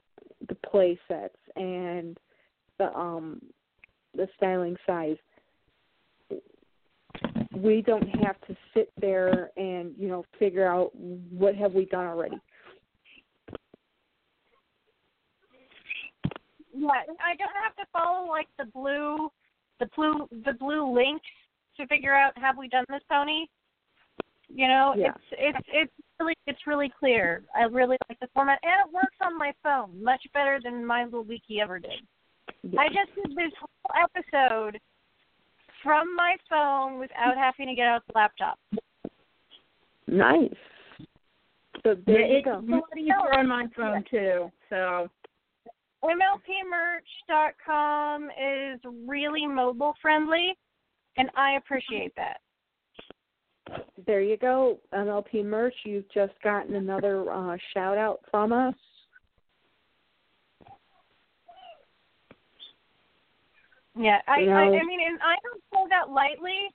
the 0.47 0.53
play 0.53 0.99
sets 1.07 1.35
and 1.55 2.15
the 2.77 2.95
um 2.95 3.41
the 4.13 4.27
styling 4.37 4.77
size 4.85 5.17
we 7.55 7.81
don't 7.81 8.07
have 8.23 8.39
to 8.41 8.55
sit 8.71 8.91
there 9.01 9.49
and 9.57 9.95
you 9.97 10.09
know 10.09 10.25
figure 10.37 10.67
out 10.67 10.91
what 10.95 11.55
have 11.55 11.73
we 11.73 11.85
done 11.85 12.05
already. 12.05 12.37
Yeah, 16.71 16.87
I 16.87 17.35
don't 17.35 17.49
have 17.63 17.75
to 17.77 17.85
follow 17.91 18.29
like 18.29 18.47
the 18.59 18.65
blue, 18.65 19.31
the 19.79 19.89
blue, 19.95 20.27
the 20.45 20.53
blue 20.53 20.93
links 20.93 21.25
to 21.77 21.87
figure 21.87 22.13
out 22.13 22.37
have 22.37 22.57
we 22.57 22.67
done 22.69 22.85
this 22.89 23.01
pony. 23.09 23.47
You 24.49 24.67
know, 24.67 24.93
Yeah. 24.95 25.13
it's 25.31 25.31
it's 25.31 25.67
it's 25.73 25.91
really 26.19 26.35
it's 26.47 26.67
really 26.67 26.89
clear. 26.99 27.43
I 27.55 27.63
really 27.63 27.97
like 28.09 28.19
the 28.19 28.27
format, 28.33 28.59
and 28.63 28.71
it 28.87 28.93
works 28.93 29.17
on 29.21 29.37
my 29.37 29.53
phone 29.63 30.03
much 30.03 30.21
better 30.33 30.59
than 30.63 30.85
my 30.85 31.05
little 31.05 31.23
wiki 31.23 31.61
ever 31.61 31.79
did. 31.79 32.01
I 32.77 32.87
just 32.89 33.13
did 33.15 33.35
this 33.35 33.51
whole 33.59 34.03
episode 34.03 34.79
from 35.81 36.13
my 36.15 36.35
phone 36.49 36.99
without 36.99 37.35
having 37.37 37.67
to 37.67 37.75
get 37.75 37.87
out 37.87 38.03
the 38.07 38.13
laptop. 38.15 38.59
nice 40.07 40.53
so 41.83 41.95
there 42.05 42.21
Yeah, 42.21 42.37
you 42.37 42.43
go 42.43 42.59
a 42.59 42.61
lot 43.19 43.37
on 43.39 43.47
my 43.47 43.65
phone 43.75 44.03
too. 44.09 44.51
So 44.69 45.09
MLPmerch.com 46.03 48.29
is 48.29 48.79
really 49.07 49.47
mobile 49.47 49.93
friendly, 50.01 50.55
and 51.17 51.29
I 51.35 51.53
appreciate 51.53 52.13
that. 52.15 52.37
there 54.05 54.21
you 54.21 54.37
go. 54.37 54.79
MLP 54.93 55.45
merch. 55.45 55.75
You've 55.85 56.09
just 56.13 56.33
gotten 56.43 56.75
another 56.75 57.31
uh, 57.31 57.57
shout 57.73 57.97
out 57.97 58.19
from 58.29 58.51
us. 58.51 58.75
Yeah, 63.95 64.19
I, 64.27 64.39
You 64.39 64.51
I 64.51 64.63
I 64.63 64.83
mean, 64.83 64.99
and 65.05 65.19
I 65.21 65.35
don't 65.43 65.61
say 65.71 65.89
that 65.89 66.11
lightly. 66.11 66.69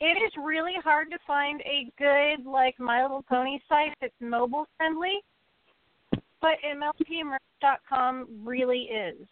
It 0.00 0.16
is 0.16 0.32
really 0.42 0.74
hard 0.82 1.10
to 1.10 1.18
find 1.26 1.60
a 1.62 1.90
good 1.98 2.46
like 2.48 2.78
My 2.78 3.02
Little 3.02 3.22
Pony 3.22 3.58
site 3.68 3.94
that's 4.00 4.14
mobile 4.20 4.66
friendly, 4.76 5.20
but 6.40 6.56
MLPmerch.com 6.64 8.28
really 8.42 8.88
is. 8.90 9.26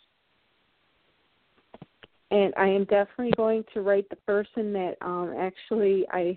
And 2.30 2.52
I 2.56 2.68
am 2.68 2.84
definitely 2.84 3.32
going 3.36 3.64
to 3.74 3.80
write 3.80 4.08
the 4.10 4.16
person 4.16 4.72
that 4.72 4.96
um 5.00 5.34
actually 5.38 6.06
I 6.10 6.36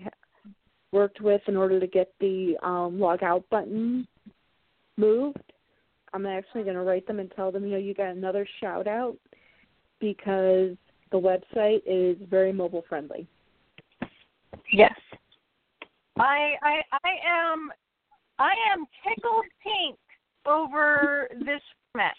worked 0.92 1.20
with 1.20 1.40
in 1.48 1.56
order 1.56 1.80
to 1.80 1.86
get 1.86 2.12
the 2.20 2.56
um 2.62 2.98
log 3.00 3.22
out 3.22 3.44
button 3.50 4.06
moved. 4.96 5.52
I'm 6.14 6.26
actually 6.26 6.62
going 6.62 6.74
to 6.74 6.82
write 6.82 7.06
them 7.06 7.20
and 7.20 7.32
tell 7.34 7.50
them, 7.50 7.64
you 7.64 7.70
know, 7.70 7.78
you 7.78 7.94
got 7.94 8.10
another 8.10 8.46
shout 8.60 8.86
out 8.86 9.16
because 9.98 10.76
the 11.10 11.18
website 11.18 11.80
is 11.86 12.16
very 12.28 12.52
mobile 12.52 12.84
friendly. 12.88 13.26
Yes. 14.72 14.94
I 16.18 16.54
I 16.62 16.82
I 16.92 17.10
am 17.26 17.70
I 18.38 18.52
am 18.74 18.84
tickled 19.02 19.46
pink 19.62 19.98
over 20.46 21.28
this 21.40 21.62
format. 21.92 22.14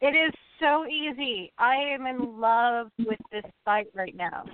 It 0.00 0.14
is 0.14 0.32
so 0.60 0.86
easy. 0.86 1.52
I 1.58 1.74
am 1.74 2.06
in 2.06 2.40
love 2.40 2.88
with 2.98 3.18
this 3.32 3.44
site 3.64 3.88
right 3.94 4.14
now. 4.16 4.44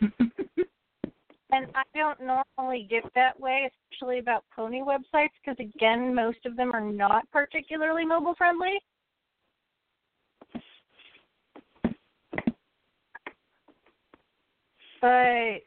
And 1.52 1.66
I 1.76 1.82
don't 1.94 2.18
normally 2.20 2.86
get 2.90 3.04
that 3.14 3.38
way, 3.38 3.70
especially 3.92 4.18
about 4.18 4.44
pony 4.54 4.82
websites, 4.82 5.30
because 5.42 5.58
again, 5.60 6.12
most 6.12 6.44
of 6.44 6.56
them 6.56 6.74
are 6.74 6.80
not 6.80 7.30
particularly 7.30 8.04
mobile 8.04 8.34
friendly. 8.36 8.80
But 15.00 15.62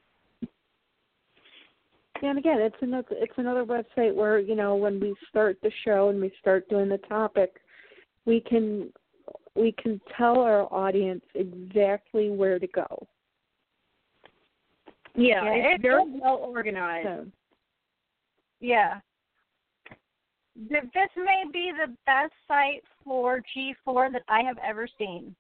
And 2.22 2.38
again, 2.38 2.60
it's 2.60 2.76
another 2.82 3.08
it's 3.12 3.38
another 3.38 3.64
website 3.64 4.14
where 4.14 4.40
you 4.40 4.56
know 4.56 4.76
when 4.76 5.00
we 5.00 5.16
start 5.30 5.58
the 5.64 5.72
show 5.86 6.10
and 6.10 6.20
we 6.20 6.32
start 6.41 6.68
doing 6.68 6.90
the 6.90 6.98
topic, 6.98 7.62
we 8.26 8.41
can 8.41 8.91
we 9.60 9.73
can 9.73 9.99
tell 10.18 10.40
our 10.40 10.72
audience 10.73 11.23
exactly 11.36 12.30
where 12.30 12.60
to 12.60 12.68
go. 12.68 13.07
Yeah, 15.15 15.44
Yeah, 15.44 15.53
it's 15.53 15.68
it's 15.76 15.81
very 15.81 16.03
well 16.07 16.36
organized. 16.36 17.07
So, 17.07 17.26
Yeah. 18.60 18.99
This 20.56 21.10
may 21.15 21.44
be 21.53 21.72
the 21.72 21.95
best 22.06 22.34
site 22.48 22.84
for 23.03 23.41
G4 23.56 24.11
that 24.11 24.23
I 24.27 24.41
have 24.41 24.57
ever 24.57 24.88
seen. 24.98 25.34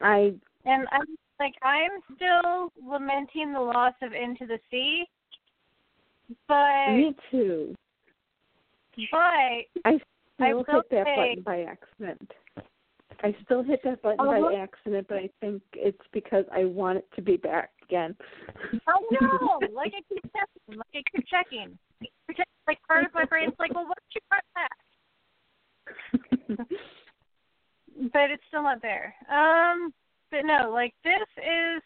I 0.00 0.34
And 0.66 0.86
I'm 0.92 1.06
like, 1.40 1.54
I'm 1.62 1.90
still 2.14 2.72
lamenting 2.86 3.52
the 3.52 3.60
loss 3.60 3.94
of 4.02 4.12
Into 4.12 4.46
the 4.46 4.58
Sea, 4.70 5.06
but 6.46 6.92
me 6.92 7.16
too. 7.30 7.74
But 9.10 9.18
I 9.18 9.66
I 9.84 9.98
still 10.36 10.56
will 10.56 10.64
hit 10.64 10.90
that 10.90 11.06
say- 11.06 11.16
button 11.16 11.42
by 11.42 11.62
accident. 11.62 12.32
I 13.20 13.34
still 13.44 13.64
hit 13.64 13.80
that 13.82 14.00
button 14.02 14.20
Oh, 14.20 14.50
by 14.50 14.54
accident, 14.54 15.08
but 15.08 15.18
I 15.18 15.28
think 15.40 15.60
it's 15.74 16.06
because 16.12 16.44
I 16.52 16.64
want 16.64 16.98
it 16.98 17.08
to 17.16 17.22
be 17.22 17.36
back 17.36 17.70
again. 17.82 18.14
I 18.86 19.00
know, 19.10 19.58
like 19.72 19.92
I 19.96 20.02
keep 20.08 20.22
checking, 20.22 20.78
like 20.78 20.86
I 20.94 21.02
keep 21.10 21.26
checking. 21.26 21.78
Like 22.68 22.78
part 22.86 23.04
of 23.04 23.14
my 23.14 23.24
brain's 23.24 23.54
like, 23.58 23.74
well, 23.74 23.88
what 23.88 23.98
did 23.98 24.14
you 24.14 24.20
press 24.30 24.44
that? 26.58 26.66
but 28.12 28.30
it's 28.30 28.42
still 28.48 28.62
not 28.62 28.82
there. 28.82 29.14
Um, 29.30 29.92
but 30.30 30.44
no, 30.44 30.70
like 30.70 30.94
this 31.02 31.28
is, 31.38 31.82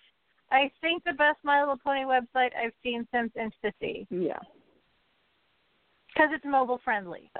I 0.51 0.71
think 0.81 1.05
the 1.05 1.13
best 1.13 1.39
My 1.45 1.61
Little 1.61 1.79
Pony 1.83 2.03
website 2.03 2.51
I've 2.57 2.75
seen 2.83 3.07
since 3.15 3.33
the 3.35 4.07
yeah. 4.11 4.39
Because 6.13 6.31
it's 6.33 6.45
mobile 6.45 6.81
friendly. 6.85 7.31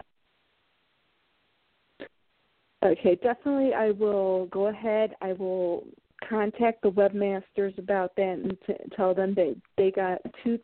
Okay, 2.85 3.17
definitely. 3.23 3.75
I 3.75 3.93
will 3.93 4.47
go 4.47 4.67
ahead. 4.67 5.15
I 5.21 5.35
will 5.35 5.85
contact 6.29 6.83
the 6.83 6.91
webmasters 6.91 7.77
about 7.79 8.15
that 8.17 8.39
and 8.43 8.57
t- 8.67 8.75
tell 8.97 9.15
them 9.15 9.35
they 9.35 9.55
they 9.77 9.91
got 9.91 10.19
two 10.43 10.59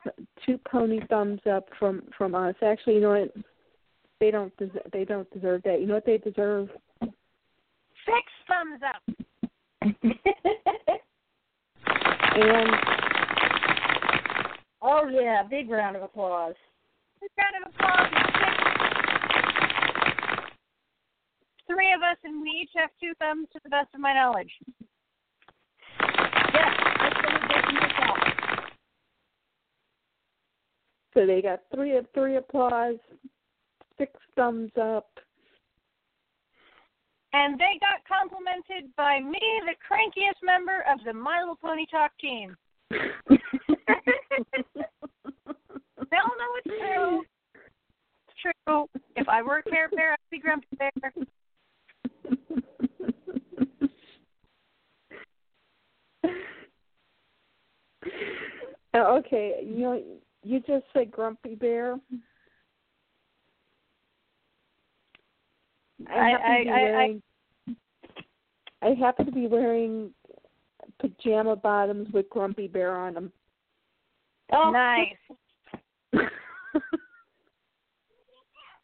two 0.45 0.59
pony 0.71 1.01
thumbs 1.09 1.41
up 1.51 1.69
from 1.79 2.03
from 2.17 2.35
us. 2.35 2.55
Actually, 2.63 2.95
you 2.95 3.01
know 3.01 3.21
what? 3.21 3.33
They 4.21 4.31
don't 4.31 4.57
des- 4.57 4.91
they 4.93 5.05
don't 5.05 5.31
deserve 5.33 5.63
that. 5.63 5.81
You 5.81 5.87
know 5.87 5.95
what 5.95 6.07
they 6.07 6.19
deserve? 6.19 6.69
Six 7.01 7.13
thumbs 8.49 8.81
up. 8.83 9.03
And 12.41 12.71
oh 14.81 15.09
yeah, 15.09 15.43
big 15.49 15.69
round 15.69 15.97
of 15.97 16.03
applause. 16.03 16.55
Big 17.21 17.31
round 17.37 17.55
of 17.65 17.73
applause. 17.75 18.13
Three 21.67 21.93
of 21.93 22.03
us, 22.03 22.17
and 22.25 22.41
we 22.43 22.51
each 22.51 22.71
have 22.77 22.91
two 23.01 23.13
thumbs 23.19 23.49
to 23.53 23.61
the 23.65 23.71
best 23.71 23.89
of 23.95 24.01
my 24.01 24.15
knowledge. 24.15 24.51
Yes, 26.01 26.73
that's 27.01 27.17
what 27.17 27.33
we 27.35 27.49
did 27.49 27.65
myself. 27.75 28.19
so 31.15 31.27
they 31.27 31.43
got 31.43 31.61
three 31.75 31.97
of 31.97 32.07
three 32.15 32.37
applause, 32.37 32.99
six 33.99 34.13
thumbs 34.37 34.71
up. 34.81 35.09
And 37.33 37.59
they 37.59 37.79
got 37.81 38.07
complimented 38.07 38.95
by 38.97 39.21
me, 39.21 39.41
the 39.67 39.75
crankiest 39.85 40.41
member 40.43 40.85
of 40.91 40.99
the 41.05 41.13
My 41.13 41.41
Little 41.41 41.57
Pony 41.57 41.87
Talk 41.91 42.13
team. 42.19 42.57
They'll 46.11 46.21
know 46.21 46.53
it's 46.65 46.67
true. 46.67 47.23
It's 48.29 48.55
true. 48.67 48.89
If 49.17 49.29
I 49.29 49.43
were 49.43 49.59
a 49.59 49.63
Care 49.63 49.89
Bear, 49.89 50.13
I'd 50.13 50.19
be 50.31 50.39
Grumpy 50.39 50.67
Bear. 50.79 50.91
Oh, 58.95 59.17
okay, 59.19 59.61
you 59.63 59.81
know 59.81 60.03
you 60.43 60.61
just 60.61 60.85
said 60.93 61.11
grumpy 61.11 61.55
bear. 61.55 61.99
I- 66.09 66.31
happen 66.31 66.59
to 66.59 66.65
be 66.65 66.71
I- 66.71 66.85
I- 66.85 67.21
I- 68.83 68.89
I 68.91 68.95
happen 68.95 69.27
to 69.27 69.33
be 69.33 69.47
wearing 69.47 70.15
pajama 70.99 71.57
bottoms 71.57 72.11
with 72.13 72.31
grumpy 72.31 72.67
bear 72.67 72.97
on 72.97 73.15
them. 73.15 73.33
Oh, 74.51 74.71
Nice. 74.71 75.17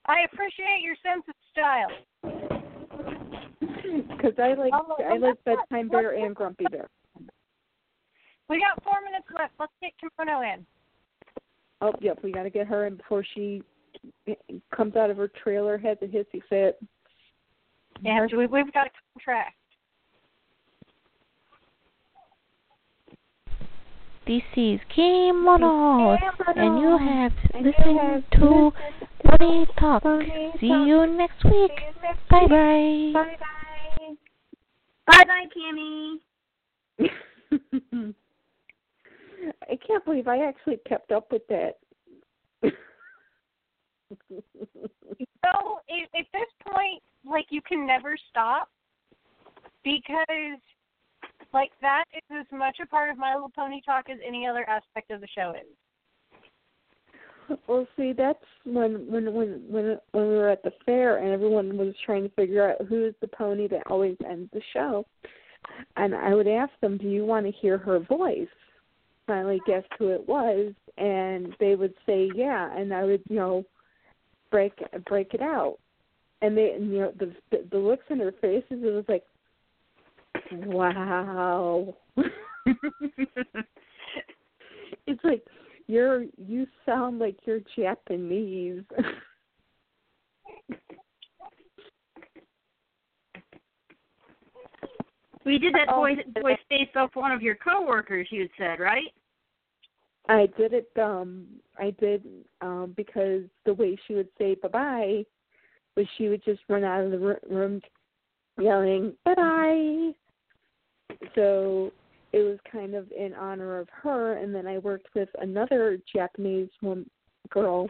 I 0.06 0.24
appreciate 0.32 0.82
your 0.82 0.96
sense 1.02 1.24
of 1.28 1.34
style. 1.52 1.90
Because 4.10 4.38
I 4.38 4.54
like 4.54 4.72
Oh, 4.74 4.96
I 5.02 5.16
like 5.18 5.42
bedtime 5.44 5.88
bear 5.88 6.12
and 6.12 6.34
grumpy 6.34 6.64
bear. 6.70 6.88
We 8.48 8.60
got 8.60 8.82
four 8.82 9.00
minutes 9.04 9.26
left. 9.36 9.54
Let's 9.58 9.72
get 9.80 9.92
Kimono 9.98 10.42
in. 10.42 10.66
Oh, 11.80 11.92
yep, 12.00 12.18
we 12.22 12.32
got 12.32 12.44
to 12.44 12.50
get 12.50 12.66
her 12.66 12.86
in 12.86 12.96
before 12.96 13.24
she 13.34 13.62
comes 14.74 14.96
out 14.96 15.10
of 15.10 15.16
her 15.16 15.28
trailer, 15.42 15.78
has 15.78 15.96
a 16.02 16.06
hissy 16.06 16.42
fit. 16.48 16.78
Yeah, 18.02 18.26
we, 18.36 18.46
we've 18.46 18.72
got 18.72 18.86
a 18.86 18.90
contract. 19.12 19.56
This 24.26 24.42
is 24.56 24.80
Kimono, 24.94 26.16
and 26.56 26.80
you 26.80 26.96
have 26.96 27.32
listened 27.54 28.24
to 28.32 28.72
Pony 29.22 29.66
Talk. 29.78 30.02
See 30.60 30.66
you 30.66 31.06
next 31.06 31.44
week. 31.44 31.72
Bye 32.30 32.46
bye. 32.48 33.10
Bye 33.12 33.36
bye. 33.38 34.14
Bye 35.06 35.24
bye, 35.26 35.46
Kimmy. 35.54 36.20
I 39.70 39.76
can't 39.86 40.04
believe 40.06 40.26
I 40.26 40.38
actually 40.38 40.78
kept 40.88 41.12
up 41.12 41.30
with 41.30 41.42
that. 41.48 41.74
So 45.44 45.80
at, 45.90 46.18
at 46.18 46.26
this 46.32 46.48
point, 46.66 47.02
like 47.24 47.46
you 47.50 47.60
can 47.60 47.86
never 47.86 48.16
stop 48.30 48.70
because, 49.84 50.60
like 51.54 51.70
that 51.80 52.04
is 52.14 52.36
as 52.38 52.46
much 52.52 52.76
a 52.82 52.86
part 52.86 53.10
of 53.10 53.16
My 53.16 53.32
Little 53.32 53.52
Pony 53.54 53.80
Talk 53.80 54.10
as 54.10 54.18
any 54.26 54.46
other 54.46 54.68
aspect 54.68 55.10
of 55.10 55.20
the 55.20 55.28
show 55.34 55.52
is. 55.52 57.58
Well, 57.68 57.86
see, 57.96 58.12
that's 58.12 58.38
when 58.64 59.10
when 59.10 59.32
when 59.32 59.62
when 59.68 59.98
when 60.12 60.28
we 60.28 60.34
were 60.34 60.48
at 60.48 60.62
the 60.62 60.72
fair 60.84 61.18
and 61.18 61.28
everyone 61.28 61.76
was 61.76 61.94
trying 62.04 62.22
to 62.22 62.34
figure 62.34 62.70
out 62.70 62.86
who's 62.86 63.14
the 63.20 63.28
pony 63.28 63.68
that 63.68 63.86
always 63.88 64.16
ends 64.28 64.50
the 64.52 64.62
show, 64.72 65.04
and 65.96 66.14
I 66.14 66.34
would 66.34 66.48
ask 66.48 66.72
them, 66.80 66.96
"Do 66.96 67.06
you 67.06 67.26
want 67.26 67.44
to 67.46 67.52
hear 67.52 67.76
her 67.78 67.98
voice?" 67.98 68.48
Finally, 69.26 69.60
guess 69.66 69.84
who 69.98 70.08
it 70.08 70.26
was, 70.26 70.72
and 70.96 71.54
they 71.60 71.74
would 71.74 71.94
say, 72.06 72.30
"Yeah," 72.34 72.74
and 72.74 72.94
I 72.94 73.04
would, 73.04 73.22
you 73.28 73.36
know, 73.36 73.64
break 74.50 74.72
break 75.06 75.34
it 75.34 75.42
out, 75.42 75.78
and 76.40 76.56
they, 76.56 76.72
and, 76.72 76.90
you 76.90 77.00
know, 77.00 77.12
the 77.18 77.66
the 77.70 77.78
looks 77.78 78.06
on 78.10 78.18
their 78.18 78.32
faces, 78.32 78.82
it 78.82 78.92
was 78.92 79.04
like, 79.06 79.24
"Wow." 80.66 81.96
it's 85.06 85.24
like 85.24 85.44
you're 85.86 86.24
you 86.36 86.66
sound 86.86 87.18
like 87.18 87.36
you're 87.44 87.60
Japanese. 87.76 88.82
We 95.44 95.58
did 95.58 95.74
that 95.74 95.88
Oh, 95.90 95.96
voice 95.96 96.18
voice 96.40 96.58
based 96.70 96.96
off 96.96 97.14
one 97.14 97.32
of 97.32 97.42
your 97.42 97.56
coworkers. 97.56 98.28
You 98.30 98.48
said 98.56 98.80
right. 98.80 99.12
I 100.28 100.46
did 100.56 100.72
it 100.72 100.88
um 100.98 101.46
I 101.78 101.90
did 102.00 102.24
um 102.60 102.94
because 102.96 103.42
the 103.66 103.74
way 103.74 103.98
she 104.06 104.14
would 104.14 104.28
say 104.38 104.54
bye 104.54 104.68
bye 104.68 105.24
was 105.96 106.06
she 106.16 106.28
would 106.28 106.42
just 106.44 106.60
run 106.68 106.82
out 106.82 107.04
of 107.04 107.10
the 107.10 107.38
room 107.48 107.80
yelling 108.58 109.12
bye 109.24 109.34
bye. 109.34 110.12
So 111.34 111.92
it 112.32 112.38
was 112.38 112.58
kind 112.70 112.94
of 112.94 113.10
in 113.12 113.34
honor 113.34 113.78
of 113.78 113.88
her 114.02 114.38
and 114.38 114.54
then 114.54 114.66
I 114.66 114.78
worked 114.78 115.08
with 115.14 115.28
another 115.40 115.98
Japanese 116.12 116.68
woman 116.82 117.08
girl 117.50 117.88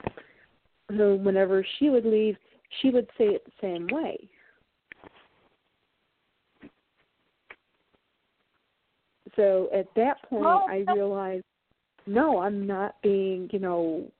who 0.90 1.16
whenever 1.16 1.64
she 1.78 1.88
would 1.88 2.04
leave 2.04 2.36
she 2.82 2.90
would 2.90 3.08
say 3.16 3.24
it 3.24 3.44
the 3.44 3.52
same 3.60 3.86
way. 3.90 4.28
So 9.36 9.68
at 9.72 9.86
that 9.96 10.22
point 10.28 10.46
Oh, 10.46 10.66
I 10.68 10.84
realized 10.92 11.44
no, 12.06 12.38
I'm 12.38 12.66
not 12.66 12.96
being, 13.02 13.48
you 13.50 13.58
know, 13.58 14.10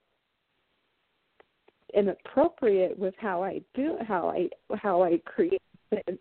inappropriate 1.95 2.99
with 2.99 3.15
how 3.19 3.43
I 3.43 3.61
do 3.75 3.97
how 4.07 4.29
I 4.29 4.49
how 4.77 5.03
I 5.03 5.21
create 5.25 5.63
it. 5.93 6.19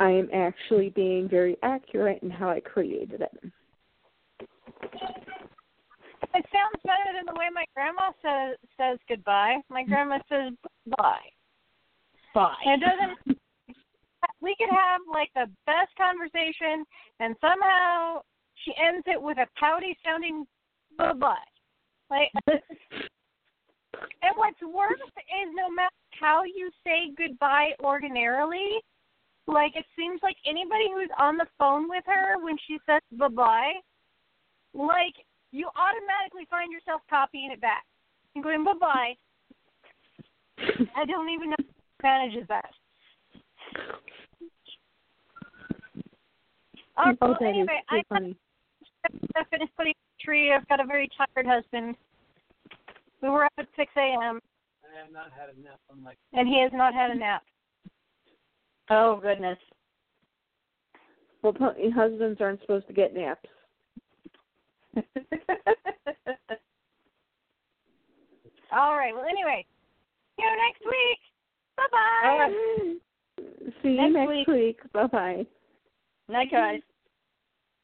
I 0.00 0.10
am 0.10 0.28
actually 0.32 0.88
being 0.88 1.28
very 1.28 1.56
accurate 1.62 2.22
in 2.22 2.30
how 2.30 2.48
I 2.48 2.60
created 2.60 3.20
it. 3.20 3.52
It 6.32 6.46
sounds 6.52 6.82
better 6.84 7.12
than 7.14 7.26
the 7.26 7.38
way 7.38 7.48
my 7.52 7.64
grandma 7.74 8.10
says 8.22 8.56
says 8.78 8.98
goodbye. 9.08 9.56
My 9.68 9.84
grandma 9.84 10.18
says 10.28 10.54
bye. 10.96 11.18
Bye. 12.34 12.54
And 12.64 12.82
it 12.82 12.86
doesn't. 12.86 13.38
We 14.42 14.54
could 14.58 14.70
have 14.70 15.00
like 15.12 15.30
the 15.34 15.50
best 15.66 15.92
conversation, 15.96 16.84
and 17.20 17.34
somehow 17.40 18.20
she 18.64 18.72
ends 18.76 19.04
it 19.06 19.20
with 19.20 19.38
a 19.38 19.46
pouty 19.58 19.96
sounding 20.04 20.46
bye 20.96 21.12
bye. 21.14 21.34
Like, 22.10 22.30
and 22.46 22.62
what's 24.36 24.60
worse 24.62 25.00
is 25.00 25.48
no 25.54 25.70
matter 25.70 25.94
how 26.20 26.44
you 26.44 26.70
say 26.84 27.12
goodbye 27.16 27.70
ordinarily, 27.82 28.80
like 29.46 29.76
it 29.76 29.86
seems 29.96 30.20
like 30.22 30.36
anybody 30.46 30.88
who's 30.94 31.10
on 31.18 31.36
the 31.36 31.46
phone 31.58 31.88
with 31.88 32.04
her 32.06 32.42
when 32.42 32.56
she 32.66 32.78
says 32.86 33.00
bye 33.12 33.28
bye, 33.28 33.72
like 34.74 35.14
you 35.52 35.68
automatically 35.76 36.46
find 36.48 36.72
yourself 36.72 37.00
copying 37.10 37.50
it 37.50 37.60
back 37.60 37.84
and 38.34 38.44
going 38.44 38.64
bye 38.64 38.72
bye. 38.80 39.14
I 40.96 41.04
don't 41.04 41.30
even 41.30 41.50
know 41.50 41.56
who 41.58 41.64
manages 42.02 42.46
that. 42.48 42.70
Oh, 46.98 47.12
well, 47.20 47.36
that 47.40 47.46
is 47.46 47.48
anyway, 47.48 47.82
too 47.90 47.96
I 47.96 48.02
funny. 48.08 48.36
I 49.34 49.44
finished 49.50 49.72
putting 49.76 49.94
the 49.94 50.24
tree. 50.24 50.52
I've 50.52 50.68
got 50.68 50.80
a 50.80 50.84
very 50.84 51.08
tired 51.16 51.46
husband. 51.46 51.96
We 53.22 53.30
were 53.30 53.44
up 53.44 53.52
at 53.58 53.66
6 53.76 53.92
a.m. 53.96 54.40
I 54.84 55.02
have 55.02 55.12
not 55.12 55.30
had 55.32 55.48
a 55.48 55.60
nap. 55.62 55.80
I'm 55.90 56.04
like, 56.04 56.18
and 56.32 56.46
he 56.46 56.60
has 56.60 56.72
not 56.74 56.92
had 56.92 57.10
a 57.10 57.14
nap. 57.14 57.42
Oh 58.90 59.18
goodness. 59.22 59.58
Well, 61.42 61.54
husbands 61.94 62.40
aren't 62.40 62.60
supposed 62.60 62.86
to 62.88 62.92
get 62.92 63.14
naps. 63.14 63.48
All 68.72 68.96
right. 68.96 69.14
Well, 69.14 69.24
anyway, 69.24 69.64
see 70.36 70.42
you 70.42 70.56
next 70.56 70.84
week. 70.84 71.18
Bye 71.76 71.86
bye. 71.90 72.28
Right. 72.38 72.52
See 73.82 73.88
you 73.90 73.96
Next 73.96 74.14
next 74.14 74.28
week. 74.28 74.48
week. 74.48 74.92
Bye 74.92 75.06
bye. 75.06 75.46
Night, 76.28 76.50
guys. 76.50 76.80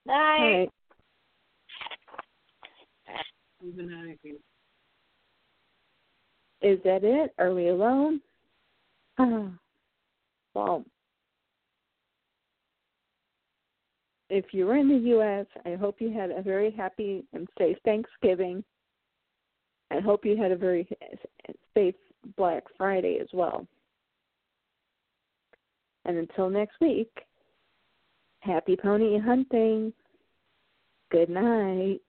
Bye. 0.05 0.13
All 0.13 0.59
right. 0.59 0.71
Is 6.63 6.79
that 6.85 7.05
it? 7.05 7.33
Are 7.39 7.55
we 7.55 7.69
alone? 7.69 8.21
Ah. 9.19 9.51
well, 10.55 10.85
if 14.29 14.47
you 14.53 14.67
were 14.67 14.77
in 14.77 14.89
the 14.89 15.09
U.S., 15.11 15.47
I 15.65 15.75
hope 15.75 16.01
you 16.01 16.13
had 16.13 16.31
a 16.31 16.43
very 16.43 16.71
happy 16.71 17.25
and 17.33 17.49
safe 17.59 17.77
Thanksgiving. 17.85 18.65
I 19.91 20.01
hope 20.01 20.25
you 20.25 20.37
had 20.37 20.51
a 20.51 20.57
very 20.57 20.89
safe 21.75 21.95
Black 22.37 22.65
Friday 22.77 23.19
as 23.21 23.29
well. 23.33 23.67
And 26.05 26.19
until 26.19 26.51
next 26.51 26.81
week, 26.81 27.11
happy 28.41 28.77
pony 28.77 29.19
hunting. 29.19 29.93
Good 31.11 31.31
night. 31.31 32.01